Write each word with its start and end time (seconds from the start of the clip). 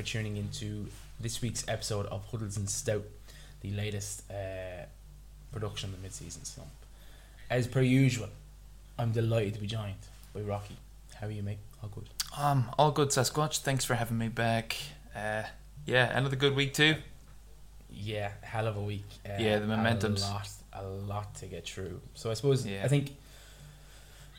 for 0.00 0.06
tuning 0.06 0.38
into 0.38 0.86
this 1.20 1.42
week's 1.42 1.62
episode 1.68 2.06
of 2.06 2.24
Huddles 2.30 2.56
and 2.56 2.70
Stout, 2.70 3.04
the 3.60 3.70
latest 3.72 4.22
uh, 4.30 4.84
production 5.52 5.90
of 5.90 5.96
the 5.96 6.02
mid-season 6.02 6.42
slump. 6.46 6.70
As 7.50 7.66
per 7.66 7.82
usual, 7.82 8.28
I'm 8.98 9.12
delighted 9.12 9.54
to 9.54 9.60
be 9.60 9.66
joined 9.66 9.96
by 10.34 10.40
Rocky. 10.40 10.76
How 11.20 11.26
are 11.26 11.30
you, 11.30 11.42
mate? 11.42 11.58
All 11.82 11.90
good. 11.94 12.08
Um, 12.38 12.70
all 12.78 12.92
good, 12.92 13.08
Sasquatch. 13.08 13.58
Thanks 13.58 13.84
for 13.84 13.94
having 13.94 14.16
me 14.16 14.28
back. 14.28 14.74
Uh, 15.14 15.42
yeah, 15.84 16.16
another 16.16 16.36
good 16.36 16.56
week 16.56 16.72
too. 16.72 16.94
Yeah, 17.92 18.30
hell 18.40 18.68
of 18.68 18.78
a 18.78 18.82
week. 18.82 19.04
Uh, 19.26 19.32
Yeah, 19.38 19.58
the 19.58 19.66
momentum. 19.66 20.16
a 20.16 20.20
lot, 20.20 20.48
a 20.72 20.82
lot 20.82 21.34
to 21.36 21.46
get 21.46 21.66
through. 21.66 22.00
So 22.14 22.30
I 22.30 22.34
suppose 22.34 22.64
Yeah. 22.66 22.84
I 22.84 22.88
think 22.88 23.10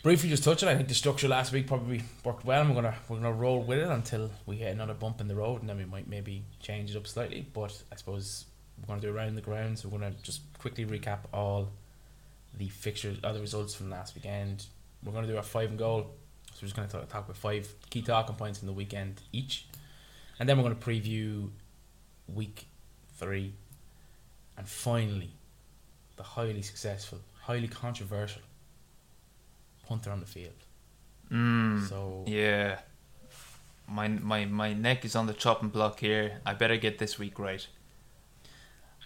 briefly 0.03 0.29
just 0.29 0.43
touch 0.43 0.63
it. 0.63 0.69
I 0.69 0.75
think 0.75 0.87
the 0.87 0.95
structure 0.95 1.27
last 1.27 1.51
week 1.51 1.67
probably 1.67 2.03
worked 2.23 2.45
well, 2.45 2.67
we're 2.67 2.75
gonna 2.75 2.95
we're 3.07 3.17
gonna 3.17 3.33
roll 3.33 3.61
with 3.61 3.79
it 3.79 3.87
until 3.87 4.31
we 4.45 4.57
hit 4.57 4.73
another 4.73 4.93
bump 4.93 5.21
in 5.21 5.27
the 5.27 5.35
road, 5.35 5.61
and 5.61 5.69
then 5.69 5.77
we 5.77 5.85
might 5.85 6.07
maybe 6.07 6.43
change 6.59 6.91
it 6.91 6.97
up 6.97 7.07
slightly. 7.07 7.45
But 7.53 7.81
I 7.91 7.95
suppose 7.95 8.45
we're 8.79 8.87
gonna 8.87 9.01
do 9.01 9.15
around 9.15 9.35
the 9.35 9.41
grounds. 9.41 9.85
We're 9.85 9.91
gonna 9.91 10.15
just 10.23 10.41
quickly 10.57 10.85
recap 10.85 11.19
all 11.33 11.69
the 12.58 12.69
fixtures, 12.69 13.17
other 13.23 13.39
results 13.39 13.73
from 13.73 13.89
last 13.89 14.16
weekend. 14.16 14.66
We're 15.03 15.13
gonna 15.13 15.27
do 15.27 15.38
our 15.38 15.43
five 15.43 15.69
and 15.69 15.80
goal. 15.80 16.11
So 16.52 16.59
we're 16.61 16.67
just 16.67 16.75
gonna 16.75 16.88
talk, 16.88 17.08
talk 17.09 17.25
about 17.25 17.38
five 17.38 17.73
key 17.89 18.02
talking 18.02 18.36
points 18.36 18.59
from 18.59 18.67
the 18.67 18.73
weekend 18.73 19.21
each, 19.31 19.67
and 20.39 20.49
then 20.49 20.58
we're 20.58 20.63
gonna 20.63 20.75
preview 20.75 21.49
week 22.27 22.67
three, 23.17 23.53
and 24.58 24.67
finally, 24.67 25.31
the 26.17 26.23
highly 26.23 26.61
successful, 26.61 27.19
highly 27.41 27.67
controversial 27.67 28.41
punter 29.87 30.11
on 30.11 30.19
the 30.19 30.25
field. 30.25 30.53
Mm, 31.31 31.87
So 31.87 32.23
yeah, 32.27 32.79
my 33.87 34.07
my 34.07 34.45
my 34.45 34.73
neck 34.73 35.05
is 35.05 35.15
on 35.15 35.27
the 35.27 35.33
chopping 35.33 35.69
block 35.69 35.99
here. 35.99 36.39
I 36.45 36.53
better 36.53 36.77
get 36.77 36.97
this 36.99 37.17
week 37.19 37.39
right. 37.39 37.65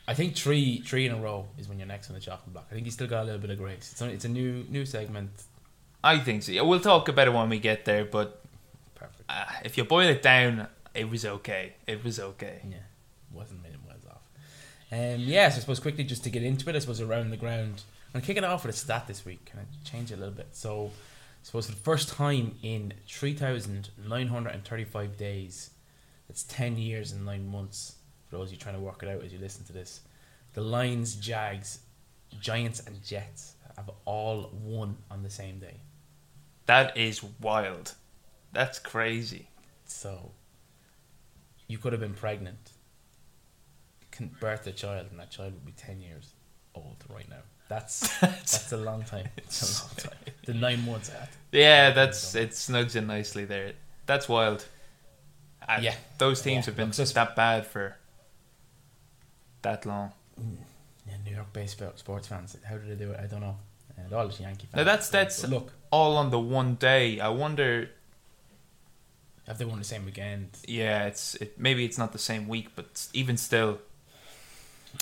I 0.07 0.13
think 0.13 0.35
three 0.35 0.81
three 0.81 1.05
in 1.05 1.11
a 1.11 1.17
row 1.17 1.47
is 1.57 1.67
when 1.67 1.79
you're 1.79 1.87
next 1.87 2.09
on 2.09 2.15
the 2.15 2.21
chopping 2.21 2.53
block. 2.53 2.67
I 2.69 2.73
think 2.73 2.85
you 2.85 2.91
still 2.91 3.07
got 3.07 3.23
a 3.23 3.25
little 3.25 3.39
bit 3.41 3.49
of 3.49 3.57
grace. 3.57 3.89
It's 3.91 4.01
only, 4.01 4.13
it's 4.15 4.25
a 4.25 4.29
new 4.29 4.65
new 4.69 4.85
segment. 4.85 5.31
I 6.03 6.19
think 6.19 6.43
so. 6.43 6.51
Yeah, 6.51 6.61
we'll 6.61 6.79
talk 6.79 7.07
about 7.09 7.27
it 7.27 7.33
when 7.33 7.49
we 7.49 7.57
get 7.59 7.85
there. 7.85 8.05
But 8.05 8.39
Perfect. 8.93 9.23
uh, 9.29 9.45
if 9.63 9.77
you 9.77 9.83
boil 9.83 10.07
it 10.07 10.21
down, 10.21 10.67
it 10.93 11.09
was 11.09 11.25
okay. 11.25 11.73
It 11.87 12.03
was 12.03 12.19
okay. 12.19 12.59
Yeah, 12.69 12.77
wasn't 13.33 13.63
many 13.63 13.75
miles 13.87 14.05
off. 14.07 14.21
Um, 14.91 15.19
yeah, 15.21 15.49
so 15.49 15.57
I 15.57 15.59
suppose 15.61 15.79
quickly 15.79 16.03
just 16.03 16.23
to 16.25 16.29
get 16.29 16.43
into 16.43 16.69
it, 16.69 16.75
I 16.75 16.79
suppose 16.79 17.01
around 17.01 17.31
the 17.31 17.37
ground. 17.37 17.81
I'm 18.16 18.21
kicking 18.21 18.44
it 18.44 18.49
off 18.49 18.66
with 18.66 18.73
a 18.73 18.77
stat 18.77 19.05
this 19.08 19.25
week. 19.25 19.44
Can 19.44 19.59
I 19.59 19.63
change 19.83 20.09
it 20.09 20.16
a 20.16 20.17
little 20.17 20.33
bit? 20.33 20.47
So, 20.53 20.85
I 20.85 20.89
suppose 21.44 21.66
for 21.66 21.73
the 21.73 21.77
first 21.77 22.08
time 22.08 22.55
in 22.63 22.94
3,935 23.09 25.17
days, 25.17 25.71
that's 26.30 26.43
10 26.43 26.77
years 26.77 27.11
and 27.11 27.25
9 27.25 27.45
months, 27.45 27.97
for 28.30 28.38
those 28.38 28.47
of 28.47 28.53
you 28.53 28.58
trying 28.58 28.75
to 28.75 28.81
work 28.81 29.03
it 29.03 29.09
out 29.09 29.21
as 29.21 29.33
you 29.33 29.39
listen 29.39 29.66
to 29.66 29.73
this, 29.73 29.99
the 30.53 30.61
Lions, 30.61 31.16
Jags, 31.16 31.80
Giants, 32.39 32.80
and 32.88 33.03
Jets 33.03 33.55
have 33.75 33.89
all 34.05 34.49
won 34.63 34.95
on 35.11 35.21
the 35.21 35.30
same 35.30 35.59
day. 35.59 35.81
That 36.67 36.95
is 36.95 37.21
wild. 37.42 37.95
That's 38.53 38.80
crazy. 38.80 39.49
So, 39.83 40.32
you 41.67 41.80
could 41.80 41.92
have 41.92 41.99
been 41.99 42.14
pregnant, 42.14 42.71
can 44.11 44.27
birth 44.39 44.65
a 44.67 44.71
child, 44.71 45.08
and 45.11 45.20
that 45.20 45.32
child 45.32 45.52
would 45.52 45.65
be 45.65 45.73
10 45.73 45.99
years 45.99 46.33
old 46.73 47.03
right 47.09 47.27
now. 47.30 47.43
That's 47.67 48.17
that's 48.20 48.71
a 48.71 48.77
long 48.77 49.03
time. 49.03 49.27
It's 49.37 49.61
a 49.61 49.83
long 49.86 49.95
time. 49.98 50.33
The 50.45 50.53
nine 50.53 50.86
months 50.86 51.11
out. 51.20 51.30
Yeah, 51.52 51.92
that's 51.92 52.36
it. 52.36 52.52
Snugs 52.52 52.95
in 52.95 53.08
nicely 53.08 53.45
there. 53.45 53.73
That's 54.05 54.30
wild. 54.30 54.65
Yeah. 55.81 55.95
those 56.20 56.42
teams 56.42 56.65
Yeah. 56.65 56.71
have 56.71 56.76
been 56.77 56.93
so- 56.93 57.03
that 57.05 57.36
bad 57.36 57.65
for 57.65 57.98
that 59.64 59.86
long. 59.86 60.11
Mm. 60.39 60.58
Yeah, 61.08 61.14
New 61.26 61.36
York 61.36 61.52
based 61.53 61.81
sports 61.95 62.27
fans. 62.27 62.55
How 62.64 62.77
did 62.77 62.87
they 62.89 63.03
do 63.05 63.11
it? 63.11 63.20
I 63.20 63.26
don't 63.26 63.42
know. 63.42 63.58
Uh, 63.97 64.02
and 64.03 64.14
all 64.14 64.27
the 64.27 64.43
Yankee 64.43 64.67
fans. 64.67 64.76
Now 64.76 64.83
that's 64.83 65.09
that's 65.09 65.42
But 65.42 65.49
look, 65.49 65.71
all 65.92 66.17
on 66.17 66.30
the 66.30 66.39
one 66.39 66.76
day. 66.76 67.20
I 67.20 67.30
wonder. 67.30 67.89
have 69.47 69.58
they 69.58 69.65
won 69.65 69.80
the 69.80 69.86
same 69.86 70.05
weekend? 70.05 70.49
Yeah, 70.67 71.05
it's 71.05 71.36
it. 71.36 71.59
Maybe 71.59 71.83
it's 71.86 71.97
not 71.97 72.11
the 72.11 72.20
same 72.20 72.47
week, 72.47 72.70
but 72.76 73.08
even 73.14 73.37
still, 73.37 73.80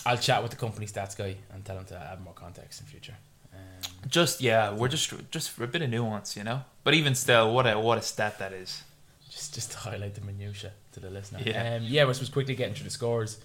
I'll 0.06 0.18
chat 0.18 0.42
with 0.42 0.52
the 0.52 0.58
company 0.58 0.86
stats 0.86 1.18
guy 1.18 1.38
and 1.54 1.64
tell 1.64 1.78
him 1.78 1.86
to 1.86 1.98
add 1.98 2.24
more 2.24 2.34
context 2.34 2.82
in 2.82 2.88
future. 2.88 3.16
Um, 3.54 3.60
just 4.08 4.42
yeah, 4.42 4.74
we're 4.74 4.88
just 4.88 5.14
just 5.32 5.52
for 5.52 5.64
a 5.64 5.68
bit 5.68 5.82
of 5.82 5.90
nuance, 5.90 6.36
you 6.36 6.44
know. 6.44 6.62
But 6.84 6.94
even 6.94 7.16
still, 7.16 7.54
what 7.54 7.66
a 7.68 7.80
what 7.80 7.98
a 7.98 8.02
stat 8.02 8.40
that 8.40 8.54
is. 8.54 8.84
just 9.30 9.54
just 9.54 9.72
to 9.72 9.78
highlight 9.78 10.16
the 10.16 10.22
minutia 10.22 10.72
to 10.94 11.00
the 11.00 11.10
listener. 11.10 11.40
Yeah. 11.46 11.76
um, 11.76 11.84
yeah. 11.84 12.06
We're 12.06 12.14
supposed 12.14 12.34
quickly 12.34 12.56
getting 12.56 12.74
through 12.76 12.86
the 12.86 12.90
scores. 12.90 13.40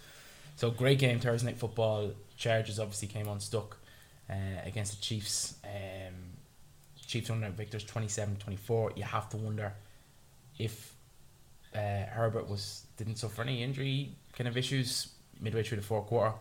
So 0.57 0.71
great 0.71 0.99
game 0.99 1.21
Thursday 1.21 1.47
night 1.51 1.59
football. 1.59 2.13
Chargers 2.37 2.79
obviously 2.79 3.09
came 3.09 3.29
unstuck 3.29 3.77
uh, 4.29 4.35
against 4.65 4.97
the 4.97 5.03
Chiefs. 5.03 5.55
Um, 5.65 6.15
Chiefs 7.07 7.31
out 7.31 7.39
victors 7.53 7.85
27-24. 7.85 8.97
You 8.99 9.03
have 9.03 9.31
to 9.31 9.39
wonder 9.39 9.73
if 10.59 10.93
uh, 11.75 12.05
Herbert 12.11 12.49
was 12.49 12.85
didn't 12.99 13.17
suffer 13.17 13.43
any 13.43 13.63
injury 13.63 14.11
kind 14.35 14.47
of 14.47 14.57
issues 14.57 15.09
midway 15.41 15.63
through 15.63 15.79
the 15.79 15.83
fourth 15.85 16.07
quarter. 16.07 16.35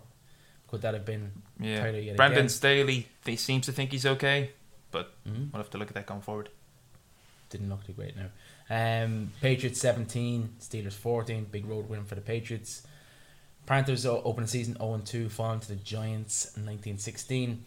Could 0.67 0.81
that 0.81 0.93
have 0.93 1.05
been 1.05 1.31
Yeah, 1.59 1.87
yet 1.89 2.17
Brandon 2.17 2.39
again? 2.39 2.49
Staley. 2.49 3.07
He 3.25 3.35
seems 3.37 3.65
to 3.67 3.71
think 3.71 3.91
he's 3.91 4.05
okay. 4.05 4.51
Mhm. 4.91 5.51
We'll 5.53 5.61
have 5.61 5.69
to 5.71 5.77
look 5.77 5.89
at 5.89 5.93
that 5.95 6.05
going 6.05 6.21
forward. 6.21 6.49
didn't 7.49 7.69
look 7.69 7.85
too 7.85 7.93
great 7.93 8.13
now. 8.17 8.29
Um, 8.69 9.31
Patriots 9.39 9.79
17, 9.79 10.55
Steelers 10.59 10.91
14, 10.93 11.45
big 11.45 11.65
road 11.65 11.87
win 11.87 12.03
for 12.03 12.15
the 12.15 12.21
Patriots. 12.21 12.85
Panthers 13.65 14.05
open 14.05 14.43
the 14.43 14.49
season 14.49 14.75
0 14.77 15.01
2, 15.05 15.29
falling 15.29 15.61
to 15.61 15.67
the 15.69 15.75
Giants 15.77 16.57
19 16.57 16.97
16. 16.97 17.63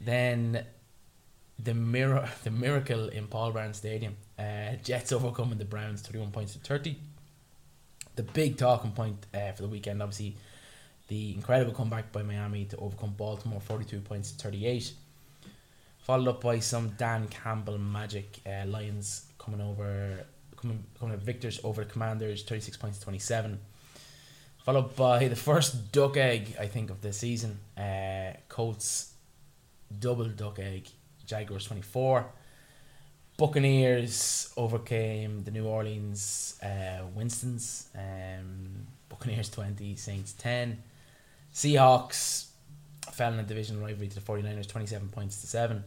Then 0.00 0.64
the 1.58 1.74
mirror, 1.74 2.28
the 2.44 2.50
miracle 2.50 3.08
in 3.10 3.28
Paul 3.28 3.52
Brown 3.52 3.74
Stadium. 3.74 4.16
Uh, 4.38 4.74
Jets 4.82 5.12
overcoming 5.12 5.58
the 5.58 5.64
Browns 5.64 6.02
31 6.02 6.32
points 6.32 6.54
to 6.54 6.58
30. 6.58 6.96
The 8.16 8.22
big 8.24 8.56
talking 8.56 8.90
point 8.90 9.24
uh, 9.32 9.52
for 9.52 9.62
the 9.62 9.68
weekend, 9.68 10.02
obviously, 10.02 10.36
the 11.12 11.34
incredible 11.34 11.72
comeback 11.72 12.06
by 12.16 12.22
Miami 12.22 12.64
to 12.64 12.76
overcome 12.78 13.12
Baltimore 13.24 13.60
42 13.60 14.00
points 14.00 14.32
to 14.32 14.38
38 14.44 14.92
followed 16.02 16.28
up 16.28 16.40
by 16.40 16.58
some 16.58 16.90
Dan 16.98 17.28
Campbell 17.28 17.78
magic. 17.78 18.40
Uh, 18.46 18.66
Lions 18.66 19.26
coming 19.38 19.60
over, 19.60 20.24
coming 20.56 20.84
coming 20.98 21.16
victors 21.18 21.60
over 21.64 21.84
the 21.84 21.90
Commanders, 21.90 22.42
thirty 22.42 22.60
six 22.60 22.76
points 22.76 22.98
to 22.98 23.04
twenty 23.04 23.18
seven. 23.18 23.58
Followed 24.64 24.94
by 24.94 25.28
the 25.28 25.36
first 25.36 25.92
duck 25.92 26.16
egg 26.16 26.56
I 26.60 26.66
think 26.66 26.90
of 26.90 27.00
the 27.00 27.12
season. 27.12 27.58
Uh, 27.76 28.32
Colts 28.48 29.14
double 30.06 30.28
duck 30.28 30.58
egg, 30.58 30.88
Jaguars 31.26 31.66
twenty 31.66 31.82
four. 31.82 32.26
Buccaneers 33.38 34.52
overcame 34.56 35.42
the 35.42 35.50
New 35.50 35.66
Orleans 35.66 36.60
uh, 36.62 37.02
Winstons. 37.14 37.88
Um, 37.94 38.86
Buccaneers 39.08 39.48
20, 39.48 39.96
Saints 39.96 40.32
10. 40.34 40.82
Seahawks 41.54 42.46
fell 43.12 43.32
in 43.32 43.38
a 43.38 43.42
division 43.42 43.80
rivalry 43.80 44.08
to 44.08 44.14
the 44.14 44.20
49ers 44.20 44.68
27 44.68 45.08
points 45.08 45.40
to 45.40 45.46
7. 45.46 45.84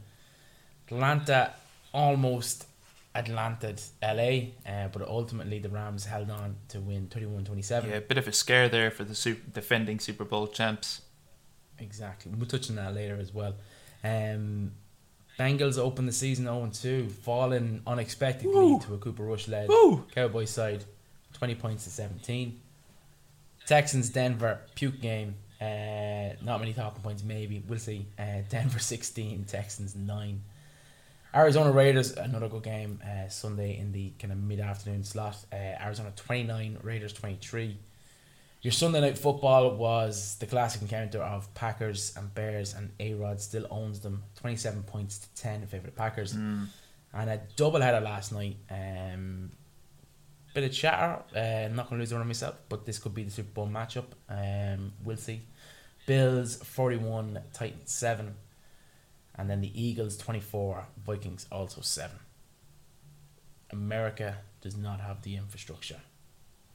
Atlanta 0.87 1.53
almost 1.93 2.67
Atlanted 3.15 3.81
LA, 4.03 4.51
uh, 4.69 4.89
but 4.91 5.01
ultimately 5.07 5.57
the 5.59 5.69
Rams 5.69 6.05
held 6.05 6.29
on 6.29 6.57
to 6.67 6.79
win 6.81 7.07
31 7.07 7.45
27. 7.45 7.89
Yeah, 7.89 7.95
a 7.97 8.01
bit 8.01 8.17
of 8.17 8.27
a 8.27 8.33
scare 8.33 8.67
there 8.67 8.91
for 8.91 9.05
the 9.05 9.15
super, 9.15 9.49
defending 9.51 9.99
Super 9.99 10.25
Bowl 10.25 10.47
champs. 10.47 11.01
Exactly. 11.79 12.31
We'll 12.35 12.47
touch 12.47 12.69
on 12.69 12.75
that 12.75 12.93
later 12.93 13.17
as 13.19 13.33
well. 13.33 13.55
Um, 14.03 14.73
Bengals 15.39 15.77
opened 15.77 16.07
the 16.07 16.13
season 16.13 16.45
0 16.45 16.69
2, 16.73 17.09
falling 17.09 17.81
unexpectedly 17.87 18.53
Woo. 18.53 18.79
to 18.81 18.93
a 18.93 18.97
Cooper 18.97 19.23
Rush 19.23 19.47
led! 19.47 19.69
Cowboys 20.13 20.49
side, 20.49 20.83
20 21.33 21.55
points 21.55 21.85
to 21.85 21.89
17. 21.89 22.59
Texans 23.65 24.09
Denver, 24.09 24.59
puke 24.75 25.01
game. 25.01 25.35
Uh, 25.65 26.35
not 26.43 26.59
many 26.59 26.73
talking 26.73 27.01
points, 27.01 27.23
maybe. 27.23 27.63
We'll 27.67 27.79
see. 27.79 28.05
Uh, 28.17 28.41
Denver 28.49 28.79
16, 28.93 29.45
Texans 29.45 29.95
9. 29.95 30.41
Arizona 31.33 31.71
Raiders, 31.71 32.13
another 32.13 32.47
good 32.47 32.63
game 32.63 33.01
uh, 33.03 33.27
Sunday 33.27 33.77
in 33.77 33.91
the 33.91 34.13
kind 34.19 34.31
of 34.31 34.39
mid 34.39 34.61
afternoon 34.61 35.03
slot. 35.03 35.37
Uh, 35.51 35.55
Arizona 35.55 36.13
29, 36.15 36.77
Raiders 36.81 37.11
23. 37.13 37.77
Your 38.61 38.71
Sunday 38.71 39.01
night 39.01 39.17
football 39.17 39.75
was 39.75 40.37
the 40.39 40.45
classic 40.45 40.81
encounter 40.81 41.21
of 41.21 41.53
Packers 41.53 42.15
and 42.17 42.33
Bears, 42.33 42.73
and 42.73 42.89
A 42.99 43.13
Rod 43.13 43.39
still 43.39 43.67
owns 43.69 43.99
them 43.99 44.23
27 44.39 44.83
points 44.83 45.19
to 45.19 45.41
10 45.41 45.61
in 45.61 45.67
favour 45.67 45.89
of 45.89 45.95
Packers. 45.95 46.33
Mm. 46.33 46.67
And 47.13 47.29
a 47.29 47.41
double 47.55 47.81
header 47.81 47.99
last 47.99 48.31
night. 48.31 48.57
Um, 48.71 49.51
bit 50.55 50.63
of 50.63 50.71
chatter. 50.71 51.21
Uh, 51.35 51.67
not 51.75 51.89
going 51.89 51.99
to 51.99 52.03
lose 52.03 52.11
one 52.11 52.21
on 52.21 52.27
myself, 52.27 52.55
but 52.69 52.85
this 52.85 52.97
could 52.97 53.13
be 53.13 53.23
the 53.23 53.29
Super 53.29 53.51
Bowl 53.51 53.67
matchup. 53.67 54.05
Um, 54.29 54.93
we'll 55.03 55.17
see. 55.17 55.41
Bills 56.05 56.57
41, 56.57 57.39
Titans 57.53 57.91
7. 57.91 58.35
And 59.37 59.49
then 59.49 59.61
the 59.61 59.71
Eagles 59.81 60.17
24, 60.17 60.85
Vikings 61.05 61.47
also 61.51 61.81
7. 61.81 62.17
America 63.71 64.37
does 64.61 64.77
not 64.77 65.01
have 65.01 65.21
the 65.23 65.35
infrastructure 65.35 65.99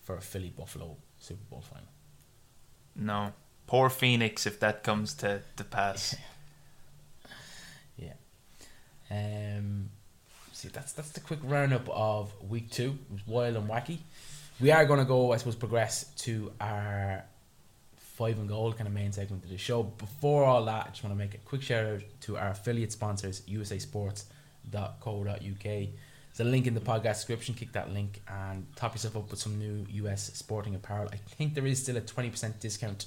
for 0.02 0.16
a 0.16 0.20
Philly 0.20 0.52
Buffalo 0.56 0.96
Super 1.18 1.44
Bowl 1.48 1.62
final. 1.62 1.88
No. 2.96 3.32
Poor 3.66 3.88
Phoenix 3.88 4.46
if 4.46 4.58
that 4.60 4.82
comes 4.82 5.14
to, 5.14 5.42
to 5.56 5.64
pass. 5.64 6.16
yeah. 7.96 8.14
Um, 9.10 9.90
see, 10.52 10.68
that's 10.68 10.92
that's 10.92 11.12
the 11.12 11.20
quick 11.20 11.38
roundup 11.42 11.88
of 11.88 12.32
week 12.48 12.70
two. 12.70 12.98
It 13.10 13.12
was 13.12 13.26
wild 13.26 13.56
and 13.56 13.68
wacky. 13.68 13.98
We 14.60 14.72
are 14.72 14.84
going 14.84 14.98
to 14.98 15.06
go, 15.06 15.32
I 15.32 15.36
suppose, 15.38 15.54
progress 15.54 16.04
to 16.18 16.52
our 16.60 17.24
five 18.20 18.38
and 18.38 18.48
goal 18.50 18.70
kind 18.74 18.86
of 18.86 18.92
main 18.92 19.10
segment 19.10 19.42
of 19.42 19.48
the 19.48 19.56
show. 19.56 19.82
Before 19.82 20.44
all 20.44 20.62
that, 20.66 20.86
I 20.86 20.90
just 20.90 21.02
want 21.02 21.14
to 21.14 21.18
make 21.18 21.32
a 21.32 21.38
quick 21.38 21.62
shout 21.62 21.86
out 21.86 22.02
to 22.20 22.36
our 22.36 22.50
affiliate 22.50 22.92
sponsors, 22.92 23.40
usasports.co.uk. 23.48 25.62
There's 25.62 25.88
a 26.38 26.44
link 26.44 26.66
in 26.66 26.74
the 26.74 26.80
podcast 26.80 27.14
description. 27.14 27.54
Click 27.54 27.72
that 27.72 27.94
link 27.94 28.20
and 28.28 28.66
top 28.76 28.92
yourself 28.92 29.16
up 29.16 29.30
with 29.30 29.40
some 29.40 29.58
new 29.58 29.86
US 30.04 30.34
sporting 30.34 30.74
apparel. 30.74 31.08
I 31.10 31.16
think 31.16 31.54
there 31.54 31.64
is 31.64 31.82
still 31.82 31.96
a 31.96 32.02
20% 32.02 32.60
discount, 32.60 33.06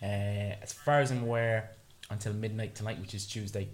uh, 0.00 0.54
as 0.62 0.72
far 0.72 1.00
as 1.00 1.10
I'm 1.10 1.24
aware, 1.24 1.70
until 2.08 2.32
midnight 2.32 2.76
tonight, 2.76 3.00
which 3.00 3.14
is 3.14 3.26
Tuesday, 3.26 3.70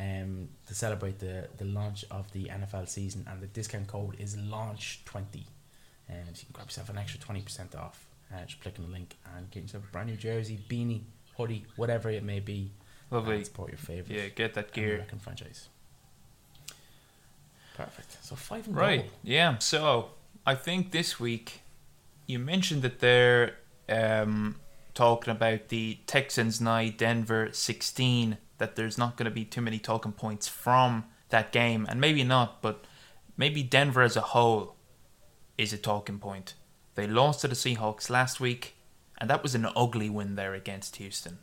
um, 0.00 0.48
to 0.66 0.74
celebrate 0.74 1.20
the, 1.20 1.46
the 1.58 1.64
launch 1.64 2.04
of 2.10 2.32
the 2.32 2.46
NFL 2.46 2.88
season. 2.88 3.24
And 3.30 3.40
the 3.40 3.46
discount 3.46 3.86
code 3.86 4.16
is 4.18 4.34
launch20. 4.34 5.44
And 6.08 6.36
so 6.36 6.40
you 6.40 6.46
can 6.46 6.54
grab 6.54 6.66
yourself 6.66 6.88
an 6.88 6.98
extra 6.98 7.20
20% 7.20 7.78
off. 7.78 8.04
Uh, 8.32 8.44
just 8.46 8.60
click 8.60 8.74
on 8.78 8.86
the 8.86 8.90
link 8.92 9.16
and 9.36 9.50
get 9.50 9.62
yourself 9.62 9.84
a 9.88 9.92
brand 9.92 10.08
new 10.08 10.16
jersey, 10.16 10.58
beanie, 10.68 11.02
hoodie, 11.36 11.64
whatever 11.76 12.10
it 12.10 12.24
may 12.24 12.40
be. 12.40 12.70
Lovely. 13.10 13.44
Support 13.44 13.70
your 13.70 13.78
favorite 13.78 14.16
Yeah, 14.16 14.28
get 14.28 14.54
that 14.54 14.72
gear. 14.72 14.94
American 14.94 15.18
franchise. 15.18 15.68
Perfect. 17.76 18.24
So 18.24 18.34
five 18.36 18.66
and 18.66 18.76
Right. 18.76 19.10
Yeah. 19.22 19.58
So 19.58 20.10
I 20.46 20.54
think 20.54 20.90
this 20.90 21.18
week 21.20 21.60
you 22.26 22.38
mentioned 22.38 22.82
that 22.82 23.00
they're 23.00 23.56
um, 23.88 24.56
talking 24.94 25.32
about 25.32 25.68
the 25.68 25.98
Texans 26.06 26.60
nine, 26.60 26.94
Denver 26.96 27.50
sixteen. 27.52 28.38
That 28.58 28.76
there's 28.76 28.96
not 28.96 29.16
going 29.16 29.24
to 29.24 29.30
be 29.34 29.44
too 29.44 29.60
many 29.60 29.78
talking 29.78 30.12
points 30.12 30.46
from 30.46 31.04
that 31.30 31.50
game, 31.52 31.86
and 31.90 32.00
maybe 32.00 32.22
not, 32.22 32.62
but 32.62 32.84
maybe 33.36 33.62
Denver 33.64 34.02
as 34.02 34.16
a 34.16 34.20
whole 34.20 34.76
is 35.58 35.72
a 35.72 35.78
talking 35.78 36.18
point. 36.18 36.54
They 36.94 37.06
lost 37.06 37.40
to 37.40 37.48
the 37.48 37.54
Seahawks 37.54 38.08
last 38.10 38.40
week, 38.40 38.74
and 39.18 39.28
that 39.28 39.42
was 39.42 39.54
an 39.54 39.66
ugly 39.74 40.08
win 40.10 40.36
there 40.36 40.54
against 40.54 40.96
Houston. 40.96 41.38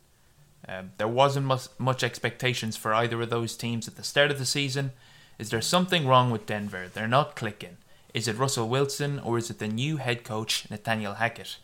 Um, 0.67 0.91
there 0.97 1.07
wasn't 1.07 1.47
much, 1.47 1.67
much 1.77 2.03
expectations 2.03 2.77
for 2.77 2.93
either 2.93 3.21
of 3.21 3.29
those 3.29 3.57
teams 3.57 3.87
at 3.87 3.95
the 3.95 4.03
start 4.03 4.31
of 4.31 4.39
the 4.39 4.45
season. 4.45 4.91
Is 5.39 5.49
there 5.49 5.61
something 5.61 6.07
wrong 6.07 6.29
with 6.31 6.45
Denver? 6.45 6.87
They're 6.93 7.07
not 7.07 7.35
clicking. 7.35 7.77
Is 8.13 8.27
it 8.27 8.37
Russell 8.37 8.69
Wilson 8.69 9.19
or 9.19 9.37
is 9.37 9.49
it 9.49 9.59
the 9.59 9.67
new 9.67 9.97
head 9.97 10.23
coach 10.23 10.69
Nathaniel 10.69 11.15
Hackett? 11.15 11.57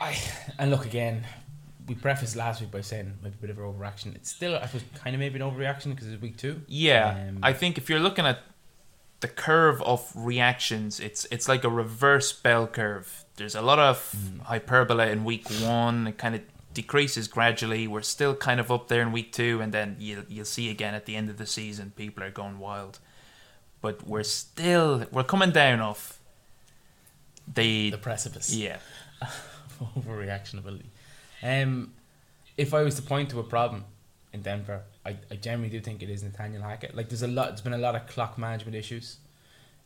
I 0.00 0.16
and 0.58 0.70
look 0.70 0.84
again. 0.84 1.24
We 1.86 1.94
prefaced 1.94 2.36
last 2.36 2.60
week 2.60 2.70
by 2.70 2.82
saying 2.82 3.14
maybe 3.22 3.34
a 3.38 3.40
bit 3.40 3.50
of 3.50 3.58
an 3.58 3.64
overreaction. 3.64 4.14
It's 4.14 4.30
still, 4.30 4.56
I 4.56 4.66
suppose, 4.66 4.82
kind 5.02 5.14
of 5.16 5.20
maybe 5.20 5.40
an 5.40 5.50
overreaction 5.50 5.86
because 5.94 6.06
it's 6.08 6.20
week 6.20 6.36
two. 6.36 6.60
Yeah, 6.66 7.16
Um, 7.28 7.38
I 7.42 7.52
think 7.54 7.78
if 7.78 7.88
you're 7.88 7.98
looking 7.98 8.26
at 8.26 8.40
the 9.20 9.28
curve 9.28 9.82
of 9.82 10.10
reactions, 10.14 11.00
it's 11.00 11.26
it's 11.30 11.48
like 11.48 11.64
a 11.64 11.68
reverse 11.70 12.32
bell 12.32 12.66
curve. 12.66 13.24
There's 13.36 13.54
a 13.54 13.62
lot 13.62 13.78
of 13.78 14.14
Mm. 14.16 14.40
hyperbole 14.42 15.10
in 15.10 15.24
week 15.24 15.46
one. 15.60 16.06
It 16.08 16.18
kind 16.18 16.34
of 16.34 16.42
decreases 16.74 17.28
gradually. 17.28 17.88
We're 17.88 18.02
still 18.02 18.34
kind 18.36 18.60
of 18.60 18.70
up 18.70 18.88
there 18.88 19.02
in 19.02 19.10
week 19.12 19.32
two, 19.32 19.60
and 19.60 19.72
then 19.72 19.96
you'll 19.98 20.24
you'll 20.28 20.44
see 20.44 20.70
again 20.70 20.94
at 20.94 21.06
the 21.06 21.16
end 21.16 21.28
of 21.30 21.36
the 21.36 21.46
season, 21.46 21.92
people 21.96 22.22
are 22.24 22.30
going 22.30 22.58
wild. 22.58 22.98
But 23.80 24.06
we're 24.06 24.24
still 24.24 25.04
we're 25.12 25.24
coming 25.24 25.50
down 25.52 25.80
off 25.80 26.18
the, 27.52 27.90
The 27.90 27.98
precipice. 27.98 28.54
yeah 28.54 28.78
overreaction 29.96 30.58
ability. 30.58 30.90
Um, 31.42 31.92
if 32.56 32.74
I 32.74 32.82
was 32.82 32.94
to 32.96 33.02
point 33.02 33.30
to 33.30 33.38
a 33.40 33.44
problem 33.44 33.84
in 34.32 34.42
Denver, 34.42 34.82
I, 35.08 35.16
I 35.30 35.36
generally 35.36 35.70
do 35.70 35.80
think 35.80 36.02
it 36.02 36.10
is 36.10 36.22
Nathaniel 36.22 36.62
Hackett. 36.62 36.94
Like 36.94 37.08
there's 37.08 37.22
a 37.22 37.28
lot, 37.28 37.48
there's 37.48 37.60
been 37.60 37.72
a 37.72 37.78
lot 37.78 37.94
of 37.94 38.06
clock 38.06 38.38
management 38.38 38.76
issues. 38.76 39.18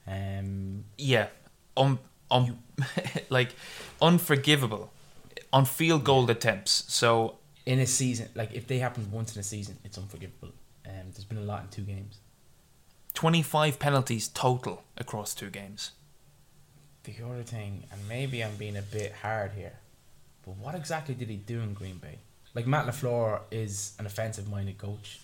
Um, 0.06 0.84
yeah 0.98 1.28
um 1.76 1.98
um 2.30 2.58
like 3.28 3.54
unforgivable 4.00 4.92
on 5.52 5.64
field 5.64 6.04
goal 6.04 6.28
attempts. 6.30 6.84
So 6.88 7.38
in 7.66 7.78
a 7.78 7.86
season, 7.86 8.28
like 8.34 8.52
if 8.52 8.66
they 8.66 8.78
happen 8.78 9.10
once 9.10 9.34
in 9.34 9.40
a 9.40 9.44
season, 9.44 9.78
it's 9.84 9.98
unforgivable. 9.98 10.52
Um, 10.86 11.10
there's 11.12 11.24
been 11.24 11.38
a 11.38 11.42
lot 11.42 11.62
in 11.62 11.68
two 11.68 11.82
games. 11.82 12.18
25 13.14 13.78
penalties 13.78 14.28
total 14.28 14.82
across 14.96 15.34
two 15.34 15.50
games. 15.50 15.92
The 17.04 17.14
other 17.24 17.42
thing, 17.42 17.84
and 17.92 18.00
maybe 18.08 18.42
I'm 18.42 18.56
being 18.56 18.76
a 18.76 18.82
bit 18.82 19.12
hard 19.22 19.52
here, 19.52 19.74
but 20.44 20.56
what 20.56 20.74
exactly 20.74 21.14
did 21.14 21.28
he 21.28 21.36
do 21.36 21.60
in 21.60 21.74
Green 21.74 21.98
Bay? 21.98 22.18
Like 22.54 22.66
Matt 22.66 22.86
LaFleur 22.86 23.40
is 23.50 23.94
an 23.98 24.06
offensive-minded 24.06 24.78
coach. 24.78 25.20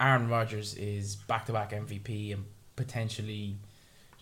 Aaron 0.00 0.28
Rodgers 0.28 0.74
is 0.74 1.16
back-to-back 1.16 1.72
MVP 1.72 2.32
and 2.32 2.44
potentially 2.76 3.56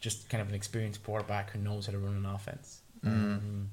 just 0.00 0.28
kind 0.28 0.40
of 0.40 0.48
an 0.48 0.54
experienced 0.54 1.02
quarterback 1.04 1.50
who 1.50 1.58
knows 1.58 1.86
how 1.86 1.92
to 1.92 1.98
run 1.98 2.14
an 2.16 2.26
offense. 2.26 2.80
Um, 3.04 3.70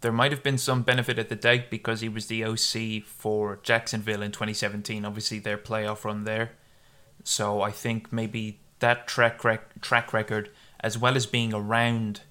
There 0.00 0.12
might 0.12 0.32
have 0.32 0.42
been 0.42 0.58
some 0.58 0.82
benefit 0.82 1.18
at 1.18 1.28
the 1.28 1.36
doubt 1.36 1.70
because 1.70 2.00
he 2.00 2.08
was 2.08 2.26
the 2.26 2.44
OC 2.44 3.04
for 3.04 3.58
Jacksonville 3.62 4.22
in 4.22 4.32
2017, 4.32 5.04
obviously 5.04 5.38
their 5.38 5.58
playoff 5.58 6.04
run 6.04 6.24
there. 6.24 6.52
So 7.24 7.62
I 7.62 7.70
think 7.70 8.12
maybe 8.12 8.60
that 8.80 9.06
track 9.06 9.44
rec- 9.44 9.80
track 9.80 10.12
record, 10.12 10.50
as 10.80 10.98
well 10.98 11.14
as 11.16 11.26
being 11.26 11.54
around 11.54 12.22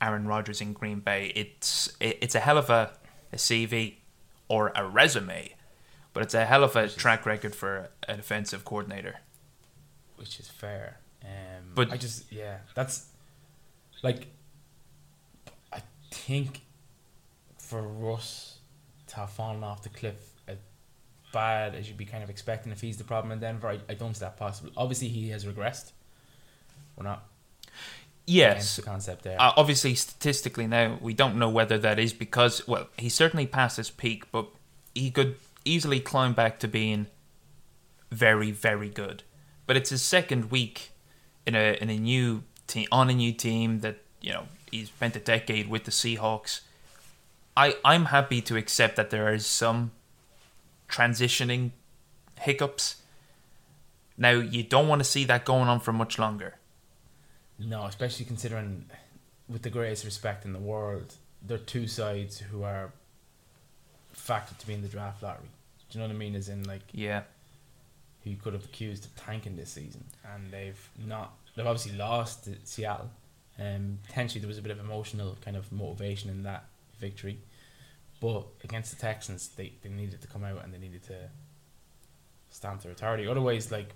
Aaron 0.00 0.26
Rodgers 0.26 0.60
in 0.60 0.72
Green 0.72 0.98
Bay, 1.00 1.32
it's 1.36 1.94
it, 2.00 2.18
it's 2.20 2.34
a 2.34 2.40
hell 2.40 2.58
of 2.58 2.68
a, 2.68 2.92
a 3.32 3.36
CV 3.36 3.96
or 4.48 4.72
a 4.74 4.86
resume, 4.86 5.54
but 6.12 6.22
it's 6.22 6.34
a 6.34 6.44
hell 6.46 6.64
of 6.64 6.74
a 6.76 6.88
track 6.88 7.26
record 7.26 7.54
for 7.54 7.90
an 8.08 8.18
offensive 8.20 8.64
coordinator. 8.64 9.16
which 10.16 10.40
is 10.40 10.48
fair. 10.48 10.98
Um, 11.24 11.72
But- 11.74 11.92
I 11.92 11.96
just 11.96 12.32
yeah, 12.32 12.58
that's 12.74 13.06
like 14.02 14.26
I 15.72 15.80
think 16.10 16.62
for 17.58 17.82
Russ 17.82 18.58
to 19.08 19.16
have 19.16 19.30
fallen 19.30 19.62
off 19.62 19.82
the 19.82 19.88
cliff 19.90 20.16
as 20.48 20.56
bad 21.32 21.74
as 21.74 21.86
you'd 21.88 21.96
be 21.98 22.04
kind 22.04 22.24
of 22.24 22.30
expecting 22.30 22.72
if 22.72 22.80
he's 22.80 22.96
the 22.96 23.04
problem 23.04 23.30
in 23.32 23.38
Denver, 23.40 23.68
I, 23.68 23.78
I 23.88 23.94
don't 23.94 24.14
see 24.14 24.20
that 24.20 24.36
possible. 24.36 24.70
Obviously, 24.76 25.08
he 25.08 25.28
has 25.30 25.44
regressed. 25.44 25.92
We're 26.96 27.04
not 27.04 27.28
Yes, 28.28 28.78
concept 28.80 29.22
there. 29.24 29.40
Uh, 29.40 29.52
obviously, 29.56 29.94
statistically 29.94 30.66
now, 30.66 30.98
we 31.00 31.14
don't 31.14 31.36
know 31.36 31.48
whether 31.48 31.78
that 31.78 31.98
is 31.98 32.12
because, 32.12 32.66
well, 32.68 32.88
he 32.98 33.08
certainly 33.08 33.46
passed 33.46 33.78
his 33.78 33.88
peak, 33.88 34.30
but 34.30 34.46
he 34.94 35.10
could 35.10 35.36
easily 35.64 35.98
climb 35.98 36.34
back 36.34 36.58
to 36.60 36.68
being 36.68 37.06
very, 38.10 38.50
very 38.50 38.90
good. 38.90 39.22
But 39.66 39.78
it's 39.78 39.90
his 39.90 40.02
second 40.02 40.50
week 40.50 40.90
in 41.46 41.54
a 41.54 41.78
in 41.80 41.88
a 41.88 41.96
new 41.96 42.42
team 42.66 42.86
on 42.92 43.08
a 43.08 43.14
new 43.14 43.32
team 43.32 43.80
that 43.80 44.02
you 44.20 44.32
know 44.32 44.44
he's 44.70 44.88
spent 44.88 45.16
a 45.16 45.20
decade 45.20 45.68
with 45.68 45.84
the 45.84 45.90
Seahawks. 45.90 46.60
I 47.56 47.76
I'm 47.82 48.06
happy 48.06 48.42
to 48.42 48.56
accept 48.56 48.96
that 48.96 49.08
there 49.08 49.32
is 49.32 49.46
some 49.46 49.92
transitioning 50.88 51.70
hiccups. 52.38 52.96
Now 54.18 54.32
you 54.32 54.62
don't 54.62 54.88
want 54.88 55.00
to 55.00 55.04
see 55.04 55.24
that 55.24 55.46
going 55.46 55.68
on 55.68 55.80
for 55.80 55.92
much 55.92 56.18
longer. 56.18 56.57
No, 57.58 57.84
especially 57.86 58.24
considering, 58.24 58.86
with 59.48 59.62
the 59.62 59.70
greatest 59.70 60.04
respect 60.04 60.44
in 60.44 60.52
the 60.52 60.58
world, 60.58 61.14
there 61.42 61.56
are 61.56 61.60
two 61.60 61.86
sides 61.86 62.38
who 62.38 62.62
are 62.62 62.92
factored 64.14 64.58
to 64.58 64.66
be 64.66 64.74
in 64.74 64.82
the 64.82 64.88
draft 64.88 65.22
lottery. 65.22 65.48
Do 65.90 65.98
you 65.98 66.02
know 66.02 66.08
what 66.08 66.14
I 66.14 66.18
mean? 66.18 66.34
As 66.34 66.48
in, 66.48 66.64
like, 66.64 66.82
Yeah. 66.92 67.22
who 68.24 68.36
could 68.36 68.52
have 68.52 68.64
accused 68.64 69.04
of 69.06 69.16
tanking 69.16 69.56
this 69.56 69.70
season, 69.70 70.04
and 70.24 70.50
they've 70.50 70.88
not. 70.98 71.32
They've 71.56 71.66
obviously 71.66 71.96
lost 71.98 72.44
to 72.44 72.56
Seattle. 72.64 73.10
Um, 73.58 73.98
potentially 74.06 74.40
there 74.40 74.48
was 74.48 74.58
a 74.58 74.62
bit 74.62 74.70
of 74.70 74.78
emotional 74.78 75.36
kind 75.44 75.56
of 75.56 75.72
motivation 75.72 76.30
in 76.30 76.44
that 76.44 76.64
victory, 77.00 77.38
but 78.20 78.46
against 78.62 78.90
the 78.94 79.00
Texans, 79.00 79.48
they, 79.48 79.72
they 79.82 79.88
needed 79.88 80.20
to 80.20 80.28
come 80.28 80.44
out 80.44 80.62
and 80.62 80.72
they 80.72 80.78
needed 80.78 81.02
to 81.04 81.28
stamp 82.50 82.82
their 82.82 82.92
authority. 82.92 83.26
Otherwise, 83.26 83.72
like, 83.72 83.94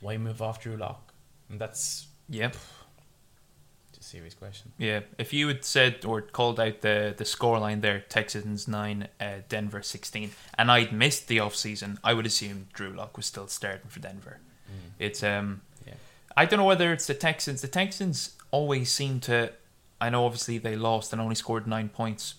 why 0.00 0.18
move 0.18 0.42
off 0.42 0.60
Drew 0.60 0.76
Lock? 0.76 1.14
And 1.48 1.58
that's 1.58 2.08
Yep. 2.28 2.56
It's 3.90 3.98
a 4.06 4.08
serious 4.08 4.34
question. 4.34 4.72
Yeah, 4.78 5.00
if 5.18 5.32
you 5.32 5.48
had 5.48 5.64
said 5.64 6.04
or 6.04 6.20
called 6.22 6.58
out 6.58 6.80
the 6.80 7.14
the 7.16 7.24
scoreline 7.24 7.80
there, 7.80 8.00
Texans 8.00 8.66
nine, 8.66 9.08
uh, 9.20 9.40
Denver 9.48 9.82
sixteen, 9.82 10.30
and 10.58 10.70
I'd 10.70 10.92
missed 10.92 11.28
the 11.28 11.40
off 11.40 11.54
season, 11.54 11.98
I 12.02 12.14
would 12.14 12.26
assume 12.26 12.68
Drew 12.72 12.90
Lock 12.92 13.16
was 13.16 13.26
still 13.26 13.46
starting 13.48 13.88
for 13.88 14.00
Denver. 14.00 14.38
It's 14.98 15.22
um, 15.22 15.60
Yeah. 15.86 15.94
I 16.36 16.46
don't 16.46 16.58
know 16.58 16.64
whether 16.64 16.92
it's 16.92 17.06
the 17.06 17.14
Texans. 17.14 17.60
The 17.60 17.68
Texans 17.68 18.36
always 18.50 18.90
seem 18.90 19.20
to. 19.20 19.52
I 20.00 20.10
know 20.10 20.24
obviously 20.26 20.58
they 20.58 20.76
lost 20.76 21.12
and 21.12 21.20
only 21.20 21.34
scored 21.34 21.66
nine 21.66 21.88
points. 21.88 22.34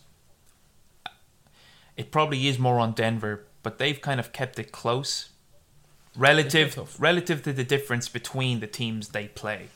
It 1.96 2.12
probably 2.12 2.48
is 2.48 2.60
more 2.60 2.80
on 2.80 2.92
Denver, 2.92 3.46
but 3.63 3.77
they've 3.77 4.00
kind 4.01 4.20
of 4.20 4.34
kept 4.34 4.60
it 4.60 4.72
close, 4.72 5.30
relative 6.18 7.00
relative 7.00 7.42
to 7.44 7.54
the 7.54 7.63
difference 7.63 8.10
between 8.10 8.60
the 8.60 8.68
teams 8.68 9.10
they 9.10 9.27
play. 9.30 9.70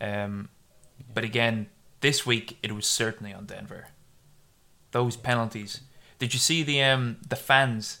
Um, 0.00 0.48
But 1.14 1.24
again, 1.24 1.68
this 2.00 2.24
week 2.26 2.58
it 2.62 2.72
was 2.72 2.86
certainly 2.86 3.32
on 3.32 3.46
Denver. 3.46 3.88
Those 4.92 5.16
penalties. 5.16 5.80
Did 6.18 6.32
you 6.32 6.40
see 6.40 6.62
the 6.62 6.82
um 6.82 7.18
the 7.28 7.36
fans 7.36 8.00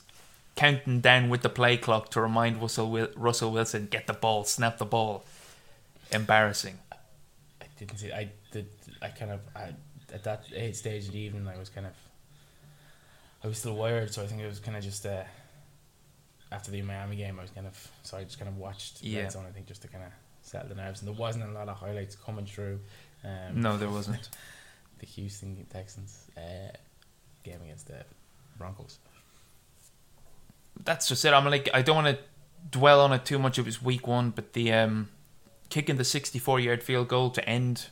counting 0.54 1.00
down 1.00 1.28
with 1.28 1.42
the 1.42 1.48
play 1.50 1.76
clock 1.76 2.10
to 2.10 2.20
remind 2.20 2.60
Russell 2.62 2.90
Wil- 2.90 3.12
Russell 3.16 3.52
Wilson 3.52 3.86
get 3.90 4.06
the 4.06 4.14
ball, 4.14 4.44
snap 4.44 4.78
the 4.78 4.86
ball? 4.86 5.24
Embarrassing. 6.10 6.78
I 7.60 7.66
didn't 7.78 7.98
see. 7.98 8.12
I 8.12 8.30
did. 8.52 8.68
I 9.02 9.08
kind 9.08 9.32
of. 9.32 9.40
I, 9.54 9.74
at 10.14 10.22
that 10.24 10.44
stage 10.72 11.06
of 11.06 11.12
the 11.12 11.18
evening, 11.18 11.46
I 11.48 11.58
was 11.58 11.68
kind 11.68 11.86
of. 11.86 11.92
I 13.44 13.48
was 13.48 13.58
still 13.58 13.74
wired, 13.76 14.12
so 14.14 14.22
I 14.22 14.26
think 14.26 14.40
it 14.40 14.46
was 14.46 14.60
kind 14.60 14.76
of 14.76 14.82
just 14.84 15.04
uh, 15.04 15.24
after 16.50 16.70
the 16.70 16.80
Miami 16.82 17.16
game. 17.16 17.38
I 17.38 17.42
was 17.42 17.50
kind 17.50 17.66
of 17.66 17.90
so 18.02 18.16
I 18.16 18.24
just 18.24 18.38
kind 18.38 18.48
of 18.48 18.56
watched 18.56 19.02
Yeah. 19.02 19.28
Zone. 19.28 19.44
I 19.48 19.52
think 19.52 19.66
just 19.66 19.82
to 19.82 19.88
kind 19.88 20.04
of 20.04 20.12
settle 20.46 20.68
the 20.68 20.74
nerves, 20.76 21.00
and 21.02 21.08
there 21.08 21.18
wasn't 21.18 21.44
a 21.44 21.52
lot 21.52 21.68
of 21.68 21.76
highlights 21.76 22.14
coming 22.14 22.46
through. 22.46 22.80
Um, 23.24 23.60
No, 23.60 23.76
there 23.76 23.90
wasn't. 23.90 24.28
the 24.98 25.06
Houston 25.06 25.66
Texans 25.72 26.26
uh, 26.36 26.74
game 27.42 27.60
against 27.64 27.88
the 27.88 28.04
Broncos. 28.56 28.98
That's 30.84 31.08
just 31.08 31.24
it. 31.24 31.32
I'm 31.32 31.44
like 31.46 31.68
I 31.74 31.82
don't 31.82 32.04
want 32.04 32.16
to 32.16 32.22
dwell 32.70 33.00
on 33.00 33.12
it 33.12 33.24
too 33.24 33.38
much. 33.38 33.58
It 33.58 33.64
was 33.64 33.82
week 33.82 34.06
one, 34.06 34.30
but 34.30 34.52
the 34.52 34.72
um 34.72 35.08
kicking 35.68 35.96
the 35.96 36.04
64 36.04 36.60
yard 36.60 36.82
field 36.82 37.08
goal 37.08 37.30
to 37.30 37.46
end 37.48 37.86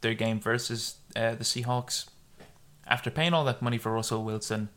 their 0.00 0.14
game 0.14 0.40
versus 0.40 0.96
uh, 1.14 1.34
the 1.34 1.44
Seahawks 1.44 2.06
after 2.86 3.10
paying 3.10 3.32
all 3.32 3.44
that 3.44 3.62
money 3.62 3.78
for 3.78 3.92
Russell 3.92 4.24
Wilson. 4.24 4.70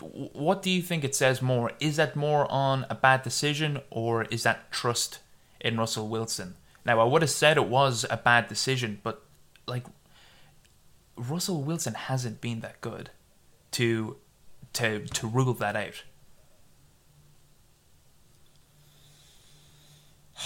What 0.00 0.60
do 0.60 0.70
you 0.70 0.82
think 0.82 1.04
it 1.04 1.14
says 1.14 1.40
more? 1.40 1.72
Is 1.80 1.96
that 1.96 2.16
more 2.16 2.50
on 2.50 2.84
a 2.90 2.94
bad 2.94 3.22
decision 3.22 3.80
or 3.90 4.24
is 4.24 4.42
that 4.42 4.70
trust 4.70 5.20
in 5.60 5.76
Russell 5.76 6.08
Wilson? 6.08 6.56
Now, 6.84 7.00
I 7.00 7.04
would 7.04 7.22
have 7.22 7.30
said 7.30 7.56
it 7.56 7.66
was 7.66 8.06
a 8.10 8.16
bad 8.16 8.48
decision, 8.48 9.00
but 9.02 9.22
like 9.66 9.84
Russell 11.16 11.62
Wilson 11.62 11.94
hasn't 11.94 12.40
been 12.40 12.60
that 12.60 12.80
good 12.80 13.10
to 13.72 14.16
to 14.74 15.04
to 15.06 15.26
rule 15.26 15.54
that 15.54 15.76
out. 15.76 16.04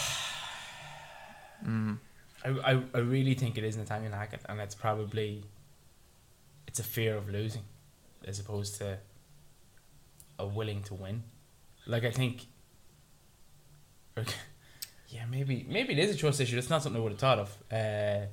Mm. 1.65 1.99
I, 2.45 2.73
I, 2.73 2.83
I 2.93 2.99
really 2.99 3.35
think 3.35 3.57
it 3.57 3.63
is 3.63 3.77
Nathaniel 3.77 4.11
Hackett, 4.11 4.41
and 4.49 4.61
it's 4.61 4.75
probably 4.75 5.45
it's 6.67 6.81
a 6.81 6.83
fear 6.83 7.17
of 7.17 7.29
losing, 7.29 7.63
as 8.25 8.41
opposed 8.41 8.79
to 8.79 8.99
a 10.41 10.47
willing 10.47 10.83
to 10.85 10.95
win. 10.95 11.23
Like 11.87 12.05
I 12.05 12.11
think, 12.11 12.47
yeah, 15.13 15.25
maybe 15.31 15.67
maybe 15.69 15.93
it 15.93 15.99
is 15.99 16.15
a 16.15 16.19
trust 16.19 16.41
issue. 16.41 16.55
That's 16.55 16.71
not 16.71 16.83
something 16.83 17.01
I 17.01 17.03
would 17.03 17.13
have 17.13 17.21
thought 17.21 17.39
of. 17.39 17.59
Uh, 17.71 18.27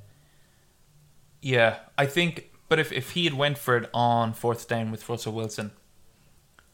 Yeah, 1.41 1.77
I 1.97 2.05
think. 2.05 2.51
But 2.69 2.79
if, 2.79 2.91
if 2.91 3.11
he 3.11 3.23
had 3.25 3.33
went 3.33 3.57
for 3.57 3.77
it 3.77 3.89
on 3.93 4.33
fourth 4.33 4.67
down 4.67 4.91
with 4.91 5.09
Russell 5.09 5.33
Wilson, 5.33 5.71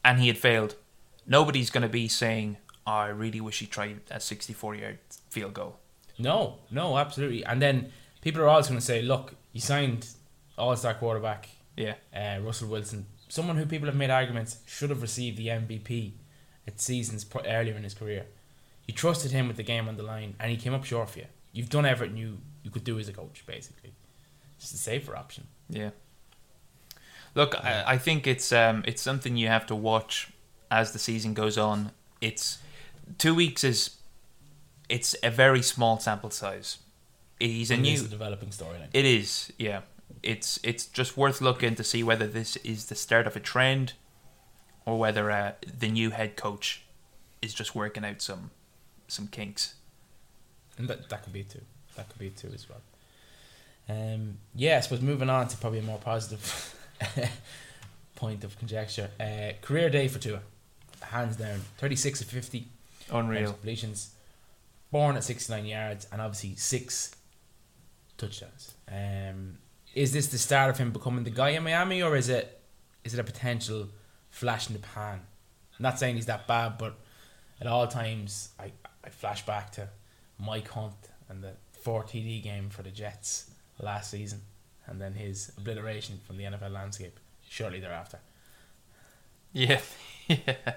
and 0.04 0.20
he 0.20 0.28
had 0.28 0.36
failed, 0.36 0.76
nobody's 1.26 1.70
going 1.70 1.82
to 1.82 1.88
be 1.88 2.06
saying, 2.06 2.58
oh, 2.86 2.92
"I 2.92 3.08
really 3.08 3.40
wish 3.40 3.60
he 3.60 3.66
tried 3.66 4.00
a 4.10 4.18
64-yard 4.18 4.98
field 5.30 5.54
goal." 5.54 5.78
no, 6.18 6.58
no, 6.70 6.96
absolutely. 6.96 7.44
And 7.44 7.60
then 7.60 7.92
people 8.22 8.40
are 8.42 8.48
always 8.48 8.68
going 8.68 8.80
to 8.80 8.84
say, 8.84 9.02
"Look, 9.02 9.34
you 9.52 9.60
signed 9.60 10.08
all-star 10.56 10.94
quarterback 10.94 11.48
Yeah, 11.76 11.94
uh, 12.14 12.40
Russell 12.40 12.68
Wilson, 12.68 13.06
someone 13.28 13.56
who 13.56 13.66
people 13.66 13.86
have 13.86 13.96
made 13.96 14.10
arguments 14.10 14.58
should 14.66 14.90
have 14.90 15.02
received 15.02 15.36
the 15.36 15.48
MVP 15.48 16.12
at 16.66 16.80
seasons 16.80 17.26
earlier 17.46 17.74
in 17.74 17.82
his 17.82 17.94
career. 17.94 18.26
You 18.86 18.94
trusted 18.94 19.32
him 19.32 19.48
with 19.48 19.56
the 19.56 19.62
game 19.62 19.88
on 19.88 19.96
the 19.96 20.02
line, 20.02 20.34
and 20.38 20.50
he 20.50 20.56
came 20.56 20.74
up 20.74 20.84
short 20.84 21.10
for 21.10 21.18
you. 21.20 21.26
You've 21.52 21.70
done 21.70 21.86
everything 21.86 22.16
you, 22.16 22.38
you 22.62 22.70
could 22.70 22.84
do 22.84 22.98
as 22.98 23.08
a 23.08 23.12
coach, 23.12 23.44
basically. 23.46 23.94
It's 24.58 24.70
the 24.70 24.78
safer 24.78 25.16
option. 25.16 25.46
yeah. 25.68 25.90
Look, 27.34 27.54
I, 27.54 27.84
I 27.86 27.98
think 27.98 28.26
it's 28.26 28.50
um 28.50 28.82
it's 28.86 29.02
something 29.02 29.36
you 29.36 29.48
have 29.48 29.66
to 29.66 29.74
watch 29.74 30.28
as 30.70 30.92
the 30.92 30.98
season 30.98 31.34
goes 31.34 31.58
on. 31.58 31.90
It's 32.22 32.58
two 33.18 33.34
weeks 33.34 33.62
is 33.62 33.96
it's 34.88 35.14
a 35.22 35.30
very 35.30 35.60
small 35.60 35.98
sample 35.98 36.30
size. 36.30 36.78
He's 37.38 37.70
a 37.70 37.74
It 37.74 37.80
new 37.80 37.92
is 37.92 38.06
a 38.06 38.08
developing 38.08 38.48
storyline. 38.48 38.88
It 38.94 39.04
is, 39.04 39.52
yeah. 39.58 39.80
It's 40.22 40.58
it's 40.62 40.86
just 40.86 41.18
worth 41.18 41.42
looking 41.42 41.74
to 41.74 41.84
see 41.84 42.02
whether 42.02 42.26
this 42.26 42.56
is 42.64 42.86
the 42.86 42.94
start 42.94 43.26
of 43.26 43.36
a 43.36 43.40
trend, 43.40 43.92
or 44.86 44.98
whether 44.98 45.30
uh, 45.30 45.52
the 45.78 45.88
new 45.90 46.10
head 46.10 46.36
coach 46.36 46.86
is 47.42 47.52
just 47.52 47.74
working 47.74 48.02
out 48.04 48.22
some 48.22 48.50
some 49.08 49.28
kinks. 49.28 49.74
And 50.78 50.88
that, 50.88 51.08
that 51.08 51.22
could 51.24 51.32
be 51.32 51.44
too. 51.44 51.62
That 51.96 52.08
could 52.08 52.18
be 52.18 52.30
too 52.30 52.50
as 52.54 52.66
well. 52.68 52.80
Um, 53.88 54.38
yeah, 54.54 54.78
I 54.78 54.80
suppose 54.80 55.00
moving 55.00 55.30
on 55.30 55.48
to 55.48 55.56
probably 55.56 55.78
a 55.78 55.82
more 55.82 55.98
positive 55.98 56.74
point 58.16 58.44
of 58.44 58.58
conjecture. 58.58 59.10
Uh, 59.18 59.52
career 59.62 59.88
day 59.90 60.08
for 60.08 60.18
Tua. 60.18 60.40
Hands 61.00 61.36
down. 61.36 61.60
36 61.78 62.20
of 62.22 62.26
50. 62.28 62.68
Unreal. 63.12 63.52
completions. 63.52 64.10
Born 64.90 65.16
at 65.16 65.24
69 65.24 65.66
yards 65.66 66.06
and 66.12 66.20
obviously 66.20 66.56
six 66.56 67.14
touchdowns. 68.18 68.74
Um, 68.90 69.58
is 69.94 70.12
this 70.12 70.26
the 70.28 70.38
start 70.38 70.70
of 70.70 70.78
him 70.78 70.90
becoming 70.90 71.24
the 71.24 71.30
guy 71.30 71.50
in 71.50 71.62
Miami, 71.62 72.02
or 72.02 72.16
is 72.16 72.28
it 72.28 72.60
is 73.04 73.14
it 73.14 73.20
a 73.20 73.24
potential 73.24 73.88
flash 74.30 74.68
in 74.68 74.74
the 74.74 74.80
pan? 74.80 75.20
I'm 75.78 75.82
not 75.82 75.98
saying 75.98 76.16
he's 76.16 76.26
that 76.26 76.46
bad, 76.46 76.76
but 76.78 76.98
at 77.60 77.66
all 77.66 77.86
times 77.86 78.50
I, 78.58 78.72
I 79.06 79.10
flash 79.10 79.46
back 79.46 79.70
to 79.72 79.88
Mike 80.38 80.68
Hunt 80.68 80.94
and 81.28 81.42
the 81.42 81.52
four 81.82 82.02
TD 82.02 82.42
game 82.42 82.68
for 82.70 82.82
the 82.82 82.90
Jets 82.90 83.50
last 83.80 84.10
season, 84.10 84.40
and 84.86 85.00
then 85.00 85.14
his 85.14 85.52
obliteration 85.56 86.18
from 86.26 86.36
the 86.36 86.44
NFL 86.44 86.72
landscape 86.72 87.18
shortly 87.48 87.80
thereafter. 87.80 88.18
Yeah, 89.52 89.80
yeah. 90.26 90.74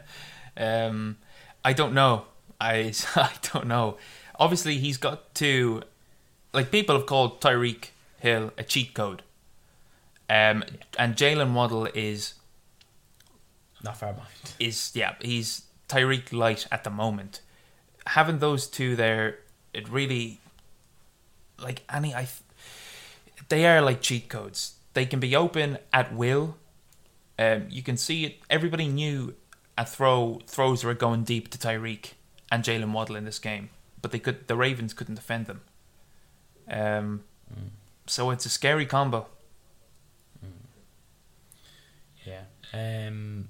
Um, 0.55 1.17
I 1.65 1.74
don't 1.74 1.93
know. 1.93 2.25
I 2.62 2.93
I 3.15 3.31
don't 3.53 3.67
know. 3.67 3.98
Obviously, 4.39 4.77
he's 4.77 4.98
got 4.98 5.33
to 5.36 5.81
like 6.53 6.71
people 6.71 6.95
have 6.95 7.05
called 7.05 7.41
Tyreek 7.41 7.89
Hill 8.19 8.51
a 8.57 8.63
cheat 8.63 8.93
code. 8.93 9.24
Um, 10.29 10.63
and 11.00 11.15
Jalen 11.15 11.53
Waddle 11.53 11.86
is 11.88 12.36
Not 13.83 13.98
far 13.98 14.13
behind. 14.13 14.29
is 14.59 14.91
yeah 14.93 15.15
he's 15.21 15.63
Tyreek 15.88 16.31
light 16.31 16.67
at 16.71 16.83
the 16.83 16.91
moment. 16.91 17.41
Having 18.08 18.39
those 18.39 18.68
two 18.68 18.96
there, 18.96 19.39
it 19.74 19.88
really 19.89 20.39
like 21.62 21.84
any 21.94 22.13
I. 22.13 22.27
They 23.50 23.65
are 23.65 23.82
like 23.82 24.01
cheat 24.01 24.29
codes. 24.29 24.75
They 24.94 25.06
can 25.06 25.20
be 25.20 25.36
open 25.36 25.77
at 25.94 26.13
will. 26.13 26.58
Um, 27.38 27.68
you 27.70 27.82
can 27.82 27.98
see 27.98 28.25
it. 28.25 28.39
Everybody 28.50 28.88
knew 28.88 29.36
a 29.77 29.86
throw 29.86 30.41
throws 30.46 30.84
were 30.84 30.94
going 30.94 31.24
deep 31.24 31.50
to 31.51 31.58
Tyreek 31.58 32.13
and 32.51 32.63
Jalen 32.63 32.91
Waddle 32.91 33.15
in 33.15 33.25
this 33.25 33.39
game, 33.39 33.70
but 34.01 34.12
they 34.12 34.20
could. 34.20 34.48
The 34.48 34.56
Ravens 34.56 34.94
couldn't 34.94 35.15
defend 35.15 35.46
them. 35.46 35.62
Um, 36.70 37.24
so 38.06 38.32
it's 38.32 38.46
a 38.46 38.50
scary 38.50 38.86
combo. 38.86 39.27
Yeah. 42.25 42.41
Um, 42.74 43.50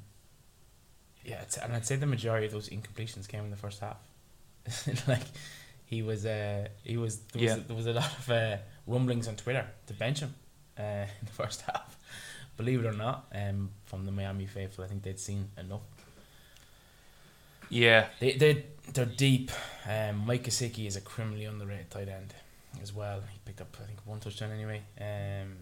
yeah, 1.24 1.44
and 1.62 1.74
I'd 1.74 1.86
say 1.86 1.96
the 1.96 2.06
majority 2.06 2.46
of 2.48 2.54
those 2.54 2.70
incompletions 2.70 3.28
came 3.28 3.44
in 3.44 3.52
the 3.52 3.58
first 3.58 3.82
half. 3.82 3.98
like 5.08 5.24
he 5.86 6.02
was, 6.02 6.26
uh, 6.26 6.68
he 6.84 6.98
was 6.98 7.20
there 7.34 7.42
was, 7.42 7.52
Yeah. 7.52 7.64
there 7.68 7.76
was 7.76 7.86
a 7.88 7.94
lot 7.94 8.12
of 8.18 8.30
uh, 8.30 8.58
rumblings 8.88 9.28
on 9.28 9.36
Twitter 9.36 9.66
to 9.88 9.94
bench 9.94 10.20
him 10.20 10.34
uh, 10.78 10.82
in 11.22 11.26
the 11.26 11.32
first 11.32 11.62
half. 11.62 11.98
Believe 12.58 12.84
it 12.84 12.88
or 12.88 12.94
not, 12.94 13.26
um, 13.34 13.70
from 13.86 14.06
the 14.06 14.12
Miami 14.12 14.46
faithful, 14.46 14.84
I 14.84 14.88
think 14.88 15.04
they'd 15.04 15.20
seen 15.20 15.50
enough. 15.58 15.82
Yeah, 17.70 18.08
They 18.20 18.34
they 18.34 18.66
they're 18.94 19.06
deep. 19.06 19.52
Um, 19.88 20.26
Mike 20.26 20.44
Gesicki 20.44 20.88
is 20.88 20.96
a 20.96 21.02
criminally 21.02 21.46
underrated 21.46 21.90
tight 21.92 22.10
end 22.10 22.34
as 22.82 22.92
well. 22.94 23.22
He 23.32 23.40
picked 23.46 23.62
up 23.62 23.76
I 23.82 23.86
think 23.86 24.00
one 24.06 24.20
touchdown 24.20 24.52
anyway. 24.52 24.82
Um, 25.00 25.56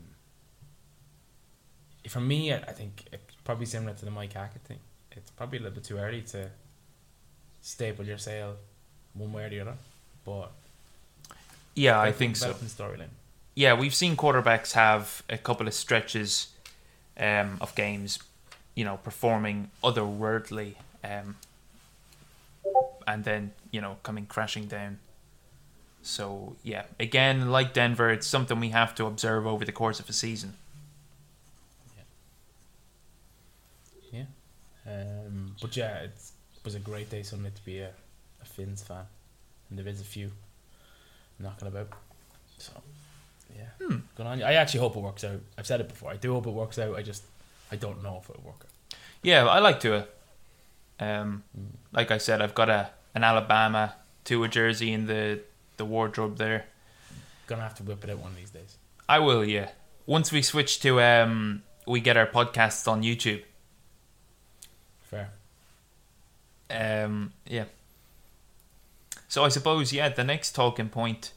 for 2.07 2.21
me, 2.21 2.53
I 2.53 2.57
I 2.59 2.71
think 2.71 3.03
it's 3.11 3.35
probably 3.43 3.65
similar 3.65 3.93
to 3.93 4.05
the 4.05 4.11
Mike 4.11 4.33
Hackett 4.33 4.63
thing. 4.63 4.79
It's 5.11 5.31
probably 5.31 5.59
a 5.59 5.61
little 5.63 5.75
bit 5.75 5.83
too 5.83 5.97
early 5.97 6.21
to 6.21 6.49
staple 7.61 8.05
your 8.05 8.17
sale 8.17 8.55
one 9.17 9.33
way 9.33 9.45
or 9.45 9.49
the 9.49 9.59
other. 9.61 9.73
But 10.25 10.51
yeah, 11.75 11.99
I 11.99 12.11
think 12.11 12.35
so. 12.35 12.53
Storyline. 12.53 13.09
yeah, 13.55 13.73
we've 13.73 13.95
seen 13.95 14.15
quarterbacks 14.15 14.73
have 14.73 15.23
a 15.29 15.37
couple 15.37 15.67
of 15.67 15.73
stretches 15.73 16.47
um, 17.19 17.57
of 17.61 17.73
games, 17.75 18.19
you 18.75 18.83
know, 18.85 18.97
performing 18.97 19.69
otherworldly, 19.83 20.75
um, 21.03 21.35
and 23.07 23.23
then 23.23 23.51
you 23.71 23.81
know 23.81 23.97
coming 24.03 24.25
crashing 24.25 24.65
down. 24.65 24.99
So 26.03 26.55
yeah, 26.63 26.83
again, 26.99 27.51
like 27.51 27.73
Denver, 27.73 28.09
it's 28.09 28.27
something 28.27 28.59
we 28.59 28.69
have 28.69 28.95
to 28.95 29.05
observe 29.05 29.45
over 29.45 29.65
the 29.65 29.71
course 29.71 29.99
of 29.99 30.09
a 30.09 30.13
season. 30.13 30.53
Yeah. 34.11 34.23
Um, 34.85 35.55
but 35.61 35.75
yeah, 35.75 35.97
it 35.99 36.11
was 36.63 36.75
a 36.75 36.79
great 36.79 37.09
day 37.09 37.23
Sunday 37.23 37.51
to 37.53 37.65
be 37.65 37.79
a 37.79 37.91
Fins 38.47 38.83
fan, 38.83 39.05
and 39.69 39.77
there 39.79 39.87
is 39.87 40.01
a 40.01 40.05
few 40.05 40.31
knocking 41.39 41.67
about. 41.67 41.89
So, 42.57 42.71
yeah, 43.55 43.65
Hmm. 43.79 43.97
good 44.15 44.25
on 44.25 44.39
you. 44.39 44.45
I 44.45 44.53
actually 44.53 44.79
hope 44.79 44.95
it 44.95 44.99
works 45.01 45.23
out. 45.23 45.39
I've 45.57 45.67
said 45.67 45.79
it 45.81 45.87
before. 45.89 46.11
I 46.11 46.15
do 46.17 46.33
hope 46.33 46.47
it 46.47 46.51
works 46.51 46.79
out. 46.79 46.95
I 46.95 47.03
just, 47.03 47.23
I 47.71 47.75
don't 47.75 48.01
know 48.03 48.19
if 48.23 48.29
it'll 48.29 48.41
work 48.43 48.61
out. 48.63 48.97
Yeah, 49.21 49.45
I 49.45 49.59
like 49.59 49.79
to. 49.81 50.07
Um, 50.99 51.43
Mm. 51.57 51.67
like 51.91 52.09
I 52.11 52.17
said, 52.17 52.41
I've 52.41 52.55
got 52.55 52.69
a 52.69 52.89
an 53.13 53.23
Alabama 53.23 53.95
Tua 54.23 54.47
jersey 54.47 54.91
in 54.93 55.05
the 55.07 55.41
the 55.77 55.85
wardrobe 55.85 56.37
there. 56.37 56.65
Gonna 57.47 57.61
have 57.61 57.75
to 57.75 57.83
whip 57.83 58.03
it 58.03 58.09
out 58.09 58.17
one 58.19 58.31
of 58.31 58.37
these 58.37 58.49
days. 58.49 58.77
I 59.07 59.19
will, 59.19 59.45
yeah. 59.45 59.69
Once 60.07 60.31
we 60.31 60.41
switch 60.41 60.79
to 60.81 60.99
um, 61.01 61.61
we 61.85 61.99
get 62.01 62.17
our 62.17 62.25
podcasts 62.27 62.87
on 62.87 63.03
YouTube. 63.03 63.43
Fair. 65.03 65.29
Um, 66.69 67.33
yeah. 67.45 67.65
So 69.27 69.43
I 69.43 69.49
suppose 69.49 69.91
yeah, 69.91 70.09
the 70.09 70.23
next 70.23 70.53
talking 70.53 70.89
point 70.89 71.33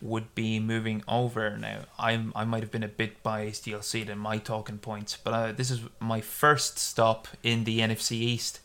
would 0.00 0.34
be 0.34 0.58
moving 0.58 1.02
over 1.06 1.56
now. 1.56 1.80
I'm 1.98 2.32
I 2.34 2.44
might 2.44 2.62
have 2.62 2.70
been 2.70 2.82
a 2.82 2.88
bit 2.88 3.22
biased. 3.22 3.66
You'll 3.66 3.82
see 3.82 4.02
it 4.02 4.08
in 4.08 4.18
my 4.18 4.38
talking 4.38 4.78
points, 4.78 5.16
but 5.16 5.34
uh, 5.34 5.52
this 5.52 5.70
is 5.70 5.82
my 6.00 6.20
first 6.20 6.78
stop 6.78 7.28
in 7.42 7.64
the 7.64 7.80
NFC 7.80 8.12
East, 8.12 8.60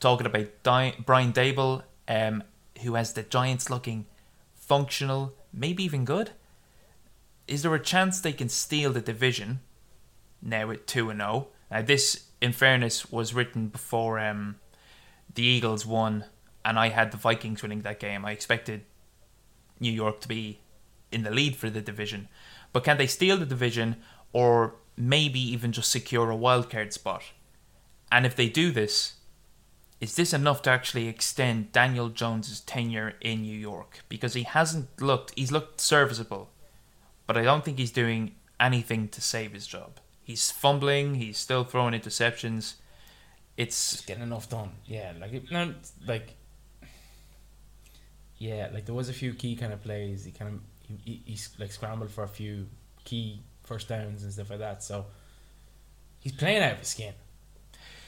talking 0.00 0.26
about 0.26 0.62
Di- 0.62 0.96
Brian 1.04 1.32
Daboll, 1.32 1.82
um, 2.08 2.42
who 2.82 2.94
has 2.94 3.12
the 3.12 3.22
Giants 3.22 3.70
looking 3.70 4.06
functional, 4.54 5.32
maybe 5.52 5.84
even 5.84 6.04
good. 6.04 6.30
Is 7.46 7.62
there 7.62 7.74
a 7.74 7.80
chance 7.80 8.20
they 8.20 8.32
can 8.32 8.48
steal 8.48 8.92
the 8.92 9.00
division 9.00 9.60
now 10.42 10.70
at 10.70 10.86
two 10.86 11.10
and 11.10 11.20
zero? 11.20 11.48
Now 11.70 11.82
this, 11.82 12.24
in 12.40 12.52
fairness, 12.52 13.10
was 13.12 13.34
written 13.34 13.68
before 13.68 14.18
um, 14.18 14.56
the 15.34 15.42
Eagles 15.42 15.86
won, 15.86 16.24
and 16.64 16.78
I 16.78 16.88
had 16.88 17.10
the 17.10 17.16
Vikings 17.16 17.62
winning 17.62 17.82
that 17.82 18.00
game. 18.00 18.24
I 18.24 18.32
expected 18.32 18.84
New 19.80 19.92
York 19.92 20.20
to 20.22 20.28
be 20.28 20.60
in 21.12 21.22
the 21.22 21.30
lead 21.30 21.56
for 21.56 21.70
the 21.70 21.80
division, 21.80 22.28
but 22.72 22.84
can 22.84 22.96
they 22.96 23.06
steal 23.06 23.36
the 23.36 23.46
division, 23.46 23.96
or 24.32 24.76
maybe 24.96 25.40
even 25.40 25.72
just 25.72 25.90
secure 25.90 26.30
a 26.30 26.36
wildcard 26.36 26.92
spot? 26.92 27.22
And 28.10 28.26
if 28.26 28.36
they 28.36 28.48
do 28.48 28.70
this, 28.70 29.14
is 30.00 30.16
this 30.16 30.32
enough 30.32 30.62
to 30.62 30.70
actually 30.70 31.08
extend 31.08 31.72
Daniel 31.72 32.08
Jones's 32.08 32.60
tenure 32.60 33.14
in 33.20 33.42
New 33.42 33.56
York? 33.56 34.00
Because 34.08 34.34
he 34.34 34.42
hasn't 34.42 35.00
looked, 35.00 35.32
he's 35.36 35.52
looked 35.52 35.80
serviceable, 35.80 36.50
but 37.26 37.36
I 37.36 37.42
don't 37.42 37.64
think 37.64 37.78
he's 37.78 37.92
doing 37.92 38.34
anything 38.60 39.08
to 39.08 39.20
save 39.20 39.52
his 39.52 39.66
job. 39.66 40.00
He's 40.22 40.50
fumbling, 40.50 41.16
he's 41.16 41.38
still 41.38 41.64
throwing 41.64 41.94
interceptions. 41.94 42.74
It's 43.56 44.04
getting 44.04 44.22
enough 44.22 44.48
done. 44.48 44.72
Yeah, 44.84 45.12
like 45.20 45.32
it, 45.32 45.50
no, 45.50 45.74
like 46.06 46.34
yeah, 48.44 48.68
like 48.74 48.84
there 48.84 48.94
was 48.94 49.08
a 49.08 49.12
few 49.12 49.32
key 49.32 49.56
kind 49.56 49.72
of 49.72 49.82
plays. 49.82 50.24
He 50.24 50.30
kind 50.30 50.54
of 50.54 50.60
he, 51.04 51.22
he, 51.24 51.32
he 51.32 51.38
like 51.58 51.72
scrambled 51.72 52.10
for 52.10 52.24
a 52.24 52.28
few 52.28 52.66
key 53.04 53.40
first 53.64 53.88
downs 53.88 54.22
and 54.22 54.32
stuff 54.32 54.50
like 54.50 54.58
that. 54.58 54.82
So 54.82 55.06
he's 56.20 56.32
playing 56.32 56.62
out 56.62 56.72
of 56.72 56.78
his 56.78 56.88
skin. 56.88 57.14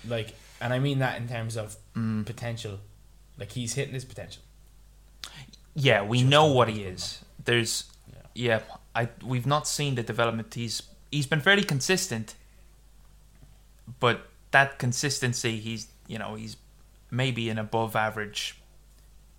Like, 0.07 0.35
and 0.61 0.73
I 0.73 0.79
mean 0.79 0.99
that 0.99 1.17
in 1.21 1.27
terms 1.29 1.57
of 1.57 1.77
mm, 1.97 2.25
potential. 2.27 2.79
Like 3.39 3.53
he's 3.53 3.75
hitting 3.75 3.95
his 3.95 4.05
potential. 4.05 4.43
yeah, 5.75 6.03
we 6.03 6.19
Just 6.19 6.31
know 6.31 6.47
what 6.47 6.69
he 6.69 6.83
is. 6.83 7.25
There's 7.45 7.85
Yeah. 8.13 8.21
yeah, 8.35 8.61
I 8.95 9.09
we've 9.25 9.47
not 9.47 9.67
seen 9.67 9.95
the 9.95 10.03
development. 10.03 10.53
He's 10.55 10.83
he's 11.11 11.27
been 11.27 11.41
fairly 11.41 11.65
consistent, 11.65 12.35
but 14.01 14.27
that 14.51 14.79
consistency, 14.79 15.59
he's 15.61 15.89
you 16.07 16.19
know 16.19 16.35
he's 16.35 16.57
maybe 17.11 17.49
an 17.51 17.59
above 17.59 17.95
average, 17.97 18.59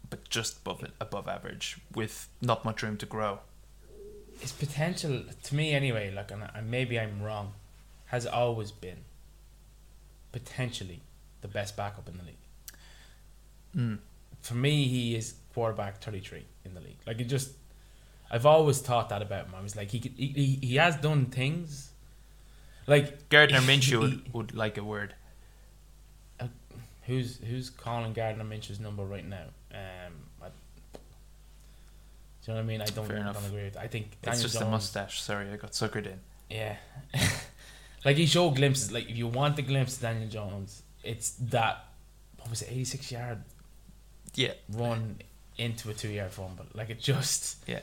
but 0.10 0.30
just 0.30 0.60
above 0.60 0.84
it, 0.84 0.92
above 1.02 1.28
average 1.28 1.78
with 1.94 2.30
not 2.42 2.64
much 2.66 2.84
room 2.84 2.98
to 2.98 3.06
grow. 3.06 3.40
His 4.40 4.52
potential, 4.52 5.24
to 5.44 5.56
me 5.56 5.74
anyway, 5.74 6.12
like, 6.14 6.32
and 6.32 6.70
maybe 6.70 7.00
I'm 7.00 7.22
wrong, 7.24 7.54
has 8.08 8.26
always 8.26 8.72
been 8.72 9.00
potentially 10.32 11.02
the 11.42 11.48
best 11.48 11.76
backup 11.76 12.08
in 12.08 12.18
the 12.18 12.24
league. 12.24 12.36
Mm. 13.76 14.00
for 14.42 14.56
me, 14.56 14.88
he 14.88 15.16
is 15.16 15.36
quarterback 15.54 16.02
33 16.02 16.46
in 16.66 16.74
the 16.74 16.80
league. 16.80 16.98
Like, 17.06 17.20
it 17.20 17.26
just, 17.26 17.52
I've 18.32 18.46
always 18.46 18.80
thought 18.80 19.10
that 19.10 19.22
about 19.22 19.48
him. 19.48 19.56
I 19.56 19.62
was 19.62 19.76
like, 19.76 19.92
he 19.92 20.00
could, 20.00 20.14
he, 20.16 20.60
he, 20.62 20.76
has 20.76 20.96
done 20.96 21.26
things. 21.26 21.92
Like, 22.88 23.30
Gardner 23.30 23.60
he- 23.60 23.68
Minshew 23.78 24.00
would, 24.00 24.34
would 24.34 24.56
like 24.56 24.78
a 24.78 24.84
word. 24.84 25.16
who's 27.08 27.38
who's 27.38 27.70
calling 27.70 28.14
Gardner 28.14 28.44
Minshew's 28.44 28.80
number 28.80 29.04
right 29.04 29.28
now? 29.28 29.48
Um, 29.74 30.14
I, 30.42 30.48
do 30.48 30.52
you 32.44 32.48
know 32.50 32.54
what 32.56 32.60
I 32.60 32.64
mean? 32.64 32.82
I 32.82 32.86
don't, 32.86 33.06
Fair 33.08 33.20
I 33.20 33.34
don't 33.34 33.46
agree 33.46 33.64
with. 33.66 33.78
I 33.78 33.88
think 33.88 34.18
It's 34.24 34.42
just 34.42 34.56
a 34.56 34.60
Jones- 34.60 34.72
mustache. 34.72 35.22
Sorry, 35.22 35.50
I 35.52 35.58
got 35.58 35.72
suckered 35.72 36.06
in. 36.08 36.20
Yeah. 36.50 36.76
like, 38.06 38.18
he 38.18 38.26
showed 38.26 38.56
glimpses. 38.56 38.92
Like, 38.92 39.10
if 39.10 39.18
you 39.18 39.28
want 39.28 39.56
the 39.58 39.62
glimpse 39.64 39.98
of 39.98 40.02
Daniel 40.04 40.30
Jones, 40.30 40.82
it's 41.04 41.32
that, 41.32 41.86
what 42.40 42.50
was 42.50 42.62
it, 42.62 42.70
86 42.72 43.12
yard 43.12 43.44
Yeah, 44.36 44.54
run 44.72 45.18
into 45.58 45.90
a 45.90 45.94
two 45.94 46.10
yard 46.10 46.32
fumble. 46.32 46.66
Like 46.74 46.90
it 46.90 47.00
just 47.00 47.58
Yeah. 47.68 47.80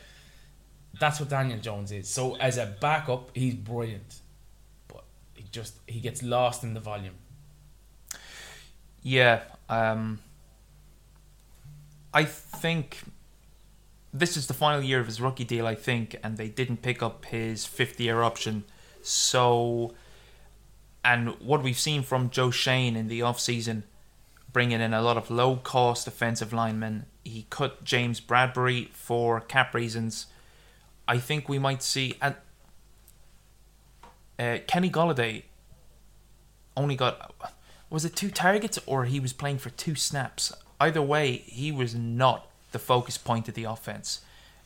That's 1.00 1.18
what 1.18 1.28
Daniel 1.28 1.58
Jones 1.58 1.90
is. 1.90 2.08
So 2.08 2.36
as 2.36 2.56
a 2.56 2.66
backup, 2.66 3.30
he's 3.34 3.54
brilliant. 3.54 4.20
But 4.88 5.02
he 5.34 5.44
just 5.50 5.74
he 5.88 5.98
gets 6.00 6.22
lost 6.22 6.62
in 6.62 6.72
the 6.74 6.80
volume. 6.80 7.14
Yeah, 9.02 9.42
um, 9.68 10.20
I 12.14 12.24
think 12.24 13.00
this 14.12 14.36
is 14.36 14.46
the 14.46 14.54
final 14.54 14.80
year 14.80 15.00
of 15.00 15.06
his 15.06 15.20
rookie 15.20 15.44
deal, 15.44 15.66
I 15.66 15.74
think, 15.74 16.16
and 16.22 16.36
they 16.36 16.48
didn't 16.48 16.80
pick 16.80 17.02
up 17.02 17.24
his 17.24 17.66
fifth 17.66 17.98
year 18.00 18.22
option. 18.22 18.62
So, 19.02 19.92
and 21.04 21.30
what 21.40 21.64
we've 21.64 21.78
seen 21.78 22.02
from 22.02 22.30
Joe 22.30 22.52
Schoen 22.52 22.94
in 22.94 23.08
the 23.08 23.20
offseason, 23.20 23.82
bringing 24.52 24.80
in 24.80 24.94
a 24.94 25.02
lot 25.02 25.16
of 25.16 25.30
low 25.32 25.56
cost 25.56 26.06
offensive 26.06 26.52
linemen, 26.52 27.06
he 27.24 27.46
cut 27.50 27.82
James 27.82 28.20
Bradberry 28.20 28.90
for 28.90 29.40
cap 29.40 29.74
reasons. 29.74 30.26
I 31.08 31.18
think 31.18 31.48
we 31.48 31.58
might 31.58 31.82
see. 31.82 32.14
And 32.22 32.36
uh, 34.38 34.58
Kenny 34.68 34.88
Golladay 34.88 35.42
only 36.76 36.94
got 36.94 37.34
was 37.90 38.04
it 38.04 38.16
two 38.16 38.30
targets 38.30 38.78
or 38.86 39.04
he 39.04 39.20
was 39.20 39.32
playing 39.32 39.58
for 39.58 39.70
two 39.70 39.94
snaps? 39.94 40.52
Either 40.84 41.02
way, 41.02 41.36
he 41.62 41.70
was 41.72 41.94
not 41.94 42.48
the 42.72 42.78
focus 42.78 43.16
point 43.18 43.48
of 43.48 43.54
the 43.54 43.64
offense. 43.64 44.20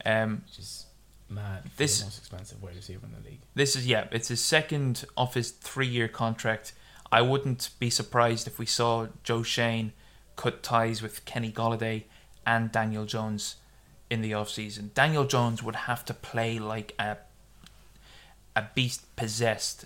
Um, 0.04 0.42
Which 0.46 0.58
is 0.58 0.86
mad 1.28 1.62
This- 1.76 1.98
the 2.00 2.06
most 2.06 2.18
expensive 2.18 2.62
wide 2.62 2.76
receiver 2.76 3.04
in 3.06 3.12
the 3.22 3.28
league. 3.28 3.40
this 3.54 3.76
is 3.76 3.86
yeah, 3.86 4.06
it's 4.10 4.28
his 4.28 4.42
second 4.42 5.04
of 5.16 5.34
his 5.34 5.50
three-year 5.50 6.08
contract. 6.08 6.72
I 7.12 7.20
wouldn't 7.22 7.70
be 7.78 7.90
surprised 7.90 8.46
if 8.46 8.58
we 8.58 8.66
saw 8.66 9.08
Joe 9.22 9.42
Schoen 9.42 9.92
cut 10.36 10.62
ties 10.62 11.02
with 11.02 11.24
Kenny 11.24 11.50
Golladay 11.52 12.04
and 12.46 12.72
Daniel 12.72 13.04
Jones 13.04 13.56
in 14.10 14.20
the 14.22 14.32
offseason. 14.32 14.92
Daniel 14.94 15.24
Jones 15.24 15.62
would 15.62 15.76
have 15.90 16.04
to 16.06 16.14
play 16.14 16.58
like 16.58 16.94
a 16.98 17.18
a 18.56 18.62
beast 18.74 19.00
possessed 19.16 19.84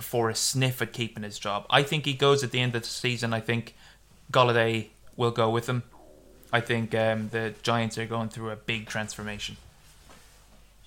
for 0.00 0.30
a 0.30 0.34
sniff 0.34 0.80
at 0.80 0.92
keeping 0.92 1.22
his 1.24 1.38
job. 1.38 1.66
I 1.70 1.82
think 1.82 2.04
he 2.06 2.14
goes 2.14 2.42
at 2.44 2.50
the 2.50 2.60
end 2.60 2.74
of 2.74 2.82
the 2.82 2.88
season. 2.88 3.32
I 3.34 3.40
think 3.40 3.74
Golladay 4.32 4.88
will 5.16 5.30
go 5.30 5.50
with 5.50 5.68
him. 5.68 5.82
I 6.52 6.60
think 6.60 6.94
um, 6.94 7.28
the 7.30 7.54
Giants 7.62 7.98
are 7.98 8.06
going 8.06 8.28
through 8.28 8.50
a 8.50 8.56
big 8.56 8.86
transformation. 8.86 9.56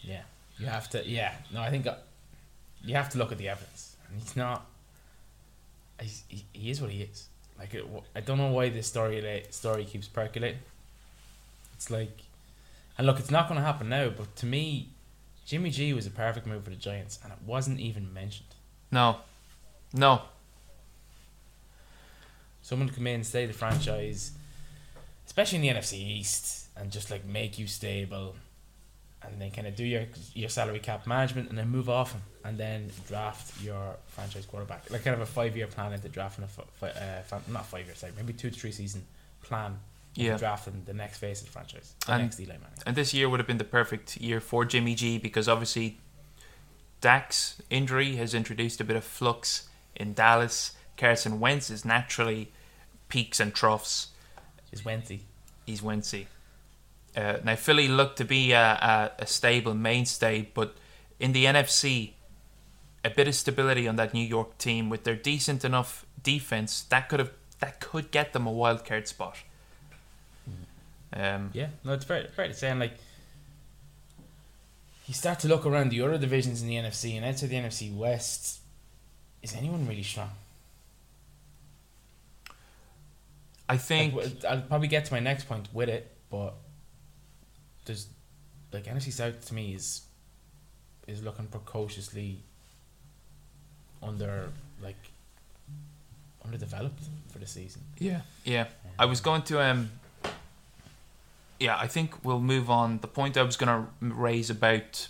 Yeah, 0.01 0.21
you 0.57 0.67
have 0.67 0.89
to. 0.91 1.05
Yeah, 1.05 1.33
no, 1.53 1.61
I 1.61 1.69
think 1.69 1.85
uh, 1.85 1.95
you 2.83 2.95
have 2.95 3.09
to 3.09 3.17
look 3.17 3.31
at 3.31 3.37
the 3.37 3.49
evidence. 3.49 3.95
And 4.07 4.21
he's 4.21 4.35
not. 4.35 4.65
He's, 6.01 6.23
he, 6.27 6.45
he 6.53 6.71
is 6.71 6.81
what 6.81 6.91
he 6.91 7.01
is. 7.01 7.27
Like 7.57 7.73
it, 7.73 7.85
I 8.15 8.21
don't 8.21 8.37
know 8.37 8.51
why 8.51 8.69
this 8.69 8.87
story 8.87 9.43
story 9.49 9.83
keeps 9.83 10.07
percolating. 10.07 10.59
It's 11.73 11.91
like, 11.91 12.21
and 12.97 13.05
look, 13.05 13.19
it's 13.19 13.31
not 13.31 13.47
going 13.47 13.59
to 13.59 13.65
happen 13.65 13.89
now. 13.89 14.09
But 14.09 14.35
to 14.37 14.45
me, 14.45 14.89
Jimmy 15.45 15.69
G 15.69 15.93
was 15.93 16.07
a 16.07 16.11
perfect 16.11 16.47
move 16.47 16.63
for 16.63 16.69
the 16.69 16.77
Giants, 16.77 17.19
and 17.23 17.33
it 17.33 17.39
wasn't 17.45 17.79
even 17.79 18.13
mentioned. 18.13 18.49
No, 18.91 19.17
no, 19.93 20.21
Someone 22.69 22.87
to 22.87 22.93
come 22.93 23.07
in, 23.07 23.23
stay 23.23 23.47
the 23.47 23.53
franchise, 23.53 24.31
especially 25.25 25.55
in 25.55 25.61
the 25.63 25.79
NFC 25.79 25.93
East, 25.93 26.67
and 26.77 26.91
just 26.91 27.09
like 27.09 27.25
make 27.25 27.57
you 27.57 27.65
stable, 27.65 28.35
and 29.23 29.41
then 29.41 29.49
kind 29.49 29.65
of 29.65 29.75
do 29.75 29.83
your 29.83 30.03
your 30.35 30.49
salary 30.49 30.77
cap 30.77 31.07
management, 31.07 31.49
and 31.49 31.57
then 31.57 31.67
move 31.67 31.89
off 31.89 32.11
him, 32.11 32.21
and 32.45 32.59
then 32.59 32.91
draft 33.07 33.59
your 33.63 33.95
franchise 34.09 34.45
quarterback, 34.45 34.91
like 34.91 35.03
kind 35.03 35.15
of 35.15 35.21
a 35.21 35.25
five 35.25 35.57
year 35.57 35.65
plan 35.65 35.93
into 35.93 36.09
drafting 36.09 36.43
a 36.43 36.47
fi- 36.47 36.89
uh, 36.89 37.23
fan- 37.23 37.41
not 37.47 37.65
five 37.65 37.87
years, 37.87 37.97
sorry, 37.97 38.13
maybe 38.15 38.33
two 38.33 38.51
to 38.51 38.59
three 38.59 38.71
season 38.71 39.03
plan. 39.41 39.79
Yeah. 40.15 40.37
drafting 40.37 40.83
the 40.85 40.93
next 40.93 41.17
face 41.19 41.39
of 41.39 41.45
the 41.47 41.51
franchise, 41.53 41.93
the 42.05 42.11
And- 42.13 42.23
next 42.23 42.39
Eli 42.39 42.53
Manning. 42.57 42.77
And 42.85 42.95
this 42.95 43.13
year 43.15 43.29
would 43.29 43.39
have 43.39 43.47
been 43.47 43.57
the 43.59 43.63
perfect 43.63 44.17
year 44.17 44.39
for 44.41 44.63
Jimmy 44.65 44.93
G 44.93 45.17
because 45.17 45.47
obviously 45.47 45.97
Dak's 47.01 47.61
injury 47.69 48.15
has 48.17 48.33
introduced 48.33 48.81
a 48.81 48.83
bit 48.83 48.95
of 48.95 49.03
flux 49.03 49.69
in 49.95 50.13
Dallas. 50.13 50.73
Carson 50.97 51.39
Wentz 51.39 51.69
is 51.69 51.85
naturally 51.85 52.51
peaks 53.09 53.39
and 53.39 53.53
troughs. 53.53 54.07
Is 54.71 54.81
Wentzy. 54.81 55.21
He's 55.65 55.81
Wentzzy. 55.81 56.27
Uh, 57.15 57.37
now 57.43 57.55
Philly 57.55 57.87
looked 57.87 58.17
to 58.17 58.25
be 58.25 58.51
a, 58.51 58.61
a, 58.61 59.11
a 59.19 59.27
stable 59.27 59.73
mainstay, 59.73 60.49
but 60.53 60.75
in 61.19 61.33
the 61.33 61.45
NFC, 61.45 62.11
a 63.03 63.09
bit 63.09 63.27
of 63.27 63.35
stability 63.35 63.87
on 63.87 63.95
that 63.97 64.13
New 64.13 64.25
York 64.25 64.57
team 64.57 64.89
with 64.89 65.03
their 65.03 65.15
decent 65.15 65.65
enough 65.65 66.05
defense 66.21 66.83
that 66.83 67.09
could 67.09 67.19
have 67.19 67.31
that 67.59 67.79
could 67.79 68.11
get 68.11 68.33
them 68.33 68.47
a 68.47 68.51
wild 68.51 68.85
card 68.85 69.07
spot. 69.07 69.35
Um, 71.11 71.49
Yeah, 71.53 71.67
no, 71.83 71.93
it's 71.93 72.05
fair, 72.05 72.27
fair 72.35 72.47
to 72.47 72.53
say. 72.53 72.69
And 72.69 72.79
like, 72.79 72.93
you 75.07 75.13
start 75.13 75.39
to 75.39 75.47
look 75.47 75.65
around 75.65 75.89
the 75.89 76.01
other 76.01 76.17
divisions 76.17 76.61
in 76.61 76.67
the 76.67 76.75
NFC, 76.75 77.15
and 77.15 77.25
outside 77.25 77.49
the 77.49 77.55
NFC 77.55 77.93
West, 77.93 78.59
is 79.41 79.55
anyone 79.55 79.87
really 79.87 80.03
strong? 80.03 80.29
I 83.69 83.77
think 83.77 84.15
Like, 84.15 84.45
I'll 84.45 84.61
probably 84.61 84.87
get 84.87 85.05
to 85.05 85.13
my 85.13 85.19
next 85.19 85.47
point 85.47 85.69
with 85.71 85.89
it, 85.89 86.11
but 86.31 86.55
there's 87.85 88.07
like 88.73 88.85
NFC 88.85 89.13
South 89.13 89.45
to 89.47 89.53
me 89.53 89.73
is 89.73 90.01
is 91.07 91.23
looking 91.23 91.45
precociously 91.47 92.43
under 94.01 94.49
like 94.81 95.11
underdeveloped 96.43 97.03
for 97.31 97.37
the 97.37 97.47
season. 97.47 97.83
Yeah, 97.99 98.21
yeah. 98.43 98.67
I 98.97 99.05
was 99.05 99.21
going 99.21 99.43
to 99.43 99.61
um. 99.61 99.91
Yeah, 101.59 101.77
I 101.77 101.87
think 101.87 102.23
we'll 102.23 102.39
move 102.39 102.69
on. 102.69 102.99
The 102.99 103.07
point 103.07 103.37
I 103.37 103.43
was 103.43 103.57
going 103.57 103.67
to 103.67 103.87
raise 103.99 104.49
about 104.49 105.09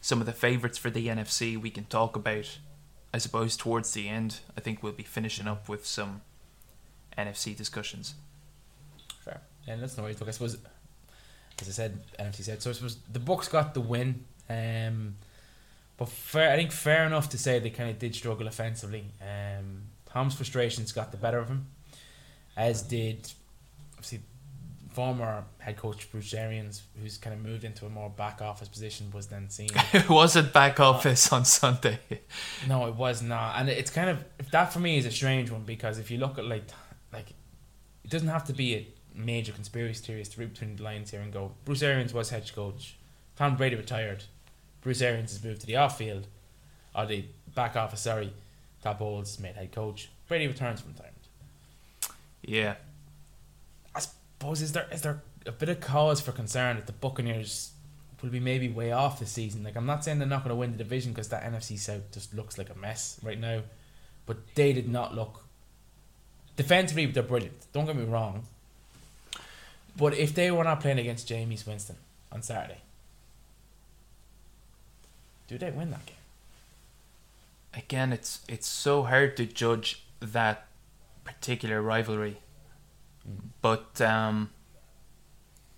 some 0.00 0.20
of 0.20 0.26
the 0.26 0.32
favorites 0.32 0.78
for 0.78 0.90
the 0.90 1.08
NFC 1.08 1.60
we 1.60 1.70
can 1.70 1.84
talk 1.86 2.14
about, 2.14 2.58
I 3.12 3.18
suppose, 3.18 3.56
towards 3.56 3.92
the 3.92 4.08
end. 4.08 4.40
I 4.56 4.60
think 4.60 4.80
we'll 4.82 4.92
be 4.92 5.02
finishing 5.02 5.48
up 5.48 5.68
with 5.68 5.84
some 5.84 6.20
NFC 7.16 7.56
discussions. 7.56 8.14
Fair. 9.20 9.40
And 9.66 9.82
that's 9.82 9.96
no 9.96 10.04
worries. 10.04 10.18
Look, 10.20 10.28
I 10.28 10.32
suppose, 10.32 10.58
as 11.60 11.68
I 11.68 11.72
said, 11.72 11.98
NFC 12.18 12.42
said. 12.42 12.62
So 12.62 12.70
I 12.70 12.72
suppose 12.72 12.96
the 13.12 13.20
Bucks 13.20 13.48
got 13.48 13.74
the 13.74 13.80
win. 13.80 14.24
Um, 14.48 15.16
but 15.96 16.08
fair, 16.08 16.50
I 16.50 16.56
think 16.56 16.72
fair 16.72 17.06
enough 17.06 17.28
to 17.30 17.38
say 17.38 17.58
they 17.58 17.70
kind 17.70 17.90
of 17.90 17.98
did 17.98 18.14
struggle 18.14 18.46
offensively. 18.46 19.04
Um, 19.20 19.82
Tom's 20.06 20.34
frustrations 20.34 20.92
got 20.92 21.10
the 21.10 21.16
better 21.16 21.38
of 21.38 21.48
him, 21.48 21.66
as 22.56 22.82
did 22.82 23.30
obviously 23.92 24.20
former 24.90 25.44
head 25.58 25.76
coach 25.76 26.10
Bruce 26.10 26.34
Arians, 26.34 26.82
who's 27.00 27.16
kind 27.16 27.34
of 27.34 27.42
moved 27.42 27.64
into 27.64 27.86
a 27.86 27.88
more 27.88 28.10
back 28.10 28.42
office 28.42 28.68
position, 28.68 29.10
was 29.12 29.26
then 29.26 29.48
seen. 29.48 29.70
it 29.92 30.08
wasn't 30.08 30.52
back 30.52 30.80
office 30.80 31.32
on 31.32 31.44
Sunday. 31.44 31.98
No, 32.68 32.86
it 32.86 32.94
was 32.94 33.22
not, 33.22 33.58
and 33.58 33.68
it's 33.68 33.90
kind 33.90 34.10
of 34.10 34.24
that 34.50 34.72
for 34.72 34.80
me 34.80 34.98
is 34.98 35.06
a 35.06 35.10
strange 35.10 35.50
one 35.50 35.62
because 35.62 35.98
if 35.98 36.10
you 36.10 36.18
look 36.18 36.38
at 36.38 36.44
like 36.44 36.64
like 37.12 37.30
it 38.04 38.10
doesn't 38.10 38.28
have 38.28 38.44
to 38.44 38.52
be 38.52 38.74
a 38.74 38.86
major 39.14 39.52
conspiracy 39.52 40.04
theories 40.04 40.28
to 40.30 40.40
read 40.40 40.52
between 40.52 40.76
the 40.76 40.82
lines 40.82 41.10
here 41.10 41.20
and 41.20 41.32
go. 41.32 41.52
Bruce 41.64 41.82
Arians 41.82 42.14
was 42.14 42.30
head 42.30 42.50
coach. 42.54 42.96
Tom 43.36 43.56
Brady 43.56 43.76
retired. 43.76 44.24
Bruce 44.80 45.02
Arians 45.02 45.32
has 45.32 45.44
moved 45.44 45.60
to 45.60 45.66
the 45.66 45.76
off 45.76 45.98
field, 45.98 46.26
or 46.94 47.06
the 47.06 47.24
back 47.54 47.76
office. 47.76 48.00
Sorry, 48.00 48.32
Todd 48.82 48.98
Bowles 48.98 49.38
made 49.38 49.54
head 49.54 49.72
coach. 49.72 50.10
Brady 50.28 50.46
returns 50.46 50.80
from 50.80 50.92
retirement. 50.92 51.16
Yeah, 52.42 52.74
I 53.94 54.00
suppose 54.00 54.60
is 54.60 54.72
there 54.72 54.88
is 54.90 55.02
there 55.02 55.22
a 55.46 55.52
bit 55.52 55.68
of 55.68 55.80
cause 55.80 56.20
for 56.20 56.32
concern 56.32 56.76
that 56.76 56.86
the 56.86 56.92
Buccaneers 56.92 57.72
will 58.20 58.30
be 58.30 58.40
maybe 58.40 58.68
way 58.68 58.92
off 58.92 59.20
this 59.20 59.30
season? 59.30 59.62
Like 59.62 59.76
I'm 59.76 59.86
not 59.86 60.04
saying 60.04 60.18
they're 60.18 60.28
not 60.28 60.42
going 60.42 60.50
to 60.50 60.56
win 60.56 60.72
the 60.72 60.78
division 60.78 61.12
because 61.12 61.28
that 61.28 61.44
NFC 61.44 61.78
South 61.78 62.10
just 62.12 62.34
looks 62.34 62.58
like 62.58 62.70
a 62.70 62.78
mess 62.78 63.20
right 63.22 63.38
now, 63.38 63.62
but 64.26 64.54
they 64.54 64.72
did 64.72 64.88
not 64.88 65.14
look 65.14 65.41
defensively. 66.62 67.06
They're 67.06 67.22
brilliant. 67.22 67.66
Don't 67.72 67.86
get 67.86 67.96
me 67.96 68.04
wrong. 68.04 68.44
But 69.96 70.14
if 70.14 70.34
they 70.34 70.50
were 70.50 70.64
not 70.64 70.80
playing 70.80 70.98
against 70.98 71.28
Jameis 71.28 71.66
Winston 71.66 71.96
on 72.30 72.42
Saturday, 72.42 72.80
do 75.48 75.58
they 75.58 75.70
win 75.70 75.90
that 75.90 76.06
game? 76.06 76.16
again, 77.74 78.12
it's 78.12 78.40
it's 78.48 78.66
so 78.66 79.04
hard 79.04 79.36
to 79.36 79.46
judge 79.46 80.04
that 80.20 80.66
particular 81.24 81.80
rivalry. 81.82 82.38
But 83.60 84.00
um, 84.00 84.50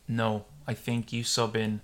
no, 0.08 0.46
I 0.66 0.74
think 0.74 1.12
you 1.12 1.24
sub 1.24 1.56
in 1.56 1.80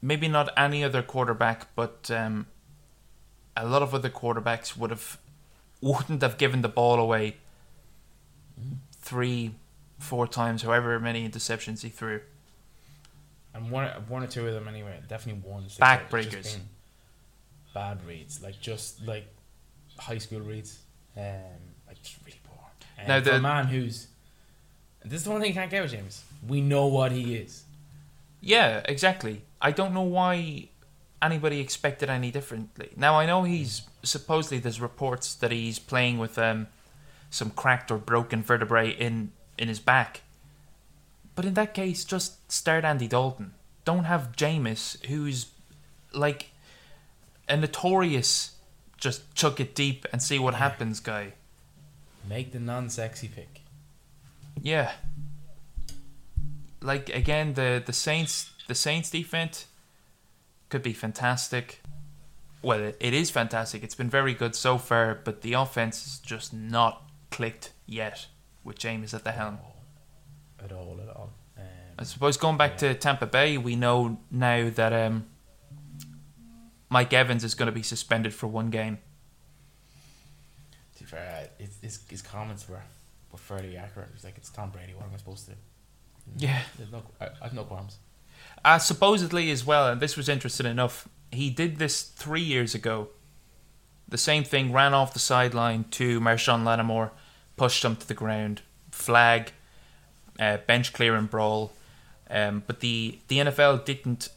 maybe 0.00 0.28
not 0.28 0.50
any 0.56 0.82
other 0.82 1.02
quarterback, 1.02 1.74
but 1.74 2.10
um, 2.10 2.46
a 3.56 3.66
lot 3.66 3.82
of 3.82 3.94
other 3.94 4.10
quarterbacks 4.10 4.76
would 4.76 4.90
have 4.90 5.18
wouldn't 5.84 6.22
have 6.22 6.38
given 6.38 6.62
the 6.62 6.68
ball 6.68 6.98
away 6.98 7.36
three, 9.00 9.52
four 9.98 10.26
times, 10.26 10.62
however 10.62 10.98
many 10.98 11.28
interceptions 11.28 11.82
he 11.82 11.88
threw. 11.90 12.20
And 13.52 13.70
one, 13.70 13.88
one 14.08 14.22
or 14.22 14.26
two 14.26 14.46
of 14.48 14.54
them 14.54 14.66
anyway. 14.66 14.98
Definitely 15.08 15.42
one. 15.48 15.68
sticks 15.68 15.80
out. 15.82 16.00
It's 16.12 16.26
just 16.26 16.30
Backbreakers. 16.56 16.58
Bad 17.74 18.04
reads, 18.06 18.42
like 18.42 18.60
just 18.60 19.04
like 19.06 19.26
high 19.98 20.18
school 20.18 20.40
reads, 20.40 20.78
um, 21.16 21.22
like 21.86 22.00
just 22.02 22.16
really 22.24 22.38
poor. 22.44 22.58
And 22.98 23.08
Now 23.08 23.18
for 23.18 23.24
the- 23.30 23.36
a 23.36 23.40
man 23.40 23.66
who's, 23.66 24.06
this 25.04 25.18
is 25.20 25.24
the 25.24 25.30
one 25.30 25.40
thing 25.40 25.48
you 25.50 25.54
can't 25.54 25.70
get 25.70 25.82
with 25.82 25.92
Jameis. 25.92 26.20
We 26.48 26.60
know 26.60 26.86
what 26.86 27.12
he 27.12 27.34
is. 27.36 27.64
Yeah, 28.40 28.82
exactly. 28.86 29.42
I 29.60 29.70
don't 29.70 29.92
know 29.94 30.02
why 30.02 30.68
anybody 31.24 31.60
expected 31.60 32.10
any 32.10 32.30
differently. 32.30 32.90
Now 32.96 33.18
I 33.18 33.26
know 33.26 33.44
he's 33.44 33.82
supposedly 34.02 34.58
there's 34.58 34.80
reports 34.80 35.34
that 35.34 35.50
he's 35.50 35.78
playing 35.78 36.18
with 36.18 36.38
um 36.38 36.68
some 37.30 37.50
cracked 37.50 37.90
or 37.90 37.98
broken 37.98 38.42
vertebrae 38.42 38.90
in 38.90 39.32
in 39.58 39.68
his 39.68 39.80
back. 39.80 40.22
But 41.34 41.44
in 41.44 41.54
that 41.54 41.74
case, 41.74 42.04
just 42.04 42.50
start 42.50 42.84
Andy 42.84 43.08
Dalton. 43.08 43.54
Don't 43.84 44.04
have 44.04 44.32
Jameis, 44.36 45.04
who's 45.06 45.46
like 46.12 46.50
a 47.48 47.56
notorious 47.56 48.52
just 48.96 49.34
chuck 49.34 49.60
it 49.60 49.74
deep 49.74 50.06
and 50.12 50.22
see 50.22 50.38
what 50.38 50.54
happens 50.54 50.98
guy. 50.98 51.34
Make 52.26 52.52
the 52.52 52.58
non-sexy 52.58 53.28
pick. 53.28 53.60
Yeah. 54.62 54.92
Like 56.80 57.10
again, 57.10 57.54
the 57.54 57.82
the 57.84 57.92
Saints 57.92 58.50
the 58.66 58.74
Saints 58.74 59.10
defense 59.10 59.66
could 60.74 60.82
be 60.82 60.92
fantastic. 60.92 61.80
Well, 62.60 62.80
it, 62.80 62.96
it 62.98 63.14
is 63.14 63.30
fantastic. 63.30 63.84
It's 63.84 63.94
been 63.94 64.10
very 64.10 64.34
good 64.34 64.56
so 64.56 64.76
far, 64.76 65.20
but 65.22 65.42
the 65.42 65.52
offense 65.52 66.04
is 66.04 66.18
just 66.18 66.52
not 66.52 67.08
clicked 67.30 67.70
yet 67.86 68.26
with 68.64 68.76
Jameis 68.76 69.14
at 69.14 69.22
the 69.22 69.30
helm. 69.30 69.58
At 70.58 70.72
all, 70.72 70.98
at 71.00 71.14
all. 71.14 71.30
Um, 71.56 71.64
I 71.96 72.02
suppose 72.02 72.36
going 72.36 72.56
back 72.56 72.76
to 72.78 72.92
Tampa 72.92 73.26
Bay, 73.26 73.56
we 73.56 73.76
know 73.76 74.18
now 74.32 74.68
that 74.68 74.92
um, 74.92 75.26
Mike 76.88 77.12
Evans 77.12 77.44
is 77.44 77.54
going 77.54 77.66
to 77.66 77.72
be 77.72 77.84
suspended 77.84 78.34
for 78.34 78.48
one 78.48 78.70
game. 78.70 78.98
to 80.96 81.04
be 81.04 81.08
fair, 81.08 81.44
uh, 81.44 81.62
his, 81.62 81.78
his, 81.82 82.00
his 82.10 82.20
comments 82.20 82.68
were, 82.68 82.82
were 83.30 83.38
fairly 83.38 83.76
accurate. 83.76 84.08
It 84.08 84.14
was 84.14 84.24
like, 84.24 84.38
it's 84.38 84.50
Tom 84.50 84.70
Brady. 84.70 84.94
What 84.94 85.04
am 85.04 85.12
I 85.14 85.18
supposed 85.18 85.44
to 85.44 85.52
do? 85.52 85.56
Yeah. 86.36 86.62
There's 86.76 86.90
no, 86.90 87.04
I, 87.20 87.26
I 87.26 87.44
have 87.44 87.54
no 87.54 87.62
qualms. 87.62 87.98
Uh, 88.64 88.78
supposedly 88.78 89.50
as 89.50 89.64
well, 89.64 89.88
and 89.88 90.00
this 90.00 90.16
was 90.16 90.28
interesting 90.28 90.66
enough, 90.66 91.08
he 91.30 91.50
did 91.50 91.78
this 91.78 92.02
three 92.02 92.40
years 92.42 92.74
ago. 92.74 93.08
The 94.08 94.18
same 94.18 94.44
thing, 94.44 94.72
ran 94.72 94.94
off 94.94 95.12
the 95.12 95.18
sideline 95.18 95.84
to 95.92 96.20
Marshon 96.20 96.64
Lattimore, 96.64 97.12
pushed 97.56 97.84
him 97.84 97.96
to 97.96 98.06
the 98.06 98.14
ground, 98.14 98.62
flag, 98.90 99.52
uh, 100.38 100.58
bench 100.58 100.92
clearing 100.92 101.26
brawl. 101.26 101.72
Um, 102.30 102.62
but 102.66 102.80
the, 102.80 103.18
the 103.28 103.38
NFL 103.38 103.84
didn't 103.84 104.28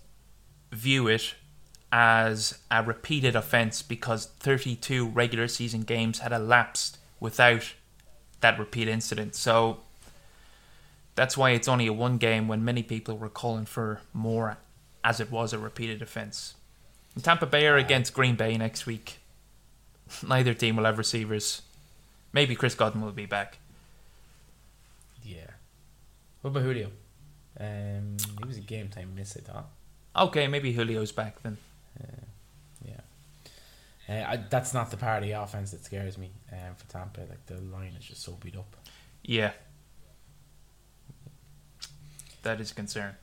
view 0.71 1.07
it 1.07 1.35
as 1.91 2.59
a 2.69 2.83
repeated 2.83 3.35
offence 3.35 3.81
because 3.81 4.27
32 4.39 5.07
regular 5.07 5.47
season 5.47 5.81
games 5.81 6.19
had 6.19 6.31
elapsed 6.31 6.97
without 7.19 7.73
that 8.41 8.59
repeat 8.59 8.87
incident. 8.87 9.35
So 9.35 9.79
that's 11.17 11.35
why 11.35 11.49
it's 11.49 11.67
only 11.67 11.87
a 11.87 11.93
one 11.93 12.17
game 12.17 12.47
when 12.47 12.63
many 12.63 12.83
people 12.83 13.17
were 13.17 13.27
calling 13.27 13.65
for 13.65 14.01
more 14.13 14.57
as 15.03 15.19
it 15.19 15.31
was 15.31 15.51
a 15.51 15.57
repeated 15.57 16.01
offence. 16.01 16.53
Tampa 17.23 17.47
Bay 17.47 17.65
are 17.65 17.75
against 17.75 18.13
Green 18.13 18.35
Bay 18.35 18.55
next 18.55 18.85
week. 18.85 19.17
Neither 20.27 20.53
team 20.53 20.75
will 20.75 20.85
have 20.85 20.99
receivers. 20.99 21.63
Maybe 22.31 22.55
Chris 22.55 22.75
Godwin 22.75 23.03
will 23.03 23.11
be 23.11 23.25
back. 23.25 23.57
Yeah. 25.23 25.49
What 26.41 26.51
about 26.51 26.63
Julio? 26.63 26.91
Um, 27.59 28.17
he 28.37 28.47
was 28.47 28.57
a 28.57 28.61
game 28.61 28.89
time 28.89 29.13
miss, 29.15 29.35
I 29.35 29.39
thought. 29.39 29.69
Okay, 30.15 30.47
maybe 30.47 30.71
Julio's 30.71 31.11
back 31.11 31.41
then. 31.41 31.57
Yeah. 32.85 33.01
Uh, 34.07 34.31
I, 34.33 34.37
that's 34.49 34.71
not 34.71 34.91
the 34.91 34.97
part 34.97 35.23
of 35.23 35.29
the 35.29 35.33
offense 35.33 35.71
that 35.71 35.83
scares 35.83 36.15
me 36.19 36.29
um, 36.51 36.75
for 36.75 36.85
Tampa. 36.87 37.21
Like 37.21 37.43
the 37.47 37.59
line 37.59 37.93
is 37.97 38.05
just 38.05 38.21
so 38.21 38.37
beat 38.39 38.55
up. 38.55 38.75
Yeah. 39.23 39.53
That 42.47 42.61
is 42.61 42.71
a 42.71 42.75
concern. 42.75 43.13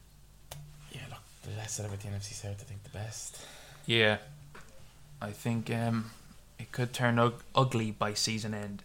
Yeah, 0.92 1.00
look, 1.08 1.20
the 1.44 1.56
less 1.56 1.72
said 1.72 1.86
about 1.86 2.00
the 2.00 2.08
NFC 2.08 2.34
South, 2.34 2.60
I 2.60 2.64
think 2.64 2.82
the 2.84 2.90
best. 2.90 3.40
Yeah. 3.86 4.18
I 5.22 5.30
think 5.30 5.70
um, 5.70 6.10
it 6.58 6.72
could 6.72 6.92
turn 6.92 7.18
ug- 7.18 7.42
ugly 7.54 7.90
by 7.90 8.12
season 8.12 8.52
end. 8.52 8.82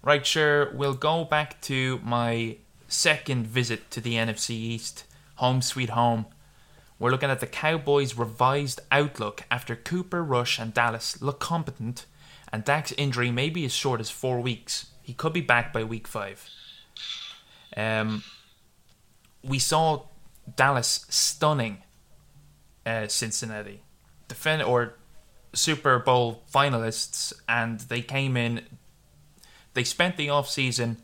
Right, 0.00 0.24
sure. 0.24 0.72
We'll 0.72 0.94
go 0.94 1.24
back 1.24 1.60
to 1.62 1.98
my 2.04 2.58
second 2.86 3.48
visit 3.48 3.90
to 3.90 4.00
the 4.00 4.14
NFC 4.14 4.50
East, 4.50 5.06
home 5.34 5.60
sweet 5.60 5.90
home. 5.90 6.26
We're 7.00 7.10
looking 7.10 7.28
at 7.28 7.40
the 7.40 7.48
Cowboys' 7.48 8.16
revised 8.16 8.78
outlook 8.92 9.42
after 9.50 9.74
Cooper 9.74 10.22
Rush 10.22 10.60
and 10.60 10.72
Dallas 10.72 11.20
look 11.20 11.40
competent, 11.40 12.06
and 12.52 12.62
Dak's 12.62 12.92
injury 12.92 13.32
may 13.32 13.50
be 13.50 13.64
as 13.64 13.72
short 13.72 13.98
as 13.98 14.08
four 14.08 14.40
weeks. 14.40 14.86
He 15.02 15.14
could 15.14 15.32
be 15.32 15.40
back 15.40 15.72
by 15.72 15.82
week 15.82 16.06
five. 16.06 16.48
Um, 17.76 18.22
we 19.42 19.58
saw 19.58 20.04
Dallas 20.56 21.06
stunning 21.08 21.82
uh, 22.84 23.08
Cincinnati, 23.08 23.82
defend 24.28 24.62
or 24.62 24.94
Super 25.52 25.98
Bowl 25.98 26.42
finalists, 26.52 27.32
and 27.48 27.80
they 27.80 28.02
came 28.02 28.36
in. 28.36 28.62
They 29.74 29.84
spent 29.84 30.16
the 30.16 30.28
off 30.28 30.48
season 30.48 30.98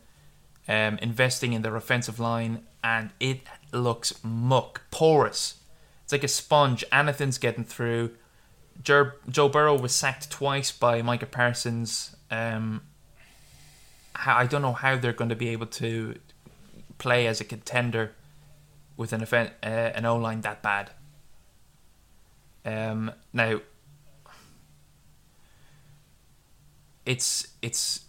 um, 0.67 0.97
investing 1.01 1.53
in 1.53 1.61
their 1.61 1.75
offensive 1.75 2.19
line, 2.19 2.63
and 2.83 3.11
it 3.19 3.41
looks 3.71 4.13
muck 4.23 4.81
porous. 4.91 5.55
It's 6.03 6.11
like 6.11 6.23
a 6.23 6.27
sponge. 6.27 6.83
Anything's 6.91 7.37
getting 7.37 7.63
through. 7.63 8.11
Joe, 8.81 9.11
Joe 9.29 9.49
Burrow 9.49 9.77
was 9.77 9.93
sacked 9.93 10.29
twice 10.29 10.71
by 10.71 11.01
Micah 11.01 11.25
Parsons. 11.25 12.15
Um, 12.31 12.81
I 14.15 14.45
don't 14.45 14.61
know 14.61 14.73
how 14.73 14.97
they're 14.97 15.13
going 15.13 15.29
to 15.29 15.35
be 15.35 15.49
able 15.49 15.67
to 15.67 16.15
play 16.97 17.27
as 17.27 17.39
a 17.39 17.45
contender 17.45 18.13
with 18.99 19.13
an 19.13 19.21
event, 19.21 19.53
uh, 19.63 19.95
an 19.95 20.03
O 20.03 20.17
line 20.17 20.41
that 20.41 20.61
bad. 20.61 20.91
Um, 22.65 23.13
now, 23.31 23.61
it's 27.05 27.47
it's, 27.61 28.01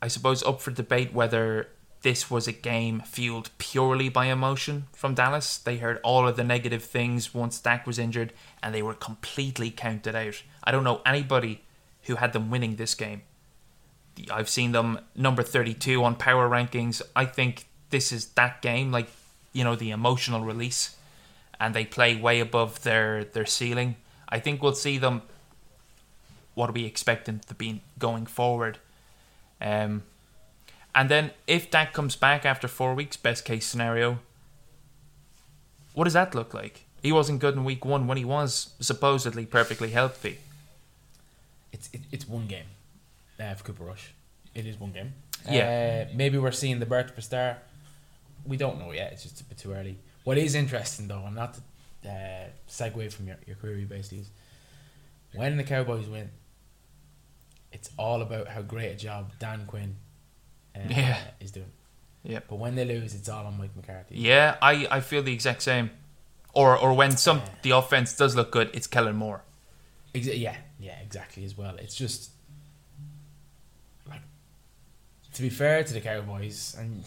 I 0.00 0.06
suppose, 0.06 0.44
up 0.44 0.60
for 0.60 0.70
debate 0.70 1.12
whether 1.12 1.70
this 2.02 2.30
was 2.30 2.46
a 2.46 2.52
game 2.52 3.02
fueled 3.04 3.50
purely 3.58 4.08
by 4.08 4.26
emotion 4.26 4.86
from 4.92 5.14
Dallas. 5.14 5.58
They 5.58 5.78
heard 5.78 5.98
all 6.04 6.28
of 6.28 6.36
the 6.36 6.44
negative 6.44 6.84
things 6.84 7.34
once 7.34 7.60
Dak 7.60 7.84
was 7.84 7.98
injured, 7.98 8.32
and 8.62 8.72
they 8.72 8.82
were 8.82 8.94
completely 8.94 9.72
counted 9.72 10.14
out. 10.14 10.40
I 10.62 10.70
don't 10.70 10.84
know 10.84 11.02
anybody 11.04 11.64
who 12.02 12.14
had 12.14 12.32
them 12.32 12.48
winning 12.48 12.76
this 12.76 12.94
game. 12.94 13.22
I've 14.30 14.48
seen 14.48 14.70
them 14.70 15.00
number 15.16 15.42
32 15.42 16.04
on 16.04 16.14
power 16.14 16.48
rankings. 16.48 17.02
I 17.16 17.24
think 17.24 17.66
this 17.90 18.12
is 18.12 18.28
that 18.34 18.62
game, 18.62 18.92
like, 18.92 19.08
you 19.56 19.64
know, 19.64 19.74
the 19.74 19.90
emotional 19.90 20.42
release, 20.44 20.96
and 21.58 21.74
they 21.74 21.86
play 21.86 22.14
way 22.14 22.40
above 22.40 22.82
their, 22.82 23.24
their 23.24 23.46
ceiling. 23.46 23.96
I 24.28 24.38
think 24.38 24.62
we'll 24.62 24.74
see 24.74 24.98
them 24.98 25.22
what 26.54 26.74
we 26.74 26.84
expect 26.84 27.24
them 27.24 27.40
to 27.46 27.54
be 27.54 27.80
going 27.98 28.26
forward. 28.26 28.78
Um, 29.60 30.02
and 30.94 31.08
then 31.08 31.30
if 31.46 31.70
Dak 31.70 31.94
comes 31.94 32.16
back 32.16 32.44
after 32.44 32.68
four 32.68 32.94
weeks, 32.94 33.16
best 33.16 33.46
case 33.46 33.64
scenario, 33.64 34.18
what 35.94 36.04
does 36.04 36.12
that 36.12 36.34
look 36.34 36.52
like? 36.52 36.84
He 37.02 37.12
wasn't 37.12 37.40
good 37.40 37.54
in 37.54 37.64
week 37.64 37.84
one 37.84 38.06
when 38.06 38.18
he 38.18 38.24
was 38.24 38.74
supposedly 38.80 39.46
perfectly 39.46 39.90
healthy. 39.90 40.38
It's 41.72 41.88
it, 41.94 42.00
it's 42.12 42.28
one 42.28 42.46
game 42.46 42.66
uh, 43.40 43.54
for 43.54 43.64
Cooper 43.64 43.84
Rush. 43.84 44.12
It 44.54 44.66
is 44.66 44.78
one 44.78 44.92
game. 44.92 45.14
Yeah. 45.50 46.06
Uh, 46.10 46.14
maybe 46.14 46.36
we're 46.36 46.52
seeing 46.52 46.78
the 46.78 46.86
birth 46.86 47.10
of 47.12 47.18
a 47.18 47.22
star. 47.22 47.58
We 48.46 48.56
don't 48.56 48.78
know 48.78 48.92
yet. 48.92 49.12
It's 49.12 49.22
just 49.24 49.40
a 49.40 49.44
bit 49.44 49.58
too 49.58 49.72
early. 49.72 49.98
What 50.24 50.38
is 50.38 50.54
interesting 50.54 51.08
though, 51.08 51.24
and 51.26 51.34
not 51.34 51.54
to 51.54 52.08
uh, 52.08 52.44
segue 52.68 53.12
from 53.12 53.26
your, 53.26 53.36
your 53.46 53.56
query 53.56 53.84
basically, 53.84 54.18
is 54.18 54.30
when 55.34 55.56
the 55.56 55.64
Cowboys 55.64 56.06
win, 56.08 56.30
it's 57.72 57.90
all 57.98 58.22
about 58.22 58.48
how 58.48 58.62
great 58.62 58.90
a 58.90 58.96
job 58.96 59.32
Dan 59.38 59.64
Quinn 59.66 59.96
uh, 60.74 60.80
Yeah. 60.88 61.18
is 61.40 61.50
doing. 61.50 61.70
Yeah. 62.22 62.40
But 62.48 62.56
when 62.56 62.74
they 62.74 62.84
lose, 62.84 63.14
it's 63.14 63.28
all 63.28 63.46
on 63.46 63.56
Mike 63.58 63.76
McCarthy. 63.76 64.16
Yeah, 64.18 64.56
I, 64.62 64.86
I 64.90 65.00
feel 65.00 65.22
the 65.22 65.32
exact 65.32 65.62
same. 65.62 65.90
Or 66.54 66.76
or 66.76 66.94
when 66.94 67.16
some 67.16 67.38
Yeah. 67.38 67.48
the 67.62 67.70
offense 67.72 68.16
does 68.16 68.34
look 68.34 68.50
good, 68.50 68.70
it's 68.72 68.86
Kellen 68.86 69.16
Moore. 69.16 69.42
Exa- 70.14 70.38
yeah, 70.40 70.56
yeah, 70.80 70.98
exactly 71.00 71.44
as 71.44 71.56
well. 71.56 71.76
It's 71.76 71.94
just 71.94 72.30
like 74.08 74.22
to 75.34 75.42
be 75.42 75.50
fair 75.50 75.84
to 75.84 75.92
the 75.92 76.00
Cowboys 76.00 76.74
and 76.78 77.04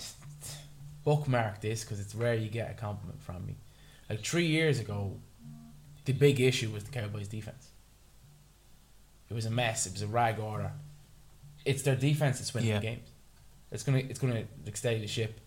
bookmark 1.04 1.62
this 1.62 1.84
because 1.84 2.00
it's 2.00 2.16
rare 2.16 2.36
you 2.36 2.50
get 2.50 2.70
a 2.72 2.74
compliment 2.74 3.22
from 3.22 3.46
me. 3.46 3.56
Like 4.10 4.24
three 4.26 4.46
years 4.48 4.80
ago, 4.80 5.18
the 6.06 6.14
big 6.14 6.40
issue 6.40 6.70
was 6.72 6.84
the 6.84 6.92
Cowboys' 6.92 7.28
defense. 7.28 7.70
It 9.30 9.34
was 9.34 9.46
a 9.46 9.52
mess. 9.52 9.86
It 9.86 9.94
was 9.94 10.02
a 10.02 10.08
rag 10.08 10.40
order. 10.40 10.72
It's 11.66 11.84
their 11.84 11.96
defense 11.96 12.40
that's 12.40 12.54
winning 12.54 12.70
Yeah. 12.70 12.80
the 12.80 12.86
games. 12.86 13.10
It's 13.72 13.84
gonna 13.84 14.00
it's 14.00 14.18
gonna 14.20 14.46
like, 14.66 14.76
steady 14.78 15.00
the 15.00 15.08
ship. 15.08 15.40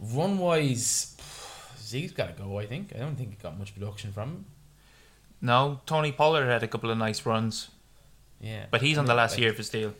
Run 0.00 0.38
wise, 0.38 1.16
Zeke's 1.78 2.12
got 2.12 2.36
to 2.36 2.42
go. 2.42 2.58
I 2.58 2.66
think. 2.66 2.92
I 2.94 2.98
don't 2.98 3.14
think 3.14 3.30
he 3.30 3.36
got 3.36 3.56
much 3.56 3.72
production 3.74 4.12
from 4.12 4.28
him. 4.30 4.44
No, 5.40 5.80
Tony 5.86 6.10
Pollard 6.10 6.46
had 6.46 6.62
a 6.64 6.68
couple 6.68 6.90
of 6.90 6.98
nice 6.98 7.24
runs, 7.26 7.68
Yeah, 8.40 8.66
but 8.70 8.80
he's 8.82 8.98
on 8.98 9.06
the 9.06 9.14
last 9.14 9.32
like, 9.32 9.40
year 9.40 9.50
of 9.50 9.56
his 9.56 9.68
deal. 9.70 9.94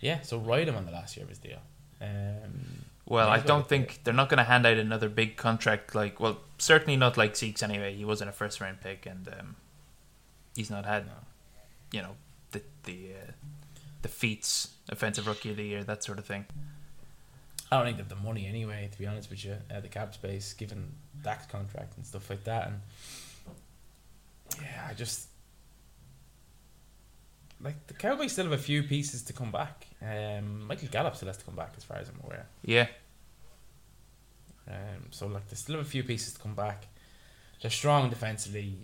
Yeah, 0.00 0.20
so 0.22 0.38
ride 0.38 0.68
him 0.68 0.74
on 0.76 0.84
the 0.84 0.90
last 0.92 1.16
year 1.16 1.22
of 1.24 1.28
his 1.30 1.38
deal. 1.38 1.58
Um, 2.02 2.84
Well, 3.06 3.28
I 3.28 3.38
don't 3.40 3.68
think 3.68 4.00
they're 4.04 4.14
not 4.14 4.28
going 4.28 4.38
to 4.38 4.44
hand 4.44 4.64
out 4.66 4.78
another 4.78 5.08
big 5.08 5.36
contract. 5.36 5.94
Like, 5.94 6.18
well, 6.20 6.38
certainly 6.58 6.96
not 6.96 7.16
like 7.16 7.36
Zeke's 7.36 7.62
anyway. 7.62 7.94
He 7.94 8.04
wasn't 8.04 8.30
a 8.30 8.32
first 8.32 8.60
round 8.60 8.80
pick, 8.80 9.06
and 9.06 9.28
um, 9.28 9.56
he's 10.56 10.70
not 10.70 10.84
had, 10.86 11.06
No. 11.06 11.12
you 11.92 12.00
know, 12.02 12.16
the 12.52 12.62
the 12.84 13.10
uh, 13.14 13.32
the 14.02 14.08
feats, 14.08 14.70
offensive 14.88 15.26
rookie 15.26 15.50
of 15.50 15.56
the 15.56 15.64
year, 15.64 15.84
that 15.84 16.02
sort 16.04 16.18
of 16.18 16.24
thing. 16.24 16.46
I 17.70 17.76
don't 17.76 17.86
think 17.86 17.98
have 17.98 18.08
the 18.08 18.16
money 18.16 18.46
anyway, 18.46 18.88
to 18.92 18.98
be 18.98 19.06
honest 19.06 19.30
with 19.30 19.44
you, 19.44 19.56
uh, 19.74 19.80
the 19.80 19.88
cap 19.88 20.12
space, 20.14 20.52
given 20.52 20.92
Dak's 21.22 21.46
contract 21.46 21.96
and 21.96 22.06
stuff 22.06 22.28
like 22.30 22.44
that. 22.44 22.66
And 22.68 22.80
yeah, 24.60 24.88
I 24.90 24.94
just 24.94 25.28
like 27.60 27.86
the 27.86 27.94
Cowboys 27.94 28.32
still 28.32 28.44
have 28.44 28.52
a 28.52 28.58
few 28.62 28.82
pieces 28.82 29.22
to 29.22 29.32
come 29.32 29.50
back. 29.50 29.86
Um, 30.04 30.66
Michael 30.66 30.88
Gallup 30.88 31.14
still 31.16 31.28
has 31.28 31.36
to 31.38 31.44
come 31.44 31.54
back, 31.54 31.74
as 31.76 31.84
far 31.84 31.98
as 31.98 32.08
I'm 32.08 32.20
aware. 32.24 32.46
Yeah, 32.64 32.88
Um, 34.68 35.06
so 35.10 35.26
like 35.26 35.48
they 35.48 35.56
still 35.56 35.76
have 35.76 35.86
a 35.86 35.88
few 35.88 36.02
pieces 36.02 36.34
to 36.34 36.40
come 36.40 36.54
back. 36.54 36.86
They're 37.60 37.70
strong 37.70 38.10
defensively. 38.10 38.78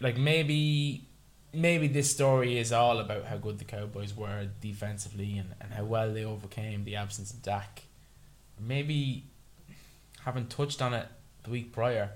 Like 0.00 0.16
maybe 0.16 1.06
maybe 1.52 1.86
this 1.88 2.10
story 2.10 2.58
is 2.58 2.72
all 2.72 2.98
about 2.98 3.24
how 3.26 3.36
good 3.36 3.58
the 3.58 3.64
Cowboys 3.64 4.16
were 4.16 4.48
defensively 4.60 5.36
and, 5.38 5.54
and 5.60 5.72
how 5.72 5.84
well 5.84 6.12
they 6.12 6.24
overcame 6.24 6.84
the 6.84 6.96
absence 6.96 7.32
of 7.32 7.42
Dak. 7.42 7.82
Maybe 8.58 9.24
having 10.24 10.46
touched 10.46 10.80
on 10.80 10.94
it 10.94 11.06
the 11.42 11.50
week 11.50 11.72
prior, 11.72 12.10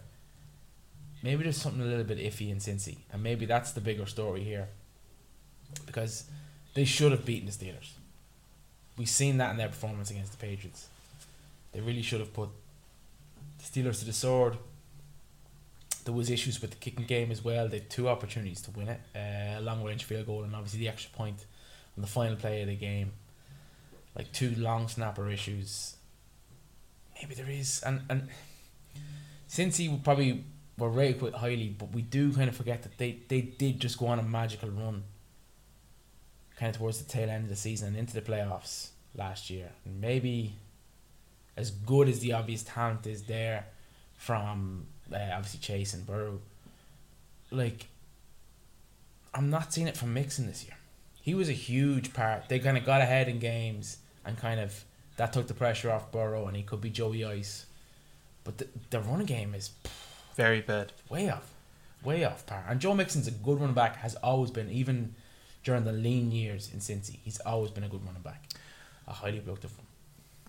maybe 1.22 1.42
there's 1.42 1.61
something 1.61 1.83
a 1.83 1.85
little 1.85 2.05
bit 2.05 2.18
iffy 2.18 2.50
in 2.50 2.59
Cincy. 2.59 2.98
And 3.12 3.22
maybe 3.22 3.44
that's 3.46 3.72
the 3.72 3.81
bigger 3.81 4.07
story 4.07 4.42
here. 4.42 4.68
Because 5.85 6.24
they 6.77 6.85
should 6.85 7.11
have 7.11 7.25
beaten 7.25 7.47
the 7.47 7.53
Steelers. 7.53 7.93
We've 8.99 9.09
seen 9.09 9.39
that 9.39 9.51
in 9.51 9.57
their 9.57 9.69
performance 9.69 10.11
against 10.11 10.33
the 10.33 10.37
Patriots. 10.37 10.89
They 11.73 11.81
really 11.81 12.03
should 12.03 12.21
have 12.21 12.35
put 12.35 12.51
the 13.59 13.65
Steelers 13.65 13.99
to 14.01 14.05
the 14.05 14.12
sword. 14.12 14.59
There 16.05 16.12
was 16.12 16.29
issues 16.29 16.61
with 16.61 16.73
the 16.73 16.77
kicking 16.77 17.07
game 17.07 17.33
as 17.33 17.43
well. 17.43 17.67
They 17.67 17.79
had 17.79 17.89
two 17.89 18.11
opportunities 18.11 18.61
to 18.61 18.71
win 18.73 18.89
it, 18.89 19.01
uh, 19.17 19.59
a 19.59 19.62
long 19.62 19.83
range 19.85 20.05
field 20.05 20.27
goal 20.27 20.45
and 20.45 20.55
obviously 20.55 20.81
the 20.81 20.89
extra 20.89 21.11
point 21.17 21.47
on 21.97 22.03
the 22.03 22.07
final 22.07 22.37
play 22.37 22.61
of 22.61 22.69
the 22.69 22.77
game. 22.77 23.12
Like 24.15 24.31
two 24.33 24.55
long 24.57 24.87
snapper 24.89 25.31
issues. 25.31 25.97
Maybe 27.15 27.35
there 27.35 27.49
is, 27.49 27.83
and 27.85 28.03
and 28.11 28.29
Cincy 29.49 30.03
probably 30.05 30.45
were 30.77 30.91
rated 30.91 31.21
quite 31.21 31.35
highly, 31.35 31.69
but 31.69 31.93
we 31.93 32.03
do 32.03 32.35
kind 32.35 32.51
of 32.51 32.57
forget 32.57 32.83
that 32.83 32.99
they 32.99 33.19
they 33.29 33.41
did 33.41 33.81
just 33.81 33.99
go 33.99 34.09
on 34.09 34.19
a 34.19 34.23
magical 34.23 34.69
run. 34.69 35.05
Kind 36.59 36.71
of 36.75 36.79
towards 36.79 36.99
the 37.03 37.11
tail 37.11 37.29
end 37.29 37.45
of 37.45 37.51
the 37.51 37.57
season 37.57 37.88
and 37.88 37.97
into 37.97 38.14
the 38.14 38.23
playoffs 38.23 38.88
last 39.14 39.51
year, 39.51 39.71
and 39.85 40.01
maybe 40.01 40.55
as 41.57 41.71
good 41.71 42.09
as 42.09 42.21
the 42.21 42.33
obvious 42.33 42.62
talent 42.62 43.07
is 43.07 43.25
there 43.25 43.66
from 44.16 44.87
uh, 45.12 45.19
obviously 45.35 45.61
Chase 45.61 45.95
and 45.95 46.07
Burrow, 46.07 46.40
like 47.51 47.87
I'm 49.35 49.51
not 49.51 49.73
seeing 49.73 49.87
it 49.87 49.97
from 49.97 50.14
Mixon 50.14 50.47
this 50.47 50.64
year. 50.64 50.77
He 51.21 51.35
was 51.35 51.49
a 51.49 51.53
huge 51.53 52.14
part. 52.14 52.49
They 52.49 52.59
kind 52.59 52.79
of 52.79 52.85
got 52.85 53.01
ahead 53.01 53.29
in 53.29 53.38
games 53.38 53.99
and 54.25 54.38
kind 54.38 54.61
of 54.61 54.85
that 55.16 55.33
took 55.33 55.47
the 55.47 55.55
pressure 55.55 55.90
off 55.90 56.12
Burrow, 56.12 56.47
and 56.47 56.57
he 56.57 56.62
could 56.62 56.81
be 56.81 56.90
Joey 56.90 57.25
Ice. 57.25 57.66
But 58.45 58.59
the, 58.59 58.69
the 58.90 59.01
running 59.01 59.27
game 59.27 59.55
is 59.55 59.71
very 60.35 60.61
bad. 60.61 60.92
way 61.09 61.31
off, 61.31 61.51
way 62.05 62.25
off 62.25 62.47
par. 62.47 62.64
And 62.69 62.81
Joe 62.81 62.95
Mixon's 62.95 63.27
a 63.27 63.31
good 63.31 63.61
running 63.61 63.75
back. 63.75 63.97
Has 63.97 64.14
always 64.16 64.51
been, 64.51 64.71
even 64.71 65.14
during 65.66 65.83
the 65.83 65.92
lean 65.92 66.31
years 66.31 66.70
in 66.72 66.79
Cincy, 66.79 67.18
he's 67.24 67.40
always 67.40 67.72
been 67.72 67.83
a 67.83 67.88
good 67.88 68.05
running 68.07 68.22
back, 68.22 68.44
a 69.09 69.12
highly 69.12 69.40
productive 69.40 69.76
one. 69.76 69.87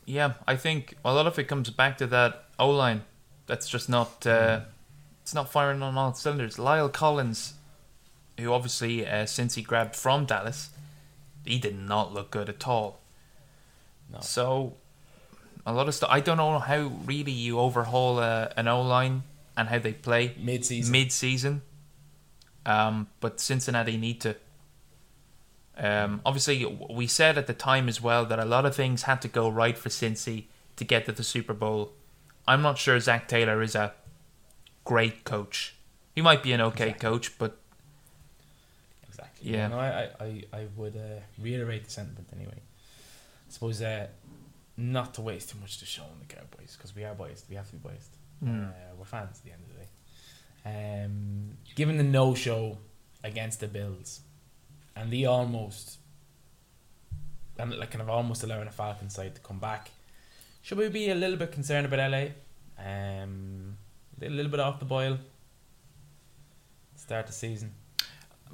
Yeah, 0.06 0.34
I 0.48 0.56
think 0.56 0.96
a 1.04 1.12
lot 1.12 1.26
of 1.26 1.40
it 1.40 1.46
comes 1.48 1.72
back 1.72 1.98
to 1.98 2.08
that 2.08 2.46
O 2.60 2.70
line. 2.70 3.02
That's 3.48 3.68
just 3.68 3.90
not. 3.90 4.26
Uh, 4.28 4.62
it's 5.24 5.34
not 5.34 5.52
firing 5.52 5.82
on 5.82 5.98
all 5.98 6.14
cylinders. 6.14 6.58
La'el 6.58 6.94
Collins, 6.94 7.56
who 8.40 8.54
obviously 8.54 9.08
uh, 9.08 9.26
since 9.26 9.56
he 9.56 9.64
grabbed 9.64 9.96
from 9.96 10.26
Dallas, 10.26 10.70
he 11.44 11.58
did 11.58 11.76
not 11.78 12.14
look 12.14 12.30
good 12.30 12.48
at 12.48 12.68
all. 12.68 13.00
No. 14.14 14.20
So 14.22 14.76
a 15.66 15.74
lot 15.74 15.88
of 15.88 15.96
stuff. 15.96 16.10
I 16.12 16.20
don't 16.20 16.38
know 16.38 16.60
how 16.60 16.92
really 17.06 17.32
you 17.32 17.60
overhaul 17.60 18.20
a, 18.20 18.54
an 18.56 18.68
O 18.68 18.82
line 18.84 19.24
and 19.58 19.68
how 19.68 19.80
they 19.80 19.94
play 19.94 20.36
Mid 20.40 20.64
season. 20.64 20.92
mid 20.92 21.12
season. 21.12 21.64
Um, 22.68 23.08
but 23.20 23.40
Cincinnati 23.42 23.98
need 23.98 24.22
to. 24.22 24.36
Um, 25.78 26.22
obviously, 26.26 26.66
we 26.90 27.06
said 27.08 27.38
at 27.38 27.46
the 27.48 27.54
time 27.54 27.88
as 27.88 28.02
well 28.02 28.26
that 28.26 28.40
a 28.40 28.46
lot 28.46 28.66
of 28.66 28.76
things 28.76 29.04
had 29.04 29.22
to 29.22 29.28
go 29.28 29.48
right 29.48 29.78
for 29.78 29.90
Cincy 29.90 30.46
to 30.76 30.84
get 30.84 31.06
to 31.06 31.12
the 31.12 31.24
Super 31.24 31.54
Bowl. 31.54 31.94
I'm 32.48 32.62
not 32.62 32.78
sure 32.78 33.00
Zac 33.00 33.28
Taylor 33.28 33.62
is 33.62 33.76
a 33.76 33.94
great 34.84 35.24
coach. 35.24 35.76
He 36.16 36.22
might 36.22 36.42
be 36.42 36.52
an 36.54 36.62
okay 36.62 36.90
Exactly. 36.90 37.10
coach, 37.10 37.38
but 37.38 37.58
Exactly. 39.08 39.52
Yeah. 39.52 39.68
No, 39.68 39.80
I, 39.80 40.10
I, 40.20 40.44
I, 40.54 40.68
would 40.76 40.96
uh, 40.96 41.22
reiterate 41.40 41.84
the 41.86 41.92
sentiment 41.92 42.28
anyway. 42.36 42.58
I 42.58 43.52
suppose 43.52 43.82
uh, 43.82 44.08
not 44.78 45.14
to 45.16 45.22
waste 45.22 45.50
too 45.50 45.60
much 45.60 45.78
to 45.80 45.86
show 45.86 46.04
on 46.04 46.20
the 46.20 46.34
Cowboys 46.34 46.76
because 46.76 46.96
we 46.96 47.04
are 47.04 47.14
biased. 47.14 47.46
We 47.50 47.56
have 47.56 47.68
to 47.70 47.76
be 47.76 47.88
biased. 47.90 48.16
Hmm. 48.44 48.66
Uh, 48.66 48.96
we're 48.98 49.06
fans 49.06 49.40
at 49.40 49.44
the 49.44 49.52
end 49.52 49.62
of 49.64 49.74
the 49.74 49.80
day. 49.84 51.06
Um, 51.06 51.58
given 51.76 51.98
the 51.98 52.04
no 52.04 52.34
show 52.36 52.78
against 53.24 53.60
the 53.60 53.68
Bills 53.68 54.22
and 54.98 55.12
the 55.12 55.26
almost 55.26 56.00
and 57.60 57.78
like 57.78 57.92
kind 57.92 58.02
of 58.02 58.10
almost 58.10 58.44
allowing 58.44 58.66
the 58.66 58.72
Falcons 58.72 59.16
side 59.16 59.36
to 59.36 59.42
come 59.42 59.60
back, 59.60 59.92
should 60.62 60.78
we 60.78 60.90
be 60.90 61.10
a 61.10 61.16
little 61.16 61.38
bit 61.38 61.52
concerned 61.52 61.86
about 61.86 62.12
LA? 62.12 62.28
Um, 62.78 63.78
a 64.22 64.30
little 64.30 64.52
bit 64.52 64.60
off 64.60 64.80
the 64.80 64.86
boil. 64.86 65.18
Start 66.96 67.28
the 67.28 67.34
season. 67.34 67.74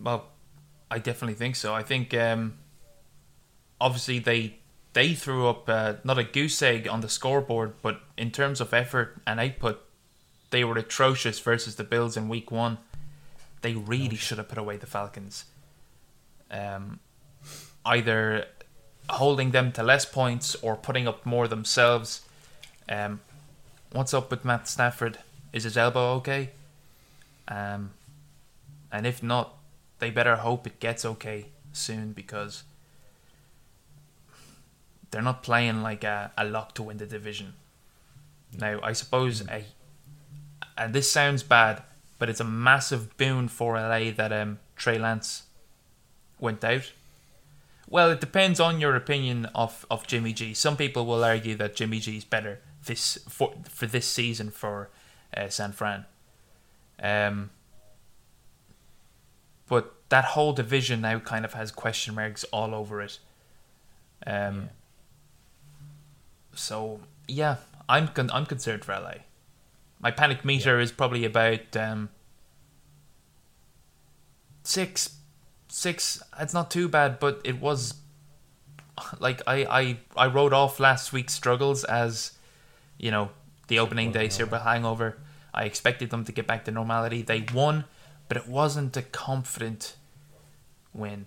Well, 0.02 0.28
I 0.90 1.00
definitely 1.00 1.36
think 1.36 1.56
so. 1.56 1.74
I 1.74 1.84
think 1.84 2.14
um, 2.14 2.56
obviously 3.80 4.20
they 4.20 4.58
they 4.94 5.14
threw 5.14 5.48
up 5.48 5.68
uh, 5.68 5.96
not 6.04 6.20
a 6.20 6.24
goose 6.24 6.62
egg 6.62 6.88
on 6.88 7.02
the 7.02 7.10
scoreboard, 7.10 7.74
but 7.82 8.02
in 8.18 8.32
terms 8.32 8.62
of 8.62 8.74
effort 8.74 9.20
and 9.26 9.40
output, 9.40 9.82
they 10.52 10.64
were 10.64 10.78
atrocious 10.78 11.40
versus 11.40 11.76
the 11.76 11.84
Bills 11.84 12.16
in 12.16 12.30
Week 12.30 12.52
One. 12.52 12.78
They 13.62 13.74
really 13.74 14.18
should 14.18 14.38
have 14.38 14.50
put 14.50 14.58
away 14.58 14.78
the 14.78 14.86
Falcons. 14.86 15.46
Um, 16.52 17.00
either 17.86 18.46
holding 19.10 19.52
them 19.52 19.72
to 19.74 19.84
less 19.84 20.06
points 20.06 20.56
or 20.56 20.76
putting 20.76 21.08
up 21.08 21.26
more 21.26 21.48
themselves. 21.48 22.22
Um, 22.88 23.22
what's 23.92 24.14
up 24.14 24.32
with 24.32 24.46
Matt 24.46 24.68
Stafford? 24.68 25.20
Is 25.52 25.64
his 25.64 25.78
elbow 25.78 26.14
okay? 26.16 26.52
Um, 27.48 27.92
and 28.92 29.06
if 29.06 29.22
not, 29.22 29.56
they 30.00 30.10
better 30.10 30.38
hope 30.38 30.66
it 30.68 30.80
gets 30.80 31.06
okay 31.06 31.48
soon 31.74 32.14
because 32.14 32.64
they're 35.12 35.22
not 35.22 35.44
playing 35.44 35.82
like 35.82 36.04
a, 36.04 36.32
a 36.38 36.46
lock 36.46 36.74
to 36.76 36.84
win 36.84 36.98
the 36.98 37.06
division. 37.06 37.54
Now, 38.58 38.80
I 38.82 38.94
suppose 38.94 39.42
a 39.48 39.66
and 40.76 40.94
this 40.94 41.12
sounds 41.12 41.44
bad, 41.44 41.84
but 42.18 42.30
it's 42.30 42.40
a 42.40 42.46
massive 42.46 43.16
boon 43.18 43.48
for 43.48 43.76
LA 43.76 44.12
that 44.12 44.34
um, 44.34 44.60
Trey 44.76 44.98
Lance 44.98 45.44
went 46.44 46.64
out. 46.64 46.92
Well, 47.90 48.12
it 48.12 48.22
depends 48.22 48.60
on 48.60 48.80
your 48.80 48.96
opinion 48.96 49.48
of, 49.56 49.86
of 49.90 50.06
Jimmy 50.08 50.34
G. 50.34 50.54
Some 50.54 50.78
people 50.78 51.06
will 51.06 51.24
argue 51.24 51.56
that 51.56 51.76
Jimmy 51.76 52.00
G 52.00 52.18
is 52.18 52.26
better 52.26 52.60
this 52.86 53.18
for 53.30 53.54
for 53.70 53.86
this 53.88 54.06
season 54.06 54.52
for 54.52 54.90
uh, 55.36 55.50
San 55.50 55.72
Fran. 55.72 56.06
Um, 57.02 57.50
but 59.68 59.94
that 60.10 60.26
whole 60.26 60.54
division 60.54 61.02
now 61.02 61.20
kind 61.20 61.46
of 61.46 61.54
has 61.54 61.72
question 61.72 62.16
marks 62.16 62.44
all 62.46 62.76
over 62.76 63.02
it. 63.02 63.20
Um, 64.28 64.56
Yeah. 64.56 64.68
So 66.56 67.00
yeah, 67.28 67.56
I'm 67.90 68.10
con- 68.10 68.32
I'm 68.32 68.46
concerned 68.46 68.86
for 68.86 68.94
LA. 68.94 69.16
My 70.00 70.12
panic 70.12 70.44
meter 70.46 70.80
is 70.80 70.92
probably 70.92 71.26
about 71.26 71.76
um, 71.78 72.10
six, 74.64 75.16
six. 75.74 76.22
It's 76.40 76.54
not 76.54 76.70
too 76.70 76.88
bad, 76.88 77.20
but 77.20 77.42
it 77.44 77.60
was 77.60 77.96
like 79.20 79.42
I 79.48 79.66
I 79.66 79.98
I 80.16 80.28
wrote 80.28 80.54
off 80.54 80.80
last 80.80 81.12
week's 81.12 81.34
struggles 81.34 81.84
as 81.84 82.34
you 82.98 83.10
know 83.10 83.32
the 83.68 83.80
opening 83.80 84.12
day 84.12 84.30
Super 84.30 84.60
hangover. 84.60 85.18
I 85.54 85.66
expected 85.66 86.10
them 86.10 86.26
to 86.26 86.32
get 86.32 86.48
back 86.48 86.66
to 86.66 86.72
normality. 86.72 87.22
They 87.22 87.46
won, 87.54 87.86
but 88.28 88.38
it 88.38 88.48
wasn't 88.48 88.96
a 88.98 89.02
confident 89.02 89.96
win. 90.94 91.26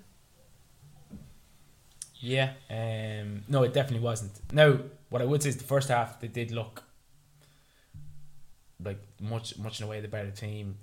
Yeah. 2.19 2.53
Um, 2.71 3.45
no, 3.49 3.63
it 3.63 3.73
definitely 3.73 4.05
wasn't. 4.05 4.33
Now, 4.53 4.79
what 5.11 5.23
I 5.23 5.25
would 5.25 5.43
say 5.43 5.51
is 5.51 5.59
the 5.59 5.65
first 5.65 5.89
half 5.89 6.21
they 6.21 6.29
did 6.29 6.51
look 6.51 6.83
like 8.83 8.99
much 9.21 9.59
much 9.59 9.81
in 9.81 9.87
a 9.87 9.89
way 9.89 10.01
the 10.01 10.09
better 10.09 10.31
team. 10.31 10.79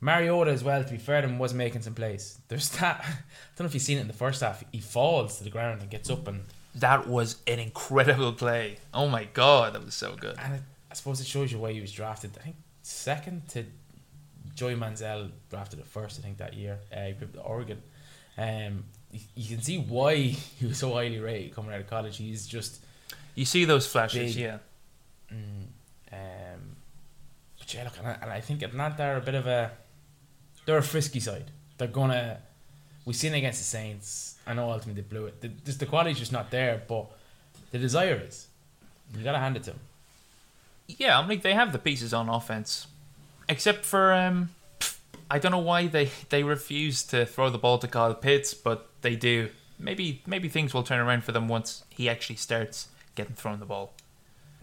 Mariota 0.00 0.50
as 0.52 0.62
well, 0.62 0.82
to 0.84 0.90
be 0.90 0.96
fair 0.96 1.20
to 1.22 1.28
him, 1.28 1.38
was 1.38 1.52
making 1.54 1.82
some 1.82 1.94
plays. 1.94 2.38
There's 2.48 2.68
that. 2.78 3.00
I 3.04 3.08
don't 3.56 3.60
know 3.60 3.66
if 3.66 3.74
you've 3.74 3.82
seen 3.82 3.98
it 3.98 4.02
in 4.02 4.06
the 4.06 4.12
first 4.12 4.40
half. 4.40 4.62
He 4.72 4.78
falls 4.80 5.38
to 5.38 5.44
the 5.44 5.50
ground 5.50 5.80
and 5.80 5.90
gets 5.90 6.08
up, 6.10 6.28
and 6.28 6.44
That 6.76 7.06
was 7.08 7.36
an 7.46 7.58
incredible 7.58 8.32
play. 8.32 8.76
Oh 8.94 9.08
my 9.08 9.24
god, 9.24 9.74
that 9.74 9.84
was 9.84 9.94
so 9.94 10.14
good. 10.14 10.36
and 10.38 10.54
it, 10.54 10.62
I 10.90 10.94
suppose 10.94 11.20
it 11.20 11.26
shows 11.26 11.50
you 11.52 11.58
why 11.58 11.72
he 11.72 11.80
was 11.80 11.90
drafted. 11.92 12.30
I 12.38 12.44
think 12.44 12.56
second 12.82 13.48
to 13.48 13.64
Joey 14.54 14.74
Manziel 14.76 15.30
drafted 15.50 15.80
it 15.80 15.86
first. 15.86 16.18
I 16.18 16.22
think 16.22 16.38
that 16.38 16.54
year. 16.54 16.78
Uh, 16.94 17.06
he 17.06 17.12
picked 17.14 17.36
Oregon. 17.42 17.82
Um, 18.36 18.84
you, 19.10 19.20
you 19.34 19.56
can 19.56 19.62
see 19.64 19.78
why 19.78 20.14
he 20.58 20.66
was 20.66 20.78
so 20.78 20.92
highly 20.94 21.18
rated 21.18 21.54
coming 21.54 21.72
out 21.74 21.80
of 21.80 21.88
college. 21.90 22.16
He's 22.18 22.46
just 22.46 22.80
You 23.34 23.44
see 23.44 23.64
those 23.64 23.86
flashes, 23.86 24.34
Big. 24.36 24.42
yeah. 24.44 24.58
Mm, 25.32 25.66
um, 26.12 26.76
but 27.58 27.74
yeah, 27.74 27.84
look, 27.84 27.98
and 27.98 28.06
I, 28.06 28.12
and 28.22 28.30
I 28.30 28.40
think 28.40 28.62
Atlanta 28.62 29.02
are 29.02 29.16
a 29.16 29.20
bit 29.20 29.34
of 29.34 29.46
a 29.46 29.72
they're 30.68 30.76
a 30.78 30.82
frisky 30.82 31.18
side. 31.18 31.50
They're 31.78 31.88
gonna 31.88 32.38
we've 33.06 33.16
seen 33.16 33.32
it 33.32 33.38
against 33.38 33.58
the 33.60 33.64
Saints. 33.64 34.34
I 34.46 34.52
know 34.52 34.70
ultimately 34.70 35.00
they 35.02 35.08
blew 35.08 35.24
it. 35.26 35.40
The, 35.40 35.48
just 35.48 35.80
the 35.80 35.86
quality's 35.86 36.18
just 36.18 36.30
not 36.32 36.50
there, 36.50 36.82
but 36.86 37.06
the 37.70 37.78
desire 37.78 38.20
is. 38.28 38.46
You 39.16 39.24
gotta 39.24 39.38
hand 39.38 39.56
it 39.56 39.62
to 39.64 39.70
them. 39.70 39.80
Yeah, 40.86 41.18
I 41.18 41.26
mean 41.26 41.40
they 41.40 41.54
have 41.54 41.72
the 41.72 41.78
pieces 41.78 42.12
on 42.12 42.28
offense, 42.28 42.86
except 43.48 43.84
for 43.86 44.12
um, 44.12 44.50
I 45.30 45.38
don't 45.38 45.52
know 45.52 45.58
why 45.58 45.86
they 45.86 46.10
they 46.28 46.42
refuse 46.42 47.02
to 47.04 47.24
throw 47.24 47.48
the 47.50 47.58
ball 47.58 47.78
to 47.78 47.88
Kyle 47.88 48.14
Pitts, 48.14 48.52
but 48.54 48.88
they 49.00 49.16
do. 49.16 49.48
Maybe 49.78 50.20
maybe 50.26 50.48
things 50.50 50.74
will 50.74 50.82
turn 50.82 50.98
around 50.98 51.24
for 51.24 51.32
them 51.32 51.48
once 51.48 51.84
he 51.88 52.08
actually 52.10 52.36
starts 52.36 52.88
getting 53.14 53.34
thrown 53.36 53.58
the 53.60 53.66
ball. 53.66 53.92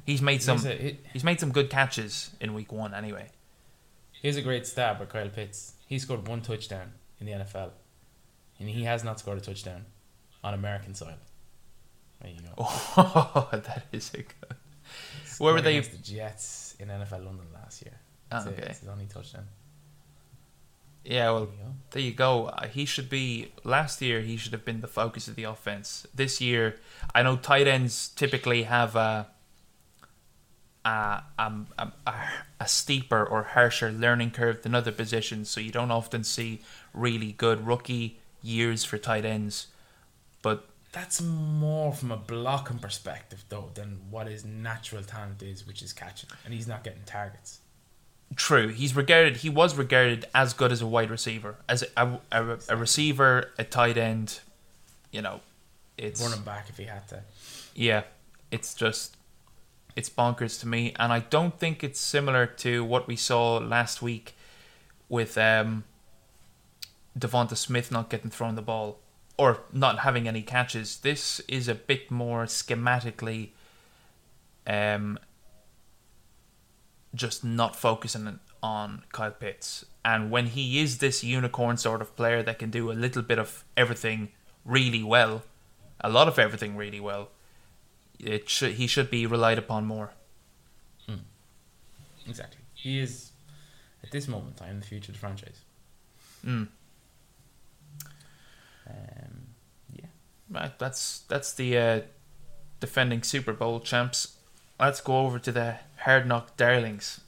He's 0.05 0.21
made 0.21 0.43
some 0.43 0.59
Here's 0.59 0.79
a, 0.79 0.83
he- 0.83 0.99
he's 1.13 1.23
made 1.23 1.39
some 1.39 1.51
good 1.51 1.69
catches 1.71 2.29
in 2.39 2.53
week 2.53 2.71
one 2.71 2.93
anyway. 2.93 3.29
here's 4.21 4.37
a 4.37 4.41
great 4.41 4.67
stab 4.67 4.99
by 4.99 5.05
Kyle 5.05 5.29
Pitts. 5.29 5.73
He 5.85 5.99
scored 5.99 6.27
one 6.27 6.41
touchdown 6.41 6.93
in 7.19 7.25
the 7.27 7.33
NFL, 7.33 7.71
and 8.59 8.69
he 8.69 8.83
has 8.83 9.03
not 9.03 9.19
scored 9.19 9.37
a 9.37 9.41
touchdown 9.41 9.85
on 10.43 10.53
American 10.53 10.93
soil. 10.95 11.17
There 12.21 12.31
you 12.31 12.39
go. 12.41 12.53
Oh, 12.97 13.49
that 13.51 13.85
is 13.91 14.11
a 14.13 14.17
good. 14.17 14.55
Where 15.39 15.53
were 15.53 15.61
they? 15.61 15.79
The 15.79 15.97
Jets 15.97 16.75
in 16.79 16.87
NFL 16.87 17.25
London 17.25 17.47
last 17.53 17.81
year. 17.83 17.93
Ah, 18.31 18.39
That's 18.39 18.45
it. 18.47 18.59
okay. 18.59 18.69
It's 18.69 18.79
his 18.79 18.89
only 18.89 19.05
touchdown. 19.05 19.45
Yeah, 21.03 21.29
well, 21.31 21.45
There 21.45 21.51
you 21.51 21.61
go. 21.63 21.73
There 21.91 22.01
you 22.01 22.13
go. 22.13 22.45
Uh, 22.47 22.67
He 22.67 22.85
should 22.85 23.09
be. 23.09 23.51
Last 23.63 24.01
year, 24.01 24.21
he 24.21 24.37
should 24.37 24.53
have 24.53 24.65
been 24.65 24.81
the 24.81 24.87
focus 24.87 25.27
of 25.27 25.35
the 25.35 25.43
offense. 25.43 26.07
This 26.15 26.41
year, 26.41 26.77
I 27.13 27.21
know 27.21 27.35
tight 27.37 27.67
ends 27.67 28.09
typically 28.09 28.63
have 28.63 28.95
a 28.95 29.27
a, 30.85 31.23
a, 31.37 31.51
a, 31.77 32.13
a 32.59 32.67
steeper 32.67 33.25
or 33.25 33.43
harsher 33.43 33.91
learning 33.91 34.31
curve 34.31 34.61
than 34.61 34.75
other 34.75 34.91
positions, 34.91 35.49
so 35.49 35.59
you 35.59 35.71
don't 35.71 35.91
often 35.91 36.23
see 36.23 36.61
really 36.93 37.31
good 37.33 37.65
rookie 37.67 38.19
years 38.41 38.83
for 38.85 38.97
tight 38.97 39.25
ends. 39.25 39.67
But 40.41 40.67
That's 40.91 41.21
more 41.21 41.91
from 41.91 42.11
a 42.11 42.17
blocking 42.17 42.77
perspective, 42.79 43.43
though, 43.49 43.71
than 43.73 44.01
what 44.11 44.27
his 44.27 44.45
natural 44.45 45.03
talent 45.03 45.41
is, 45.41 45.65
which 45.67 45.81
is 45.81 45.91
catching, 45.91 46.29
and 46.45 46.53
he's 46.53 46.67
not 46.67 46.83
getting 46.83 47.03
targets. 47.05 47.59
true, 48.35 48.67
he's 48.67 48.95
regarded. 48.95 49.37
He 49.37 49.49
was 49.49 49.75
regarded 49.75 50.25
as 50.35 50.53
good 50.53 50.71
as 50.71 50.81
a 50.81 50.87
wide 50.87 51.09
receiver, 51.09 51.55
as 51.67 51.83
a, 51.97 52.19
a, 52.31 52.43
a, 52.43 52.57
a 52.69 52.75
receiver, 52.77 53.51
a 53.57 53.63
tight 53.63 53.97
end. 53.97 54.39
You 55.11 55.21
know, 55.21 55.41
it's 55.97 56.21
Running 56.21 56.43
back 56.43 56.67
if 56.69 56.77
he 56.77 56.83
had 56.85 57.07
to. 57.09 57.23
Yeah, 57.73 58.03
it's 58.51 58.73
just 58.73 59.15
it's 59.95 60.09
bonkers 60.09 60.59
to 60.59 60.67
me, 60.67 60.93
and 60.97 61.13
I 61.13 61.19
don't 61.19 61.57
think 61.57 61.83
it's 61.83 61.99
similar 61.99 62.45
to 62.45 62.83
what 62.83 63.07
we 63.07 63.15
saw 63.15 63.57
last 63.57 64.01
week 64.01 64.35
with 65.07 65.37
um, 65.37 65.83
Devonta 67.17 67.55
Smith 67.55 67.91
not 67.91 68.09
getting 68.09 68.29
thrown 68.29 68.55
the 68.55 68.61
ball 68.61 68.99
or 69.37 69.61
not 69.71 69.99
having 69.99 70.27
any 70.27 70.41
catches. 70.41 70.97
This 70.97 71.39
is 71.41 71.67
a 71.67 71.75
bit 71.75 72.11
more 72.11 72.45
schematically, 72.45 73.49
um, 74.67 75.19
just 77.13 77.43
not 77.43 77.75
focusing 77.75 78.39
on 78.61 79.03
Kyle 79.11 79.31
Pitts. 79.31 79.85
And 80.03 80.31
when 80.31 80.47
he 80.47 80.79
is 80.79 80.97
this 80.97 81.23
unicorn 81.23 81.77
sort 81.77 82.01
of 82.01 82.15
player 82.15 82.43
that 82.43 82.59
can 82.59 82.69
do 82.69 82.91
a 82.91 82.93
little 82.93 83.21
bit 83.21 83.39
of 83.39 83.63
everything 83.75 84.29
really 84.63 85.03
well, 85.03 85.43
a 86.01 86.09
lot 86.09 86.27
of 86.27 86.37
everything 86.37 86.75
really 86.75 86.99
well, 86.99 87.29
it 88.19 88.49
should 88.49 88.73
he 88.73 88.87
should 88.87 89.09
be 89.09 89.25
relied 89.25 89.57
upon 89.57 89.85
more. 89.85 90.11
Exactly. 92.27 92.61
He 92.73 92.99
is 92.99 93.31
at 94.03 94.11
this 94.11 94.27
moment 94.27 94.59
in 94.59 94.65
time 94.65 94.79
the 94.79 94.85
future 94.85 95.11
of 95.11 95.15
the 95.15 95.19
franchise. 95.19 95.61
Mm. 96.45 96.67
Um, 98.87 98.95
yeah. 99.93 100.05
Right, 100.49 100.77
that's 100.77 101.19
that's 101.27 101.53
the 101.53 101.77
uh, 101.77 102.01
defending 102.79 103.23
Super 103.23 103.53
Bowl 103.53 103.79
champs. 103.79 104.37
Let's 104.79 105.01
go 105.01 105.19
over 105.19 105.39
to 105.39 105.51
the 105.51 105.77
Hard 105.99 106.27
Knock 106.27 106.57
Darlings. 106.57 107.21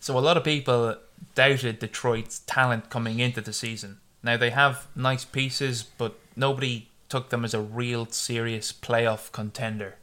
So 0.00 0.18
a 0.18 0.20
lot 0.20 0.36
of 0.36 0.44
people 0.44 0.96
doubted 1.34 1.78
Detroit's 1.78 2.40
talent 2.40 2.90
coming 2.90 3.18
into 3.18 3.40
the 3.40 3.52
season. 3.52 3.98
Now 4.22 4.36
they 4.36 4.50
have 4.50 4.86
nice 4.94 5.24
pieces, 5.24 5.82
but 5.82 6.18
nobody 6.34 6.88
took 7.08 7.30
them 7.30 7.44
as 7.44 7.54
a 7.54 7.60
real 7.60 8.06
serious 8.06 8.72
playoff 8.72 9.32
contender. 9.32 9.96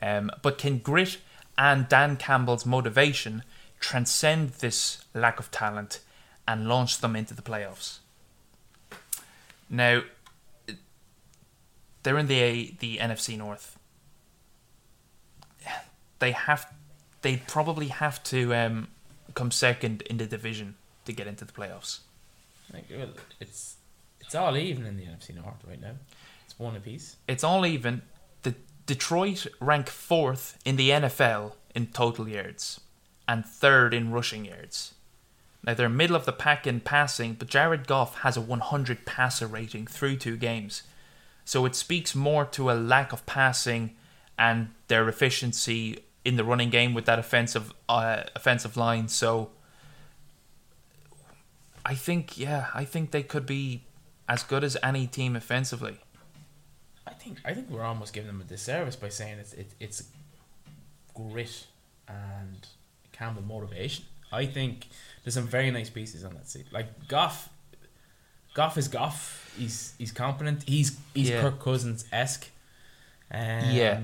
Um, 0.00 0.30
but 0.42 0.58
can 0.58 0.78
grit 0.78 1.18
and 1.56 1.88
Dan 1.88 2.16
Campbell's 2.16 2.64
motivation 2.64 3.42
transcend 3.80 4.50
this 4.60 5.04
lack 5.14 5.40
of 5.40 5.50
talent 5.50 6.00
and 6.46 6.68
launch 6.68 6.98
them 6.98 7.16
into 7.16 7.34
the 7.34 7.42
playoffs? 7.42 7.98
Now, 9.68 10.02
they're 12.02 12.18
in 12.18 12.26
the 12.26 12.74
the 12.78 12.98
NFC 12.98 13.36
North. 13.36 13.78
They 16.20 16.32
have, 16.32 16.72
they 17.22 17.36
probably 17.36 17.88
have 17.88 18.22
to 18.24 18.52
um, 18.54 18.88
come 19.34 19.50
second 19.50 20.02
in 20.02 20.16
the 20.16 20.26
division 20.26 20.74
to 21.04 21.12
get 21.12 21.26
into 21.26 21.44
the 21.44 21.52
playoffs. 21.52 22.00
It's 23.40 23.76
it's 24.20 24.34
all 24.34 24.56
even 24.56 24.84
in 24.84 24.96
the 24.96 25.04
NFC 25.04 25.34
North 25.34 25.62
right 25.66 25.80
now. 25.80 25.94
One 26.58 26.76
apiece. 26.76 27.16
It's 27.26 27.44
all 27.44 27.64
even. 27.64 28.02
The 28.42 28.54
Detroit 28.86 29.46
rank 29.60 29.88
fourth 29.88 30.58
in 30.64 30.76
the 30.76 30.90
NFL 30.90 31.52
in 31.74 31.86
total 31.86 32.28
yards, 32.28 32.80
and 33.26 33.46
third 33.46 33.94
in 33.94 34.10
rushing 34.10 34.44
yards. 34.44 34.94
Now 35.64 35.74
they're 35.74 35.88
middle 35.88 36.16
of 36.16 36.24
the 36.24 36.32
pack 36.32 36.66
in 36.66 36.80
passing, 36.80 37.34
but 37.34 37.48
Jared 37.48 37.86
Goff 37.86 38.20
has 38.20 38.36
a 38.36 38.40
100 38.40 39.04
passer 39.06 39.46
rating 39.46 39.86
through 39.86 40.16
two 40.16 40.36
games. 40.36 40.82
So 41.44 41.64
it 41.64 41.74
speaks 41.74 42.14
more 42.14 42.44
to 42.46 42.70
a 42.70 42.74
lack 42.74 43.12
of 43.12 43.24
passing 43.26 43.96
and 44.38 44.70
their 44.88 45.08
efficiency 45.08 46.00
in 46.24 46.36
the 46.36 46.44
running 46.44 46.70
game 46.70 46.94
with 46.94 47.06
that 47.06 47.18
offensive 47.18 47.72
uh, 47.88 48.24
offensive 48.36 48.76
line. 48.76 49.08
So 49.08 49.50
I 51.84 51.94
think 51.94 52.36
yeah, 52.36 52.66
I 52.74 52.84
think 52.84 53.12
they 53.12 53.22
could 53.22 53.46
be 53.46 53.84
as 54.28 54.42
good 54.42 54.62
as 54.62 54.76
any 54.82 55.06
team 55.06 55.36
offensively. 55.36 55.98
I 57.18 57.20
think 57.20 57.38
I 57.44 57.52
think 57.52 57.68
we're 57.68 57.82
almost 57.82 58.12
giving 58.12 58.28
them 58.28 58.40
a 58.40 58.44
disservice 58.44 58.94
by 58.94 59.08
saying 59.08 59.38
it's 59.40 59.52
it, 59.52 59.70
it's 59.80 60.04
grit 61.14 61.66
and 62.06 62.66
Campbell 63.12 63.42
motivation. 63.42 64.04
I 64.30 64.46
think 64.46 64.86
there's 65.24 65.34
some 65.34 65.48
very 65.48 65.70
nice 65.72 65.90
pieces 65.90 66.24
on 66.24 66.34
that 66.34 66.48
seat. 66.48 66.66
Like 66.70 67.08
Goff, 67.08 67.48
Goff 68.54 68.78
is 68.78 68.86
Goff. 68.86 69.52
He's 69.58 69.94
he's 69.98 70.12
competent. 70.12 70.62
He's 70.62 70.96
he's 71.12 71.30
Yeah. 71.30 71.40
Kirk 71.42 71.58
Cousins 71.60 72.04
esque. 72.12 72.48
Um, 73.32 73.70
Yeah. 73.70 74.00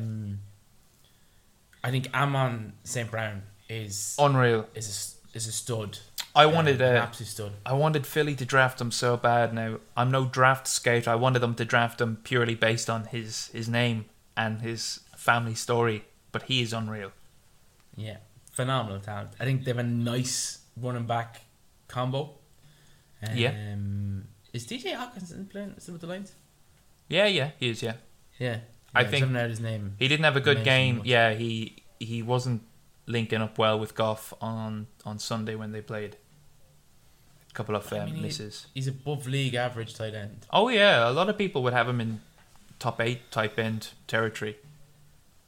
I 1.84 1.90
think 1.90 2.08
Amon 2.14 2.72
St 2.82 3.10
Brown 3.10 3.42
is 3.68 4.16
Unreal. 4.18 4.66
is 4.74 5.18
a, 5.32 5.36
is 5.36 5.46
a 5.46 5.52
stud. 5.52 5.98
I 6.36 6.46
wanted 6.46 6.82
uh, 6.82 6.84
absolute 6.86 7.28
stud. 7.28 7.52
I 7.64 7.74
wanted 7.74 8.06
Philly 8.06 8.34
to 8.36 8.44
draft 8.44 8.80
him 8.80 8.90
so 8.90 9.16
bad. 9.16 9.54
Now 9.54 9.78
I'm 9.96 10.10
no 10.10 10.24
draft 10.26 10.66
scout. 10.66 11.06
I 11.06 11.14
wanted 11.14 11.38
them 11.40 11.54
to 11.56 11.64
draft 11.64 12.00
him 12.00 12.16
purely 12.24 12.54
based 12.54 12.90
on 12.90 13.04
his 13.06 13.48
his 13.52 13.68
name 13.68 14.06
and 14.36 14.60
his 14.60 15.00
family 15.16 15.54
story. 15.54 16.04
But 16.32 16.44
he 16.44 16.62
is 16.62 16.72
unreal. 16.72 17.12
Yeah, 17.96 18.16
phenomenal 18.52 18.98
talent. 19.00 19.30
I 19.38 19.44
think 19.44 19.64
they 19.64 19.70
have 19.70 19.78
a 19.78 19.84
nice 19.84 20.58
running 20.76 21.06
back 21.06 21.42
combo. 21.86 22.34
Um, 23.22 23.36
Yeah. 23.36 23.76
Is 24.52 24.66
T.J. 24.66 24.92
Hockenson 24.92 25.48
playing 25.50 25.74
still 25.78 25.92
with 25.94 26.00
the 26.00 26.06
Lions? 26.08 26.32
Yeah, 27.08 27.26
yeah, 27.26 27.50
he 27.58 27.70
is. 27.70 27.82
Yeah, 27.82 27.94
Yeah. 28.38 28.58
I 28.94 29.02
Yeah, 29.02 29.08
think- 29.08 29.26
haven't 29.26 29.50
his 29.50 29.60
name. 29.60 29.94
he 29.98 30.08
didn't 30.08 30.24
have 30.24 30.36
a 30.36 30.40
good 30.40 30.64
game. 30.64 30.98
much. 30.98 31.06
Yeah, 31.06 31.34
he 31.34 31.82
he 32.00 32.22
wasn't 32.22 32.62
linking 33.06 33.40
up 33.40 33.58
well 33.58 33.78
with 33.78 33.94
Goff 33.94 34.32
on 34.40 34.86
on 35.04 35.18
Sunday 35.18 35.54
when 35.54 35.70
they 35.72 35.80
played. 35.80 36.16
Couple 37.54 37.76
of 37.76 37.90
I 37.92 37.98
um, 38.00 38.12
mean, 38.12 38.22
misses. 38.22 38.66
He's 38.74 38.88
above 38.88 39.26
league 39.26 39.54
average 39.54 39.94
tight 39.94 40.12
end. 40.14 40.46
Oh 40.52 40.68
yeah, 40.68 41.08
a 41.08 41.12
lot 41.12 41.28
of 41.28 41.38
people 41.38 41.62
would 41.62 41.72
have 41.72 41.88
him 41.88 42.00
in 42.00 42.20
top 42.78 43.00
eight 43.00 43.30
tight 43.30 43.58
end 43.58 43.90
territory. 44.06 44.56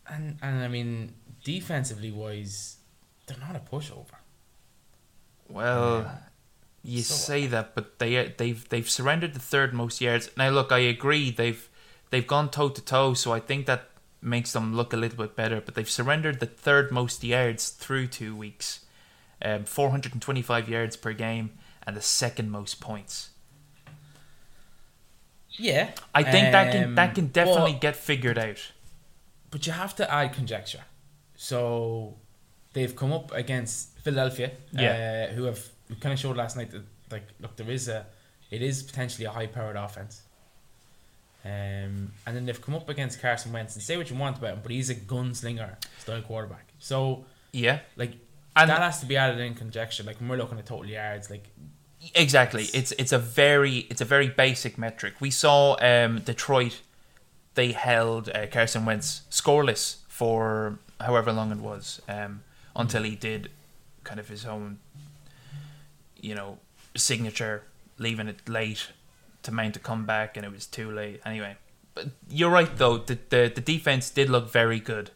And 0.09 0.39
and 0.41 0.63
I 0.63 0.69
mean, 0.69 1.15
defensively 1.45 2.13
wise, 2.13 2.77
they're 3.27 3.37
not 3.39 3.57
a 3.57 3.59
pushover. 3.59 4.19
Well, 5.49 6.03
Yeah. 6.03 6.19
you 6.83 7.03
So- 7.03 7.15
say 7.15 7.47
that, 7.49 7.75
but 7.75 7.99
they 7.99 8.29
they've 8.37 8.69
they've 8.69 8.89
surrendered 8.89 9.35
the 9.35 9.41
third 9.41 9.73
most 9.75 10.01
yards. 10.01 10.31
Now, 10.37 10.51
look, 10.51 10.71
I 10.73 10.79
agree 10.79 11.31
they've 11.31 11.69
they've 12.11 12.27
gone 12.27 12.51
toe 12.51 12.69
to 12.69 12.81
toe, 12.81 13.15
so 13.15 13.33
I 13.33 13.41
think 13.41 13.67
that 13.67 13.91
makes 14.23 14.53
them 14.53 14.75
look 14.77 14.93
a 14.93 14.97
little 14.97 15.19
bit 15.19 15.37
better. 15.37 15.61
But 15.61 15.75
they've 15.75 15.91
surrendered 15.91 16.41
the 16.41 16.47
third 16.47 16.91
most 16.91 17.23
yards 17.25 17.71
through 17.71 18.07
two 18.09 18.35
weeks, 18.37 18.81
um, 19.43 19.65
four 19.65 19.91
hundred 19.91 20.13
and 20.13 20.23
twenty 20.23 20.43
five 20.43 20.69
yards 20.69 20.97
per 20.97 21.13
game, 21.13 21.51
and 21.87 21.97
the 21.97 22.03
second 22.03 22.51
most 22.51 22.81
points. 22.81 23.31
Yeah. 25.53 25.91
I 26.15 26.23
think 26.23 26.53
that 26.53 26.73
can 26.73 26.85
Um, 26.85 26.95
that 26.97 27.15
can 27.15 27.29
definitely 27.29 27.73
but- 27.73 27.81
get 27.81 27.97
figured 27.97 28.39
out. 28.39 28.73
But 29.51 29.67
you 29.67 29.73
have 29.73 29.95
to 29.97 30.13
add 30.13 30.35
conjecture. 30.35 30.85
So 31.37 32.17
they've 32.73 32.95
come 32.95 33.13
up 33.13 33.33
against 33.33 33.97
Philadelphia, 34.01 34.51
Yeah. 34.73 35.29
uh, 35.31 35.35
who 35.35 35.45
have 35.45 35.61
who 35.89 35.95
kind 35.97 36.13
of 36.13 36.19
showed 36.19 36.37
last 36.37 36.57
night 36.57 36.71
that 36.73 36.83
like 37.11 37.27
look 37.41 37.57
there 37.57 37.71
is 37.71 37.89
a 37.89 38.07
it 38.51 38.61
is 38.61 38.83
potentially 38.83 39.25
a 39.25 39.31
high 39.31 39.47
powered 39.47 39.77
offense. 39.77 40.23
Um, 41.45 42.13
and 42.27 42.35
then 42.35 42.45
they've 42.45 42.61
come 42.61 42.75
up 42.75 42.89
against 42.89 43.21
Carson 43.21 43.53
Wentz 43.53 43.75
and 43.77 43.83
say 43.83 43.97
what 43.97 44.11
you 44.11 44.17
want 44.17 44.37
about 44.39 44.55
him, 44.55 44.61
but 44.65 44.73
he's 44.73 44.91
a 44.91 44.97
gunslinger 44.97 45.77
style 46.01 46.23
quarterback. 46.23 46.67
So 46.81 47.25
Yeah, 47.53 47.81
like 47.97 48.15
and 48.57 48.69
that 48.69 48.81
has 48.83 48.99
to 49.01 49.07
be 49.07 49.17
added 49.17 49.39
in 49.39 49.55
conjecture. 49.55 50.03
Like 50.03 50.19
when 50.19 50.29
we're 50.29 50.39
looking 50.39 50.59
at 50.59 50.67
total 50.67 50.87
yards, 50.87 51.31
like 51.31 51.47
Exactly. 52.15 52.65
It's 52.75 52.93
it's 52.93 53.13
a 53.13 53.19
very 53.19 53.87
it's 53.91 54.01
a 54.01 54.05
very 54.05 54.29
basic 54.29 54.79
metric. 54.79 55.15
We 55.21 55.31
saw 55.31 55.77
um, 55.81 56.21
Detroit. 56.21 56.81
They 57.55 57.73
held 57.73 58.29
uh, 58.29 58.47
Carson 58.47 58.85
Wentz 58.85 59.23
scoreless 59.31 59.99
for 60.09 60.79
however 61.01 61.33
long 61.33 61.53
it 61.53 61.59
was 61.59 62.03
um, 62.09 62.43
until 62.75 63.03
he 63.03 63.17
did 63.17 63.51
kind 64.05 64.21
of 64.21 64.29
his 64.29 64.45
own, 64.45 64.79
you 66.21 66.35
know, 66.35 66.59
signature, 66.97 67.63
leaving 67.99 68.29
it 68.29 68.49
late 68.49 68.89
to 69.43 69.53
mount 69.53 69.77
a 69.77 69.79
comeback, 69.79 70.37
and 70.37 70.45
it 70.45 70.53
was 70.53 70.67
too 70.67 70.91
late 70.91 71.21
anyway. 71.25 71.57
But 71.95 72.09
you're 72.29 72.51
right 72.51 72.75
though. 72.77 72.99
The 72.99 73.19
the, 73.31 73.53
the 73.55 73.61
defense 73.61 74.11
did 74.11 74.29
look 74.29 74.51
very 74.51 74.81
good. 74.81 75.11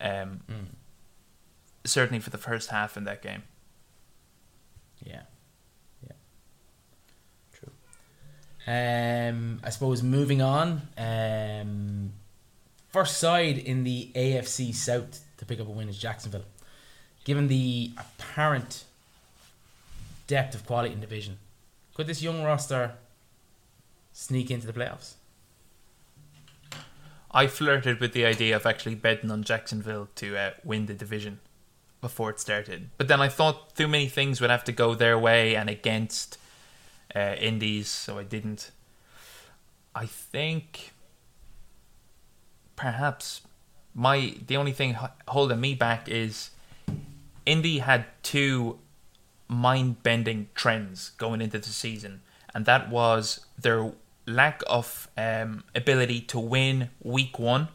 Um, 0.00 0.40
mm, 0.50 0.66
certainly 1.84 2.20
for 2.20 2.30
the 2.30 2.38
first 2.38 2.70
half 2.70 2.96
in 2.96 3.04
that 3.04 3.22
game. 3.22 3.42
Yeah. 5.02 5.22
Yeah. 6.02 6.12
True. 7.52 7.72
Um, 8.66 9.60
I 9.62 9.70
suppose 9.70 10.02
moving 10.02 10.40
on. 10.40 10.82
Um, 10.96 12.12
first 12.88 13.18
side 13.18 13.58
in 13.58 13.84
the 13.84 14.10
AFC 14.14 14.74
South 14.74 15.20
to 15.36 15.44
pick 15.44 15.60
up 15.60 15.68
a 15.68 15.70
win 15.70 15.88
is 15.88 15.98
Jacksonville. 15.98 16.44
Given 17.24 17.48
the 17.48 17.92
apparent 17.98 18.84
depth 20.26 20.54
of 20.54 20.66
quality 20.66 20.94
in 20.94 21.00
the 21.00 21.06
division, 21.06 21.38
could 21.94 22.06
this 22.06 22.22
young 22.22 22.42
roster 22.42 22.92
sneak 24.12 24.50
into 24.50 24.66
the 24.66 24.72
playoffs? 24.72 25.14
I 27.30 27.48
flirted 27.48 28.00
with 28.00 28.12
the 28.12 28.24
idea 28.24 28.54
of 28.54 28.64
actually 28.64 28.94
betting 28.94 29.30
on 29.30 29.42
Jacksonville 29.42 30.08
to 30.14 30.36
uh, 30.36 30.50
win 30.62 30.86
the 30.86 30.94
division 30.94 31.40
before 32.00 32.30
it 32.30 32.38
started. 32.38 32.90
But 32.96 33.08
then 33.08 33.20
I 33.20 33.28
thought 33.28 33.74
too 33.74 33.88
many 33.88 34.06
things 34.06 34.40
would 34.40 34.50
have 34.50 34.64
to 34.64 34.72
go 34.72 34.94
their 34.94 35.18
way 35.18 35.56
and 35.56 35.68
against 35.68 36.38
uh, 37.14 37.34
Indies, 37.38 37.88
so 37.88 38.18
I 38.18 38.24
didn't. 38.24 38.70
I 39.94 40.06
think 40.06 40.92
perhaps 42.76 43.42
my 43.94 44.34
the 44.46 44.56
only 44.56 44.72
thing 44.72 44.96
holding 45.28 45.60
me 45.60 45.74
back 45.74 46.08
is 46.08 46.50
Indy 47.46 47.78
had 47.78 48.06
two 48.22 48.78
mind-bending 49.48 50.48
trends 50.54 51.10
going 51.18 51.40
into 51.40 51.58
the 51.58 51.68
season, 51.68 52.22
and 52.54 52.66
that 52.66 52.90
was 52.90 53.46
their 53.58 53.92
lack 54.26 54.62
of 54.66 55.08
um, 55.16 55.64
ability 55.74 56.20
to 56.20 56.38
win 56.38 56.90
week 57.02 57.38
one 57.38 57.68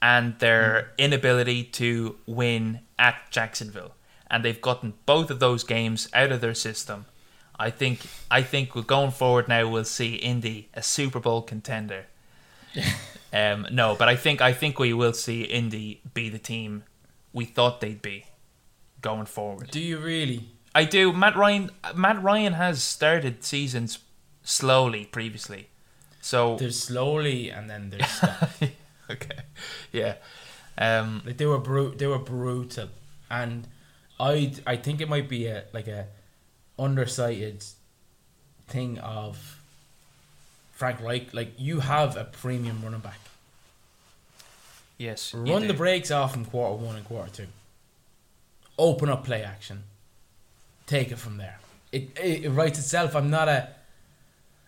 and 0.00 0.38
their 0.38 0.92
inability 0.98 1.64
to 1.64 2.16
win 2.26 2.80
at 2.98 3.16
Jacksonville. 3.30 3.94
And 4.30 4.44
they've 4.44 4.60
gotten 4.60 4.94
both 5.06 5.30
of 5.30 5.40
those 5.40 5.64
games 5.64 6.08
out 6.12 6.32
of 6.32 6.40
their 6.40 6.54
system. 6.54 7.06
I 7.58 7.70
think 7.70 8.00
I 8.30 8.42
think 8.42 8.74
we're 8.74 8.82
going 8.82 9.10
forward 9.10 9.48
now 9.48 9.68
we'll 9.68 9.84
see 9.84 10.14
Indy 10.14 10.68
a 10.74 10.82
Super 10.82 11.20
Bowl 11.20 11.42
contender. 11.42 12.06
um, 13.32 13.66
no, 13.72 13.96
but 13.98 14.08
I 14.08 14.16
think 14.16 14.40
I 14.40 14.52
think 14.52 14.78
we 14.78 14.92
will 14.92 15.12
see 15.12 15.42
Indy 15.42 16.00
be 16.14 16.28
the 16.28 16.38
team 16.38 16.84
we 17.32 17.44
thought 17.44 17.80
they'd 17.80 18.02
be 18.02 18.26
going 19.00 19.26
forward. 19.26 19.70
Do 19.70 19.80
you 19.80 19.98
really? 19.98 20.48
I 20.74 20.84
do. 20.84 21.12
Matt 21.12 21.36
Ryan. 21.36 21.70
Matt 21.94 22.22
Ryan 22.22 22.54
has 22.54 22.82
started 22.82 23.44
seasons 23.44 23.98
slowly 24.42 25.06
previously, 25.06 25.68
so 26.20 26.56
There's 26.56 26.78
slowly 26.80 27.50
and 27.50 27.68
then 27.68 27.90
there's 27.90 28.24
okay, 29.10 29.38
yeah. 29.92 30.14
Um, 30.76 31.22
like 31.26 31.38
they 31.38 31.46
were 31.46 31.58
brute. 31.58 31.98
They 31.98 32.06
were 32.06 32.18
brutal, 32.18 32.88
and 33.30 33.66
I 34.20 34.52
I 34.66 34.76
think 34.76 35.00
it 35.00 35.08
might 35.08 35.28
be 35.28 35.46
a 35.46 35.64
like 35.72 35.88
a 35.88 36.06
undersighted 36.78 37.64
thing 38.66 38.98
of 38.98 39.60
Frank 40.72 41.00
Reich. 41.00 41.32
Like 41.34 41.52
you 41.58 41.80
have 41.80 42.16
a 42.16 42.24
premium 42.24 42.80
running 42.82 43.00
back. 43.00 43.18
yes, 44.98 45.34
Run 45.34 45.66
the 45.66 45.74
brakes 45.74 46.10
off 46.10 46.36
in 46.36 46.44
quarter 46.44 46.74
one 46.82 46.96
and 46.96 47.04
quarter 47.04 47.30
two. 47.30 47.46
Open 48.78 49.08
up 49.08 49.24
play 49.24 49.42
action. 49.42 49.82
Take 50.86 51.10
it 51.10 51.18
from 51.18 51.36
there. 51.36 51.58
It, 51.92 52.16
it 52.22 52.44
it 52.44 52.50
writes 52.50 52.78
itself. 52.78 53.14
I'm 53.16 53.30
not 53.30 53.48
a. 53.48 53.68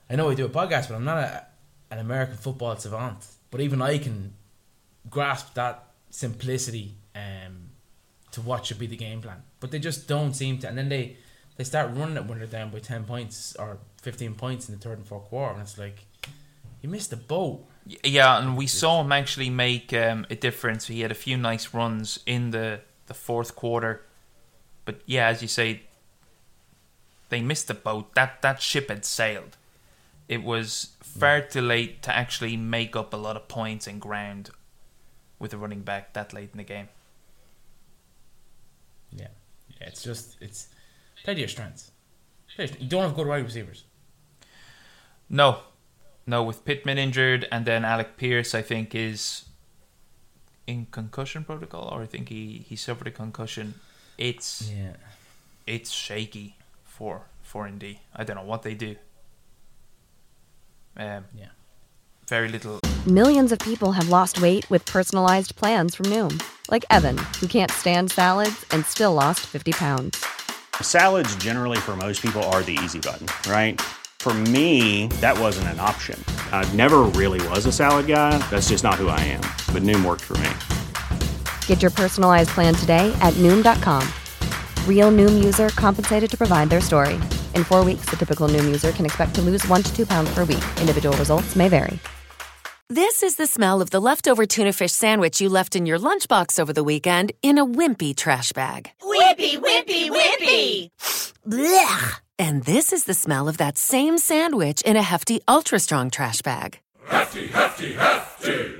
I 0.09 0.17
know 0.17 0.27
we 0.29 0.35
do 0.35 0.45
a 0.47 0.49
podcast, 0.51 0.89
but 0.89 0.97
I'm 0.97 1.05
not 1.05 1.19
a, 1.19 1.47
an 1.91 1.99
American 1.99 2.37
football 2.37 2.77
savant. 2.77 3.25
But 3.51 3.61
even 3.61 3.81
I 3.81 3.99
can 3.99 4.33
grasp 5.09 5.55
that 5.55 5.85
simplicity 6.11 6.95
um, 7.15 7.71
to 8.33 8.41
what 8.41 8.67
should 8.67 8.79
be 8.79 8.87
the 8.89 8.97
game 8.97 9.21
plan. 9.23 9.43
But 9.61 9.71
they 9.71 9.79
just 9.79 10.09
don't 10.09 10.35
seem 10.35 10.59
to. 10.59 10.69
And 10.69 10.77
then 10.77 10.89
they 10.89 11.17
they 11.61 11.65
start 11.65 11.91
running 11.93 12.17
it 12.17 12.25
when 12.25 12.39
they're 12.39 12.47
down 12.47 12.71
by 12.71 12.79
ten 12.79 13.05
points 13.05 13.55
or 13.57 13.77
fifteen 14.01 14.33
points 14.33 14.71
in 14.71 14.75
the 14.75 14.81
third 14.81 14.97
and 14.97 15.07
fourth 15.07 15.25
quarter, 15.25 15.53
and 15.53 15.63
it's 15.63 15.77
like 15.77 16.07
you 16.81 16.89
missed 16.89 17.11
the 17.11 17.19
boat. 17.19 17.67
Yeah, 18.03 18.39
and 18.39 18.57
we 18.57 18.67
saw 18.67 19.03
him 19.03 19.13
actually 19.13 19.51
make 19.51 19.93
um, 19.93 20.25
a 20.31 20.35
difference. 20.35 20.87
He 20.87 21.03
had 21.03 21.11
a 21.11 21.15
few 21.15 21.37
nice 21.37 21.75
runs 21.75 22.21
in 22.25 22.53
the, 22.53 22.81
the 23.09 23.13
fourth 23.13 23.57
quarter. 23.57 24.01
But 24.87 25.03
yeah, 25.05 25.27
as 25.27 25.43
you 25.43 25.49
say, 25.49 25.83
they 27.29 27.43
missed 27.43 27.69
the 27.69 27.75
boat. 27.75 28.15
That 28.15 28.41
that 28.41 28.63
ship 28.63 28.89
had 28.89 29.05
sailed. 29.05 29.59
It 30.29 30.43
was 30.43 30.95
far 31.03 31.43
too 31.43 31.61
late 31.61 32.01
to 32.05 32.17
actually 32.17 32.57
make 32.57 32.97
up 32.97 33.13
a 33.13 33.19
lot 33.19 33.37
of 33.37 33.49
points 33.49 33.87
and 33.87 34.01
ground 34.01 34.49
with 35.39 35.53
a 35.53 35.59
running 35.59 35.83
back 35.83 36.15
that 36.15 36.33
late 36.33 36.49
in 36.53 36.57
the 36.57 36.65
game. 36.65 36.89
Yeah, 39.13 39.29
yeah. 39.79 39.89
It's 39.89 40.03
just 40.03 40.41
it's 40.41 40.69
play 41.25 41.35
to 41.35 41.41
your 41.41 41.49
strengths. 41.49 41.91
To 42.57 42.67
your- 42.67 42.77
You 42.79 42.89
don't 42.89 43.03
have 43.03 43.15
good 43.15 43.27
wide 43.27 43.45
receivers. 43.45 43.85
No, 45.29 45.61
no. 46.27 46.43
With 46.43 46.65
Pittman 46.65 46.99
injured, 46.99 47.47
and 47.53 47.65
then 47.67 47.85
Alec 47.85 48.17
Pierce, 48.17 48.55
I 48.55 48.63
think 48.63 48.95
is 48.95 49.45
in 50.67 50.87
concussion 50.91 51.45
protocol, 51.45 51.89
or 51.93 52.03
I 52.03 52.07
think 52.07 52.29
he 52.29 52.65
he 52.69 52.77
suffered 52.77 53.07
a 53.07 53.11
concussion. 53.13 53.75
It's 54.19 54.71
Yeah. 54.71 54.97
it's 55.67 55.91
shaky 55.91 56.57
for 56.85 57.23
for 57.43 57.67
Indy. 57.67 58.01
I 58.15 58.25
don't 58.25 58.37
know 58.37 58.45
what 58.45 58.63
they 58.63 58.75
do. 58.75 58.97
Um, 60.97 61.25
Yeah. 61.35 61.51
very 62.29 62.49
little. 62.49 62.81
Millions 63.07 63.51
of 63.53 63.59
people 63.61 63.93
have 63.93 64.09
lost 64.09 64.41
weight 64.41 64.69
with 64.71 64.85
personalized 64.85 65.57
plans 65.57 65.95
from 65.95 66.07
Noom, 66.07 66.41
like 66.71 66.85
Evan, 66.91 67.19
who 67.41 67.47
can't 67.49 67.71
stand 67.71 68.11
salads 68.11 68.65
and 68.73 68.85
still 68.85 69.15
lost 69.15 69.41
50 69.41 69.73
pounds. 69.73 70.23
Salads, 70.83 71.35
generally, 71.37 71.79
for 71.79 71.97
most 71.97 72.21
people, 72.21 72.43
are 72.53 72.63
the 72.63 72.79
easy 72.85 72.99
button, 72.99 73.27
right? 73.51 73.81
For 74.19 74.35
me, 74.35 75.07
that 75.23 75.39
wasn't 75.39 75.69
an 75.69 75.81
option. 75.81 76.23
I 76.53 76.71
never 76.75 76.99
really 77.17 77.41
was 77.49 77.65
a 77.65 77.73
salad 77.73 78.07
guy. 78.07 78.37
That's 78.51 78.69
just 78.69 78.85
not 78.85 78.97
who 78.97 79.09
I 79.09 79.21
am. 79.21 79.41
But 79.73 79.83
Noom 79.83 80.05
worked 80.05 80.21
for 80.21 80.37
me. 80.37 80.51
Get 81.67 81.81
your 81.81 81.91
personalized 81.91 82.51
plan 82.51 82.75
today 82.75 83.17
at 83.23 83.33
Noom.com. 83.39 84.07
Real 84.87 85.11
Noom 85.11 85.43
user 85.43 85.71
compensated 85.71 86.31
to 86.33 86.37
provide 86.37 86.69
their 86.69 86.83
story. 86.83 87.15
In 87.55 87.65
four 87.65 87.83
weeks, 87.83 88.11
the 88.11 88.17
typical 88.17 88.47
Noom 88.47 88.67
user 88.67 88.93
can 88.93 89.07
expect 89.07 89.35
to 89.37 89.41
lose 89.41 89.67
one 89.69 89.83
to 89.83 89.97
two 89.97 90.05
pounds 90.05 90.29
per 90.35 90.45
week. 90.45 90.65
Individual 90.81 91.17
results 91.17 91.57
may 91.57 91.71
vary. 91.71 91.99
This 92.93 93.23
is 93.23 93.37
the 93.37 93.47
smell 93.47 93.81
of 93.81 93.91
the 93.91 94.01
leftover 94.01 94.47
tuna 94.47 94.73
fish 94.73 94.91
sandwich 94.93 95.41
you 95.41 95.49
left 95.49 95.77
in 95.77 95.87
your 95.87 95.99
lunchbox 95.99 96.59
over 96.59 96.73
the 96.73 96.83
weekend 96.83 97.31
in 97.41 97.57
a 97.57 97.65
wimpy 97.65 98.17
trash 98.17 98.53
bag. 98.53 98.91
Wimpy, 99.31 99.59
wimpy, 99.59 100.11
wimpy! 100.11 100.91
Blech! 101.47 102.21
And 102.37 102.65
this 102.65 102.93
is 102.93 103.05
the 103.05 103.15
smell 103.15 103.49
of 103.49 103.59
that 103.59 103.79
same 103.79 104.19
sandwich 104.19 104.83
in 104.83 104.97
a 104.97 105.03
hefty, 105.03 105.41
ultra 105.47 105.79
strong 105.79 106.11
trash 106.11 106.43
bag. 106.43 106.81
Hefty, 107.07 107.47
hefty, 107.47 107.93
hefty! 107.93 108.75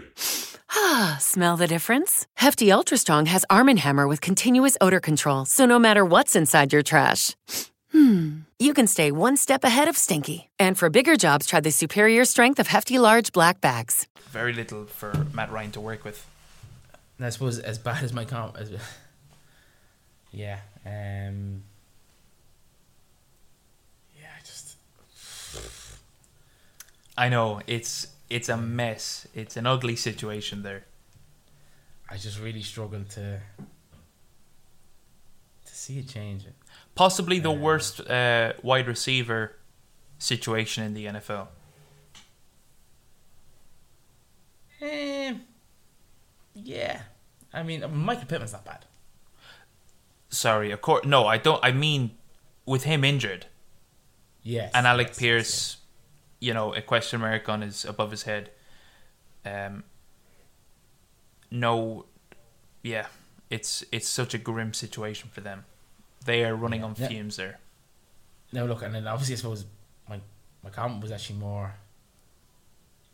Ah, 0.73 1.19
smell 1.21 1.57
the 1.57 1.69
difference? 1.69 2.27
Hefty 2.35 2.73
Ultra 2.73 2.99
Strong 2.99 3.27
has 3.27 3.45
Arm 3.49 3.69
& 3.69 3.77
Hammer 3.77 4.09
with 4.09 4.21
continuous 4.21 4.77
odor 4.81 4.99
control, 4.99 5.45
so 5.45 5.67
no 5.67 5.79
matter 5.79 6.05
what's 6.05 6.35
inside 6.35 6.73
your 6.73 6.83
trash, 6.83 7.37
hmm, 7.93 8.39
you 8.59 8.75
can 8.75 8.89
stay 8.89 9.13
one 9.13 9.37
step 9.37 9.63
ahead 9.63 9.87
of 9.87 9.97
stinky. 9.97 10.51
And 10.59 10.77
for 10.77 10.91
bigger 10.91 11.15
jobs, 11.15 11.47
try 11.47 11.61
the 11.61 11.71
superior 11.71 12.25
strength 12.25 12.59
of 12.59 12.67
Hefty 12.67 12.99
Large 12.99 13.31
Black 13.31 13.61
Bags. 13.61 14.09
Very 14.31 14.53
little 14.53 14.87
for 14.87 15.27
Matt 15.33 15.53
Ryan 15.53 15.71
to 15.73 15.81
work 15.81 16.05
with. 16.05 16.27
And 17.19 17.27
I 17.27 17.31
suppose 17.31 17.61
as 17.61 17.79
bad 17.79 18.03
as 18.03 18.13
my 18.13 18.25
comp, 18.25 18.57
as 18.59 18.73
yeah, 20.33 20.61
um, 20.87 21.63
yeah, 24.17 24.29
I 24.37 24.41
just 24.45 24.77
I 27.17 27.29
know 27.29 27.61
it's 27.67 28.09
it's 28.29 28.49
a 28.49 28.57
mess. 28.57 29.27
It's 29.35 29.57
an 29.57 29.67
ugly 29.67 29.97
situation 29.97 30.63
there. 30.63 30.85
I 32.09 32.17
just 32.17 32.41
really 32.41 32.63
struggle 32.63 33.03
to 33.11 33.41
to 35.67 35.75
see 35.75 35.99
it 35.99 36.09
change. 36.09 36.45
Possibly 36.95 37.39
the 37.41 37.53
worst 37.53 38.01
uh, 38.09 38.53
wide 38.63 38.87
receiver 38.87 39.57
situation 40.19 40.85
in 40.85 40.95
the 40.95 41.07
NFL. 41.07 41.49
Um, 44.83 45.43
yeah, 46.55 47.03
I 47.53 47.63
mean 47.63 47.85
Michael 47.93 48.27
Pittman's 48.27 48.53
not 48.53 48.65
bad. 48.65 48.87
Sorry, 50.31 50.71
of 50.71 50.81
course. 50.81 51.05
No, 51.05 51.27
I 51.27 51.37
don't. 51.39 51.63
I 51.63 51.73
mean, 51.73 52.13
with 52.65 52.85
him 52.85 53.05
injured 53.05 53.47
Yes, 54.43 54.71
and 54.75 54.87
Alec 54.87 55.09
yes, 55.09 55.19
Pierce, 55.19 55.77
you 56.41 56.55
know, 56.55 56.73
a 56.73 56.81
question 56.81 57.21
mark 57.21 57.49
on 57.49 57.61
his 57.63 57.85
above 57.85 58.11
his 58.11 58.23
head. 58.23 58.51
Um. 59.45 59.85
No, 61.51 62.07
yeah, 62.83 63.07
it's 63.51 63.85
it's 63.91 64.09
such 64.09 64.33
a 64.35 64.39
grim 64.39 64.73
situation 64.73 65.31
for 65.33 65.41
them. 65.41 65.65
They 66.25 66.45
are 66.45 66.55
running 66.55 66.85
on 66.85 66.95
Yeah. 66.97 67.09
fumes 67.09 67.37
there. 67.37 67.59
Now 68.53 68.65
look, 68.67 68.83
and 68.83 68.95
then 68.95 69.07
obviously 69.09 69.35
I 69.35 69.39
suppose 69.39 69.65
my 70.09 70.21
my 70.63 70.71
comment 70.71 71.03
was 71.03 71.11
actually 71.11 71.39
more 71.41 71.75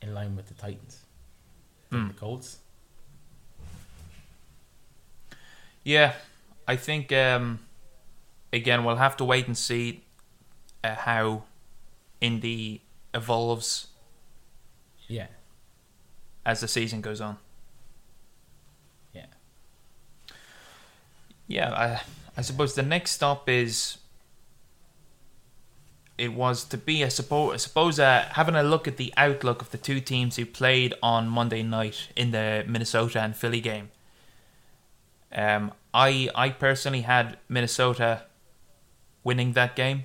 in 0.02 0.12
line 0.12 0.36
with 0.36 0.48
the 0.48 0.54
Titans, 0.54 1.00
than 1.90 2.02
Hmm. 2.02 2.08
the 2.08 2.14
Colts. 2.14 2.58
Yeah, 5.82 6.14
I 6.68 6.76
think 6.76 7.12
um, 7.12 7.60
again 8.52 8.84
we'll 8.84 8.96
have 8.96 9.16
to 9.18 9.24
wait 9.24 9.46
and 9.46 9.56
see 9.56 10.02
uh, 10.82 10.94
how 10.94 11.44
Indy 12.20 12.82
evolves 13.14 13.88
Yeah, 15.08 15.26
as 16.44 16.60
the 16.60 16.68
season 16.68 17.00
goes 17.00 17.20
on. 17.20 17.38
yeah. 19.14 19.26
Yeah, 21.48 21.70
I, 21.72 22.00
I 22.36 22.42
suppose 22.42 22.74
the 22.74 22.82
next 22.82 23.12
stop 23.12 23.48
is. 23.48 23.98
It 26.18 26.32
was 26.32 26.64
to 26.64 26.78
be, 26.78 27.04
I 27.04 27.08
suppose, 27.08 27.52
I 27.52 27.56
suppose 27.58 28.00
uh, 28.00 28.26
having 28.32 28.54
a 28.54 28.62
look 28.62 28.88
at 28.88 28.96
the 28.96 29.12
outlook 29.18 29.60
of 29.60 29.70
the 29.70 29.76
two 29.76 30.00
teams 30.00 30.36
who 30.36 30.46
played 30.46 30.94
on 31.02 31.28
Monday 31.28 31.62
night 31.62 32.08
in 32.16 32.30
the 32.30 32.64
Minnesota 32.66 33.20
and 33.20 33.36
Philly 33.36 33.60
game. 33.60 33.90
Um, 35.32 35.72
I 35.92 36.28
I 36.34 36.50
personally 36.50 37.02
had 37.02 37.38
Minnesota 37.48 38.22
winning 39.24 39.52
that 39.52 39.74
game. 39.76 40.04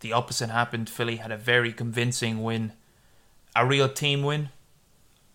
The 0.00 0.12
opposite 0.12 0.50
happened. 0.50 0.90
Philly 0.90 1.16
had 1.16 1.30
a 1.30 1.36
very 1.36 1.72
convincing 1.72 2.42
win, 2.42 2.72
a 3.56 3.64
real 3.64 3.88
team 3.88 4.22
win. 4.22 4.50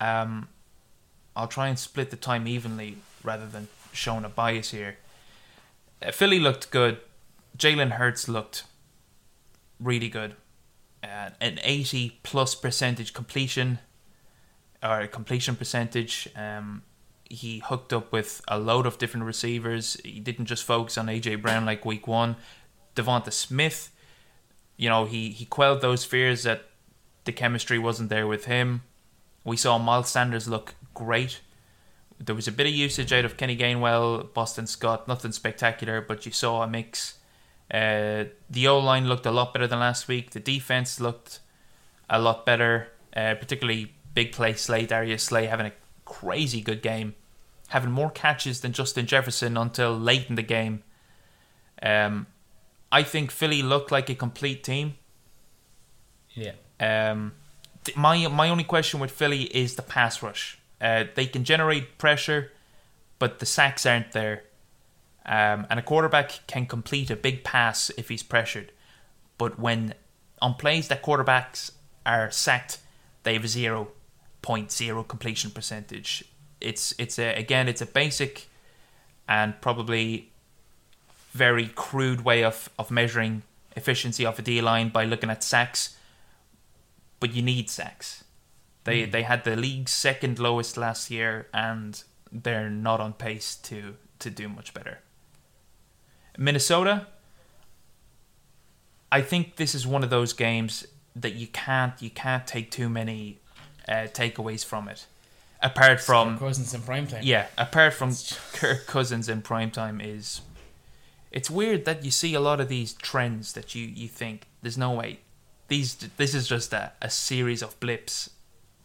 Um, 0.00 0.48
I'll 1.34 1.48
try 1.48 1.68
and 1.68 1.78
split 1.78 2.10
the 2.10 2.16
time 2.16 2.46
evenly 2.46 2.98
rather 3.24 3.46
than 3.46 3.68
showing 3.92 4.24
a 4.24 4.28
bias 4.28 4.70
here. 4.70 4.98
Uh, 6.02 6.10
Philly 6.10 6.38
looked 6.38 6.70
good. 6.70 6.98
Jalen 7.56 7.92
Hurts 7.92 8.28
looked 8.28 8.64
really 9.78 10.08
good. 10.08 10.36
Uh, 11.02 11.30
an 11.40 11.58
80 11.62 12.20
plus 12.22 12.54
percentage 12.54 13.12
completion 13.12 13.78
or 14.82 15.06
completion 15.06 15.56
percentage. 15.56 16.28
Um, 16.36 16.82
he 17.30 17.60
hooked 17.64 17.92
up 17.92 18.12
with 18.12 18.42
a 18.48 18.58
load 18.58 18.86
of 18.86 18.98
different 18.98 19.24
receivers. 19.24 19.96
He 20.04 20.18
didn't 20.18 20.46
just 20.46 20.64
focus 20.64 20.98
on 20.98 21.06
AJ 21.06 21.40
Brown 21.40 21.64
like 21.64 21.84
week 21.84 22.06
one. 22.06 22.36
Devonta 22.96 23.32
Smith, 23.32 23.92
you 24.76 24.88
know, 24.88 25.04
he, 25.04 25.30
he 25.30 25.46
quelled 25.46 25.80
those 25.80 26.04
fears 26.04 26.42
that 26.42 26.64
the 27.24 27.32
chemistry 27.32 27.78
wasn't 27.78 28.10
there 28.10 28.26
with 28.26 28.46
him. 28.46 28.82
We 29.44 29.56
saw 29.56 29.78
Miles 29.78 30.10
Sanders 30.10 30.48
look 30.48 30.74
great. 30.92 31.40
There 32.18 32.34
was 32.34 32.48
a 32.48 32.52
bit 32.52 32.66
of 32.66 32.74
usage 32.74 33.12
out 33.12 33.24
of 33.24 33.36
Kenny 33.36 33.56
Gainwell, 33.56 34.34
Boston 34.34 34.66
Scott, 34.66 35.08
nothing 35.08 35.32
spectacular, 35.32 36.00
but 36.00 36.26
you 36.26 36.32
saw 36.32 36.62
a 36.62 36.66
mix. 36.66 37.18
Uh, 37.70 38.24
the 38.50 38.66
O 38.66 38.78
line 38.80 39.08
looked 39.08 39.24
a 39.24 39.30
lot 39.30 39.54
better 39.54 39.68
than 39.68 39.78
last 39.78 40.08
week. 40.08 40.32
The 40.32 40.40
defense 40.40 41.00
looked 41.00 41.38
a 42.10 42.18
lot 42.20 42.44
better, 42.44 42.88
uh, 43.16 43.36
particularly 43.36 43.94
big 44.12 44.32
play 44.32 44.54
Slay, 44.54 44.84
Darius 44.84 45.22
Slay 45.22 45.46
having 45.46 45.66
a 45.66 45.72
crazy 46.04 46.60
good 46.60 46.82
game, 46.82 47.14
having 47.70 47.90
more 47.90 48.10
catches 48.10 48.60
than 48.60 48.72
Justin 48.72 49.06
Jefferson 49.06 49.56
until 49.56 49.98
late 49.98 50.26
in 50.28 50.34
the 50.34 50.42
game. 50.42 50.82
Um, 51.82 52.26
I 52.92 53.02
think 53.02 53.30
Philly 53.30 53.62
looked 53.62 53.90
like 53.90 54.10
a 54.10 54.14
complete 54.14 54.62
team. 54.62 54.94
Yeah. 56.30 56.52
Um, 56.78 57.32
th- 57.84 57.96
my 57.96 58.26
my 58.28 58.48
only 58.48 58.64
question 58.64 59.00
with 59.00 59.10
Philly 59.10 59.42
is 59.44 59.76
the 59.76 59.82
pass 59.82 60.22
rush. 60.22 60.58
Uh, 60.80 61.04
they 61.14 61.26
can 61.26 61.44
generate 61.44 61.98
pressure, 61.98 62.52
but 63.18 63.38
the 63.38 63.46
sacks 63.46 63.86
aren't 63.86 64.12
there. 64.12 64.44
Um, 65.24 65.66
and 65.70 65.78
a 65.78 65.82
quarterback 65.82 66.40
can 66.46 66.66
complete 66.66 67.10
a 67.10 67.16
big 67.16 67.44
pass 67.44 67.90
if 67.96 68.08
he's 68.08 68.22
pressured, 68.22 68.72
but 69.38 69.58
when 69.58 69.94
on 70.40 70.54
plays 70.54 70.88
that 70.88 71.02
quarterbacks 71.02 71.72
are 72.04 72.30
sacked, 72.30 72.78
they 73.22 73.34
have 73.34 73.44
a 73.44 73.48
zero 73.48 73.88
point 74.42 74.72
zero 74.72 75.04
completion 75.04 75.50
percentage. 75.50 76.24
It's 76.60 76.94
it's 76.98 77.18
a 77.18 77.34
again 77.34 77.68
it's 77.68 77.80
a 77.80 77.86
basic 77.86 78.48
and 79.28 79.60
probably 79.60 80.30
very 81.32 81.68
crude 81.68 82.22
way 82.24 82.42
of, 82.42 82.68
of 82.78 82.90
measuring 82.90 83.42
efficiency 83.76 84.26
of 84.26 84.38
a 84.38 84.42
D 84.42 84.60
line 84.60 84.88
by 84.88 85.04
looking 85.04 85.30
at 85.30 85.44
sacks. 85.44 85.96
But 87.20 87.34
you 87.34 87.42
need 87.42 87.70
sacks. 87.70 88.24
They 88.84 89.04
they 89.04 89.22
had 89.22 89.44
the 89.44 89.56
league's 89.56 89.92
second 89.92 90.38
lowest 90.38 90.76
last 90.76 91.10
year 91.10 91.48
and 91.52 92.02
they're 92.32 92.70
not 92.70 93.00
on 93.00 93.12
pace 93.12 93.56
to 93.56 93.96
to 94.18 94.30
do 94.30 94.48
much 94.48 94.74
better. 94.74 95.00
Minnesota 96.38 97.06
I 99.12 99.22
think 99.22 99.56
this 99.56 99.74
is 99.74 99.86
one 99.86 100.04
of 100.04 100.10
those 100.10 100.32
games 100.32 100.86
that 101.16 101.34
you 101.34 101.46
can't 101.48 102.00
you 102.00 102.10
can't 102.10 102.46
take 102.46 102.70
too 102.70 102.88
many 102.88 103.38
uh, 103.88 104.06
takeaways 104.12 104.64
from 104.64 104.88
it. 104.88 105.06
Apart 105.62 106.00
from 106.00 106.38
Cousins 106.38 106.72
in 106.72 106.80
prime 106.82 107.06
time. 107.06 107.22
yeah, 107.22 107.46
apart 107.58 107.92
from 107.92 108.14
Kirk 108.54 108.86
Cousins 108.86 109.28
in 109.28 109.42
prime 109.42 109.70
time 109.70 110.00
is 110.00 110.40
it's 111.30 111.50
weird 111.50 111.84
that 111.84 112.04
you 112.04 112.10
see 112.10 112.34
a 112.34 112.40
lot 112.40 112.60
of 112.60 112.68
these 112.68 112.94
trends 112.94 113.52
that 113.52 113.74
you, 113.74 113.86
you 113.86 114.08
think 114.08 114.46
there's 114.62 114.78
no 114.78 114.92
way 114.92 115.20
these 115.68 115.94
this 116.16 116.34
is 116.34 116.48
just 116.48 116.72
a, 116.72 116.92
a 117.00 117.10
series 117.10 117.62
of 117.62 117.78
blips 117.78 118.30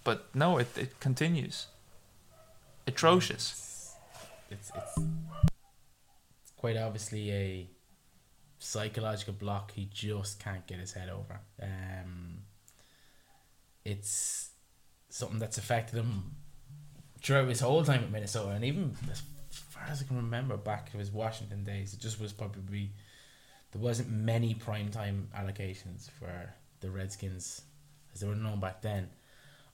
but 0.04 0.28
no 0.36 0.58
it, 0.58 0.68
it 0.78 1.00
continues 1.00 1.68
atrocious 2.86 3.96
It's 4.52 4.72
it's 4.76 4.98
it's 4.98 6.52
quite 6.58 6.78
obviously 6.78 7.32
a 7.32 7.68
psychological 8.60 9.34
block 9.34 9.72
he 9.72 9.88
just 9.92 10.40
can't 10.40 10.66
get 10.68 10.80
his 10.80 10.94
head 10.94 11.10
over. 11.10 11.40
Um, 11.62 12.40
it's 13.84 14.50
something 15.10 15.40
that's 15.40 15.58
affected 15.58 15.98
him 16.00 16.36
throughout 17.26 17.48
his 17.48 17.60
whole 17.60 17.84
time 17.84 18.04
at 18.04 18.12
Minnesota, 18.12 18.52
and 18.52 18.64
even 18.64 18.96
as 19.12 19.24
far 19.50 19.84
as 19.90 20.00
I 20.00 20.06
can 20.06 20.18
remember 20.18 20.58
back 20.58 20.92
to 20.92 21.00
his 21.00 21.12
Washington 21.12 21.64
days, 21.64 21.92
it 21.92 22.00
just 22.00 22.22
was 22.22 22.32
probably 22.32 22.92
there 23.72 23.82
wasn't 23.82 24.12
many 24.12 24.54
primetime 24.54 25.26
allocations 25.36 26.12
for 26.12 26.54
the 26.82 26.92
Redskins 26.92 27.64
as 28.14 28.20
they 28.20 28.28
were 28.28 28.36
known 28.36 28.60
back 28.60 28.84
then 28.84 29.10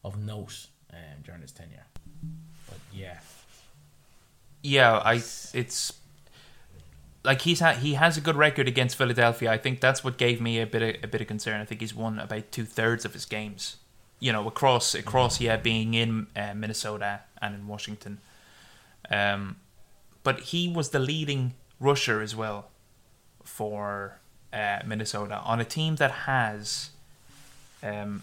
of 0.06 0.18
note 0.18 0.68
um, 0.94 1.22
during 1.26 1.42
his 1.42 1.52
tenure. 1.52 1.86
But 2.70 2.78
yeah, 2.94 3.20
yeah 4.64 5.02
I 5.04 5.16
it's 5.16 5.92
like 7.26 7.42
he's 7.42 7.60
he 7.80 7.96
has 7.96 8.16
a 8.16 8.22
good 8.22 8.38
record 8.38 8.70
against 8.70 8.96
Philadelphia. 8.96 9.52
I 9.52 9.58
think 9.58 9.82
that's 9.82 10.06
what 10.06 10.18
gave 10.18 10.40
me 10.40 10.62
a 10.62 10.66
bit 10.66 10.82
of, 10.82 11.04
a 11.04 11.08
bit 11.08 11.20
of 11.20 11.28
concern. 11.28 11.60
I 11.60 11.66
think 11.66 11.82
he's 11.82 11.94
won 11.94 12.18
about 12.18 12.50
two 12.54 12.64
thirds 12.64 13.04
of 13.04 13.12
his 13.12 13.26
games 13.26 13.76
you 14.22 14.32
know 14.32 14.48
across 14.48 14.94
across 14.94 15.42
yeah 15.42 15.58
being 15.58 15.96
in 15.96 16.28
uh, 16.36 16.54
Minnesota 16.54 17.22
and 17.42 17.56
in 17.56 17.68
Washington 17.68 18.20
um 19.10 19.58
but 20.24 20.40
he 20.40 20.68
was 20.68 20.90
the 20.90 21.00
leading 21.00 21.54
rusher 21.80 22.22
as 22.22 22.36
well 22.36 22.70
for 23.44 24.20
uh, 24.54 24.80
Minnesota 24.86 25.42
on 25.44 25.60
a 25.60 25.66
team 25.66 25.96
that 25.96 26.12
has 26.12 26.92
um, 27.82 28.22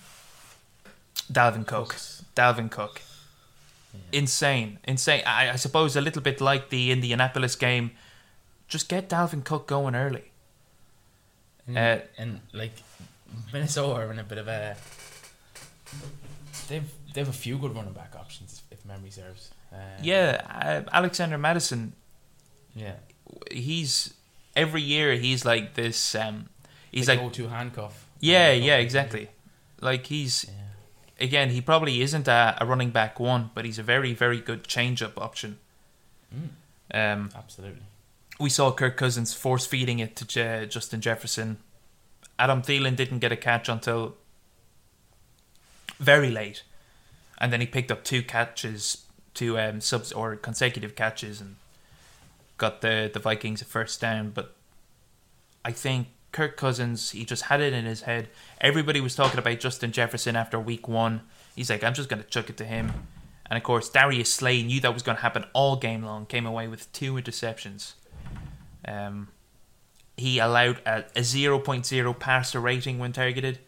Dalvin 1.32 1.66
Cook. 1.66 1.96
Dalvin 2.36 2.70
Cook. 2.70 3.00
Insane. 4.12 4.78
Insane. 4.84 5.22
I, 5.26 5.50
I 5.50 5.56
suppose 5.56 5.96
a 5.96 6.00
little 6.00 6.22
bit 6.22 6.40
like 6.40 6.70
the 6.70 6.92
Indianapolis 6.92 7.56
game. 7.56 7.92
Just 8.68 8.88
get 8.88 9.08
Dalvin 9.08 9.44
Cook 9.44 9.66
going 9.66 9.94
early. 9.94 10.30
And, 11.66 11.78
Uh, 11.78 11.98
and 12.16 12.40
like 12.52 12.72
Minnesota 13.52 13.94
are 13.94 14.12
in 14.12 14.18
a 14.18 14.24
bit 14.24 14.38
of 14.38 14.48
a 14.48 14.76
they've 16.68 16.90
they 17.14 17.20
have 17.20 17.28
a 17.28 17.32
few 17.32 17.58
good 17.58 17.74
running 17.74 17.92
back 17.94 18.14
options 18.16 18.62
if 18.70 18.84
memory 18.84 19.10
serves. 19.10 19.50
Uh, 19.72 19.76
Yeah, 20.02 20.40
uh, 20.48 20.82
Alexander 20.92 21.38
Mattison. 21.38 21.92
yeah. 22.74 22.94
He's 23.50 24.14
every 24.56 24.82
year 24.82 25.14
he's 25.14 25.44
like 25.44 25.74
this. 25.74 26.14
Um, 26.14 26.48
he's 26.90 27.06
the 27.06 27.12
like 27.14 27.20
go-to 27.20 27.48
handcuff. 27.48 28.06
yeah, 28.20 28.52
yeah, 28.52 28.76
exactly. 28.76 29.28
Like 29.80 30.06
he's 30.06 30.44
Yeah. 30.48 31.24
again, 31.26 31.50
he 31.50 31.60
probably 31.60 32.00
isn't 32.02 32.26
a, 32.28 32.56
a 32.60 32.64
running 32.66 32.90
back 32.90 33.20
one, 33.20 33.50
but 33.54 33.64
he's 33.64 33.78
a 33.78 33.82
very, 33.82 34.14
very 34.14 34.40
good 34.40 34.66
change 34.66 35.02
up 35.02 35.18
option. 35.20 35.58
Mm, 36.34 36.48
Um, 36.94 37.30
absolutely. 37.34 37.82
we 38.40 38.48
saw 38.50 38.72
Kirk 38.72 38.96
Cousins 38.96 39.34
force 39.34 39.66
feeding 39.66 39.98
it 39.98 40.16
to 40.16 40.24
Je- 40.24 40.66
Justin 40.68 41.00
Jefferson. 41.00 41.58
Adam 42.38 42.62
Thielen 42.62 42.96
didn't 42.96 43.18
get 43.18 43.32
a 43.32 43.36
catch 43.36 43.68
until 43.68 44.16
very 45.98 46.30
late, 46.30 46.62
and 47.38 47.52
then 47.52 47.60
he 47.60 47.66
picked 47.66 47.90
up 47.90 48.04
two 48.04 48.22
catches, 48.22 49.06
two 49.34 49.58
um, 49.58 49.80
subs 49.80 50.12
or 50.12 50.36
consecutive 50.36 50.94
catches, 50.94 51.40
and 51.40 51.56
got 52.56 52.80
the 52.80 53.10
the 53.12 53.20
Vikings 53.20 53.62
a 53.62 53.64
first 53.64 54.00
down. 54.00 54.30
But 54.30 54.54
I 55.64 55.72
think 55.72 56.08
Kirk 56.32 56.56
Cousins, 56.56 57.12
he 57.12 57.24
just 57.24 57.44
had 57.44 57.60
it 57.60 57.72
in 57.72 57.84
his 57.84 58.02
head. 58.02 58.28
Everybody 58.60 59.00
was 59.00 59.14
talking 59.14 59.38
about 59.38 59.60
Justin 59.60 59.92
Jefferson 59.92 60.36
after 60.36 60.58
week 60.58 60.86
one. 60.86 61.22
He's 61.56 61.70
like, 61.70 61.82
I'm 61.82 61.94
just 61.94 62.08
going 62.08 62.22
to 62.22 62.28
chuck 62.28 62.50
it 62.50 62.56
to 62.58 62.64
him. 62.64 62.92
And 63.50 63.56
of 63.56 63.62
course, 63.62 63.88
Darius 63.88 64.32
Slay 64.32 64.62
knew 64.62 64.80
that 64.80 64.92
was 64.92 65.02
going 65.02 65.16
to 65.16 65.22
happen 65.22 65.44
all 65.54 65.76
game 65.76 66.02
long. 66.02 66.26
Came 66.26 66.44
away 66.46 66.68
with 66.68 66.92
two 66.92 67.14
interceptions. 67.14 67.94
Um, 68.86 69.28
he 70.16 70.38
allowed 70.38 70.80
a, 70.84 71.04
a 71.16 71.20
0.0 71.20 72.18
passer 72.18 72.60
rating 72.60 72.98
when 72.98 73.12
targeted. 73.12 73.58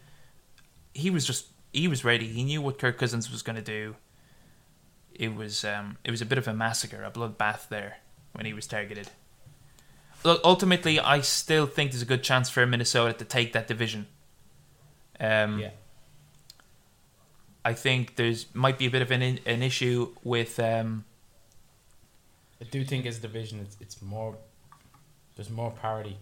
He 0.93 1.09
was 1.09 1.25
just 1.25 1.47
he 1.73 1.87
was 1.87 2.03
ready. 2.03 2.27
He 2.27 2.43
knew 2.43 2.61
what 2.61 2.77
Kirk 2.77 2.97
Cousins 2.97 3.31
was 3.31 3.41
going 3.41 3.55
to 3.55 3.61
do. 3.61 3.95
It 5.13 5.35
was 5.35 5.63
um, 5.63 5.97
it 6.03 6.11
was 6.11 6.21
a 6.21 6.25
bit 6.25 6.37
of 6.37 6.47
a 6.47 6.53
massacre, 6.53 7.03
a 7.03 7.11
bloodbath 7.11 7.69
there 7.69 7.97
when 8.33 8.45
he 8.45 8.53
was 8.53 8.67
targeted. 8.67 9.09
Look, 10.23 10.41
ultimately, 10.43 10.99
I 10.99 11.21
still 11.21 11.65
think 11.65 11.91
there's 11.91 12.01
a 12.03 12.05
good 12.05 12.23
chance 12.23 12.49
for 12.49 12.65
Minnesota 12.65 13.13
to 13.13 13.25
take 13.25 13.53
that 13.53 13.67
division. 13.67 14.07
Um, 15.19 15.59
Yeah. 15.59 15.71
I 17.63 17.73
think 17.73 18.15
there's 18.15 18.47
might 18.55 18.77
be 18.79 18.87
a 18.87 18.89
bit 18.89 19.01
of 19.03 19.11
an 19.11 19.21
an 19.21 19.61
issue 19.61 20.15
with 20.23 20.59
um, 20.59 21.05
I 22.59 22.65
do 22.65 22.83
think 22.83 23.05
as 23.05 23.17
a 23.17 23.21
division, 23.21 23.59
it's 23.59 23.77
it's 23.79 24.01
more 24.01 24.35
there's 25.35 25.49
more 25.49 25.71
parity 25.71 26.17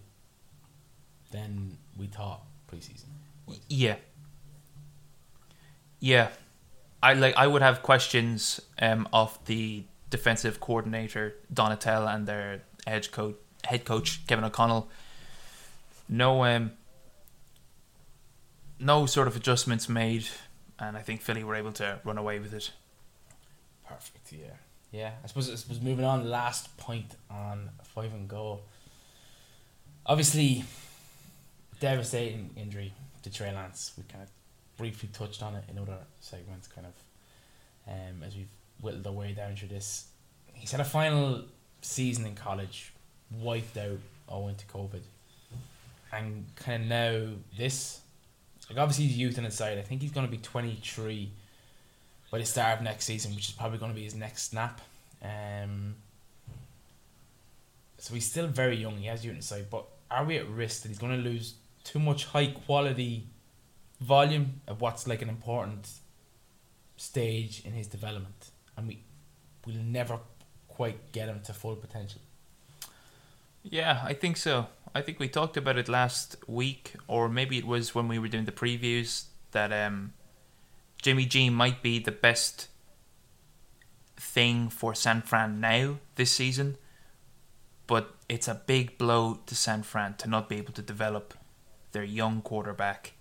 than 1.31 1.77
we 1.97 2.07
thought 2.07 2.41
preseason. 2.71 3.05
Yeah. 3.67 3.95
Yeah. 5.99 6.29
I 7.01 7.13
like 7.13 7.35
I 7.37 7.47
would 7.47 7.61
have 7.61 7.81
questions 7.81 8.59
um 8.81 9.07
of 9.13 9.37
the 9.45 9.83
defensive 10.09 10.59
coordinator 10.59 11.35
Donatell 11.53 12.13
and 12.13 12.27
their 12.27 12.61
head 12.85 13.11
coach 13.11 13.35
head 13.63 13.85
coach 13.85 14.25
Kevin 14.27 14.43
O'Connell. 14.43 14.89
No 16.07 16.43
um 16.43 16.71
no 18.79 19.05
sort 19.05 19.27
of 19.27 19.35
adjustments 19.35 19.87
made 19.89 20.27
and 20.77 20.97
I 20.97 21.01
think 21.01 21.21
Philly 21.21 21.43
were 21.43 21.55
able 21.55 21.73
to 21.73 21.99
run 22.03 22.17
away 22.17 22.39
with 22.39 22.53
it. 22.53 22.71
Perfect. 23.87 24.31
Yeah. 24.31 24.47
Yeah. 24.91 25.11
I 25.23 25.27
suppose 25.27 25.49
I 25.51 25.55
suppose 25.55 25.81
moving 25.81 26.05
on. 26.05 26.29
Last 26.29 26.75
point 26.77 27.15
on 27.29 27.69
five 27.83 28.13
and 28.13 28.27
goal. 28.27 28.63
Obviously, 30.05 30.63
devastating 31.79 32.49
injury 32.55 32.93
to 33.23 33.31
Trey 33.31 33.53
Lance. 33.53 33.91
We 33.97 34.03
kind 34.03 34.23
of 34.23 34.29
briefly 34.79 35.09
touched 35.11 35.43
on 35.43 35.55
it 35.55 35.65
in 35.69 35.77
other 35.77 35.97
segments, 36.21 36.67
kind 36.67 36.87
of, 36.87 36.93
um, 37.93 38.23
as 38.25 38.33
we've 38.33 38.47
whittled 38.81 39.05
our 39.05 39.13
way 39.13 39.33
down 39.33 39.55
through 39.55 39.67
this. 39.67 40.07
He's 40.53 40.71
had 40.71 40.79
a 40.79 40.85
final 40.85 41.43
season 41.81 42.25
in 42.25 42.33
college, 42.33 42.93
wiped 43.39 43.77
out 43.77 43.99
owing 44.29 44.55
to 44.55 44.65
COVID, 44.65 45.01
and 46.13 46.45
kind 46.55 46.83
of 46.83 46.89
now 46.89 47.27
this 47.57 47.99
Like 48.69 48.79
obviously 48.79 49.05
he's 49.05 49.17
youth 49.17 49.37
in 49.37 49.43
his 49.43 49.53
side. 49.53 49.77
I 49.77 49.81
think 49.81 50.01
he's 50.01 50.11
going 50.11 50.25
to 50.25 50.31
be 50.31 50.37
23 50.37 51.29
by 52.31 52.37
the 52.37 52.45
start 52.45 52.77
of 52.77 52.83
next 52.83 53.05
season, 53.05 53.35
which 53.35 53.49
is 53.49 53.53
probably 53.53 53.79
going 53.79 53.91
to 53.91 53.95
be 53.95 54.05
his 54.05 54.15
next 54.15 54.49
snap. 54.49 54.81
Um, 55.21 55.95
so 57.97 58.13
he's 58.13 58.29
still 58.29 58.47
very 58.47 58.77
young. 58.77 58.97
He 58.97 59.07
has 59.07 59.25
youth 59.25 59.31
in 59.31 59.37
his 59.37 59.45
side, 59.45 59.67
but 59.69 59.85
are 60.09 60.23
we 60.23 60.37
at 60.37 60.47
risk 60.47 60.83
that 60.83 60.87
he's 60.87 60.99
going 60.99 61.21
to 61.21 61.29
lose 61.29 61.55
too 61.83 61.99
much 61.99 62.25
high 62.25 62.47
quality 62.47 63.25
volume 63.99 64.61
of 64.67 64.81
what's 64.81 65.07
like 65.07 65.21
an 65.21 65.29
important 65.29 65.89
stage 66.97 67.63
in 67.65 67.73
his 67.73 67.87
development, 67.87 68.51
and 68.77 68.87
we 68.87 69.03
will 69.65 69.81
never 69.81 70.19
quite 70.67 71.11
get 71.11 71.27
him 71.29 71.41
to 71.41 71.53
full 71.53 71.75
potential. 71.75 72.21
Yeah, 73.63 74.01
I 74.03 74.13
think 74.13 74.37
so. 74.37 74.67
I 74.95 75.01
think 75.01 75.19
we 75.19 75.27
talked 75.27 75.57
about 75.57 75.77
it 75.77 75.89
last 75.89 76.35
week, 76.47 76.93
or 77.07 77.29
maybe 77.29 77.57
it 77.57 77.65
was 77.65 77.93
when 77.93 78.07
we 78.07 78.17
were 78.17 78.27
doing 78.27 78.45
the 78.45 78.51
previews 78.51 79.25
that 79.51 79.71
um, 79.71 80.13
Jimmy 81.01 81.25
G 81.25 81.49
might 81.49 81.81
be 81.81 81.99
the 81.99 82.11
best 82.11 82.67
thing 84.17 84.69
for 84.69 84.95
San 84.95 85.21
Fran 85.21 85.59
now 85.59 85.99
this 86.15 86.31
season, 86.31 86.77
but 87.87 88.15
it's 88.27 88.47
a 88.47 88.61
big 88.65 88.97
blow 88.97 89.39
to 89.45 89.55
San 89.55 89.83
Fran 89.83 90.15
to 90.15 90.29
not 90.29 90.49
be 90.49 90.57
able 90.57 90.73
to 90.73 90.81
develop 90.81 91.33
their 91.91 92.03
young 92.03 92.41
quarterback 92.41 93.13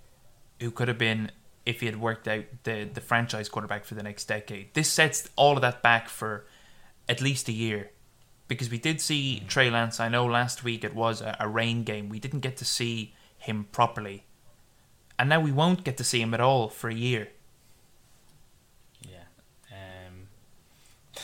who 0.61 0.70
could 0.70 0.88
have 0.88 0.98
been 0.98 1.30
if 1.64 1.80
he 1.80 1.86
had 1.86 2.00
worked 2.00 2.26
out 2.26 2.44
the 2.64 2.88
the 2.92 3.00
franchise 3.00 3.48
quarterback 3.48 3.84
for 3.84 3.94
the 3.94 4.02
next 4.02 4.24
decade. 4.24 4.72
This 4.74 4.90
sets 4.90 5.28
all 5.36 5.54
of 5.56 5.61
that 5.62 5.82
back 5.82 6.09
for 6.09 6.44
at 7.09 7.20
least 7.20 7.48
a 7.48 7.52
year. 7.52 7.90
Because 8.48 8.70
we 8.70 8.78
did 8.78 9.00
see 9.02 9.40
Trey 9.46 9.68
Lance, 9.68 10.00
I 10.00 10.09
know 10.09 10.24
last 10.24 10.64
week 10.64 10.82
it 10.82 10.94
was 10.94 11.20
a, 11.20 11.36
a 11.38 11.46
rain 11.46 11.84
game. 11.84 12.09
We 12.09 12.18
didn't 12.18 12.40
get 12.40 12.56
to 12.56 12.64
see 12.64 13.14
him 13.36 13.66
properly. 13.72 14.24
And 15.18 15.28
now 15.28 15.40
we 15.40 15.52
won't 15.52 15.84
get 15.84 15.98
to 15.98 16.04
see 16.04 16.22
him 16.22 16.32
at 16.32 16.40
all 16.40 16.68
for 16.68 16.88
a 16.88 16.94
year. 16.94 17.28
Yeah. 19.02 19.26
Um, 19.70 20.28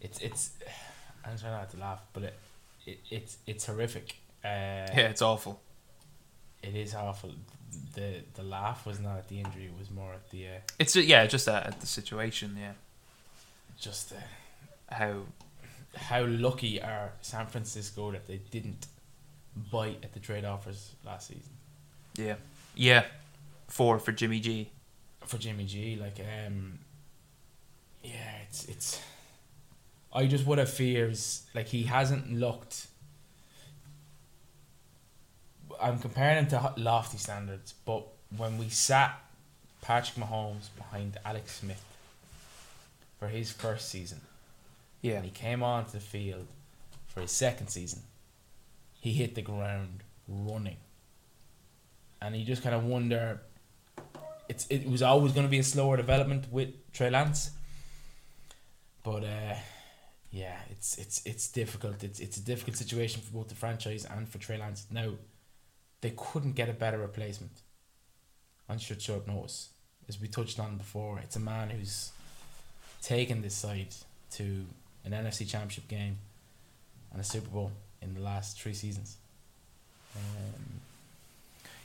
it's 0.00 0.20
it's. 0.20 0.50
I'm 1.24 1.36
trying 1.36 1.52
not 1.52 1.70
to 1.70 1.76
laugh, 1.78 2.02
but 2.12 2.22
it, 2.22 2.34
it 2.86 2.98
it's 3.10 3.38
it's 3.46 3.66
horrific. 3.66 4.14
Uh, 4.44 4.86
Yeah, 4.94 5.08
it's 5.08 5.22
awful. 5.22 5.60
It 6.62 6.74
is 6.74 6.94
awful. 6.94 7.32
The 7.94 8.22
the 8.34 8.42
laugh 8.42 8.86
was 8.86 9.00
not 9.00 9.18
at 9.18 9.28
the 9.28 9.38
injury; 9.40 9.66
it 9.66 9.78
was 9.78 9.90
more 9.90 10.12
at 10.14 10.30
the 10.30 10.46
uh, 10.46 10.50
It's 10.78 10.96
yeah, 10.96 11.26
just 11.26 11.48
uh, 11.48 11.70
the 11.80 11.86
situation. 11.86 12.56
Yeah, 12.58 12.72
just 13.80 14.12
uh, 14.12 14.16
how 14.94 15.22
how 15.94 16.24
lucky 16.24 16.80
are 16.80 17.12
San 17.22 17.46
Francisco 17.46 18.12
that 18.12 18.26
they 18.26 18.40
didn't 18.50 18.86
bite 19.72 19.98
at 20.02 20.12
the 20.12 20.20
trade 20.20 20.44
offers 20.44 20.92
last 21.02 21.28
season 21.28 21.52
yeah 22.14 22.34
yeah 22.74 23.04
four 23.68 23.98
for 23.98 24.12
Jimmy 24.12 24.40
G. 24.40 24.70
for 25.24 25.38
Jimmy 25.38 25.64
G. 25.64 25.96
Like, 25.96 26.20
um, 26.20 26.78
yeah, 28.02 28.42
it's 28.48 28.64
it's. 28.66 29.00
I 30.12 30.26
just 30.26 30.46
would 30.46 30.58
have 30.58 30.70
fears 30.70 31.42
like 31.54 31.68
he 31.68 31.84
hasn't 31.84 32.32
looked. 32.32 32.86
I'm 35.80 35.98
comparing 35.98 36.38
him 36.38 36.46
to 36.48 36.72
lofty 36.76 37.18
standards, 37.18 37.74
but 37.84 38.06
when 38.36 38.58
we 38.58 38.68
sat 38.68 39.18
Patrick 39.82 40.16
Mahomes 40.24 40.68
behind 40.76 41.18
Alex 41.24 41.56
Smith 41.60 41.84
for 43.18 43.28
his 43.28 43.50
first 43.50 43.88
season, 43.88 44.20
Yeah, 45.02 45.16
and 45.16 45.24
he 45.24 45.30
came 45.30 45.62
onto 45.62 45.92
the 45.92 46.00
field 46.00 46.46
for 47.06 47.20
his 47.20 47.30
second 47.30 47.68
season, 47.68 48.02
he 49.00 49.12
hit 49.12 49.34
the 49.34 49.42
ground 49.42 50.00
running. 50.28 50.78
And 52.20 52.34
you 52.36 52.44
just 52.44 52.62
kind 52.62 52.74
of 52.74 52.84
wonder 52.84 53.40
it's 54.48 54.66
it 54.68 54.88
was 54.88 55.02
always 55.02 55.32
going 55.32 55.46
to 55.46 55.50
be 55.50 55.58
a 55.58 55.62
slower 55.64 55.96
development 55.96 56.46
with 56.50 56.70
Trey 56.92 57.10
Lance. 57.10 57.50
But 59.02 59.24
uh, 59.24 59.54
yeah, 60.30 60.58
it's 60.70 60.98
it's 60.98 61.24
it's 61.24 61.48
difficult. 61.48 62.02
It's 62.02 62.20
it's 62.20 62.36
a 62.36 62.44
difficult 62.44 62.76
situation 62.76 63.20
for 63.22 63.32
both 63.32 63.48
the 63.48 63.54
franchise 63.54 64.04
and 64.04 64.28
for 64.28 64.38
Trey 64.38 64.58
Lance. 64.58 64.86
Now, 64.90 65.12
they 66.00 66.12
couldn't 66.16 66.52
get 66.52 66.68
a 66.68 66.72
better 66.72 66.98
replacement 66.98 67.62
on 68.68 68.78
such 68.78 69.02
short 69.02 69.26
notice. 69.26 69.70
As 70.08 70.20
we 70.20 70.28
touched 70.28 70.60
on 70.60 70.76
before, 70.76 71.18
it's 71.18 71.36
a 71.36 71.40
man 71.40 71.70
who's 71.70 72.12
taken 73.02 73.42
this 73.42 73.54
side 73.54 73.94
to 74.32 74.66
an 75.04 75.12
NFC 75.12 75.48
Championship 75.48 75.88
game 75.88 76.18
and 77.12 77.20
a 77.20 77.24
Super 77.24 77.48
Bowl 77.48 77.72
in 78.02 78.14
the 78.14 78.20
last 78.20 78.60
three 78.60 78.74
seasons. 78.74 79.16
Um, 80.14 80.80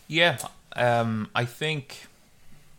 yeah. 0.07 0.37
Um, 0.75 1.29
I 1.33 1.45
think 1.45 2.07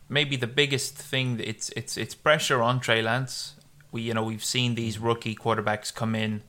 maybe 0.09 0.37
the 0.37 0.47
biggest 0.47 0.95
thing 0.95 1.41
it's 1.43 1.71
it's 1.71 1.97
it's 1.97 2.15
pressure 2.15 2.63
on 2.63 2.81
Trey 2.81 3.03
Lance. 3.03 3.55
We 3.91 4.03
you 4.03 4.15
know 4.15 4.23
we've 4.23 4.45
seen 4.45 4.75
these 4.75 4.99
rookie 4.99 5.35
quarterbacks 5.35 5.95
come 5.95 6.15
in 6.15 6.43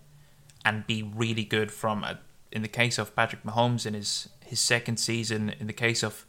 and 0.66 0.88
be 0.88 1.04
really 1.04 1.44
good 1.44 1.72
from 1.72 2.04
a, 2.04 2.20
in 2.52 2.62
the 2.62 2.68
case 2.68 2.98
of 2.98 3.16
Patrick 3.16 3.44
Mahomes 3.44 3.86
in 3.86 3.94
his 3.94 4.30
his 4.46 4.60
second 4.60 4.98
season, 4.98 5.54
in 5.60 5.68
the 5.68 5.74
case 5.74 6.04
of 6.04 6.26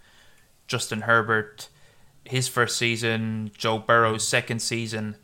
Justin 0.67 1.03
Herbert, 1.03 1.69
his 2.25 2.49
first 2.49 2.79
season, 2.79 3.51
Joe 3.57 3.79
Burrow's 3.79 4.27
second 4.27 4.61
season. 4.61 5.17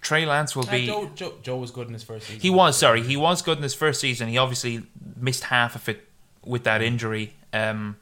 Trey 0.00 0.26
Lance 0.26 0.56
will 0.56 0.68
uh, 0.68 0.72
be. 0.72 0.86
Joe, 0.86 1.10
Joe, 1.14 1.34
Joe 1.42 1.56
was 1.56 1.70
good 1.70 1.86
in 1.86 1.92
his 1.92 2.02
first 2.02 2.26
season. 2.26 2.40
He 2.40 2.50
was 2.50 2.76
sorry. 2.76 3.02
He 3.02 3.16
was 3.16 3.40
good 3.40 3.58
in 3.58 3.62
his 3.62 3.74
first 3.74 4.00
season. 4.00 4.28
He 4.28 4.36
obviously 4.36 4.82
missed 5.16 5.44
half 5.44 5.76
of 5.76 5.88
it 5.88 6.08
with 6.44 6.64
that 6.64 6.82
injury. 6.82 7.34
Um, 7.52 7.96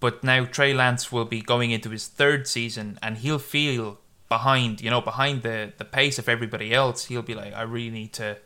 but 0.00 0.24
now 0.24 0.46
Trey 0.46 0.72
Lance 0.72 1.12
will 1.12 1.26
be 1.26 1.42
going 1.42 1.70
into 1.70 1.90
his 1.90 2.08
third 2.08 2.48
season, 2.48 2.98
and 3.02 3.18
he'll 3.18 3.38
feel 3.38 4.00
behind. 4.30 4.80
You 4.80 4.90
know, 4.90 5.02
behind 5.02 5.42
the 5.42 5.74
the 5.76 5.84
pace 5.84 6.18
of 6.18 6.28
everybody 6.28 6.72
else. 6.72 7.06
He'll 7.06 7.22
be 7.22 7.34
like, 7.34 7.52
I 7.52 7.62
really 7.62 7.90
need 7.90 8.14
to 8.14 8.38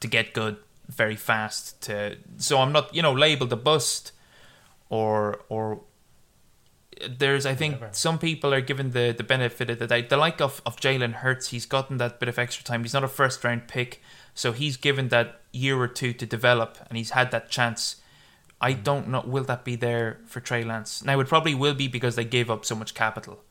to 0.00 0.08
get 0.08 0.32
good 0.32 0.56
very 0.90 1.16
fast. 1.16 1.80
To 1.82 2.16
so 2.36 2.58
I'm 2.58 2.72
not 2.72 2.94
you 2.94 3.02
know 3.02 3.12
labeled 3.12 3.52
a 3.52 3.56
bust 3.56 4.12
or 4.88 5.40
or 5.48 5.80
there's 7.08 7.46
I 7.46 7.54
think 7.54 7.74
Whatever. 7.74 7.94
some 7.94 8.18
people 8.18 8.52
are 8.52 8.60
given 8.60 8.90
the, 8.90 9.14
the 9.16 9.22
benefit 9.22 9.70
of 9.70 9.78
the 9.78 9.86
doubt. 9.86 10.08
The 10.08 10.16
like 10.16 10.40
of, 10.40 10.60
of 10.66 10.76
Jalen 10.76 11.14
Hurts, 11.14 11.48
he's 11.48 11.66
gotten 11.66 11.96
that 11.98 12.20
bit 12.20 12.28
of 12.28 12.38
extra 12.38 12.64
time. 12.64 12.82
He's 12.82 12.92
not 12.92 13.04
a 13.04 13.08
first 13.08 13.42
round 13.42 13.68
pick, 13.68 14.02
so 14.34 14.52
he's 14.52 14.76
given 14.76 15.08
that 15.08 15.40
year 15.52 15.78
or 15.78 15.88
two 15.88 16.12
to 16.12 16.26
develop, 16.26 16.78
and 16.88 16.98
he's 16.98 17.10
had 17.10 17.30
that 17.30 17.50
chance. 17.50 17.96
I 18.60 18.72
mm-hmm. 18.72 18.82
don't 18.82 19.08
know. 19.08 19.22
Will 19.26 19.44
that 19.44 19.64
be 19.64 19.76
there 19.76 20.20
for 20.26 20.40
Trey 20.40 20.64
Lance? 20.64 21.02
Now 21.02 21.18
it 21.20 21.28
probably 21.28 21.54
will 21.54 21.74
be 21.74 21.88
because 21.88 22.16
they 22.16 22.24
gave 22.24 22.50
up 22.50 22.64
so 22.64 22.74
much 22.74 22.92
capital, 22.92 23.42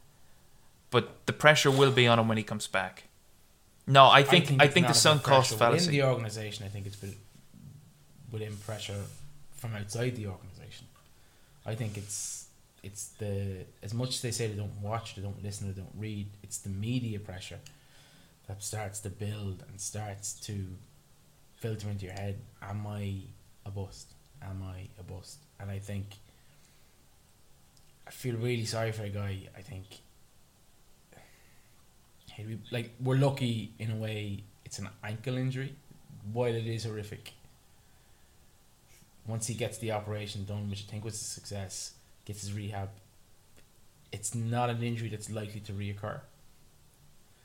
but 0.92 1.26
the 1.26 1.34
pressure 1.34 1.72
will 1.72 1.92
be 1.92 2.08
on 2.08 2.20
him 2.20 2.28
when 2.28 2.38
he 2.38 2.44
comes 2.44 2.68
back. 2.68 3.06
No, 3.88 4.06
I 4.06 4.22
think 4.22 4.52
I 4.60 4.68
think, 4.68 4.88
it's 4.88 5.02
the 5.02 5.10
not 5.10 5.18
sunk 5.20 5.24
cost 5.24 5.58
fallacy. 5.58 5.88
Within 5.88 6.02
the 6.02 6.08
organisation, 6.08 6.64
I 6.64 6.70
think 6.70 6.86
it's 6.86 6.96
been 6.96 7.16
within 8.32 8.56
pressure 8.58 9.02
from 9.56 9.76
outside 9.76 10.16
the 10.16 10.28
organisation. 10.28 10.88
I 11.66 11.76
think 11.76 11.98
it's 11.98 12.48
it's 12.82 13.10
the 13.20 13.66
as 13.84 13.94
much 13.94 14.10
as 14.10 14.22
they 14.22 14.32
say 14.32 14.48
they 14.48 14.56
don't 14.56 14.82
watch, 14.82 15.16
they 15.16 15.22
don't 15.22 15.44
listen, 15.44 15.68
they 15.68 15.80
don't 15.80 15.94
read. 15.98 16.28
It's 16.44 16.60
the 16.60 16.70
media 16.70 17.20
pressure 17.20 17.60
that 18.48 18.64
starts 18.64 19.00
to 19.02 19.10
build 19.10 19.64
and 19.70 19.80
starts 19.80 20.34
to 20.48 20.66
filter 21.58 21.90
into 21.90 22.06
your 22.06 22.16
head. 22.16 22.40
Am 22.62 22.88
I 22.88 23.16
a 23.66 23.72
bust? 23.72 24.14
Am 24.42 24.64
I 24.64 24.88
a 25.00 25.04
bust? 25.04 25.40
And 25.60 25.70
I 25.70 25.80
think 25.80 26.06
I 28.08 28.12
feel 28.12 28.36
really 28.36 28.66
sorry 28.66 28.92
for 28.92 29.04
a 29.04 29.10
guy. 29.10 29.50
I 29.58 29.62
think 29.62 29.86
like 32.72 32.92
we're 33.04 33.18
lucky 33.18 33.74
in 33.80 33.92
a 33.92 33.96
way. 33.96 34.44
It's 34.66 34.80
an 34.80 34.90
ankle 35.04 35.38
injury, 35.38 35.76
while 36.32 36.54
it 36.54 36.68
is 36.68 36.86
horrific. 36.86 37.34
Once 39.30 39.48
he 39.48 39.54
gets 39.54 39.78
the 39.78 39.92
operation 39.92 40.44
done, 40.46 40.70
which 40.70 40.86
I 40.88 40.92
think 40.92 41.06
was 41.06 41.14
a 41.16 41.24
success, 41.24 41.94
gets 42.26 42.42
his 42.42 42.52
rehab. 42.54 42.90
It's 44.12 44.34
not 44.34 44.70
an 44.70 44.82
injury 44.82 45.08
that's 45.10 45.30
likely 45.30 45.60
to 45.62 45.72
reoccur. 45.72 46.22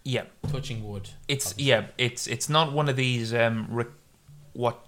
yeah, 0.03 0.25
Touching 0.51 0.83
wood. 0.89 1.11
it's 1.29 1.53
obviously. 1.53 1.65
yeah, 1.71 1.87
it's 1.99 2.27
it's 2.27 2.49
not 2.49 2.73
one 2.73 2.89
of 2.89 2.97
these 2.97 3.35
um 3.35 3.67
re- 3.71 3.85
what 4.55 4.79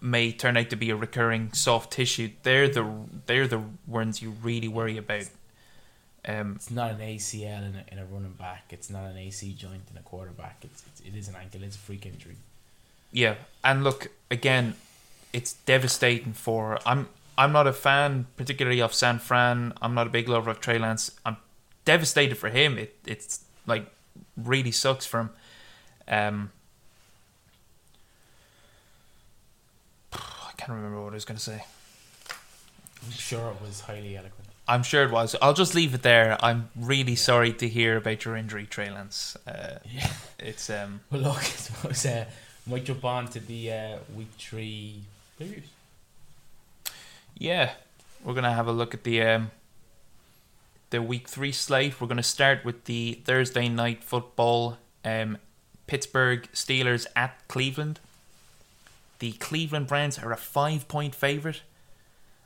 may 0.00 0.32
turn 0.32 0.56
out 0.56 0.70
to 0.70 0.76
be 0.76 0.88
a 0.90 0.96
recurring 0.96 1.52
soft 1.52 1.92
tissue. 1.92 2.30
They're 2.42 2.68
the 2.68 2.84
they're 3.26 3.46
the 3.46 3.62
ones 3.86 4.22
you 4.22 4.30
really 4.42 4.68
worry 4.68 4.96
about. 4.96 5.24
Um, 6.24 6.52
It's 6.56 6.70
not 6.70 6.90
an 6.92 6.98
ACL 7.00 7.66
in 7.68 7.74
a, 7.76 7.84
in 7.92 7.98
a 7.98 8.04
running 8.04 8.32
back. 8.32 8.64
It's 8.70 8.90
not 8.90 9.04
an 9.10 9.16
AC 9.16 9.54
joint 9.54 9.82
in 9.90 9.96
a 9.96 10.02
quarterback. 10.02 10.58
It's, 10.62 10.82
it's 10.86 11.00
it 11.00 11.14
is 11.16 11.28
an 11.28 11.36
ankle. 11.36 11.62
It's 11.62 11.76
a 11.76 11.78
freak 11.78 12.04
injury. 12.06 12.36
Yeah, 13.12 13.34
and 13.64 13.82
look 13.84 14.08
again, 14.30 14.74
it's 15.32 15.54
devastating 15.54 16.32
for. 16.32 16.78
I'm 16.84 17.08
I'm 17.38 17.52
not 17.52 17.66
a 17.66 17.72
fan 17.72 18.26
particularly 18.36 18.80
of 18.82 18.92
San 18.92 19.18
Fran. 19.18 19.72
I'm 19.80 19.94
not 19.94 20.06
a 20.06 20.10
big 20.10 20.28
lover 20.28 20.50
of 20.50 20.60
Trey 20.60 20.78
Lance. 20.78 21.12
I'm 21.24 21.36
devastated 21.84 22.36
for 22.36 22.48
him. 22.48 22.78
It 22.78 22.96
it's 23.06 23.44
like 23.66 23.86
really 24.36 24.72
sucks 24.72 25.06
for 25.06 25.20
him. 25.20 25.30
Um, 26.08 26.52
I 30.12 30.52
can't 30.56 30.70
remember 30.70 31.02
what 31.02 31.12
I 31.12 31.14
was 31.14 31.24
gonna 31.24 31.40
say. 31.40 31.64
I'm 33.04 33.12
sure 33.12 33.50
it 33.52 33.62
was 33.62 33.80
highly 33.80 34.16
eloquent. 34.16 34.46
I'm 34.68 34.82
sure 34.84 35.02
it 35.02 35.10
was. 35.10 35.34
I'll 35.42 35.54
just 35.54 35.74
leave 35.74 35.94
it 35.94 36.02
there. 36.02 36.38
I'm 36.44 36.70
really 36.76 37.16
sorry 37.16 37.52
to 37.54 37.68
hear 37.68 37.96
about 37.96 38.24
your 38.24 38.36
injury, 38.36 38.66
Trey 38.66 38.88
Lance. 38.90 39.36
Uh, 39.46 39.78
Yeah. 39.90 40.12
It's 40.38 40.70
um, 40.70 41.00
Well, 41.10 41.22
look, 41.22 41.38
I 41.38 41.42
suppose 41.42 42.06
uh, 42.06 42.26
might 42.66 42.84
jump 42.84 43.04
on 43.04 43.26
to 43.28 43.40
the 43.40 43.72
uh, 43.72 43.96
week 44.14 44.28
three 44.38 45.00
yeah. 47.38 47.72
We're 48.24 48.34
gonna 48.34 48.52
have 48.52 48.66
a 48.66 48.72
look 48.72 48.94
at 48.94 49.04
the 49.04 49.22
um, 49.22 49.50
the 50.90 51.00
week 51.00 51.28
three 51.28 51.52
slate. 51.52 52.00
We're 52.00 52.08
gonna 52.08 52.22
start 52.22 52.64
with 52.64 52.84
the 52.84 53.20
Thursday 53.24 53.68
night 53.68 54.04
football. 54.04 54.78
Um, 55.04 55.38
Pittsburgh 55.86 56.48
Steelers 56.52 57.06
at 57.16 57.48
Cleveland. 57.48 57.98
The 59.18 59.32
Cleveland 59.32 59.86
Browns 59.86 60.18
are 60.18 60.32
a 60.32 60.36
five 60.36 60.86
point 60.88 61.14
favorite. 61.14 61.62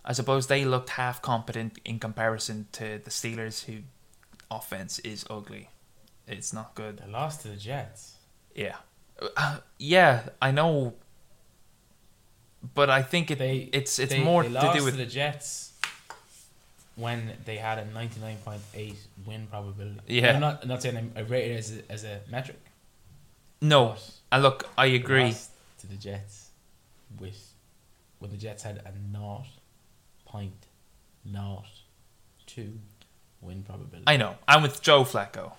I 0.05 0.13
suppose 0.13 0.47
they 0.47 0.65
looked 0.65 0.91
half 0.91 1.23
competent 1.23 1.79
in 1.85 1.99
comparison 1.99 2.67
to 2.73 3.01
the 3.03 3.11
Steelers, 3.11 3.65
who 3.65 3.79
offense 4.51 4.99
is 5.01 5.25
ugly. 5.31 5.71
It's 6.29 6.53
not 6.53 6.75
good. 6.75 6.99
They 6.99 7.11
lost 7.11 7.43
to 7.43 7.49
the 7.49 7.57
Jets. 7.57 8.17
Yeah, 8.55 8.77
uh, 9.37 9.59
yeah, 9.79 10.29
I 10.41 10.51
know, 10.51 10.95
but 12.75 12.91
I 12.91 13.03
think 13.03 13.31
it, 13.31 13.39
They 13.39 13.69
it's 13.73 13.99
it's 13.99 14.13
they, 14.13 14.23
more 14.23 14.43
they 14.43 14.49
to 14.49 14.73
do 14.75 14.85
with 14.85 14.95
to 14.95 15.05
the 15.05 15.07
Jets 15.07 15.73
when 16.97 17.33
they 17.45 17.57
had 17.57 17.79
a 17.79 17.85
ninety 17.87 18.21
nine 18.21 18.37
point 18.45 18.61
eight 18.75 18.97
win 19.27 19.47
probability. 19.47 20.01
Yeah. 20.07 20.35
I'm 20.35 20.41
not 20.41 20.63
I'm 20.63 20.69
not 20.69 20.83
saying 20.83 21.13
I 21.17 21.21
rate 21.21 21.51
it 21.51 21.59
as 21.59 21.77
a, 21.77 21.93
as 21.93 22.05
a 22.05 22.21
metric. 22.31 22.61
no. 23.61 23.97
And 24.33 24.43
look, 24.43 24.69
I 24.77 24.87
agree. 24.87 25.25
lost 25.27 25.51
to 25.81 25.87
the 25.87 25.97
Jets 25.97 26.49
with 27.21 27.53
when 28.19 28.31
the 28.31 28.37
Jets 28.37 28.63
had 28.63 28.77
a 28.79 28.93
naught 29.17 29.47
point 30.25 30.53
naught 31.25 31.67
two 32.47 32.73
win 33.41 33.63
probability. 33.63 34.05
I 34.07 34.17
know. 34.17 34.37
I'm 34.49 34.63
with 34.63 34.83
Joe 34.83 35.05
Flacco, 35.05 35.53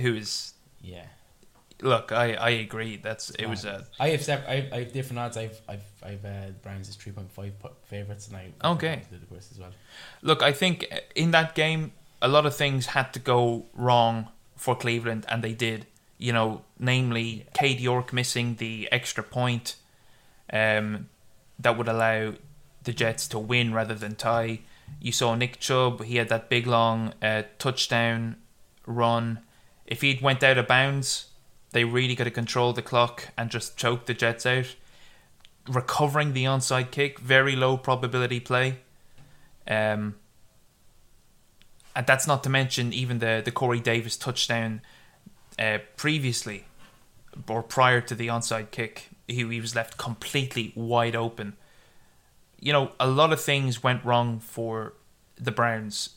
who 0.00 0.14
is 0.14 0.52
yeah. 0.82 1.04
Look. 1.82 2.12
I 2.12 2.34
I 2.34 2.50
agree. 2.50 2.96
That's 2.96 3.30
it 3.30 3.46
was 3.46 3.64
a 3.64 3.86
I 4.00 4.08
have 4.10 4.22
sep- 4.22 4.48
I 4.48 4.54
have, 4.56 4.72
I 4.72 4.78
have 4.80 4.92
different 4.92 5.18
odds. 5.20 5.36
I've 5.36 5.60
I've 5.68 5.82
I've 6.02 6.24
uh, 6.24 6.46
the 6.48 6.52
Browns 6.62 6.88
as 6.88 6.96
three 6.96 7.12
point 7.12 7.30
five 7.32 7.52
favorites, 7.84 8.28
and 8.28 8.36
I 8.36 8.52
Okay. 8.64 9.02
did 9.10 9.22
the 9.22 9.26
course 9.26 9.48
as 9.52 9.58
well. 9.58 9.70
look. 10.22 10.42
I 10.42 10.52
think 10.52 10.86
in 11.14 11.30
that 11.32 11.54
game, 11.54 11.92
a 12.22 12.28
lot 12.28 12.46
of 12.46 12.56
things 12.56 12.86
had 12.86 13.12
to 13.14 13.18
go 13.18 13.66
wrong 13.74 14.28
for 14.56 14.74
Cleveland, 14.74 15.24
and 15.28 15.42
they 15.42 15.54
did. 15.54 15.86
You 16.20 16.32
know, 16.32 16.62
namely, 16.80 17.46
Cade 17.54 17.78
York 17.78 18.12
missing 18.12 18.56
the 18.56 18.88
extra 18.90 19.22
point, 19.22 19.76
um, 20.52 21.08
that 21.60 21.78
would 21.78 21.86
allow 21.88 22.34
the 22.82 22.92
Jets 22.92 23.28
to 23.28 23.38
win 23.38 23.72
rather 23.72 23.94
than 23.94 24.16
tie. 24.16 24.60
You 25.00 25.12
saw 25.12 25.36
Nick 25.36 25.60
Chubb; 25.60 26.02
he 26.02 26.16
had 26.16 26.28
that 26.30 26.48
big 26.48 26.66
long 26.66 27.12
uh, 27.22 27.42
touchdown 27.60 28.34
run. 28.84 29.40
If 29.86 30.00
he'd 30.00 30.20
went 30.20 30.42
out 30.42 30.58
of 30.58 30.66
bounds, 30.66 31.27
they 31.72 31.84
really 31.84 32.14
got 32.14 32.24
to 32.24 32.30
control 32.30 32.72
the 32.72 32.82
clock 32.82 33.28
and 33.36 33.50
just 33.50 33.76
choke 33.76 34.06
the 34.06 34.14
Jets 34.14 34.46
out. 34.46 34.74
Recovering 35.68 36.32
the 36.32 36.44
onside 36.44 36.90
kick, 36.90 37.18
very 37.18 37.54
low 37.54 37.76
probability 37.76 38.40
play. 38.40 38.78
Um, 39.66 40.14
and 41.94 42.06
that's 42.06 42.26
not 42.26 42.42
to 42.44 42.48
mention 42.48 42.92
even 42.92 43.18
the 43.18 43.42
the 43.44 43.50
Corey 43.50 43.80
Davis 43.80 44.16
touchdown 44.16 44.80
uh, 45.58 45.78
previously 45.96 46.64
or 47.48 47.62
prior 47.62 48.00
to 48.00 48.14
the 48.14 48.28
onside 48.28 48.70
kick. 48.70 49.10
He, 49.26 49.46
he 49.46 49.60
was 49.60 49.74
left 49.74 49.98
completely 49.98 50.72
wide 50.74 51.14
open. 51.14 51.56
You 52.60 52.72
know, 52.72 52.92
a 52.98 53.06
lot 53.06 53.32
of 53.32 53.40
things 53.40 53.82
went 53.82 54.04
wrong 54.04 54.40
for 54.40 54.94
the 55.36 55.52
Browns 55.52 56.10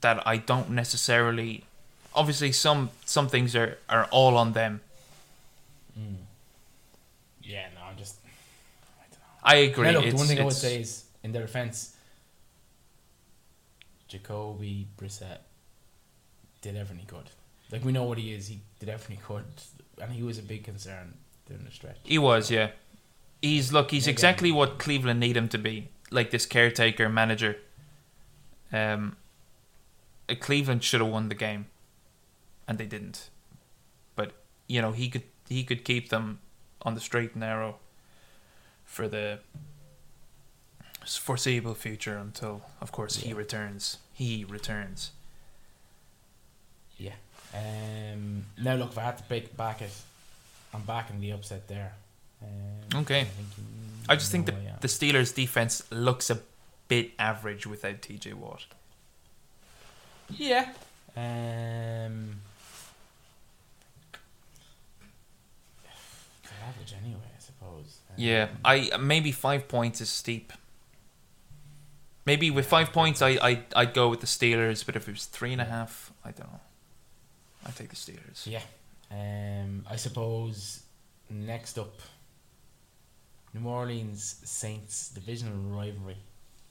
that 0.00 0.26
I 0.26 0.36
don't 0.36 0.70
necessarily. 0.70 1.64
Obviously, 2.14 2.52
some 2.52 2.90
some 3.04 3.28
things 3.28 3.56
are, 3.56 3.78
are 3.88 4.04
all 4.10 4.36
on 4.36 4.52
them. 4.52 4.80
Yeah, 7.42 7.66
no, 7.74 7.90
I'm 7.90 7.96
just. 7.96 8.16
I 8.98 9.04
don't 9.10 9.20
know. 9.20 9.26
I 9.42 9.54
agree. 9.70 9.92
Now, 9.92 10.00
look, 10.00 10.10
the 10.10 10.16
one 10.16 10.26
thing 10.26 10.40
I 10.40 10.44
would 10.44 10.54
say 10.54 10.80
is, 10.80 11.04
in 11.22 11.32
their 11.32 11.42
defense, 11.42 11.94
Jacoby 14.08 14.86
Brissett 14.96 15.38
did 16.62 16.76
everything 16.76 17.00
he 17.00 17.06
could. 17.06 17.30
Like 17.70 17.84
we 17.84 17.92
know 17.92 18.04
what 18.04 18.18
he 18.18 18.32
is. 18.32 18.48
He 18.48 18.60
did 18.78 18.88
everything 18.88 19.16
he 19.16 19.22
could, 19.22 19.44
and 20.00 20.12
he 20.12 20.22
was 20.22 20.38
a 20.38 20.42
big 20.42 20.64
concern 20.64 21.14
during 21.46 21.64
the 21.64 21.70
stretch. 21.70 21.98
He 22.04 22.18
was, 22.18 22.50
yeah. 22.50 22.70
He's 23.42 23.72
look. 23.72 23.90
He's 23.90 24.04
Again. 24.04 24.14
exactly 24.14 24.52
what 24.52 24.78
Cleveland 24.78 25.20
need 25.20 25.36
him 25.36 25.48
to 25.48 25.58
be, 25.58 25.88
like 26.10 26.30
this 26.30 26.46
caretaker 26.46 27.08
manager. 27.08 27.56
Um, 28.72 29.16
Cleveland 30.40 30.82
should 30.82 31.00
have 31.00 31.10
won 31.10 31.28
the 31.28 31.34
game, 31.34 31.66
and 32.66 32.78
they 32.78 32.86
didn't. 32.86 33.30
But 34.16 34.32
you 34.66 34.80
know 34.82 34.92
he 34.92 35.08
could 35.08 35.24
he 35.48 35.64
could 35.64 35.84
keep 35.84 36.08
them 36.08 36.40
on 36.82 36.94
the 36.94 37.00
straight 37.00 37.32
and 37.32 37.40
narrow 37.40 37.76
for 38.84 39.08
the 39.08 39.40
foreseeable 41.06 41.74
future 41.74 42.16
until, 42.16 42.62
of 42.80 42.92
course, 42.92 43.16
he 43.16 43.32
returns. 43.32 43.98
He 44.12 44.44
returns. 44.48 45.10
Yeah. 46.96 47.12
Um. 47.52 48.44
Now 48.62 48.74
look, 48.76 48.92
if 48.92 48.98
I 48.98 49.02
had 49.02 49.18
to 49.18 49.24
pick 49.24 49.56
back 49.56 49.82
it, 49.82 49.90
I'm 50.72 50.82
backing 50.82 51.20
the 51.20 51.32
upset 51.32 51.68
there. 51.68 51.92
Um, 52.42 53.00
Okay. 53.02 53.20
I, 53.20 53.24
think 53.24 53.48
you 53.56 53.64
I 54.08 54.16
just 54.16 54.30
think 54.30 54.46
that 54.46 54.80
the 54.80 54.88
Steelers' 54.88 55.34
defense 55.34 55.82
looks 55.90 56.30
a 56.30 56.38
bit 56.88 57.12
average 57.18 57.66
without 57.66 58.02
T.J. 58.02 58.34
Watt. 58.34 58.66
Yeah. 60.30 60.68
Um. 61.16 62.40
Average 66.68 66.94
anyway, 67.02 67.28
I 67.36 67.40
suppose. 67.40 67.98
Um, 68.10 68.14
Yeah, 68.16 68.48
I 68.64 68.96
maybe 68.98 69.32
five 69.32 69.68
points 69.68 70.00
is 70.00 70.08
steep. 70.08 70.52
Maybe 72.26 72.50
with 72.50 72.66
five 72.66 72.92
points, 72.92 73.20
I 73.22 73.30
I 73.50 73.62
I'd 73.76 73.94
go 73.94 74.08
with 74.08 74.20
the 74.20 74.26
Steelers, 74.26 74.84
but 74.86 74.96
if 74.96 75.08
it 75.08 75.12
was 75.12 75.26
three 75.26 75.52
and 75.52 75.60
a 75.60 75.66
half, 75.66 76.12
I 76.24 76.30
don't 76.30 76.50
know. 76.50 76.60
I 77.66 77.70
take 77.70 77.90
the 77.90 77.96
Steelers. 77.96 78.46
Yeah. 78.46 78.62
Um. 79.10 79.84
I 79.90 79.96
suppose 79.96 80.82
next 81.28 81.78
up, 81.78 82.00
New 83.52 83.68
Orleans 83.68 84.36
Saints 84.44 85.10
divisional 85.10 85.56
rivalry 85.78 86.16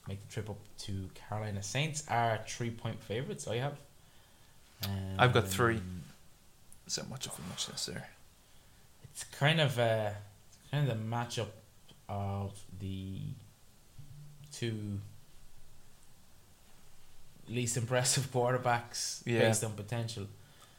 make 0.08 0.20
the 0.26 0.32
trip 0.32 0.50
up 0.50 0.58
to 0.78 1.08
Carolina. 1.14 1.62
Saints 1.62 2.04
are 2.08 2.40
three 2.46 2.70
point 2.70 3.02
favorites. 3.02 3.46
I 3.48 3.56
have. 3.56 3.76
Um, 4.84 5.14
I've 5.18 5.32
got 5.32 5.46
three. 5.48 5.80
So 6.86 7.02
much 7.08 7.26
of 7.26 7.38
a 7.38 7.42
muchness 7.48 7.86
there. 7.86 8.08
It's 9.14 9.24
kind 9.24 9.60
of 9.60 9.78
uh, 9.78 10.10
it's 10.48 10.70
kind 10.70 10.88
of 10.90 10.98
the 10.98 11.04
matchup 11.04 11.46
of 12.08 12.52
the 12.80 13.20
two 14.52 14.98
least 17.48 17.76
impressive 17.76 18.30
quarterbacks 18.32 19.22
Yeah. 19.24 19.40
based 19.40 19.64
on 19.64 19.72
potential. 19.72 20.26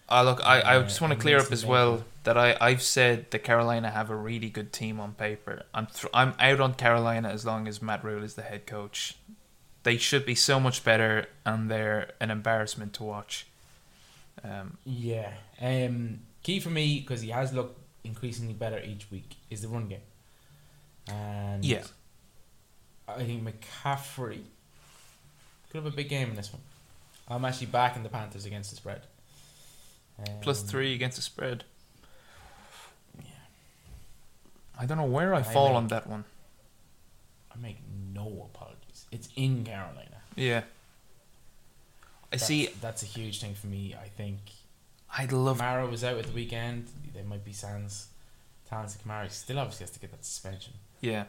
Uh, 0.09 0.23
look, 0.23 0.39
I, 0.43 0.59
I 0.61 0.77
Uh, 0.77 0.83
just 0.83 1.01
want 1.01 1.13
to 1.13 1.19
clear 1.19 1.39
up 1.39 1.51
as 1.51 1.65
well 1.65 2.03
that 2.25 2.37
I 2.37 2.55
I've 2.61 2.81
said 2.83 3.31
that 3.31 3.39
Carolina 3.39 3.89
have 3.89 4.09
a 4.11 4.15
really 4.15 4.49
good 4.49 4.71
team 4.71 4.99
on 4.99 5.13
paper. 5.13 5.63
I'm 5.73 5.87
th- 5.87 6.11
I'm 6.13 6.33
out 6.39 6.59
on 6.59 6.73
Carolina 6.75 7.29
as 7.29 7.43
long 7.45 7.67
as 7.67 7.81
Matt 7.81 8.03
Rhule 8.03 8.23
is 8.23 8.35
the 8.35 8.43
head 8.43 8.67
coach. 8.67 9.15
They 9.83 9.97
should 9.97 10.25
be 10.25 10.35
so 10.35 10.59
much 10.59 10.83
better, 10.83 11.27
and 11.45 11.69
they're 11.71 12.11
an 12.19 12.29
embarrassment 12.31 12.93
to 12.93 13.03
watch. 13.03 13.47
Um, 14.43 14.77
Yeah. 14.83 15.31
Um, 15.59 16.19
key 16.43 16.59
for 16.59 16.69
me 16.69 16.99
because 16.99 17.21
he 17.21 17.29
has 17.29 17.51
looked 17.53 17.79
increasingly 18.05 18.53
better 18.53 18.79
each 18.83 19.09
week 19.11 19.35
is 19.49 19.61
the 19.61 19.67
run 19.67 19.87
game. 19.87 20.01
And 21.07 21.63
Yeah. 21.65 21.83
I 23.07 23.23
think 23.23 23.43
McCaffrey 23.43 24.43
could 25.69 25.83
have 25.83 25.85
a 25.85 25.95
big 25.95 26.09
game 26.09 26.29
in 26.29 26.35
this 26.35 26.51
one. 26.51 26.61
I'm 27.27 27.43
actually 27.45 27.67
backing 27.67 28.03
the 28.03 28.09
Panthers 28.09 28.45
against 28.45 28.69
the 28.69 28.75
spread. 28.77 29.01
Um, 30.19 30.39
plus 30.41 30.61
three 30.63 30.93
against 30.93 31.17
the 31.17 31.21
spread. 31.21 31.63
Yeah. 33.19 33.25
I 34.79 34.85
don't 34.85 34.97
know 34.97 35.05
where 35.05 35.33
I 35.35 35.39
I 35.39 35.43
fall 35.43 35.65
like- 35.65 35.75
on 35.75 35.87
that 35.89 36.07
one. 36.07 36.23
I 37.53 37.57
make 37.57 37.77
no 38.13 38.49
apologies. 38.53 39.05
It's 39.11 39.29
in 39.35 39.63
Carolina. 39.63 40.21
Yeah. 40.35 40.63
I 42.31 42.37
That's, 42.37 42.45
see. 42.45 42.67
That's 42.81 43.01
a 43.03 43.05
huge 43.05 43.39
thing 43.39 43.53
for 43.55 43.67
me. 43.67 43.95
I 43.95 44.07
think 44.09 44.39
I'd 45.17 45.31
love. 45.31 45.59
Kamara 45.59 45.89
was 45.89 46.03
out 46.03 46.17
at 46.17 46.25
the 46.25 46.33
weekend. 46.33 46.87
There 47.13 47.23
might 47.23 47.45
be 47.45 47.53
sans 47.53 48.07
talents. 48.69 48.97
Kamara 48.97 49.31
still 49.31 49.59
obviously 49.59 49.85
has 49.85 49.91
to 49.91 49.99
get 49.99 50.11
that 50.11 50.25
suspension. 50.25 50.73
Yeah. 50.99 51.25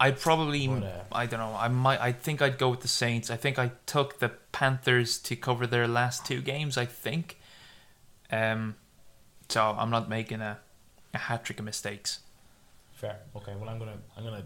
I'd 0.00 0.18
probably. 0.18 0.66
But, 0.66 0.82
uh, 0.82 1.02
I 1.12 1.26
don't 1.26 1.40
know. 1.40 1.56
I 1.56 1.68
might. 1.68 2.00
I 2.00 2.12
think 2.12 2.42
I'd 2.42 2.58
go 2.58 2.70
with 2.70 2.80
the 2.80 2.88
Saints. 2.88 3.30
I 3.30 3.36
think 3.36 3.58
I 3.58 3.72
took 3.86 4.18
the 4.18 4.30
Panthers 4.52 5.18
to 5.20 5.36
cover 5.36 5.66
their 5.66 5.86
last 5.86 6.26
two 6.26 6.40
games. 6.42 6.76
I 6.76 6.84
think. 6.84 7.38
Um. 8.30 8.76
So 9.48 9.62
I'm 9.62 9.90
not 9.90 10.08
making 10.08 10.40
a, 10.40 10.58
a 11.12 11.18
hat 11.18 11.44
trick 11.44 11.58
of 11.58 11.64
mistakes. 11.64 12.20
Fair. 12.92 13.20
Okay. 13.36 13.54
Well, 13.58 13.68
I'm 13.68 13.78
gonna 13.78 13.98
I'm 14.16 14.24
gonna 14.24 14.44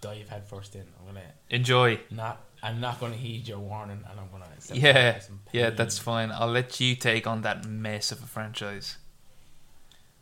dive 0.00 0.28
headfirst 0.28 0.74
in. 0.74 0.82
I'm 1.00 1.06
gonna 1.06 1.26
Enjoy. 1.48 1.98
not. 2.10 2.44
I'm 2.62 2.80
not 2.80 3.00
gonna 3.00 3.14
heed 3.16 3.48
your 3.48 3.58
warning, 3.58 4.04
and 4.10 4.20
I'm 4.20 4.30
gonna. 4.30 4.46
set 4.58 4.76
Yeah, 4.76 5.18
some 5.20 5.40
yeah, 5.52 5.70
that's 5.70 5.98
fine. 5.98 6.30
I'll 6.30 6.50
let 6.50 6.78
you 6.80 6.94
take 6.94 7.26
on 7.26 7.42
that 7.42 7.64
mess 7.66 8.12
of 8.12 8.22
a 8.22 8.26
franchise. 8.26 8.98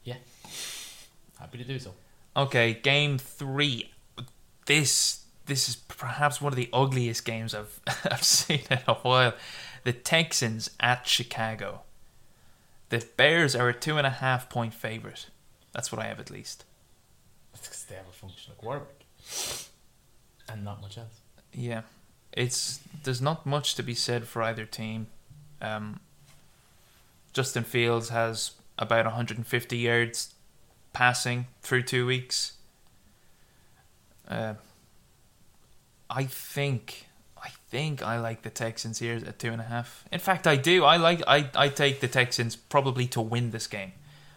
yeah. 0.05 0.17
Happy 1.39 1.59
to 1.59 1.65
do 1.65 1.79
so. 1.79 1.95
Okay, 2.37 2.75
game 2.75 3.19
three. 3.19 3.91
This 4.67 5.25
this 5.47 5.69
is 5.69 5.77
perhaps 5.77 6.41
one 6.41 6.53
of 6.53 6.57
the 6.57 6.69
ugliest 6.73 7.25
games 7.25 7.55
I've 7.55 7.81
I've 8.11 8.23
seen 8.25 8.61
in 8.71 8.79
a 8.87 8.95
while. 8.95 9.35
The 9.85 9.93
Texans 9.93 10.71
at 10.81 11.07
Chicago. 11.07 11.83
The 12.91 13.07
Bears 13.17 13.55
are 13.57 13.69
a 13.69 13.75
two 13.75 13.99
and 13.99 14.07
a 14.07 14.11
half 14.11 14.49
point 14.49 14.75
favorite. 14.75 15.27
That's 15.73 15.91
what 15.93 16.01
I 16.01 16.07
have 16.07 16.21
at 16.21 16.31
least. 16.31 16.65
That's 17.53 17.69
'cause 17.69 17.85
they 17.89 17.97
have 17.97 18.09
a 18.09 18.13
functional 18.13 18.57
quarterback, 18.57 19.05
and 20.49 20.65
not 20.65 20.81
much 20.81 20.99
else. 20.99 21.21
Yeah, 21.53 21.83
it's 22.39 22.79
there's 23.03 23.21
not 23.21 23.45
much 23.45 23.75
to 23.75 23.83
be 23.83 23.95
said 23.95 24.27
for 24.29 24.43
either 24.43 24.65
team. 24.65 25.09
Um, 25.61 25.99
Justin 27.33 27.65
Fields 27.65 28.11
has 28.11 28.53
about 28.79 29.05
150 29.05 29.77
yards 29.77 30.35
passing 30.93 31.47
through 31.63 31.83
two 31.83 32.07
weeks. 32.07 32.55
Uh, 34.29 34.55
I 36.09 36.25
think 36.25 37.09
I 37.37 37.51
think 37.71 38.03
I 38.03 38.21
like 38.21 38.43
the 38.43 38.51
Texans 38.51 39.01
here 39.01 39.17
at 39.17 39.39
two 39.39 39.51
and 39.51 39.61
a 39.61 39.65
half. 39.65 40.05
In 40.13 40.21
fact, 40.21 40.47
I 40.47 40.55
do. 40.55 40.85
I 40.85 40.97
like 40.97 41.23
I 41.27 41.51
I 41.57 41.69
take 41.69 42.01
the 42.01 42.09
Texans 42.09 42.55
probably 42.55 43.09
to 43.09 43.21
win 43.21 43.51
this 43.51 43.67
game. 43.67 43.93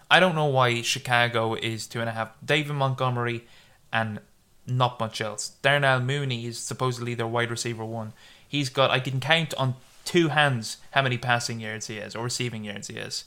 I 0.09 0.19
don't 0.19 0.35
know 0.35 0.47
why 0.47 0.81
Chicago 0.81 1.53
is 1.53 1.85
two 1.85 1.99
and 1.99 2.09
a 2.09 2.13
half. 2.13 2.31
David 2.43 2.73
Montgomery 2.73 3.45
and 3.93 4.19
not 4.67 4.99
much 4.99 5.21
else. 5.21 5.49
Darnell 5.61 5.99
Mooney 5.99 6.45
is 6.45 6.59
supposedly 6.59 7.13
their 7.13 7.27
wide 7.27 7.51
receiver 7.51 7.85
one. 7.85 8.13
He's 8.47 8.69
got 8.69 8.91
I 8.91 8.99
can 8.99 9.19
count 9.19 9.53
on 9.55 9.75
two 10.05 10.29
hands 10.29 10.77
how 10.91 11.01
many 11.01 11.17
passing 11.17 11.59
yards 11.59 11.87
he 11.87 11.97
has 11.97 12.15
or 12.15 12.23
receiving 12.23 12.63
yards 12.63 12.87
he 12.87 12.95
has. 12.95 13.25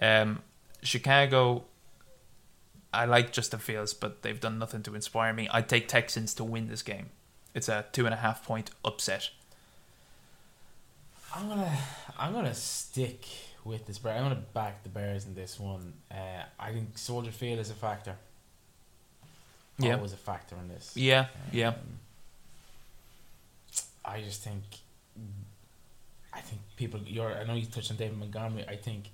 Um, 0.00 0.42
Chicago, 0.82 1.64
I 2.92 3.04
like 3.04 3.32
Justin 3.32 3.60
Fields, 3.60 3.94
but 3.94 4.22
they've 4.22 4.40
done 4.40 4.58
nothing 4.58 4.82
to 4.84 4.94
inspire 4.94 5.32
me. 5.32 5.48
I 5.52 5.62
take 5.62 5.88
Texans 5.88 6.34
to 6.34 6.44
win 6.44 6.68
this 6.68 6.82
game. 6.82 7.10
It's 7.54 7.68
a 7.68 7.86
two 7.92 8.04
and 8.04 8.14
a 8.14 8.18
half 8.18 8.44
point 8.44 8.70
upset. 8.84 9.30
I'm 11.34 11.48
gonna 11.48 11.78
I'm 12.18 12.32
gonna 12.32 12.54
stick 12.54 13.26
with 13.64 13.86
this 13.86 13.98
Bear. 13.98 14.14
I'm 14.14 14.22
gonna 14.22 14.42
back 14.54 14.82
the 14.82 14.88
Bears 14.88 15.26
in 15.26 15.34
this 15.34 15.58
one. 15.58 15.94
Uh, 16.10 16.44
I 16.58 16.72
think 16.72 16.96
Soldier 16.96 17.32
Field 17.32 17.58
is 17.58 17.70
a 17.70 17.74
factor. 17.74 18.16
Yeah. 19.78 19.94
always 19.96 20.12
a 20.12 20.16
factor 20.16 20.56
in 20.56 20.68
this. 20.68 20.92
Yeah, 20.96 21.26
yeah. 21.52 21.68
Um, 21.68 21.74
I 24.04 24.20
just 24.22 24.42
think, 24.42 24.62
I 26.32 26.40
think 26.40 26.60
people. 26.76 27.00
You're. 27.06 27.32
I 27.34 27.44
know 27.44 27.54
you 27.54 27.66
touched 27.66 27.90
on 27.90 27.96
David 27.96 28.18
Montgomery. 28.18 28.64
I 28.68 28.76
think 28.76 29.10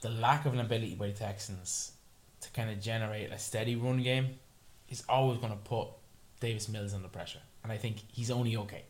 the 0.00 0.10
lack 0.10 0.46
of 0.46 0.54
an 0.54 0.60
ability 0.60 0.94
by 0.94 1.08
the 1.08 1.12
Texans 1.12 1.92
to 2.40 2.50
kind 2.50 2.70
of 2.70 2.80
generate 2.80 3.30
a 3.30 3.38
steady 3.38 3.76
run 3.76 4.02
game 4.02 4.38
is 4.90 5.02
always 5.08 5.38
going 5.38 5.52
to 5.52 5.58
put 5.58 5.88
Davis 6.40 6.68
Mills 6.68 6.94
under 6.94 7.08
pressure, 7.08 7.40
and 7.62 7.72
I 7.72 7.76
think 7.76 7.96
he's 8.12 8.30
only 8.30 8.56
okay. 8.56 8.84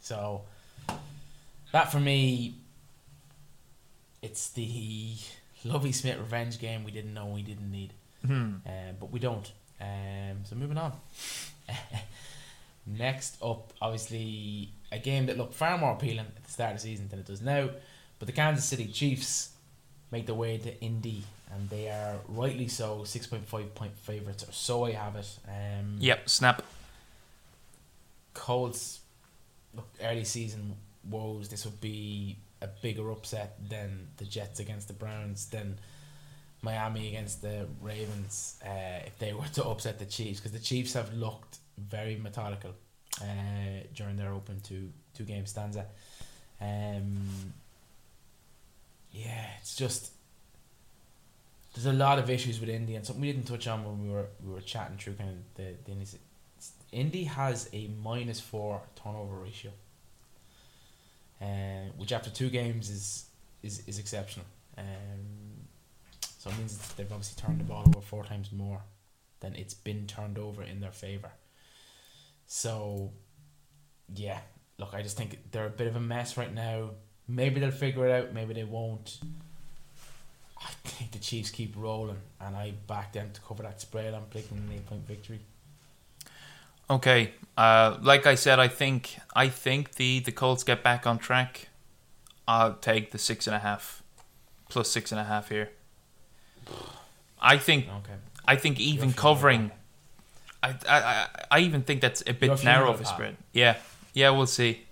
So 0.00 0.42
that 1.72 1.90
for 1.90 2.00
me, 2.00 2.54
it's 4.22 4.50
the 4.50 5.14
Lovie 5.64 5.92
Smith 5.92 6.18
revenge 6.18 6.58
game 6.58 6.84
we 6.84 6.90
didn't 6.90 7.14
know 7.14 7.26
we 7.26 7.42
didn't 7.42 7.70
need, 7.70 7.92
Hmm. 8.24 8.32
um, 8.66 8.96
but 9.00 9.10
we 9.10 9.18
don't. 9.20 9.50
Um, 9.80 10.44
so 10.44 10.56
moving 10.56 10.78
on. 10.78 10.92
Next 12.86 13.36
up, 13.42 13.72
obviously, 13.82 14.70
a 14.92 14.98
game 14.98 15.26
that 15.26 15.36
looked 15.36 15.54
far 15.54 15.76
more 15.76 15.92
appealing 15.92 16.20
at 16.36 16.44
the 16.44 16.50
start 16.50 16.72
of 16.74 16.76
the 16.76 16.82
season 16.82 17.08
than 17.08 17.18
it 17.18 17.26
does 17.26 17.42
now. 17.42 17.70
But 18.18 18.26
the 18.26 18.32
Kansas 18.32 18.64
City 18.64 18.86
Chiefs 18.86 19.50
make 20.12 20.26
their 20.26 20.34
way 20.36 20.56
to 20.58 20.80
Indy, 20.80 21.24
and 21.52 21.68
they 21.68 21.88
are 21.90 22.16
rightly 22.28 22.68
so 22.68 23.02
six 23.04 23.26
point 23.26 23.46
five 23.46 23.74
point 23.74 23.96
favorites, 23.98 24.44
or 24.48 24.52
so 24.52 24.84
I 24.84 24.92
have 24.92 25.16
it. 25.16 25.38
Um, 25.48 25.96
Yep, 25.98 26.28
snap. 26.28 26.62
Colts, 28.34 29.00
look, 29.74 29.88
early 30.02 30.24
season 30.24 30.76
woes. 31.10 31.48
This 31.48 31.64
would 31.64 31.80
be 31.80 32.36
a 32.62 32.68
bigger 32.68 33.10
upset 33.10 33.56
than 33.68 34.08
the 34.18 34.24
Jets 34.24 34.60
against 34.60 34.88
the 34.88 34.94
Browns, 34.94 35.46
than 35.46 35.78
Miami 36.66 37.08
against 37.08 37.40
the 37.40 37.66
Ravens. 37.80 38.60
Uh, 38.64 39.06
if 39.06 39.18
they 39.18 39.32
were 39.32 39.50
to 39.54 39.64
upset 39.64 39.98
the 39.98 40.04
Chiefs, 40.16 40.38
because 40.40 40.52
the 40.52 40.64
Chiefs 40.70 40.92
have 40.92 41.14
looked 41.14 41.58
very 41.78 42.16
methodical 42.16 42.72
uh, 43.22 43.78
during 43.94 44.16
their 44.16 44.32
open 44.32 44.60
two 44.60 44.90
two 45.14 45.24
game 45.24 45.46
stanza. 45.46 45.86
Um, 46.60 47.52
yeah, 49.12 49.46
it's 49.60 49.76
just 49.76 50.12
there's 51.72 51.86
a 51.86 51.92
lot 51.92 52.18
of 52.18 52.28
issues 52.30 52.60
with 52.60 52.68
Indy, 52.68 52.94
and 52.96 53.04
something 53.06 53.22
we 53.22 53.32
didn't 53.32 53.46
touch 53.46 53.66
on 53.68 53.84
when 53.84 53.96
we 54.04 54.12
were 54.12 54.26
we 54.44 54.52
were 54.52 54.60
chatting 54.60 54.96
through 54.98 55.14
kind 55.14 55.30
of 55.30 55.36
the 55.54 55.74
the 55.84 55.92
Indy 55.92 56.06
Indy 56.92 57.24
has 57.24 57.68
a 57.72 57.88
minus 58.02 58.40
four 58.40 58.82
turnover 59.02 59.36
ratio, 59.36 59.70
uh, 61.40 61.90
which 61.96 62.12
after 62.12 62.30
two 62.30 62.50
games 62.50 62.90
is 62.90 63.26
is, 63.62 63.82
is 63.86 63.98
exceptional. 63.98 64.46
Um, 64.78 65.45
so 66.46 66.52
it 66.52 66.58
means 66.58 66.78
they've 66.94 67.10
obviously 67.10 67.42
turned 67.42 67.58
the 67.58 67.64
ball 67.64 67.84
over 67.88 68.00
four 68.00 68.24
times 68.24 68.52
more 68.52 68.82
than 69.40 69.54
it's 69.56 69.74
been 69.74 70.06
turned 70.06 70.38
over 70.38 70.62
in 70.62 70.80
their 70.80 70.92
favor. 70.92 71.30
So, 72.46 73.10
yeah, 74.14 74.38
look, 74.78 74.94
I 74.94 75.02
just 75.02 75.16
think 75.16 75.38
they're 75.50 75.66
a 75.66 75.70
bit 75.70 75.88
of 75.88 75.96
a 75.96 76.00
mess 76.00 76.36
right 76.36 76.52
now. 76.54 76.90
Maybe 77.26 77.58
they'll 77.58 77.72
figure 77.72 78.06
it 78.06 78.12
out. 78.12 78.32
Maybe 78.32 78.54
they 78.54 78.62
won't. 78.62 79.18
I 80.62 80.70
think 80.84 81.10
the 81.10 81.18
Chiefs 81.18 81.50
keep 81.50 81.74
rolling, 81.76 82.18
and 82.40 82.54
I 82.54 82.74
back 82.86 83.12
them 83.12 83.30
to 83.32 83.40
cover 83.40 83.64
that 83.64 83.80
spread. 83.80 84.14
I'm 84.14 84.22
picking 84.26 84.56
an 84.58 84.70
eight 84.72 84.86
point 84.86 85.06
victory. 85.06 85.40
Okay. 86.88 87.32
Uh, 87.56 87.98
like 88.00 88.26
I 88.26 88.36
said, 88.36 88.60
I 88.60 88.68
think 88.68 89.18
I 89.34 89.48
think 89.48 89.96
the 89.96 90.20
the 90.20 90.32
Colts 90.32 90.62
get 90.62 90.84
back 90.84 91.06
on 91.06 91.18
track. 91.18 91.68
I'll 92.46 92.74
take 92.74 93.10
the 93.10 93.18
six 93.18 93.48
and 93.48 93.56
a 93.56 93.58
half, 93.58 94.04
plus 94.68 94.88
six 94.88 95.10
and 95.10 95.20
a 95.20 95.24
half 95.24 95.48
here. 95.48 95.70
I 97.40 97.58
think 97.58 97.86
Okay. 97.88 98.14
I 98.46 98.56
think 98.56 98.80
even 98.80 99.12
covering. 99.12 99.70
I, 100.62 100.70
I 100.88 100.98
I 100.98 101.26
I 101.50 101.58
even 101.60 101.82
think 101.82 102.00
that's 102.00 102.22
a 102.26 102.32
bit 102.32 102.64
narrow 102.64 102.90
of 102.92 103.00
a 103.00 103.04
spread. 103.04 103.36
Yeah, 103.52 103.76
yeah, 104.14 104.30
we'll 104.30 104.46
see. 104.46 104.82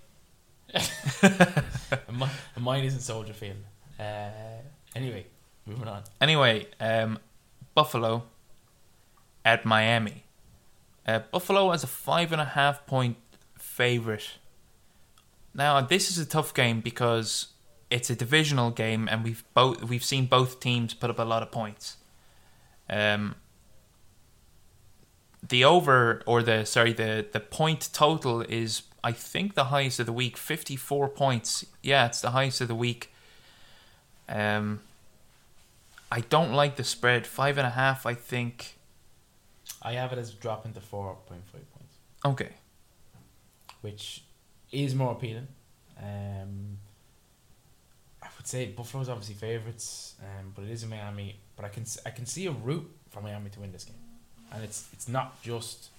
And 2.07 2.19
mi- 2.19 2.27
and 2.55 2.63
mine 2.63 2.83
isn't 2.83 3.01
Soldier 3.01 3.33
Field. 3.33 3.57
Uh, 3.99 4.29
anyway, 4.95 5.25
moving 5.65 5.87
on. 5.87 6.03
Anyway, 6.19 6.67
um, 6.79 7.19
Buffalo 7.73 8.23
at 9.43 9.65
Miami. 9.65 10.23
Uh, 11.07 11.19
Buffalo 11.31 11.71
as 11.71 11.83
a 11.83 11.87
five 11.87 12.31
and 12.31 12.41
a 12.41 12.45
half 12.45 12.85
point 12.85 13.17
favorite. 13.57 14.31
Now 15.53 15.79
this 15.81 16.09
is 16.11 16.17
a 16.17 16.25
tough 16.25 16.53
game 16.53 16.81
because 16.81 17.47
it's 17.89 18.09
a 18.09 18.15
divisional 18.15 18.71
game, 18.71 19.07
and 19.09 19.23
we've 19.23 19.43
both 19.53 19.83
we've 19.83 20.03
seen 20.03 20.25
both 20.25 20.59
teams 20.59 20.93
put 20.93 21.09
up 21.09 21.19
a 21.19 21.23
lot 21.23 21.41
of 21.43 21.51
points. 21.51 21.97
Um, 22.89 23.35
the 25.47 25.63
over 25.63 26.21
or 26.25 26.41
the 26.41 26.65
sorry 26.65 26.93
the 26.93 27.25
the 27.31 27.39
point 27.39 27.89
total 27.93 28.41
is 28.41 28.83
I 29.03 29.11
think 29.11 29.53
the 29.53 29.65
highest 29.65 29.99
of 29.99 30.05
the 30.07 30.13
week, 30.13 30.37
fifty 30.37 30.75
four 30.75 31.07
points. 31.07 31.65
Yeah, 31.83 32.07
it's 32.07 32.21
the 32.21 32.31
highest 32.31 32.61
of 32.61 32.67
the 32.67 32.75
week. 32.75 33.11
Um, 34.27 34.81
I 36.11 36.21
don't 36.21 36.53
like 36.53 36.75
the 36.77 36.83
spread. 36.83 37.27
Five 37.27 37.57
and 37.57 37.67
a 37.67 37.71
half, 37.71 38.05
I 38.05 38.15
think. 38.15 38.77
I 39.81 39.93
have 39.93 40.11
it 40.13 40.17
as 40.19 40.31
dropping 40.31 40.73
to 40.73 40.81
four 40.81 41.15
point 41.27 41.43
five 41.51 41.65
points, 41.73 41.95
Okay. 42.23 42.53
which 43.81 44.23
is 44.71 44.95
more 44.95 45.11
appealing. 45.11 45.47
Um, 46.01 46.77
I 48.45 48.47
would 48.47 48.51
say 48.51 48.65
Buffalo's 48.67 49.09
obviously 49.09 49.33
favourites, 49.33 50.13
um, 50.21 50.53
but 50.55 50.65
it 50.65 50.69
is 50.69 50.83
in 50.83 50.89
Miami. 50.89 51.35
But 51.55 51.65
I 51.65 51.69
can 51.69 51.83
I 52.05 52.11
can 52.11 52.27
see 52.27 52.45
a 52.45 52.51
route 52.51 52.87
for 53.09 53.19
Miami 53.19 53.49
to 53.49 53.59
win 53.59 53.71
this 53.71 53.85
game, 53.85 53.95
and 54.51 54.63
it's 54.63 54.87
it's 54.93 55.07
not 55.07 55.41
just 55.41 55.89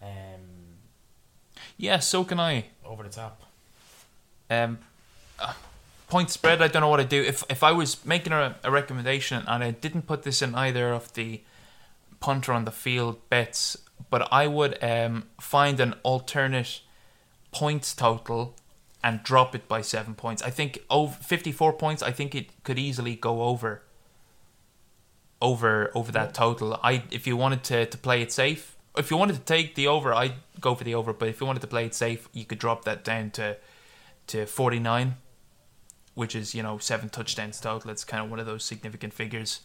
um, 0.00 0.78
Yeah, 1.76 1.98
so 1.98 2.24
can 2.24 2.40
I. 2.40 2.64
over 2.86 3.02
the 3.02 3.10
top. 3.10 3.42
Um, 4.48 4.78
uh, 5.38 5.52
point 6.08 6.30
spread. 6.30 6.62
I 6.62 6.68
don't 6.68 6.80
know 6.80 6.88
what 6.88 7.02
to 7.02 7.04
do. 7.04 7.22
If 7.22 7.44
if 7.50 7.62
I 7.62 7.72
was 7.72 8.02
making 8.06 8.32
a, 8.32 8.56
a 8.64 8.70
recommendation 8.70 9.44
and 9.46 9.62
I 9.62 9.72
didn't 9.72 10.06
put 10.06 10.22
this 10.22 10.40
in 10.40 10.54
either 10.54 10.90
of 10.94 11.12
the 11.12 11.42
punter 12.18 12.50
on 12.54 12.64
the 12.64 12.70
field 12.72 13.16
bets, 13.28 13.76
but 14.08 14.26
I 14.32 14.46
would 14.46 14.82
um 14.82 15.24
find 15.38 15.80
an 15.80 15.96
alternate 16.02 16.80
points 17.52 17.94
total 17.94 18.54
and 19.02 19.22
drop 19.22 19.54
it 19.54 19.68
by 19.68 19.80
seven 19.80 20.14
points. 20.14 20.42
I 20.42 20.50
think 20.50 20.80
over 20.90 21.14
fifty 21.14 21.52
four 21.52 21.72
points. 21.72 22.02
I 22.02 22.10
think 22.10 22.34
it 22.34 22.50
could 22.64 22.78
easily 22.78 23.14
go 23.14 23.42
over. 23.42 23.82
Over 25.40 25.92
over 25.94 26.10
that 26.12 26.34
total. 26.34 26.80
I 26.82 27.04
if 27.10 27.26
you 27.26 27.36
wanted 27.36 27.62
to 27.64 27.86
to 27.86 27.98
play 27.98 28.22
it 28.22 28.32
safe, 28.32 28.76
if 28.96 29.10
you 29.10 29.16
wanted 29.16 29.36
to 29.36 29.42
take 29.42 29.76
the 29.76 29.86
over, 29.86 30.12
I'd 30.12 30.34
go 30.60 30.74
for 30.74 30.82
the 30.82 30.94
over. 30.96 31.12
But 31.12 31.28
if 31.28 31.40
you 31.40 31.46
wanted 31.46 31.60
to 31.60 31.68
play 31.68 31.86
it 31.86 31.94
safe, 31.94 32.28
you 32.32 32.44
could 32.44 32.58
drop 32.58 32.84
that 32.84 33.04
down 33.04 33.30
to 33.32 33.56
to 34.28 34.46
49, 34.46 35.14
which 36.14 36.34
is 36.34 36.54
you 36.56 36.62
know 36.62 36.78
seven 36.78 37.08
touchdowns 37.08 37.60
total. 37.60 37.90
It's 37.90 38.04
kind 38.04 38.24
of 38.24 38.30
one 38.30 38.40
of 38.40 38.46
those 38.46 38.64
significant 38.64 39.14
figures. 39.14 39.60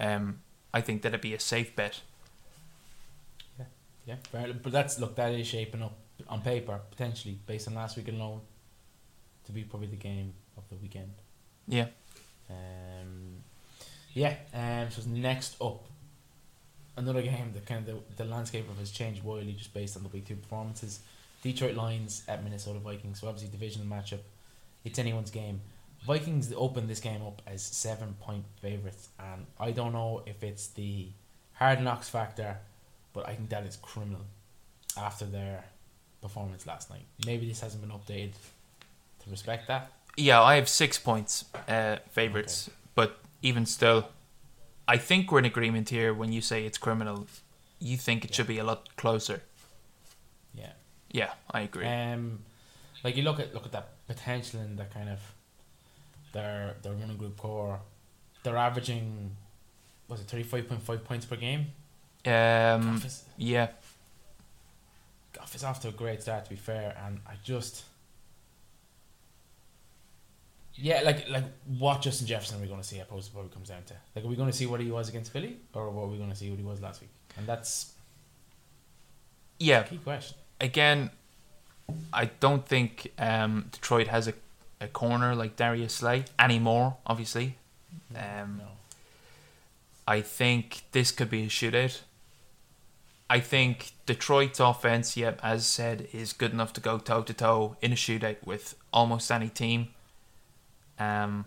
Um, 0.00 0.40
I 0.74 0.80
think 0.80 1.02
that'd 1.02 1.20
be 1.20 1.34
a 1.34 1.40
safe 1.40 1.76
bet. 1.76 2.00
Yeah, 3.58 4.16
yeah, 4.32 4.46
but 4.60 4.72
that's 4.72 4.98
look 4.98 5.14
that 5.14 5.32
is 5.32 5.46
shaping 5.46 5.82
up 5.82 5.96
on 6.28 6.40
paper 6.40 6.80
potentially 6.90 7.38
based 7.46 7.68
on 7.68 7.74
last 7.74 7.96
week 7.96 8.08
alone 8.08 8.40
to 9.46 9.52
be 9.52 9.62
probably 9.64 9.88
the 9.88 9.96
game 9.96 10.34
of 10.56 10.62
the 10.68 10.76
weekend. 10.76 11.12
Yeah. 11.68 11.86
Um, 12.50 13.36
yeah. 14.14 14.34
Um. 14.54 14.90
So 14.90 15.02
next 15.08 15.56
up, 15.60 15.84
another 16.96 17.22
game 17.22 17.52
that 17.54 17.66
kind 17.66 17.88
of 17.88 17.94
the, 18.16 18.24
the 18.24 18.30
landscape 18.30 18.68
of 18.68 18.78
has 18.78 18.90
changed 18.90 19.22
wildly 19.22 19.52
just 19.52 19.72
based 19.72 19.96
on 19.96 20.02
the 20.02 20.08
week 20.08 20.26
two 20.26 20.36
performances. 20.36 21.00
Detroit 21.42 21.74
Lions 21.74 22.22
at 22.28 22.44
Minnesota 22.44 22.78
Vikings. 22.78 23.20
So 23.20 23.28
obviously 23.28 23.50
divisional 23.50 23.86
matchup. 23.86 24.20
It's 24.84 24.98
anyone's 24.98 25.30
game. 25.30 25.60
Vikings 26.04 26.52
open 26.56 26.88
this 26.88 27.00
game 27.00 27.22
up 27.22 27.42
as 27.46 27.62
seven 27.62 28.14
point 28.20 28.44
favorites, 28.60 29.08
and 29.20 29.46
I 29.60 29.70
don't 29.70 29.92
know 29.92 30.22
if 30.26 30.42
it's 30.42 30.68
the 30.68 31.08
hard 31.54 31.80
knocks 31.80 32.08
factor, 32.08 32.58
but 33.12 33.28
I 33.28 33.34
think 33.34 33.50
that 33.50 33.64
is 33.64 33.76
criminal 33.76 34.22
after 34.96 35.24
their 35.24 35.64
performance 36.20 36.66
last 36.66 36.90
night. 36.90 37.04
Maybe 37.24 37.46
this 37.46 37.60
hasn't 37.60 37.82
been 37.82 37.96
updated 37.96 38.32
to 39.24 39.30
respect 39.30 39.68
that. 39.68 39.90
Yeah, 40.16 40.42
I 40.42 40.56
have 40.56 40.68
six 40.68 40.98
points 40.98 41.44
uh, 41.68 41.96
favorites, 42.10 42.70
but 42.94 43.18
even 43.40 43.64
still, 43.66 44.08
I 44.86 44.98
think 44.98 45.32
we're 45.32 45.38
in 45.38 45.44
agreement 45.46 45.88
here. 45.88 46.12
When 46.12 46.32
you 46.32 46.40
say 46.40 46.66
it's 46.66 46.78
criminal, 46.78 47.26
you 47.78 47.96
think 47.96 48.24
it 48.24 48.34
should 48.34 48.46
be 48.46 48.58
a 48.58 48.64
lot 48.64 48.94
closer. 48.96 49.42
Yeah. 50.54 50.72
Yeah, 51.10 51.30
I 51.50 51.62
agree. 51.62 51.86
Um, 51.86 52.40
like 53.04 53.16
you 53.16 53.22
look 53.22 53.40
at 53.40 53.54
look 53.54 53.66
at 53.66 53.72
that 53.72 53.88
potential 54.06 54.60
in 54.60 54.76
that 54.76 54.92
kind 54.92 55.08
of 55.08 55.18
their 56.32 56.74
their 56.82 56.92
running 56.92 57.16
group 57.16 57.36
core. 57.36 57.80
They're 58.42 58.56
averaging 58.56 59.36
was 60.08 60.20
it 60.20 60.24
thirty 60.24 60.42
five 60.42 60.68
point 60.68 60.82
five 60.82 61.04
points 61.04 61.26
per 61.26 61.36
game. 61.36 61.66
Um, 62.24 62.92
Goff 62.92 63.04
is, 63.04 63.24
yeah, 63.36 63.68
Goff 65.32 65.54
is 65.54 65.64
off 65.64 65.80
to 65.80 65.88
a 65.88 65.92
great 65.92 66.22
start 66.22 66.44
to 66.44 66.50
be 66.50 66.56
fair, 66.56 66.96
and 67.04 67.20
I 67.26 67.32
just 67.42 67.84
yeah, 70.74 71.02
like 71.04 71.28
like 71.28 71.44
what 71.78 72.02
Justin 72.02 72.26
Jefferson 72.26 72.58
are 72.58 72.62
we 72.62 72.68
going 72.68 72.80
to 72.80 72.86
see? 72.86 72.96
I 72.96 73.04
suppose 73.04 73.30
what 73.32 73.44
it 73.44 73.52
comes 73.52 73.68
down 73.68 73.82
to. 73.84 73.94
Like, 74.14 74.24
are 74.24 74.28
we 74.28 74.36
going 74.36 74.50
to 74.50 74.56
see 74.56 74.66
what 74.66 74.80
he 74.80 74.90
was 74.90 75.08
against 75.08 75.32
Philly, 75.32 75.56
or 75.74 75.90
what 75.90 76.04
are 76.04 76.08
we 76.08 76.16
going 76.18 76.30
to 76.30 76.36
see 76.36 76.50
what 76.50 76.58
he 76.58 76.64
was 76.64 76.80
last 76.80 77.00
week? 77.00 77.10
And 77.36 77.46
that's 77.46 77.92
yeah. 79.58 79.82
key 79.82 79.98
question. 79.98 80.36
Again, 80.60 81.10
I 82.12 82.26
don't 82.40 82.66
think 82.66 83.12
um, 83.18 83.66
Detroit 83.72 84.08
has 84.08 84.28
a, 84.28 84.34
a 84.80 84.88
corner 84.88 85.34
like 85.34 85.56
Darius 85.56 85.94
Slay 85.94 86.24
anymore. 86.38 86.96
Obviously, 87.06 87.56
um, 88.14 88.58
no. 88.58 88.64
I 90.06 90.20
think 90.20 90.82
this 90.92 91.10
could 91.10 91.30
be 91.30 91.44
a 91.44 91.48
shootout. 91.48 92.00
I 93.28 93.40
think 93.40 93.92
Detroit's 94.04 94.60
offense, 94.60 95.16
yep, 95.16 95.40
as 95.42 95.66
said, 95.66 96.08
is 96.12 96.32
good 96.32 96.52
enough 96.52 96.72
to 96.74 96.80
go 96.80 96.98
toe 96.98 97.22
to 97.22 97.32
toe 97.32 97.76
in 97.80 97.92
a 97.92 97.94
shootout 97.94 98.36
with 98.44 98.74
almost 98.92 99.30
any 99.30 99.48
team. 99.48 99.88
Um, 100.98 101.46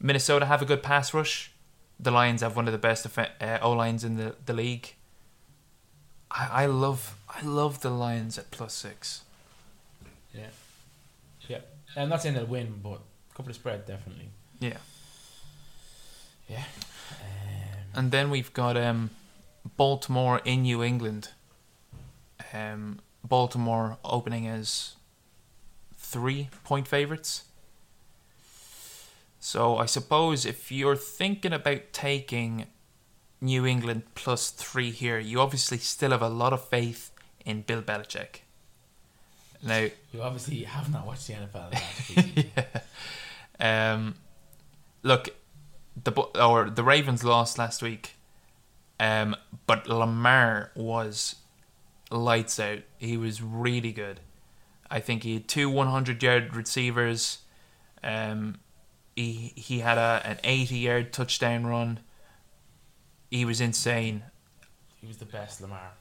Minnesota 0.00 0.46
have 0.46 0.62
a 0.62 0.64
good 0.64 0.82
pass 0.82 1.12
rush. 1.14 1.52
The 1.98 2.10
Lions 2.10 2.42
have 2.42 2.56
one 2.56 2.66
of 2.68 2.72
the 2.72 2.78
best 2.78 3.06
uh, 3.18 3.58
O 3.62 3.72
lines 3.72 4.04
in 4.04 4.16
the, 4.16 4.34
the 4.44 4.52
league. 4.52 4.94
I, 6.30 6.64
I 6.64 6.66
love 6.66 7.16
I 7.28 7.44
love 7.44 7.80
the 7.80 7.90
Lions 7.90 8.38
at 8.38 8.50
plus 8.50 8.74
six. 8.74 9.22
Yeah, 10.34 10.48
yeah. 11.48 11.58
I'm 11.96 12.10
not 12.10 12.20
saying 12.20 12.34
they'll 12.34 12.44
win, 12.44 12.80
but 12.82 13.00
a 13.32 13.34
couple 13.34 13.48
of 13.50 13.56
spread 13.56 13.86
definitely. 13.86 14.28
Yeah, 14.60 14.76
Yeah. 16.48 16.64
Um, 17.10 17.84
and 17.94 18.10
then 18.10 18.30
we've 18.30 18.52
got 18.52 18.76
um, 18.76 19.10
Baltimore 19.76 20.40
in 20.44 20.62
New 20.62 20.82
England. 20.82 21.30
Um, 22.52 23.00
Baltimore 23.24 23.98
opening 24.04 24.46
as 24.46 24.96
three 25.96 26.48
point 26.64 26.86
favorites. 26.86 27.44
So 29.46 29.76
I 29.76 29.86
suppose 29.86 30.44
if 30.44 30.72
you're 30.72 30.96
thinking 30.96 31.52
about 31.52 31.92
taking 31.92 32.66
New 33.40 33.64
England 33.64 34.02
plus 34.16 34.50
three 34.50 34.90
here, 34.90 35.20
you 35.20 35.40
obviously 35.40 35.78
still 35.78 36.10
have 36.10 36.20
a 36.20 36.28
lot 36.28 36.52
of 36.52 36.66
faith 36.66 37.12
in 37.44 37.62
Bill 37.62 37.80
Belichick. 37.80 38.40
Now, 39.62 39.86
you 40.12 40.20
obviously 40.20 40.64
have 40.64 40.92
not 40.92 41.06
watched 41.06 41.28
the 41.28 41.34
NFL 41.34 41.72
last 41.72 42.16
week. 42.16 42.50
yeah. 43.60 43.92
Um, 43.92 44.16
look, 45.04 45.28
the 46.02 46.10
or 46.42 46.68
the 46.68 46.82
Ravens 46.82 47.22
lost 47.22 47.56
last 47.56 47.82
week, 47.82 48.16
um, 48.98 49.36
but 49.68 49.86
Lamar 49.88 50.72
was 50.74 51.36
lights 52.10 52.58
out. 52.58 52.80
He 52.98 53.16
was 53.16 53.40
really 53.40 53.92
good. 53.92 54.18
I 54.90 54.98
think 54.98 55.22
he 55.22 55.34
had 55.34 55.46
two 55.46 55.70
100 55.70 56.20
yard 56.20 56.56
receivers. 56.56 57.42
Um, 58.02 58.58
he 59.16 59.52
he 59.56 59.80
had 59.80 59.98
a 59.98 60.22
an 60.24 60.38
80 60.44 60.76
yard 60.78 61.12
touchdown 61.12 61.66
run. 61.66 61.98
He 63.30 63.44
was 63.44 63.60
insane. 63.60 64.22
He 65.00 65.06
was 65.06 65.16
the 65.16 65.24
best 65.24 65.60
Lamar. 65.60 65.92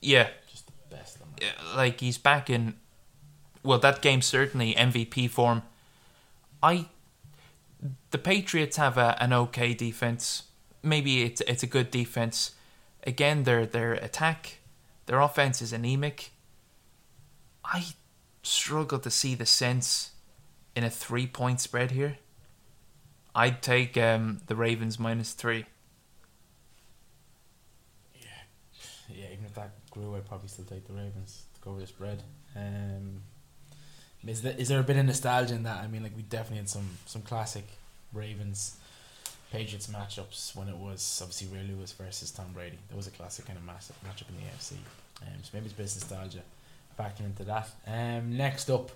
Yeah, 0.00 0.28
Just 0.50 0.66
the 0.66 0.94
best 0.96 1.18
Lamar. 1.20 1.34
uh, 1.42 1.76
like 1.76 2.00
he's 2.00 2.18
back 2.18 2.48
in 2.48 2.74
well 3.62 3.78
that 3.80 4.00
game 4.02 4.22
certainly 4.22 4.74
MVP 4.74 5.28
form. 5.30 5.62
I 6.62 6.86
the 8.10 8.18
Patriots 8.18 8.76
have 8.76 8.98
a, 8.98 9.16
an 9.20 9.32
okay 9.32 9.74
defense. 9.74 10.44
Maybe 10.82 11.22
it's 11.22 11.40
it's 11.42 11.62
a 11.62 11.66
good 11.66 11.90
defense. 11.90 12.52
Again, 13.04 13.44
their 13.44 13.64
their 13.66 13.94
attack, 13.94 14.58
their 15.06 15.20
offense 15.20 15.62
is 15.62 15.72
anemic. 15.72 16.30
I 17.64 17.84
struggle 18.42 18.98
to 18.98 19.10
see 19.10 19.34
the 19.34 19.46
sense 19.46 20.12
in 20.76 20.84
a 20.84 20.90
three 20.90 21.26
point 21.26 21.60
spread 21.60 21.92
here. 21.92 22.18
I'd 23.34 23.62
take 23.62 23.96
um, 23.96 24.40
the 24.46 24.56
Ravens 24.56 24.98
minus 24.98 25.32
three. 25.32 25.64
Yeah, 28.14 28.28
yeah. 29.08 29.26
even 29.32 29.44
if 29.44 29.54
that 29.54 29.70
grew, 29.90 30.16
I'd 30.16 30.26
probably 30.26 30.48
still 30.48 30.64
take 30.64 30.86
the 30.86 30.94
Ravens 30.94 31.44
to 31.54 31.60
go 31.60 31.70
over 31.72 31.80
the 31.80 31.86
spread. 31.86 32.22
Um, 32.56 33.22
is 34.26 34.42
there, 34.42 34.54
is 34.58 34.68
there 34.68 34.80
a 34.80 34.82
bit 34.82 34.96
of 34.96 35.06
nostalgia 35.06 35.54
in 35.54 35.62
that? 35.62 35.78
I 35.78 35.86
mean, 35.86 36.02
like 36.02 36.16
we 36.16 36.22
definitely 36.22 36.58
had 36.58 36.68
some 36.68 36.88
some 37.06 37.22
classic 37.22 37.64
Ravens 38.12 38.76
Patriots 39.52 39.88
matchups 39.88 40.54
when 40.54 40.68
it 40.68 40.76
was 40.76 41.20
obviously 41.22 41.48
Ray 41.56 41.64
Lewis 41.64 41.92
versus 41.92 42.30
Tom 42.30 42.52
Brady. 42.52 42.78
That 42.88 42.96
was 42.96 43.06
a 43.06 43.10
classic 43.10 43.46
kind 43.46 43.58
of 43.58 43.64
massive 43.64 43.96
matchup 44.04 44.28
in 44.28 44.36
the 44.36 44.42
AFC. 44.42 44.72
Um, 45.22 45.42
so 45.42 45.50
maybe 45.54 45.66
it's 45.66 45.74
a 45.74 45.76
bit 45.76 45.86
of 45.86 45.96
nostalgia 45.96 46.42
factoring 46.98 47.26
into 47.26 47.44
that. 47.44 47.68
Um, 47.86 48.36
next 48.36 48.70
up, 48.70 48.90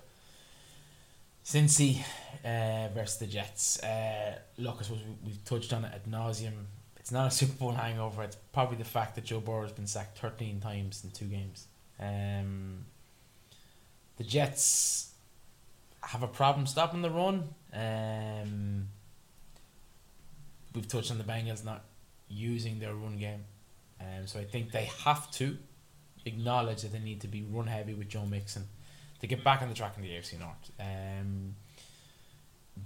Cincy 1.45 2.03
uh, 2.43 2.87
versus 2.93 3.17
the 3.17 3.27
Jets. 3.27 3.81
Uh, 3.83 4.39
look, 4.57 4.77
I 4.79 4.83
suppose 4.83 5.01
we, 5.03 5.27
we've 5.27 5.45
touched 5.45 5.71
on 5.73 5.85
it 5.85 5.91
ad 5.93 6.05
nauseum. 6.05 6.53
It's 6.97 7.11
not 7.11 7.27
a 7.27 7.31
Super 7.31 7.53
Bowl 7.53 7.71
hangover. 7.71 8.23
It's 8.23 8.37
probably 8.51 8.77
the 8.77 8.83
fact 8.83 9.13
that 9.13 9.25
Joe 9.25 9.39
Burrow 9.39 9.61
has 9.61 9.71
been 9.71 9.85
sacked 9.85 10.17
13 10.17 10.59
times 10.59 11.03
in 11.03 11.11
two 11.11 11.25
games. 11.25 11.67
Um, 11.99 12.85
the 14.17 14.23
Jets 14.23 15.13
have 16.01 16.23
a 16.23 16.27
problem 16.27 16.65
stopping 16.65 17.03
the 17.03 17.11
run. 17.11 17.47
Um, 17.71 18.87
we've 20.73 20.87
touched 20.87 21.11
on 21.11 21.19
the 21.19 21.23
Bengals 21.23 21.63
not 21.63 21.83
using 22.27 22.79
their 22.79 22.95
run 22.95 23.19
game. 23.19 23.43
Um, 24.01 24.25
so 24.25 24.39
I 24.39 24.45
think 24.45 24.71
they 24.71 24.89
have 25.03 25.29
to 25.33 25.57
acknowledge 26.25 26.81
that 26.81 26.91
they 26.91 26.99
need 26.99 27.21
to 27.21 27.27
be 27.27 27.43
run 27.43 27.67
heavy 27.67 27.93
with 27.93 28.09
Joe 28.09 28.25
Mixon 28.25 28.63
to 29.27 29.35
get 29.35 29.43
back 29.43 29.61
on 29.61 29.69
the 29.69 29.75
track 29.75 29.95
in 29.97 30.03
the 30.03 30.09
AFC 30.09 30.39
North. 30.39 30.71
Um, 30.79 31.55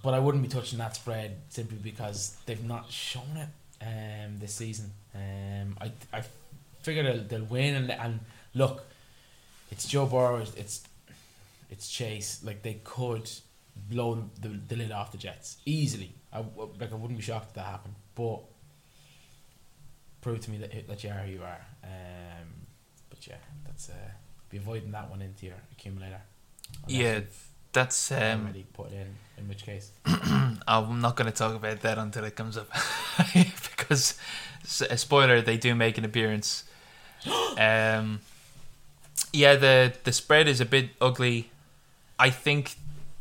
but 0.01 0.13
I 0.13 0.19
wouldn't 0.19 0.43
be 0.43 0.49
touching 0.49 0.79
that 0.79 0.95
spread 0.95 1.37
simply 1.49 1.77
because 1.77 2.37
they've 2.45 2.63
not 2.63 2.89
shown 2.91 3.35
it 3.35 3.85
um, 3.85 4.39
this 4.39 4.53
season. 4.53 4.91
Um, 5.13 5.77
I 5.81 5.91
I 6.13 6.23
figure 6.81 7.03
they'll, 7.03 7.23
they'll 7.23 7.43
win 7.43 7.75
and, 7.75 7.91
and 7.91 8.19
look, 8.53 8.85
it's 9.71 9.87
Joe 9.87 10.05
Burrow. 10.05 10.45
It's 10.55 10.83
it's 11.69 11.89
Chase. 11.89 12.41
Like 12.43 12.61
they 12.61 12.79
could 12.83 13.29
blow 13.89 14.29
the, 14.39 14.49
the 14.49 14.75
lid 14.75 14.91
off 14.91 15.11
the 15.11 15.17
Jets 15.17 15.57
easily. 15.65 16.13
I 16.31 16.39
like 16.79 16.91
I 16.91 16.95
wouldn't 16.95 17.17
be 17.17 17.23
shocked 17.23 17.49
if 17.49 17.53
that 17.55 17.65
happened. 17.65 17.95
But 18.15 18.39
prove 20.21 20.39
to 20.41 20.51
me 20.51 20.57
that 20.59 20.87
that 20.87 21.03
you 21.03 21.09
are 21.09 21.13
who 21.13 21.31
you 21.31 21.41
are. 21.41 21.65
Um, 21.83 22.67
but 23.09 23.27
yeah, 23.27 23.35
that's 23.65 23.89
uh, 23.89 24.11
be 24.49 24.57
avoiding 24.57 24.91
that 24.91 25.09
one 25.09 25.21
into 25.21 25.47
your 25.47 25.55
accumulator. 25.71 26.21
Yeah, 26.87 27.21
that's 27.71 28.11
um, 28.11 28.43
already 28.43 28.65
put 28.73 28.91
in. 28.91 29.07
In 29.37 29.47
which 29.47 29.63
case, 29.63 29.91
I'm 30.05 31.01
not 31.01 31.15
going 31.15 31.31
to 31.31 31.35
talk 31.35 31.55
about 31.55 31.81
that 31.81 31.97
until 31.97 32.25
it 32.25 32.35
comes 32.35 32.57
up 32.57 32.69
because 33.33 34.19
a 34.89 34.97
spoiler 34.97 35.41
they 35.41 35.57
do 35.57 35.75
make 35.75 35.97
an 35.97 36.05
appearance. 36.05 36.65
um, 37.57 38.19
yeah, 39.31 39.55
the 39.55 39.93
the 40.03 40.11
spread 40.11 40.47
is 40.47 40.59
a 40.59 40.65
bit 40.65 40.89
ugly. 40.99 41.51
I 42.17 42.29
think 42.29 42.75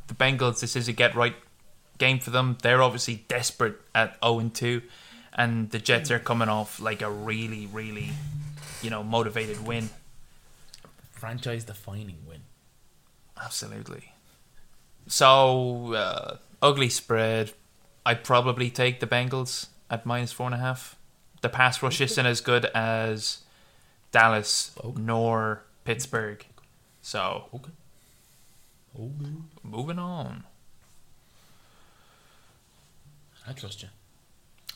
the 0.08 0.14
Bengals. 0.14 0.60
This 0.60 0.74
is 0.76 0.88
a 0.88 0.92
get 0.92 1.14
right 1.14 1.36
game 1.98 2.18
for 2.18 2.30
them. 2.30 2.58
They're 2.62 2.82
obviously 2.82 3.24
desperate 3.28 3.76
at 3.94 4.16
zero 4.24 4.38
and 4.38 4.54
two, 4.54 4.82
and 5.34 5.70
the 5.70 5.78
Jets 5.78 6.10
are 6.10 6.18
coming 6.18 6.48
off 6.48 6.80
like 6.80 7.02
a 7.02 7.10
really, 7.10 7.66
really, 7.66 8.10
you 8.82 8.90
know, 8.90 9.04
motivated 9.04 9.66
win. 9.66 9.90
Franchise 11.18 11.64
defining 11.64 12.18
win. 12.26 12.42
Absolutely. 13.42 14.12
So 15.06 15.94
uh, 15.94 16.36
ugly 16.62 16.88
spread. 16.88 17.52
I'd 18.06 18.24
probably 18.24 18.70
take 18.70 19.00
the 19.00 19.06
Bengals 19.06 19.66
at 19.90 20.06
minus 20.06 20.32
four 20.32 20.46
and 20.46 20.54
a 20.54 20.58
half. 20.58 20.96
The 21.40 21.48
pass 21.48 21.82
rush 21.82 22.00
isn't 22.00 22.26
as 22.26 22.40
good 22.40 22.64
as 22.66 23.38
Dallas 24.12 24.72
nor 24.96 25.62
Pittsburgh. 25.84 26.44
So 27.02 27.44
Okay. 27.54 27.70
Okay. 28.98 29.32
moving 29.62 29.98
on. 29.98 30.44
I 33.46 33.52
trust 33.52 33.82
you. 33.82 33.88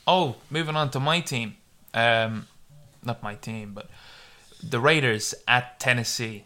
Oh, 0.07 0.35
moving 0.49 0.75
on 0.75 0.89
to 0.91 0.99
my 0.99 1.19
team. 1.19 1.57
Um, 1.93 2.47
not 3.03 3.21
my 3.21 3.35
team, 3.35 3.73
but 3.73 3.89
the 4.67 4.79
Raiders 4.79 5.35
at 5.47 5.79
Tennessee. 5.79 6.45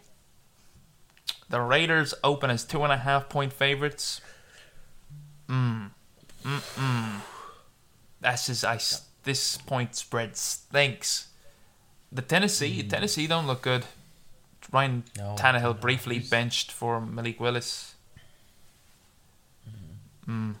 The 1.48 1.60
Raiders 1.60 2.14
open 2.22 2.50
as 2.50 2.64
two 2.64 2.82
and 2.82 2.92
a 2.92 2.98
half 2.98 3.28
point 3.28 3.52
favorites. 3.52 4.20
Mm. 5.48 5.90
Mm-mm. 6.44 7.20
That's 8.20 8.46
just 8.46 8.64
I. 8.64 8.78
This 9.24 9.56
point 9.58 9.94
spread 9.94 10.36
stinks. 10.36 11.28
The 12.10 12.22
Tennessee, 12.22 12.82
Tennessee 12.82 13.26
don't 13.26 13.46
look 13.46 13.62
good. 13.62 13.84
Ryan 14.72 15.04
No, 15.16 15.34
Tannehill 15.38 15.80
briefly 15.80 16.18
benched 16.18 16.72
for 16.72 17.00
Malik 17.00 17.38
Willis. 17.38 17.94
Mm. 20.26 20.56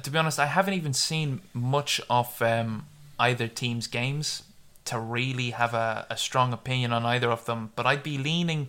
To 0.00 0.10
be 0.10 0.18
honest, 0.18 0.38
I 0.38 0.46
haven't 0.46 0.74
even 0.74 0.92
seen 0.92 1.40
much 1.52 2.00
of 2.10 2.40
um, 2.42 2.86
either 3.18 3.48
team's 3.48 3.86
games 3.86 4.42
to 4.86 4.98
really 4.98 5.50
have 5.50 5.74
a, 5.74 6.06
a 6.10 6.16
strong 6.16 6.52
opinion 6.52 6.92
on 6.92 7.04
either 7.04 7.30
of 7.30 7.44
them. 7.44 7.72
But 7.76 7.86
I'd 7.86 8.02
be 8.02 8.18
leaning 8.18 8.68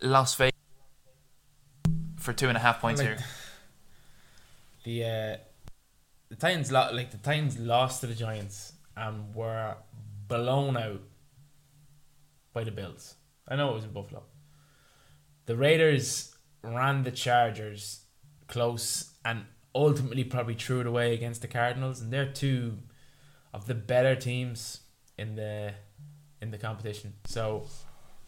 Las 0.00 0.34
Vegas 0.34 0.52
for 2.18 2.32
two 2.32 2.48
and 2.48 2.56
a 2.56 2.60
half 2.60 2.80
points 2.80 3.00
Like- 3.00 3.08
here. 3.08 3.18
The 4.84 5.04
uh, 5.04 5.36
the 6.28 6.36
Titans 6.36 6.72
lo- 6.72 6.90
like 6.92 7.10
the 7.12 7.18
Titans 7.18 7.58
lost 7.58 8.00
to 8.00 8.08
the 8.08 8.14
Giants 8.14 8.72
and 8.96 9.32
were 9.34 9.76
blown 10.26 10.76
out 10.76 11.02
by 12.52 12.64
the 12.64 12.72
Bills. 12.72 13.14
I 13.46 13.54
know 13.56 13.70
it 13.70 13.74
was 13.74 13.84
in 13.84 13.92
Buffalo. 13.92 14.24
The 15.46 15.56
Raiders 15.56 16.34
ran 16.62 17.04
the 17.04 17.10
Chargers 17.12 18.00
close 18.48 19.12
and 19.24 19.44
ultimately 19.74 20.24
probably 20.24 20.54
threw 20.54 20.80
it 20.80 20.86
away 20.86 21.14
against 21.14 21.42
the 21.42 21.48
Cardinals, 21.48 22.00
and 22.00 22.12
they're 22.12 22.30
two 22.32 22.78
of 23.54 23.66
the 23.66 23.74
better 23.74 24.16
teams 24.16 24.80
in 25.18 25.36
the 25.36 25.72
in 26.40 26.50
the 26.50 26.58
competition. 26.58 27.12
So 27.24 27.64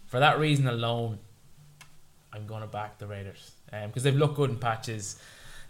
for 0.07 0.21
that 0.21 0.39
reason 0.39 0.67
alone, 0.69 1.19
I'm 2.33 2.47
going 2.47 2.63
to 2.63 2.69
back 2.69 2.99
the 2.99 3.07
Raiders 3.07 3.53
because 3.71 4.03
they've 4.03 4.15
looked 4.15 4.37
good 4.37 4.51
in 4.51 4.59
patches. 4.59 5.19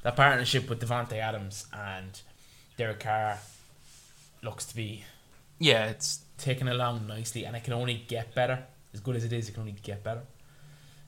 That 0.02 0.16
partnership 0.16 0.68
with 0.68 0.80
Davante 0.80 1.14
Adams 1.14 1.66
and 1.72 2.20
Derek 2.76 3.00
Carr 3.00 3.38
looks 4.42 4.66
to 4.66 4.76
be 4.76 5.04
Yeah, 5.58 5.86
it's 5.86 6.20
taking 6.36 6.68
along 6.68 7.06
nicely, 7.06 7.44
and 7.44 7.56
it 7.56 7.64
can 7.64 7.72
only 7.72 8.04
get 8.08 8.34
better. 8.34 8.64
As 8.92 9.00
good 9.00 9.16
as 9.16 9.24
it 9.24 9.32
is, 9.32 9.48
it 9.48 9.52
can 9.52 9.60
only 9.62 9.76
get 9.82 10.04
better. 10.04 10.22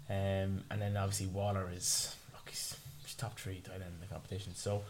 Um, 0.08 0.64
and 0.70 0.80
then 0.80 0.96
obviously 0.96 1.26
Waller 1.26 1.68
is 1.74 2.14
look, 2.32 2.48
he's, 2.48 2.76
he's 3.04 3.14
top 3.14 3.38
three 3.38 3.60
tight 3.60 3.74
end 3.74 3.92
in 3.94 4.00
the 4.00 4.06
competition. 4.06 4.54
So 4.54 4.82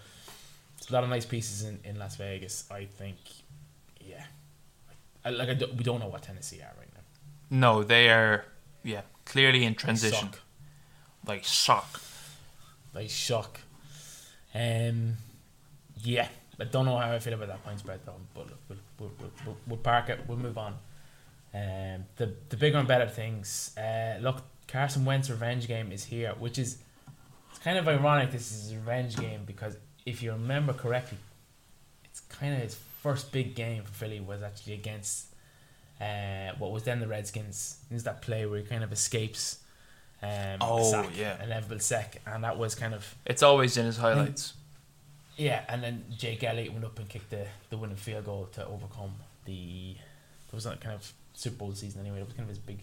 there's 0.79 0.91
a 0.91 0.93
lot 0.93 1.05
of 1.05 1.11
nice 1.11 1.25
pieces 1.25 1.65
in, 1.65 1.81
in 1.85 1.99
Las 1.99 2.17
Vegas. 2.17 2.65
I 2.71 2.85
think, 2.85 3.17
yeah, 4.01 4.25
I, 5.27 5.31
like 5.31 5.49
I 5.49 5.55
do, 5.55 5.67
we 5.77 5.83
don't 5.85 6.01
know 6.01 6.09
what 6.09 6.23
Tennessee 6.23 6.61
are 6.63 6.73
right 6.79 6.89
now. 6.95 7.03
no, 7.51 7.83
they 7.83 8.09
are 8.11 8.45
yeah 8.85 9.03
clearly 9.25 9.65
in 9.65 9.73
They 9.73 9.77
transition. 9.85 10.29
suck. 10.33 10.41
Like 11.27 11.45
shock. 11.45 12.01
They 12.95 13.09
shock. 13.09 13.61
Um, 14.55 15.17
yeah, 16.03 16.29
I 16.61 16.65
don't 16.65 16.85
know 16.87 16.97
how 16.97 17.13
I 17.13 17.19
feel 17.19 17.35
about 17.35 17.49
that 17.49 17.65
point 17.65 17.79
spread 17.81 18.01
though, 18.07 18.21
but 18.35 18.47
we'll, 18.69 18.79
we'll, 18.99 19.11
we'll, 19.45 19.57
we'll 19.67 19.79
park 19.79 20.09
it. 20.09 20.21
We'll 20.27 20.39
move 20.39 20.57
on. 20.59 20.75
Um, 21.55 22.05
the 22.17 22.33
the 22.49 22.57
bigger 22.57 22.79
and 22.79 22.89
better 22.89 23.09
things. 23.09 23.77
Uh, 23.77 24.19
look, 24.21 24.43
Carson 24.69 25.05
Wentz 25.05 25.29
revenge 25.31 25.67
game 25.67 25.91
is 25.93 26.05
here, 26.05 26.35
which 26.39 26.59
is 26.59 26.79
it's 27.51 27.59
kind 27.59 27.79
of 27.79 27.89
ironic. 27.89 28.31
This 28.31 28.53
is 28.53 28.73
a 28.73 28.77
revenge 28.77 29.17
game 29.17 29.43
because 29.47 29.77
if 30.05 30.23
you 30.23 30.33
remember 30.33 30.73
correctly, 30.73 31.19
it's 32.05 32.21
kind 32.21 32.55
of 32.55 32.61
his 32.61 32.79
first 33.07 33.31
big 33.31 33.55
game 33.55 33.83
for 33.85 33.93
Philly 33.93 34.21
was 34.21 34.43
actually 34.43 34.75
against 34.75 35.27
uh, 36.01 36.51
what 36.59 36.73
was 36.73 36.83
then 36.83 36.99
the 37.01 37.07
Redskins. 37.07 37.79
There's 37.89 38.03
that 38.05 38.21
play 38.21 38.47
where 38.47 38.59
he 38.59 38.65
kind 38.67 38.83
of 38.83 38.93
escapes. 38.93 39.61
Um, 40.23 40.59
Oh, 40.61 40.91
sack, 40.91 41.11
yeah. 41.17 41.43
inevitable 41.45 41.79
sack, 41.81 42.21
and 42.27 42.43
that 42.43 42.57
was 42.59 42.75
kind 42.75 42.95
of 42.95 43.15
It's 43.25 43.43
always 43.43 43.77
in 43.77 43.87
his 43.87 43.97
highlights. 43.99 44.55
yeah, 45.37 45.61
and 45.69 45.83
then 45.85 46.05
Jake 46.17 46.43
Elliott 46.43 46.73
went 46.73 46.85
up 46.85 46.99
and 46.99 47.09
kicked 47.09 47.31
the, 47.31 47.47
the 47.71 47.77
winning 47.79 47.97
field 47.97 48.25
goal 48.25 48.49
to 48.55 48.67
overcome 48.67 49.13
the. 49.45 49.93
It 50.49 50.55
was 50.55 50.65
that 50.65 50.81
kind 50.81 50.95
of 50.95 51.13
Super 51.35 51.57
Bowl 51.59 51.73
season 51.75 52.01
anyway. 52.01 52.21
It 52.21 52.25
was 52.27 52.33
kind 52.35 52.45
of 52.45 52.49
his 52.49 52.59
big 52.59 52.81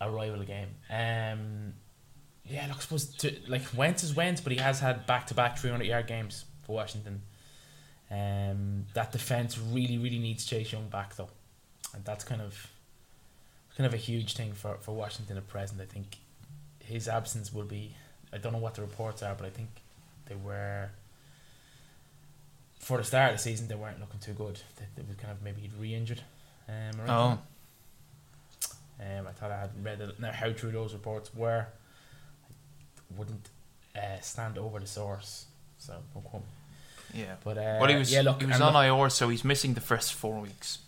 arrival 0.00 0.38
rival 0.38 0.44
game. 0.44 0.68
Um, 0.88 1.74
yeah, 2.48 2.66
look, 2.68 2.80
supposed 2.80 3.20
to 3.20 3.34
like 3.48 3.62
Wentz 3.76 4.02
is 4.02 4.14
Wentz, 4.14 4.40
but 4.40 4.52
he 4.52 4.58
has 4.58 4.80
had 4.80 5.06
back 5.06 5.26
to 5.28 5.34
back 5.34 5.58
three 5.58 5.70
hundred 5.70 5.88
yard 5.88 6.06
games 6.06 6.44
for 6.62 6.74
Washington. 6.76 7.22
Um, 8.10 8.86
that 8.94 9.12
defense 9.12 9.56
really, 9.58 9.96
really 9.98 10.18
needs 10.18 10.44
Chase 10.44 10.72
Young 10.72 10.88
back 10.88 11.14
though, 11.16 11.30
and 11.94 12.04
that's 12.04 12.24
kind 12.24 12.40
of 12.40 12.66
kind 13.76 13.86
of 13.86 13.94
a 13.94 13.98
huge 13.98 14.34
thing 14.34 14.52
for 14.52 14.76
for 14.80 14.94
Washington 14.94 15.36
at 15.36 15.46
present. 15.48 15.80
I 15.80 15.84
think 15.84 16.16
his 16.84 17.08
absence 17.08 17.52
will 17.52 17.64
be. 17.64 17.94
I 18.32 18.38
don't 18.38 18.52
know 18.52 18.58
what 18.58 18.74
the 18.74 18.82
reports 18.82 19.22
are, 19.22 19.34
but 19.34 19.46
I 19.46 19.50
think 19.50 19.68
they 20.26 20.34
were 20.34 20.90
for 22.78 22.96
the 22.98 23.04
start 23.04 23.32
of 23.32 23.36
the 23.36 23.42
season 23.42 23.68
they 23.68 23.74
weren't 23.74 24.00
looking 24.00 24.20
too 24.20 24.32
good. 24.32 24.60
They, 24.76 24.86
they 24.96 25.02
was 25.06 25.16
kind 25.16 25.30
of 25.32 25.42
maybe 25.42 25.60
he'd 25.60 25.74
re-injured. 25.74 26.22
Um, 26.68 27.00
Oh, 27.08 27.38
um, 29.00 29.26
I 29.28 29.32
thought 29.32 29.50
I 29.50 29.58
had 29.60 29.84
read 29.84 30.00
it. 30.00 30.18
Now 30.18 30.32
how 30.32 30.50
true 30.52 30.70
those 30.72 30.92
reports 30.94 31.34
were, 31.34 31.66
I 32.48 33.18
wouldn't 33.18 33.48
uh, 33.96 34.20
stand 34.20 34.58
over 34.58 34.78
the 34.80 34.86
source. 34.86 35.46
So 35.78 35.94
don't 36.14 36.24
quote 36.24 36.42
me. 36.42 36.48
Yeah. 37.14 37.34
But 37.42 37.58
uh, 37.58 37.78
Well, 37.80 37.90
he 37.90 37.96
was 37.96 38.12
yeah, 38.12 38.22
look, 38.22 38.40
he 38.40 38.46
was 38.46 38.60
on 38.60 38.74
IR, 38.84 39.10
so 39.10 39.28
he's 39.28 39.44
missing 39.44 39.74
the 39.74 39.80
first 39.80 40.14
four 40.14 40.40
weeks 40.40 40.78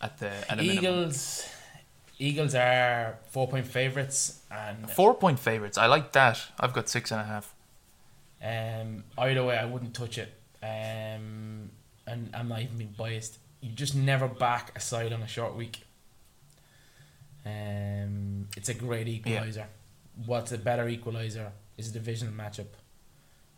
at 0.00 0.18
the 0.18 0.30
at 0.50 0.58
a 0.58 0.62
minimum. 0.62 0.78
Eagles. 0.78 1.48
Eagles 2.18 2.54
are 2.54 3.18
four 3.30 3.48
point 3.48 3.66
favorites, 3.66 4.42
and 4.50 4.88
Four 4.90 5.14
point 5.14 5.38
favorites. 5.38 5.76
I 5.76 5.86
like 5.86 6.12
that. 6.12 6.40
I've 6.60 6.72
got 6.72 6.88
six 6.88 7.10
and 7.10 7.20
a 7.20 7.24
half. 7.24 7.54
Um, 8.44 9.04
either 9.18 9.44
way, 9.44 9.56
I 9.56 9.64
wouldn't 9.64 9.94
touch 9.94 10.18
it. 10.18 10.32
Um, 10.62 11.70
and 12.06 12.30
I'm 12.34 12.48
not 12.48 12.60
even 12.60 12.76
being 12.78 12.94
biased. 12.96 13.38
You 13.60 13.70
just 13.72 13.94
never 13.94 14.28
back 14.28 14.72
a 14.76 14.80
side 14.80 15.12
on 15.12 15.22
a 15.22 15.28
short 15.28 15.56
week. 15.56 15.82
Um, 17.44 18.48
it's 18.56 18.68
a 18.68 18.74
great 18.74 19.08
equalizer. 19.08 19.66
What's 20.26 20.52
a 20.52 20.58
better 20.58 20.88
equalizer 20.88 21.52
is 21.76 21.88
a 21.88 21.92
divisional 21.92 22.34
matchup. 22.34 22.66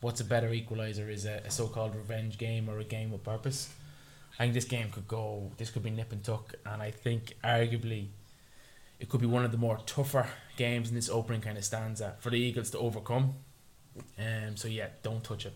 What's 0.05 0.21
a 0.21 0.25
better 0.25 0.53
equalizer 0.53 1.09
is 1.09 1.25
a, 1.25 1.41
a 1.47 1.51
so-called 1.51 1.97
revenge 1.97 2.37
game 2.37 2.69
or 2.69 2.79
a 2.79 2.85
game 2.85 3.11
with 3.11 3.25
purpose. 3.25 3.71
I 4.39 4.43
think 4.43 4.53
this 4.53 4.67
game 4.67 4.91
could 4.91 5.09
go. 5.09 5.51
This 5.57 5.71
could 5.71 5.83
be 5.83 5.89
nip 5.89 6.13
and 6.13 6.23
tuck, 6.23 6.53
and 6.67 6.83
I 6.83 6.91
think 6.91 7.33
arguably 7.43 8.09
it 9.01 9.09
could 9.09 9.23
be 9.23 9.27
one 9.27 9.47
of 9.47 9.51
the 9.51 9.57
more 9.57 9.79
tougher 9.87 10.27
games 10.59 10.91
in 10.91 10.95
this 10.95 11.09
opening 11.09 11.41
kind 11.41 11.57
of 11.57 11.65
stanza 11.65 12.17
for 12.19 12.29
the 12.29 12.37
Eagles 12.37 12.69
to 12.73 12.79
overcome. 12.81 13.33
Um, 14.19 14.57
so 14.57 14.69
yeah, 14.69 14.89
don't 15.03 15.25
touch 15.25 15.47
it. 15.47 15.55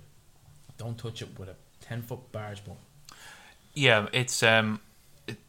Don't 0.79 0.97
touch 0.97 1.21
it 1.21 1.39
with 1.39 1.51
a 1.51 1.57
ten 1.83 2.01
foot 2.01 2.33
barge 2.33 2.65
pole. 2.65 2.79
Yeah, 3.75 4.07
it's 4.15 4.43
um, 4.43 4.81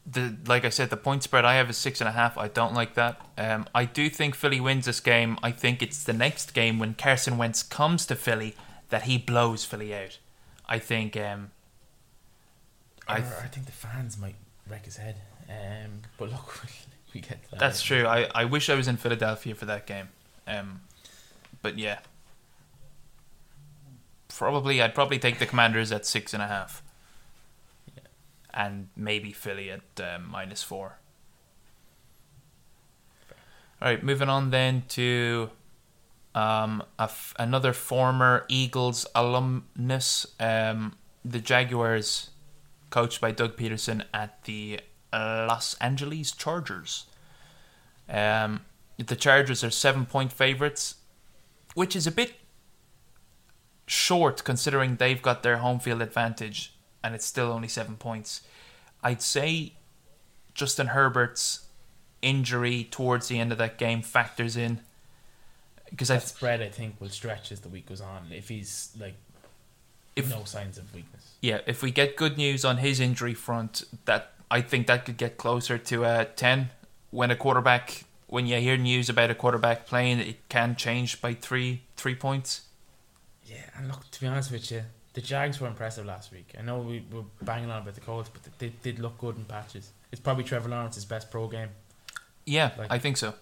the 0.05 0.35
like 0.45 0.65
I 0.65 0.69
said, 0.69 0.89
the 0.89 0.97
point 0.97 1.23
spread 1.23 1.45
I 1.45 1.55
have 1.55 1.69
is 1.69 1.77
six 1.77 2.01
and 2.01 2.09
a 2.09 2.11
half. 2.11 2.37
I 2.37 2.49
don't 2.49 2.73
like 2.73 2.95
that. 2.95 3.21
Um, 3.37 3.65
I 3.73 3.85
do 3.85 4.09
think 4.09 4.35
Philly 4.35 4.59
wins 4.59 4.87
this 4.87 4.99
game. 4.99 5.37
I 5.41 5.51
think 5.51 5.81
it's 5.81 6.03
the 6.03 6.11
next 6.11 6.53
game 6.53 6.79
when 6.79 6.95
Carson 6.95 7.37
Wentz 7.37 7.63
comes 7.63 8.05
to 8.07 8.15
Philly 8.17 8.57
that 8.89 9.03
he 9.03 9.17
blows 9.17 9.65
Philly 9.65 9.93
out. 9.93 10.17
I 10.67 10.79
think 10.79 11.15
um, 11.17 11.51
I 13.07 13.15
I, 13.15 13.17
I 13.17 13.47
think 13.47 13.65
the 13.65 13.71
fans 13.71 14.17
might 14.17 14.35
wreck 14.67 14.85
his 14.85 14.97
head. 14.97 15.21
Um, 15.49 16.01
but 16.17 16.29
look, 16.29 16.63
we 17.13 17.21
get 17.21 17.39
that. 17.49 17.59
that's 17.59 17.81
true. 17.81 18.05
I, 18.05 18.27
I 18.35 18.45
wish 18.45 18.69
I 18.69 18.75
was 18.75 18.87
in 18.87 18.97
Philadelphia 18.97 19.55
for 19.55 19.65
that 19.65 19.87
game. 19.87 20.09
Um, 20.47 20.81
but 21.61 21.77
yeah, 21.77 21.99
probably 24.27 24.81
I'd 24.81 24.95
probably 24.95 25.19
take 25.19 25.39
the 25.39 25.45
Commanders 25.45 25.91
at 25.91 26.05
six 26.05 26.33
and 26.33 26.41
a 26.41 26.47
half, 26.47 26.81
and 28.53 28.89
maybe 28.95 29.31
Philly 29.31 29.69
at 29.71 29.81
um, 30.01 30.29
minus 30.29 30.63
four. 30.63 30.97
All 33.81 33.87
right, 33.87 34.03
moving 34.03 34.29
on 34.29 34.49
then 34.49 34.83
to 34.89 35.49
um, 36.39 36.83
another 37.37 37.73
former 37.73 38.45
Eagles 38.47 39.05
alumnus, 39.13 40.25
um, 40.39 40.95
the 41.25 41.39
Jaguars, 41.39 42.29
coached 42.89 43.19
by 43.19 43.31
Doug 43.31 43.57
Pederson 43.57 44.03
at 44.13 44.43
the 44.45 44.79
Los 45.13 45.75
Angeles 45.75 46.31
Chargers. 46.31 47.05
Um, 48.07 48.61
the 48.97 49.15
Chargers 49.15 49.63
are 49.63 49.69
seven 49.69 50.05
point 50.05 50.31
favorites, 50.31 50.95
which 51.73 51.95
is 51.95 52.07
a 52.07 52.11
bit 52.11 52.33
short 53.85 54.43
considering 54.43 54.95
they've 54.95 55.21
got 55.21 55.43
their 55.43 55.57
home 55.57 55.79
field 55.79 56.01
advantage 56.01 56.73
and 57.03 57.15
it's 57.15 57.25
still 57.25 57.51
only 57.51 57.67
seven 57.67 57.95
points. 57.95 58.41
I'd 59.03 59.21
say 59.21 59.73
Justin 60.53 60.87
Herbert's 60.87 61.65
injury 62.21 62.87
towards 62.91 63.29
the 63.29 63.39
end 63.39 63.51
of 63.51 63.57
that 63.57 63.77
game 63.77 64.01
factors 64.01 64.55
in 64.57 64.81
because 65.89 66.09
that 66.09 66.23
spread 66.23 66.61
I 66.61 66.69
think 66.69 66.95
will 66.99 67.09
stretch 67.09 67.51
as 67.51 67.61
the 67.61 67.69
week 67.69 67.87
goes 67.87 68.01
on 68.01 68.27
if 68.31 68.49
he's 68.49 68.91
like 68.99 69.15
if 70.15 70.29
no 70.29 70.43
signs 70.43 70.77
of 70.77 70.93
weakness. 70.93 71.33
Yeah, 71.41 71.61
if 71.65 71.81
we 71.81 71.91
get 71.91 72.15
good 72.15 72.37
news 72.37 72.65
on 72.65 72.77
his 72.77 72.99
injury 72.99 73.33
front, 73.33 73.83
that 74.05 74.33
I 74.51 74.61
think 74.61 74.87
that 74.87 75.05
could 75.05 75.17
get 75.17 75.37
closer 75.37 75.77
to 75.77 76.03
a 76.03 76.25
ten. 76.25 76.69
When 77.11 77.31
a 77.31 77.35
quarterback, 77.35 78.03
when 78.27 78.45
you 78.45 78.57
hear 78.59 78.77
news 78.77 79.09
about 79.09 79.29
a 79.31 79.35
quarterback 79.35 79.85
playing, 79.85 80.19
it 80.19 80.49
can 80.49 80.75
change 80.75 81.21
by 81.21 81.33
three 81.33 81.83
three 81.95 82.15
points. 82.15 82.61
Yeah, 83.45 83.63
and 83.77 83.87
look, 83.87 84.09
to 84.11 84.21
be 84.21 84.27
honest 84.27 84.51
with 84.51 84.69
you, 84.71 84.83
the 85.13 85.21
Jags 85.21 85.59
were 85.59 85.67
impressive 85.67 86.05
last 86.05 86.31
week. 86.31 86.53
I 86.57 86.61
know 86.61 86.79
we 86.79 87.03
were 87.11 87.23
banging 87.41 87.71
on 87.71 87.81
about 87.81 87.95
the 87.95 88.01
Colts, 88.01 88.29
but 88.29 88.41
they 88.59 88.69
did 88.83 88.99
look 88.99 89.17
good 89.17 89.37
in 89.37 89.45
patches. 89.45 89.91
It's 90.11 90.21
probably 90.21 90.43
Trevor 90.43 90.69
Lawrence's 90.69 91.05
best 91.05 91.31
pro 91.31 91.47
game. 91.47 91.69
Yeah, 92.45 92.71
like, 92.77 92.91
I 92.91 92.99
think 92.99 93.17
so. 93.17 93.33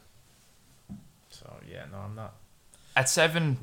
Yeah, 1.69 1.83
no, 1.91 1.99
I'm 1.99 2.15
not. 2.15 2.33
At 2.95 3.09
seven, 3.09 3.57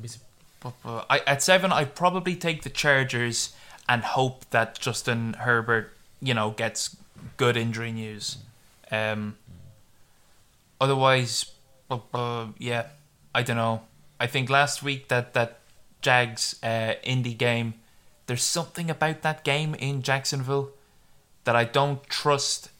I, 0.85 1.21
at 1.27 1.43
seven, 1.43 1.73
I 1.73 1.85
probably 1.85 2.37
take 2.37 2.63
the 2.63 2.71
Chargers 2.71 3.55
and 3.89 4.03
hope 4.03 4.49
that 4.51 4.79
Justin 4.79 5.35
Herbert, 5.35 5.93
you 6.21 6.35
know, 6.35 6.51
gets 6.51 6.97
good 7.37 7.57
injury 7.57 7.93
news. 7.93 8.39
Um, 8.91 9.37
otherwise, 10.81 11.53
uh, 11.91 12.47
yeah, 12.59 12.87
I 13.35 13.43
don't 13.43 13.57
know. 13.57 13.83
I 14.21 14.27
think 14.27 14.49
last 14.49 14.83
week 14.83 15.09
that 15.09 15.35
that 15.35 15.59
Jags 16.01 16.63
uh, 16.63 16.95
Indy 17.03 17.35
game, 17.35 17.75
there's 18.27 18.43
something 18.43 18.91
about 18.91 19.23
that 19.23 19.43
game 19.45 19.75
in 19.75 20.03
Jacksonville 20.03 20.71
that 21.45 21.57
I 21.57 21.65
don't 21.65 22.03
trust 22.05 22.71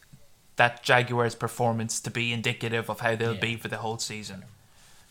that 0.55 0.83
Jaguars 0.83 1.35
performance 1.35 1.99
to 1.99 2.09
be 2.09 2.31
indicative 2.31 2.89
of 2.89 3.01
how 3.01 3.15
they'll 3.15 3.33
yeah. 3.33 3.39
be 3.39 3.55
for 3.57 3.67
the 3.67 3.77
whole 3.77 3.97
season. 3.97 4.45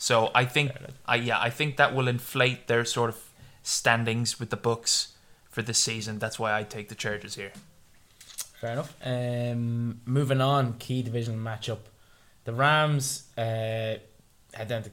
So 0.05 0.31
I 0.35 0.45
think, 0.45 0.71
I 1.07 1.15
yeah, 1.15 1.41
I 1.41 1.49
think 1.49 1.79
that 1.79 1.95
will 1.95 2.09
inflate 2.09 2.67
their 2.67 2.85
sort 2.85 3.09
of 3.09 3.17
standings 3.63 4.39
with 4.39 4.51
the 4.51 4.57
books 4.59 5.15
for 5.49 5.63
this 5.63 5.79
season. 5.79 6.19
That's 6.19 6.39
why 6.39 6.55
I 6.55 6.63
take 6.63 6.91
the 6.91 6.95
Chargers 6.95 7.37
here. 7.37 7.53
Fair 8.61 8.73
enough. 8.73 8.95
Um, 9.03 10.03
moving 10.05 10.43
on, 10.43 10.75
key 10.75 11.03
divisional 11.03 11.41
matchup. 11.41 11.79
The 12.45 12.53
Rams 12.53 13.31
uh, 13.39 13.97
head 14.53 14.69
down 14.69 14.83
to 14.83 14.91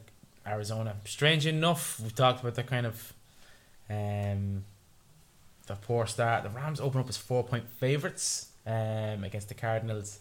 Arizona. 0.47 0.95
Strange 1.03 1.45
enough, 1.45 1.99
we've 1.99 2.15
talked 2.15 2.39
about 2.39 2.55
the 2.55 2.63
kind 2.63 2.85
of 2.85 3.13
um, 3.89 4.63
the 5.67 5.75
poor 5.75 6.05
start. 6.05 6.43
The 6.43 6.51
Rams 6.51 6.79
open 6.79 7.01
up 7.01 7.09
as 7.09 7.17
four 7.17 7.43
point 7.43 7.67
favourites 7.67 8.47
um, 8.65 9.25
against 9.25 9.49
the 9.49 9.55
Cardinals. 9.55 10.19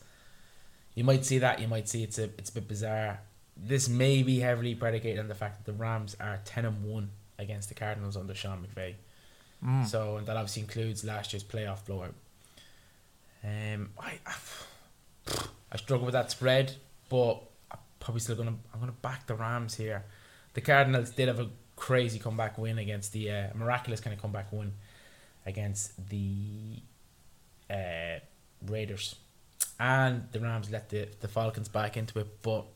You 0.97 1.05
might 1.05 1.25
see 1.25 1.39
that. 1.39 1.61
You 1.61 1.69
might 1.69 1.89
see 1.89 2.03
it's 2.03 2.19
a 2.19 2.25
it's 2.25 2.51
a 2.51 2.55
bit 2.55 2.67
bizarre. 2.67 3.21
This 3.62 3.89
may 3.89 4.23
be 4.23 4.41
heavily 4.41 4.74
predicated 4.74 5.19
on 5.19 5.28
the 5.28 5.35
fact 5.35 5.59
that 5.59 5.70
the 5.70 5.77
Rams 5.77 6.16
are 6.19 6.41
ten 6.45 6.65
and 6.65 6.82
one 6.85 7.11
against 7.39 7.69
the 7.69 7.74
Cardinals 7.74 8.16
under 8.16 8.35
Sean 8.35 8.65
McVay. 8.65 8.95
Mm. 9.65 9.87
So 9.87 10.16
and 10.16 10.27
that 10.27 10.37
obviously 10.37 10.62
includes 10.62 11.05
last 11.05 11.32
year's 11.32 11.45
playoff 11.45 11.85
blowout. 11.85 12.15
Um, 13.45 13.91
I, 13.99 14.19
I, 14.27 14.35
I 15.73 15.77
struggle 15.77 16.07
with 16.07 16.12
that 16.12 16.31
spread, 16.31 16.74
but 17.09 17.43
I'm 17.70 17.78
probably 17.99 18.20
still 18.20 18.37
gonna 18.37 18.55
I'm 18.73 18.81
gonna 18.81 18.93
back 18.93 19.27
the 19.27 19.35
Rams 19.35 19.74
here. 19.74 20.05
The 20.55 20.61
Cardinals 20.61 21.11
did 21.11 21.28
have 21.28 21.41
a 21.41 21.49
crazy 21.77 22.19
comeback 22.19 22.59
win 22.59 22.78
against 22.78 23.12
the 23.12 23.31
uh, 23.31 23.47
miraculous 23.55 24.01
kind 24.01 24.15
of 24.15 24.20
comeback 24.20 24.53
win 24.53 24.73
against 25.47 26.09
the 26.09 26.82
uh, 27.70 28.19
Raiders, 28.66 29.16
and 29.78 30.28
the 30.32 30.41
Rams 30.41 30.70
let 30.70 30.89
the 30.89 31.09
the 31.20 31.28
Falcons 31.28 31.69
back 31.69 31.97
into 31.97 32.19
it. 32.19 32.43
But 32.43 32.66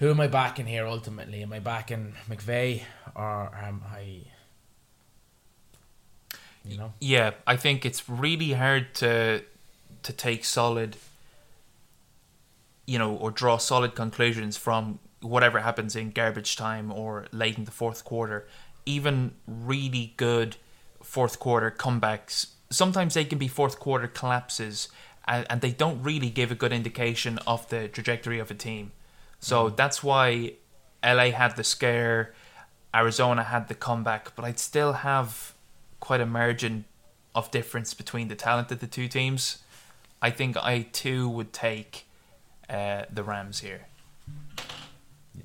who 0.00 0.10
am 0.10 0.20
I 0.20 0.26
backing 0.26 0.66
here 0.66 0.86
ultimately? 0.86 1.42
Am 1.42 1.52
I 1.52 1.60
backing 1.60 2.14
McVay 2.28 2.82
or 3.14 3.54
am 3.54 3.82
I? 3.86 4.22
You 6.64 6.76
know. 6.76 6.92
Yeah, 7.00 7.32
I 7.46 7.56
think 7.56 7.86
it's 7.86 8.08
really 8.08 8.52
hard 8.52 8.92
to 8.96 9.42
to 10.02 10.12
take 10.12 10.44
solid 10.44 10.96
you 12.90 12.98
know, 12.98 13.14
or 13.14 13.30
draw 13.30 13.56
solid 13.56 13.94
conclusions 13.94 14.56
from 14.56 14.98
whatever 15.20 15.60
happens 15.60 15.94
in 15.94 16.10
garbage 16.10 16.56
time 16.56 16.90
or 16.90 17.26
late 17.30 17.56
in 17.56 17.64
the 17.64 17.70
fourth 17.70 18.04
quarter. 18.04 18.48
Even 18.84 19.32
really 19.46 20.12
good 20.16 20.56
fourth 21.00 21.38
quarter 21.38 21.70
comebacks, 21.70 22.48
sometimes 22.68 23.14
they 23.14 23.24
can 23.24 23.38
be 23.38 23.46
fourth 23.46 23.78
quarter 23.78 24.08
collapses 24.08 24.88
and, 25.28 25.46
and 25.48 25.60
they 25.60 25.70
don't 25.70 26.02
really 26.02 26.30
give 26.30 26.50
a 26.50 26.56
good 26.56 26.72
indication 26.72 27.38
of 27.46 27.68
the 27.68 27.86
trajectory 27.86 28.40
of 28.40 28.50
a 28.50 28.54
team. 28.54 28.90
So 29.40 29.70
that's 29.70 30.02
why 30.02 30.54
LA 31.02 31.30
had 31.30 31.56
the 31.56 31.64
scare, 31.64 32.34
Arizona 32.94 33.42
had 33.42 33.68
the 33.68 33.74
comeback, 33.74 34.34
but 34.36 34.44
I'd 34.44 34.58
still 34.58 34.92
have 34.92 35.54
quite 35.98 36.20
a 36.20 36.26
margin 36.26 36.84
of 37.34 37.50
difference 37.50 37.94
between 37.94 38.28
the 38.28 38.34
talent 38.34 38.70
of 38.70 38.80
the 38.80 38.86
two 38.86 39.08
teams. 39.08 39.58
I 40.22 40.30
think 40.30 40.56
I 40.56 40.82
too 40.82 41.28
would 41.28 41.52
take 41.52 42.06
uh, 42.68 43.04
the 43.10 43.22
Rams 43.22 43.60
here. 43.60 43.86
Yeah. 45.34 45.42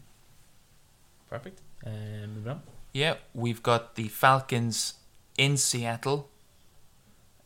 Perfect. 1.30 1.62
Um, 1.86 2.36
moving 2.36 2.52
on. 2.52 2.62
Yeah, 2.94 3.16
we've 3.34 3.64
got 3.64 3.96
the 3.96 4.08
Falcons 4.08 4.96
in 5.38 5.58
Seattle. 5.58 6.30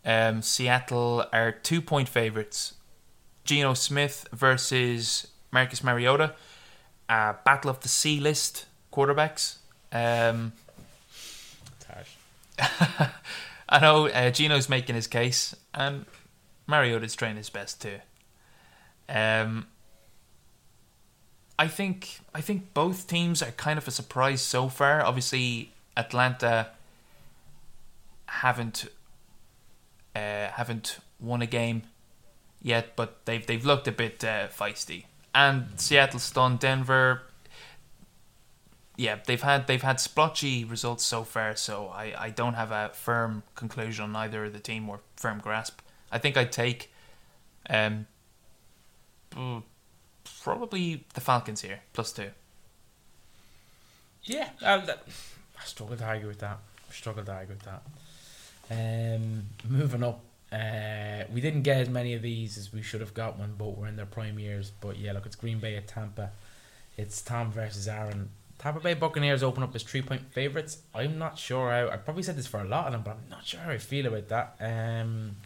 Um, 0.05 0.41
Seattle 0.41 1.25
are 1.33 1.51
two 1.51 1.81
point 1.81 2.09
favorites. 2.09 2.75
Geno 3.43 3.73
Smith 3.73 4.27
versus 4.31 5.27
Marcus 5.51 5.83
Mariota. 5.83 6.33
Uh, 7.07 7.33
battle 7.43 7.71
of 7.71 7.79
the 7.79 7.87
C 7.87 8.19
list 8.19 8.65
quarterbacks. 8.93 9.57
Um, 9.91 10.53
I 13.69 13.79
know 13.79 14.07
uh, 14.07 14.31
Geno's 14.31 14.69
making 14.69 14.95
his 14.95 15.07
case, 15.07 15.55
and 15.73 16.05
Mariota's 16.67 17.15
trying 17.15 17.35
his 17.35 17.49
best 17.49 17.81
too. 17.81 17.99
Um, 19.07 19.67
I 21.57 21.67
think 21.67 22.19
I 22.33 22.41
think 22.41 22.73
both 22.73 23.07
teams 23.07 23.41
are 23.41 23.51
kind 23.51 23.77
of 23.77 23.87
a 23.87 23.91
surprise 23.91 24.41
so 24.41 24.69
far. 24.69 25.03
Obviously, 25.03 25.71
Atlanta 25.97 26.69
haven't 28.27 28.85
uh, 30.15 30.47
haven't 30.49 30.99
won 31.19 31.41
a 31.41 31.47
game 31.47 31.83
yet, 32.61 32.95
but 32.95 33.25
they've 33.25 33.45
they've 33.45 33.65
looked 33.65 33.87
a 33.87 33.91
bit 33.91 34.23
uh, 34.23 34.47
feisty. 34.47 35.05
And 35.33 35.79
Seattle 35.79 36.19
stunned 36.19 36.59
Denver. 36.59 37.21
Yeah, 38.97 39.19
they've 39.25 39.41
had 39.41 39.67
they've 39.67 39.81
had 39.81 39.99
splotchy 39.99 40.65
results 40.65 41.05
so 41.05 41.23
far, 41.23 41.55
so 41.55 41.87
I, 41.87 42.13
I 42.17 42.29
don't 42.31 42.55
have 42.55 42.71
a 42.71 42.91
firm 42.93 43.43
conclusion 43.55 44.03
on 44.03 44.15
either 44.17 44.49
the 44.49 44.59
team 44.59 44.89
or 44.89 44.99
firm 45.15 45.39
grasp. 45.39 45.79
I 46.11 46.17
think 46.17 46.35
I'd 46.35 46.51
take 46.51 46.91
um, 47.69 48.07
probably 50.41 51.05
the 51.13 51.21
Falcons 51.21 51.61
here, 51.61 51.81
plus 51.93 52.11
two. 52.11 52.31
Yeah, 54.23 54.49
uh, 54.61 54.85
that, 54.85 55.03
I 55.59 55.65
struggle 55.65 55.95
to 55.95 56.05
argue 56.05 56.27
with 56.27 56.39
that. 56.39 56.57
I 56.89 56.93
struggle 56.93 57.23
to 57.23 57.31
argue 57.31 57.55
with 57.55 57.63
that. 57.63 57.83
Um, 58.71 59.45
moving 59.67 60.03
up, 60.03 60.19
uh, 60.51 61.23
we 61.31 61.41
didn't 61.41 61.61
get 61.61 61.77
as 61.77 61.89
many 61.89 62.13
of 62.13 62.21
these 62.21 62.57
as 62.57 62.73
we 62.73 62.81
should 62.81 63.01
have 63.01 63.13
got 63.13 63.37
when 63.37 63.53
both 63.53 63.77
were 63.77 63.87
in 63.87 63.95
their 63.95 64.05
prime 64.05 64.39
years. 64.39 64.71
But 64.81 64.97
yeah, 64.97 65.13
look, 65.13 65.25
it's 65.25 65.35
Green 65.35 65.59
Bay 65.59 65.75
at 65.75 65.87
Tampa. 65.87 66.31
It's 66.97 67.21
Tom 67.21 67.51
versus 67.51 67.87
Aaron. 67.87 68.29
Tampa 68.57 68.81
Bay 68.81 68.93
Buccaneers 68.93 69.41
open 69.41 69.63
up 69.63 69.73
as 69.73 69.83
three 69.83 70.01
point 70.01 70.33
favorites. 70.33 70.79
I'm 70.93 71.17
not 71.17 71.37
sure 71.37 71.71
how. 71.71 71.89
I 71.89 71.97
probably 71.97 72.23
said 72.23 72.35
this 72.35 72.47
for 72.47 72.59
a 72.59 72.65
lot 72.65 72.87
of 72.87 72.91
them, 72.91 73.03
but 73.03 73.11
I'm 73.11 73.29
not 73.29 73.45
sure 73.45 73.59
how 73.61 73.71
I 73.71 73.77
feel 73.77 74.07
about 74.07 74.27
that. 74.29 74.55
Um, 74.59 75.37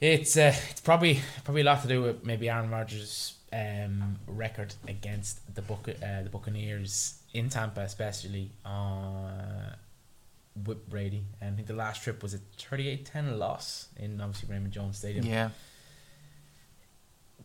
it's 0.00 0.36
uh, 0.36 0.54
it's 0.70 0.80
probably 0.82 1.20
probably 1.44 1.62
a 1.62 1.64
lot 1.64 1.82
to 1.82 1.88
do 1.88 2.02
with 2.02 2.24
maybe 2.24 2.48
Aaron 2.48 2.70
Rodgers' 2.70 3.34
um, 3.52 4.16
record 4.26 4.74
against 4.86 5.54
the 5.54 5.62
Buc- 5.62 6.02
uh, 6.02 6.22
the 6.22 6.28
Buccaneers 6.28 7.18
in 7.32 7.48
Tampa, 7.48 7.80
especially 7.80 8.50
uh, 8.64 9.70
with 10.64 10.88
Brady. 10.88 11.24
And 11.40 11.52
I 11.52 11.56
think 11.56 11.68
the 11.68 11.74
last 11.74 12.02
trip 12.02 12.22
was 12.22 12.34
a 12.34 12.38
38-10 12.58 13.38
loss 13.38 13.88
in 13.98 14.20
obviously 14.20 14.48
Raymond 14.52 14.72
James 14.72 14.98
Stadium. 14.98 15.24
Yeah. 15.26 15.50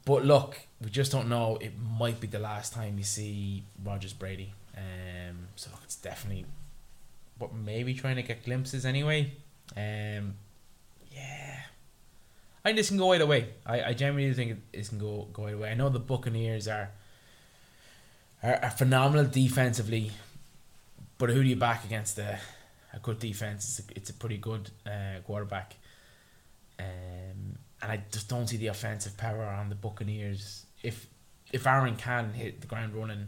but 0.06 0.26
look, 0.26 0.60
we 0.82 0.90
just 0.90 1.12
don't 1.12 1.28
know. 1.30 1.58
It 1.62 1.74
might 1.80 2.20
be 2.20 2.28
the 2.28 2.40
last 2.40 2.74
time 2.74 2.98
you 2.98 3.04
see 3.04 3.64
Rodgers 3.84 4.14
Brady. 4.14 4.54
Um, 4.76 5.48
so 5.56 5.70
look, 5.72 5.82
it's 5.84 5.96
definitely, 5.96 6.46
but 7.38 7.54
maybe 7.54 7.94
trying 7.94 8.16
to 8.16 8.24
get 8.24 8.44
glimpses 8.46 8.86
anyway. 8.86 9.32
Um, 9.76 10.36
yeah, 11.14 11.60
I 12.64 12.70
think 12.70 12.78
this 12.78 12.88
can 12.90 12.98
go 12.98 13.14
either 13.14 13.26
way. 13.28 13.50
I, 13.66 13.84
I 13.84 13.94
genuinely 13.94 14.34
think 14.34 14.52
it- 14.52 14.78
this 14.78 14.90
can 14.90 14.98
go 15.00 15.28
go 15.34 15.48
either 15.48 15.58
way. 15.58 15.72
I 15.72 15.74
know 15.76 15.90
the 15.90 16.00
Buccaneers 16.00 16.68
are 16.68 16.90
are, 18.42 18.56
are 18.64 18.70
phenomenal 18.72 19.26
defensively, 19.26 20.12
but 21.18 21.30
who 21.30 21.44
do 21.44 21.50
you 21.50 21.56
back 21.58 21.84
against 21.86 22.18
a, 22.18 22.40
a 22.94 23.00
good 23.00 23.20
defense? 23.20 23.80
It's 23.80 23.90
a, 23.90 23.98
it's 23.98 24.10
a 24.10 24.14
pretty 24.14 24.38
good 24.38 24.70
uh, 24.86 25.20
quarterback. 25.26 25.76
Um, 26.80 27.58
and 27.82 27.92
I 27.92 28.04
just 28.12 28.30
don't 28.30 28.48
see 28.48 28.58
the 28.58 28.68
offensive 28.68 29.18
power 29.18 29.44
on 29.44 29.70
the 29.70 29.76
Buccaneers. 29.76 30.66
If 30.84 31.08
if 31.52 31.68
Aaron 31.68 31.96
can 31.96 32.34
hit 32.34 32.62
the 32.62 32.68
ground 32.68 32.96
running, 32.96 33.28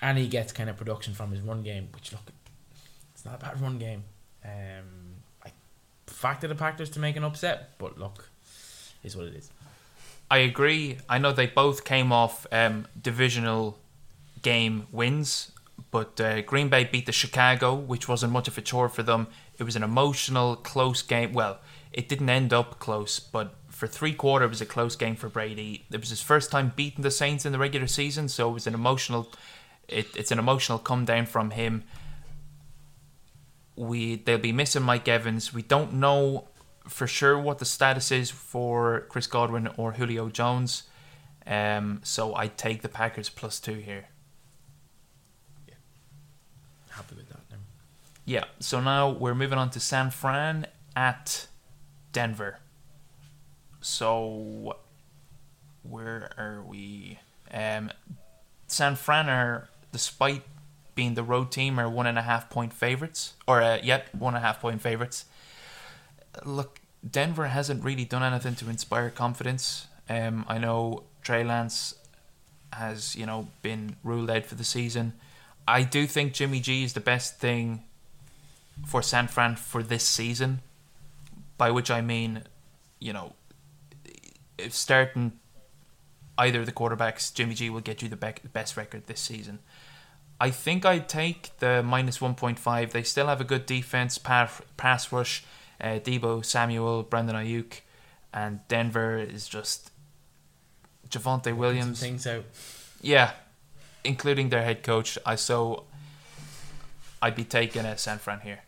and 0.00 0.18
he 0.18 0.28
gets 0.28 0.52
kind 0.52 0.70
of 0.70 0.76
production 0.76 1.14
from 1.14 1.30
his 1.30 1.40
run 1.40 1.62
game, 1.62 1.88
which 1.94 2.12
look, 2.12 2.32
it's 3.14 3.24
not 3.24 3.34
a 3.34 3.38
bad 3.38 3.60
run 3.60 3.78
game. 3.78 4.04
Um, 4.44 5.16
I 5.44 5.50
factor 6.06 6.46
the 6.48 6.54
Packers 6.54 6.90
to 6.90 7.00
make 7.00 7.16
an 7.16 7.24
upset, 7.24 7.70
but 7.78 7.98
look, 7.98 8.28
is 9.02 9.16
what 9.16 9.26
it 9.26 9.34
is. 9.34 9.50
I 10.30 10.38
agree. 10.38 10.98
I 11.08 11.18
know 11.18 11.32
they 11.32 11.46
both 11.46 11.84
came 11.84 12.12
off 12.12 12.46
um, 12.50 12.86
divisional 13.00 13.78
game 14.42 14.86
wins, 14.90 15.52
but 15.96 16.20
uh, 16.20 16.42
Green 16.42 16.68
Bay 16.68 16.84
beat 16.84 17.06
the 17.06 17.10
Chicago, 17.10 17.74
which 17.74 18.06
wasn't 18.06 18.30
much 18.30 18.48
of 18.48 18.58
a 18.58 18.60
chore 18.60 18.90
for 18.90 19.02
them. 19.02 19.28
It 19.56 19.62
was 19.62 19.76
an 19.76 19.82
emotional, 19.82 20.54
close 20.54 21.00
game. 21.00 21.32
Well, 21.32 21.58
it 21.90 22.06
didn't 22.06 22.28
end 22.28 22.52
up 22.52 22.78
close, 22.78 23.18
but 23.18 23.54
for 23.70 23.86
three 23.86 24.12
quarter, 24.12 24.44
it 24.44 24.48
was 24.48 24.60
a 24.60 24.66
close 24.66 24.94
game 24.94 25.16
for 25.16 25.30
Brady. 25.30 25.86
It 25.90 25.98
was 25.98 26.10
his 26.10 26.20
first 26.20 26.50
time 26.50 26.74
beating 26.76 27.00
the 27.00 27.10
Saints 27.10 27.46
in 27.46 27.52
the 27.52 27.58
regular 27.58 27.86
season, 27.86 28.28
so 28.28 28.50
it 28.50 28.52
was 28.52 28.66
an 28.66 28.74
emotional. 28.74 29.32
It, 29.88 30.14
it's 30.14 30.30
an 30.30 30.38
emotional 30.38 30.78
come 30.78 31.06
down 31.06 31.24
from 31.24 31.52
him. 31.52 31.84
We 33.74 34.16
they'll 34.16 34.36
be 34.36 34.52
missing 34.52 34.82
Mike 34.82 35.08
Evans. 35.08 35.54
We 35.54 35.62
don't 35.62 35.94
know 35.94 36.48
for 36.86 37.06
sure 37.06 37.38
what 37.38 37.58
the 37.58 37.64
status 37.64 38.12
is 38.12 38.30
for 38.30 39.06
Chris 39.08 39.26
Godwin 39.26 39.70
or 39.78 39.92
Julio 39.92 40.28
Jones. 40.28 40.82
Um, 41.46 42.00
so 42.02 42.36
I 42.36 42.48
take 42.48 42.82
the 42.82 42.90
Packers 42.90 43.30
plus 43.30 43.58
two 43.58 43.76
here. 43.76 44.08
Happy 46.96 47.14
with 47.14 47.28
that. 47.28 47.40
Now. 47.50 47.58
Yeah. 48.26 48.44
So 48.58 48.80
now 48.80 49.08
we're 49.08 49.36
moving 49.36 49.56
on 49.56 49.70
to 49.70 49.80
San 49.80 50.10
Fran 50.10 50.66
at 50.94 51.46
Denver. 52.12 52.58
So 53.80 54.76
where 55.84 56.30
are 56.36 56.60
we? 56.66 57.20
Um, 57.54 57.92
San 58.66 58.96
Fran 58.96 59.28
are, 59.28 59.68
despite 59.92 60.42
being 60.96 61.14
the 61.14 61.22
road 61.22 61.52
team, 61.52 61.78
are 61.78 61.88
one 61.88 62.06
and 62.06 62.18
a 62.18 62.22
half 62.22 62.50
point 62.50 62.72
favorites, 62.72 63.34
or 63.46 63.62
uh, 63.62 63.78
yep, 63.80 64.12
one 64.12 64.34
and 64.34 64.42
a 64.42 64.46
half 64.46 64.60
point 64.60 64.82
favorites. 64.82 65.26
Look, 66.44 66.80
Denver 67.08 67.46
hasn't 67.46 67.84
really 67.84 68.04
done 68.04 68.24
anything 68.24 68.56
to 68.56 68.68
inspire 68.68 69.08
confidence. 69.10 69.86
Um, 70.08 70.44
I 70.48 70.58
know 70.58 71.04
Trey 71.22 71.44
Lance 71.44 71.94
has, 72.72 73.14
you 73.14 73.24
know, 73.24 73.48
been 73.62 73.96
ruled 74.02 74.30
out 74.30 74.46
for 74.46 74.56
the 74.56 74.64
season. 74.64 75.12
I 75.68 75.82
do 75.82 76.06
think 76.06 76.32
Jimmy 76.32 76.58
G 76.58 76.82
is 76.82 76.94
the 76.94 77.00
best 77.00 77.38
thing 77.38 77.84
for 78.84 79.02
San 79.02 79.28
Fran 79.28 79.56
for 79.56 79.82
this 79.82 80.04
season, 80.04 80.60
by 81.56 81.70
which 81.70 81.90
I 81.90 82.00
mean, 82.00 82.42
you 82.98 83.12
know, 83.12 83.34
if 84.58 84.74
starting 84.74 85.32
either 86.38 86.60
of 86.60 86.66
the 86.66 86.72
quarterbacks, 86.72 87.32
Jimmy 87.32 87.54
G 87.54 87.70
will 87.70 87.80
get 87.80 88.02
you 88.02 88.08
the 88.08 88.16
bec- 88.16 88.52
best 88.52 88.76
record 88.76 89.06
this 89.06 89.20
season. 89.20 89.60
I 90.38 90.50
think 90.50 90.84
I'd 90.84 91.08
take 91.08 91.56
the 91.58 91.82
minus 91.82 92.18
1.5. 92.18 92.90
They 92.90 93.02
still 93.02 93.26
have 93.26 93.40
a 93.40 93.44
good 93.44 93.64
defense, 93.64 94.18
pass, 94.18 94.60
pass 94.76 95.10
rush. 95.10 95.44
Uh, 95.80 95.98
Deebo 95.98 96.44
Samuel, 96.44 97.02
Brandon 97.02 97.36
Aiyuk, 97.36 97.80
and 98.32 98.60
Denver 98.68 99.18
is 99.18 99.46
just 99.48 99.90
Javonte 101.08 101.54
Williams. 101.54 102.00
things 102.00 102.26
out. 102.26 102.44
Yeah, 103.02 103.32
including 104.04 104.48
their 104.48 104.62
head 104.62 104.82
coach. 104.82 105.18
I 105.26 105.34
so 105.36 105.84
I'd 107.20 107.34
be 107.34 107.44
taking 107.44 107.84
a 107.84 107.96
San 107.98 108.18
Fran 108.18 108.40
here. 108.40 108.60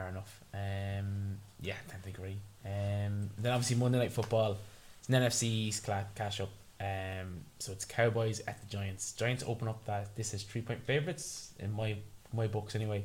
Fair 0.00 0.08
enough. 0.08 0.40
Um, 0.54 1.38
yeah, 1.60 1.74
I 1.74 1.90
tend 1.90 2.02
to 2.04 2.08
agree. 2.08 2.36
Um, 2.64 3.28
then 3.36 3.52
obviously 3.52 3.76
Monday 3.76 3.98
Night 3.98 4.12
Football. 4.12 4.56
It's 4.98 5.08
an 5.10 5.14
NFC 5.14 5.42
East 5.42 5.86
cash 6.14 6.40
up. 6.40 6.48
Um, 6.80 7.42
so 7.58 7.72
it's 7.72 7.84
Cowboys 7.84 8.40
at 8.48 8.58
the 8.62 8.66
Giants. 8.66 9.12
Giants 9.12 9.44
open 9.46 9.68
up 9.68 9.84
that 9.84 10.16
this 10.16 10.32
is 10.32 10.42
three 10.42 10.62
point 10.62 10.82
favorites 10.84 11.52
in 11.58 11.72
my 11.72 11.98
my 12.32 12.46
books 12.46 12.74
anyway. 12.74 13.04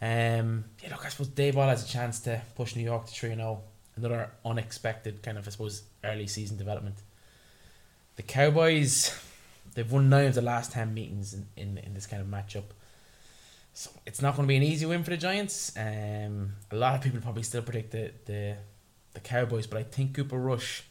Um, 0.00 0.64
yeah, 0.82 0.90
look, 0.90 1.06
I 1.06 1.08
suppose 1.08 1.28
Daboll 1.28 1.68
has 1.68 1.88
a 1.88 1.88
chance 1.88 2.18
to 2.20 2.42
push 2.56 2.74
New 2.74 2.82
York 2.82 3.06
to 3.06 3.12
three 3.12 3.30
and 3.30 3.40
zero. 3.40 3.62
Another 3.94 4.30
unexpected 4.44 5.22
kind 5.22 5.38
of 5.38 5.46
I 5.46 5.50
suppose 5.52 5.84
early 6.02 6.26
season 6.26 6.56
development. 6.56 6.96
The 8.16 8.22
Cowboys, 8.22 9.16
they've 9.74 9.90
won 9.90 10.10
nine 10.10 10.26
of 10.26 10.34
the 10.34 10.42
last 10.42 10.72
ten 10.72 10.94
meetings 10.94 11.32
in, 11.32 11.46
in, 11.56 11.78
in 11.78 11.94
this 11.94 12.08
kind 12.08 12.20
of 12.20 12.26
matchup. 12.26 12.64
So 13.74 13.90
it's 14.04 14.20
not 14.20 14.36
going 14.36 14.46
to 14.46 14.48
be 14.48 14.56
an 14.56 14.62
easy 14.62 14.84
win 14.86 15.02
for 15.02 15.10
the 15.10 15.16
Giants. 15.16 15.72
Um, 15.76 16.52
a 16.70 16.76
lot 16.76 16.94
of 16.94 17.00
people 17.00 17.20
probably 17.20 17.42
still 17.42 17.62
predict 17.62 17.90
the, 17.92 18.12
the 18.26 18.56
the 19.14 19.20
Cowboys, 19.20 19.66
but 19.66 19.78
I 19.78 19.82
think 19.82 20.14
Cooper 20.14 20.38
Rush 20.38 20.84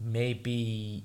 may 0.00 0.32
be 0.34 1.04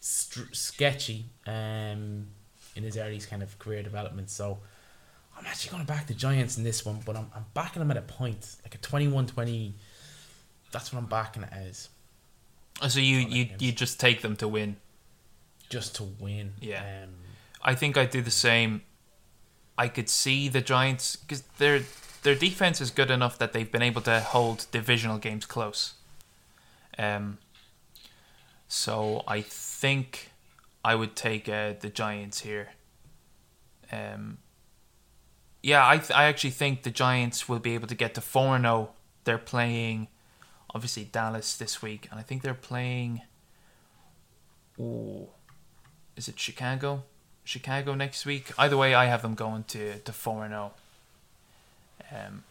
str- 0.00 0.52
sketchy 0.52 1.26
um, 1.46 2.26
in 2.74 2.82
his 2.82 2.96
early 2.96 3.18
kind 3.20 3.42
of 3.42 3.58
career 3.58 3.82
development. 3.82 4.30
So 4.30 4.58
I'm 5.38 5.46
actually 5.46 5.70
going 5.72 5.86
to 5.86 5.92
back 5.92 6.06
the 6.06 6.14
Giants 6.14 6.56
in 6.58 6.64
this 6.64 6.84
one, 6.84 7.00
but 7.04 7.16
I'm, 7.16 7.30
I'm 7.34 7.44
backing 7.54 7.80
them 7.80 7.90
at 7.90 7.96
a 7.96 8.02
point, 8.02 8.56
like 8.64 8.74
a 8.74 8.78
21-20. 8.78 9.72
That's 10.72 10.92
what 10.92 10.98
I'm 10.98 11.06
backing 11.06 11.44
it 11.44 11.50
as, 11.52 11.88
So 12.88 12.98
you 12.98 13.18
you 13.18 13.48
you 13.60 13.70
just 13.70 14.00
take 14.00 14.22
them 14.22 14.34
to 14.36 14.48
win. 14.48 14.76
just 15.68 15.94
to 15.96 16.02
win. 16.18 16.54
Yeah. 16.60 17.04
Um, 17.04 17.10
I 17.64 17.74
think 17.74 17.96
I'd 17.96 18.10
do 18.10 18.20
the 18.20 18.30
same. 18.30 18.82
I 19.78 19.88
could 19.88 20.08
see 20.08 20.48
the 20.48 20.60
Giants 20.60 21.16
because 21.16 21.42
their 21.58 21.80
their 22.22 22.34
defense 22.34 22.80
is 22.80 22.90
good 22.90 23.10
enough 23.10 23.38
that 23.38 23.52
they've 23.52 23.70
been 23.70 23.82
able 23.82 24.02
to 24.02 24.20
hold 24.20 24.66
divisional 24.70 25.18
games 25.18 25.46
close. 25.46 25.94
Um. 26.98 27.38
So 28.68 29.24
I 29.26 29.40
think 29.40 30.30
I 30.84 30.94
would 30.94 31.16
take 31.16 31.48
uh, 31.48 31.74
the 31.80 31.88
Giants 31.88 32.40
here. 32.40 32.70
Um. 33.90 34.38
Yeah, 35.62 35.88
I 35.88 35.96
th- 35.96 36.10
I 36.10 36.24
actually 36.24 36.50
think 36.50 36.82
the 36.82 36.90
Giants 36.90 37.48
will 37.48 37.58
be 37.58 37.74
able 37.74 37.88
to 37.88 37.94
get 37.94 38.14
to 38.14 38.20
four 38.20 38.60
zero. 38.60 38.90
They're 39.24 39.38
playing, 39.38 40.08
obviously 40.74 41.04
Dallas 41.04 41.56
this 41.56 41.80
week, 41.80 42.06
and 42.10 42.20
I 42.20 42.22
think 42.22 42.42
they're 42.42 42.52
playing. 42.52 43.22
Oh, 44.78 45.30
is 46.16 46.28
it 46.28 46.38
Chicago? 46.38 47.04
Chicago 47.44 47.94
next 47.94 48.26
week. 48.26 48.52
Either 48.58 48.76
way, 48.76 48.94
I 48.94 49.06
have 49.06 49.22
them 49.22 49.34
going 49.34 49.64
to 49.64 49.98
to 50.00 50.12
four 50.12 50.44
and 50.44 50.52
zero. 50.52 50.72
Um. 52.10 52.44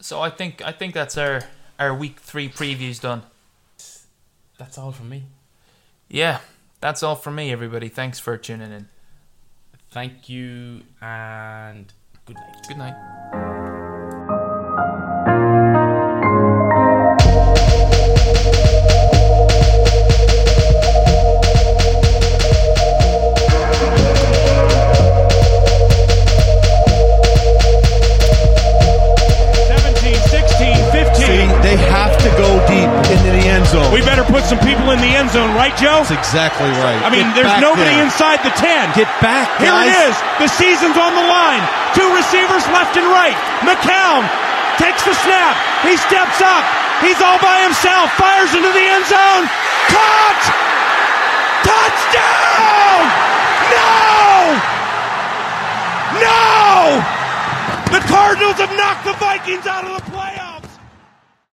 So 0.00 0.20
I 0.20 0.30
think 0.30 0.62
I 0.64 0.72
think 0.72 0.94
that's 0.94 1.16
our 1.16 1.42
our 1.78 1.94
week 1.94 2.20
three 2.20 2.48
previews 2.48 3.00
done. 3.00 3.22
that's 4.58 4.76
all 4.76 4.92
from 4.92 5.08
me. 5.08 5.24
Yeah, 6.08 6.40
that's 6.80 7.02
all 7.02 7.16
from 7.16 7.36
me, 7.36 7.52
everybody. 7.52 7.88
Thanks 7.88 8.18
for 8.18 8.36
tuning 8.36 8.72
in. 8.72 8.88
Thank 9.90 10.28
you 10.28 10.82
and 11.00 11.92
good 12.26 12.36
night. 12.36 12.66
Good 12.68 12.78
night. 12.78 13.39
Better 34.20 34.32
put 34.36 34.44
some 34.44 34.60
people 34.60 34.92
in 34.92 35.00
the 35.00 35.12
end 35.16 35.32
zone, 35.32 35.48
right, 35.56 35.72
Joe? 35.80 36.04
That's 36.04 36.12
exactly 36.12 36.68
right. 36.84 37.00
I 37.00 37.08
mean, 37.08 37.24
Get 37.32 37.40
there's 37.40 37.56
nobody 37.60 37.96
there. 37.96 38.04
inside 38.04 38.44
the 38.44 38.52
10. 38.52 38.92
Get 38.92 39.08
back, 39.24 39.48
Here 39.56 39.72
guys. 39.72 39.88
it 39.88 40.12
is. 40.12 40.14
The 40.44 40.50
season's 40.60 40.98
on 41.00 41.16
the 41.16 41.24
line. 41.24 41.64
Two 41.96 42.04
receivers 42.12 42.64
left 42.76 43.00
and 43.00 43.08
right. 43.08 43.36
McCown 43.64 44.28
takes 44.76 45.00
the 45.08 45.16
snap. 45.24 45.56
He 45.88 45.96
steps 45.96 46.44
up. 46.44 46.64
He's 47.00 47.16
all 47.24 47.40
by 47.40 47.64
himself. 47.64 48.12
Fires 48.20 48.52
into 48.52 48.68
the 48.68 48.86
end 48.92 49.04
zone. 49.08 49.44
Caught! 49.88 50.42
Touchdown! 51.64 53.00
No! 53.72 53.88
No! 56.20 57.00
The 57.88 58.00
Cardinals 58.04 58.60
have 58.60 58.72
knocked 58.76 59.04
the 59.08 59.16
Vikings 59.16 59.66
out 59.66 59.84
of 59.88 60.04
the. 60.04 60.09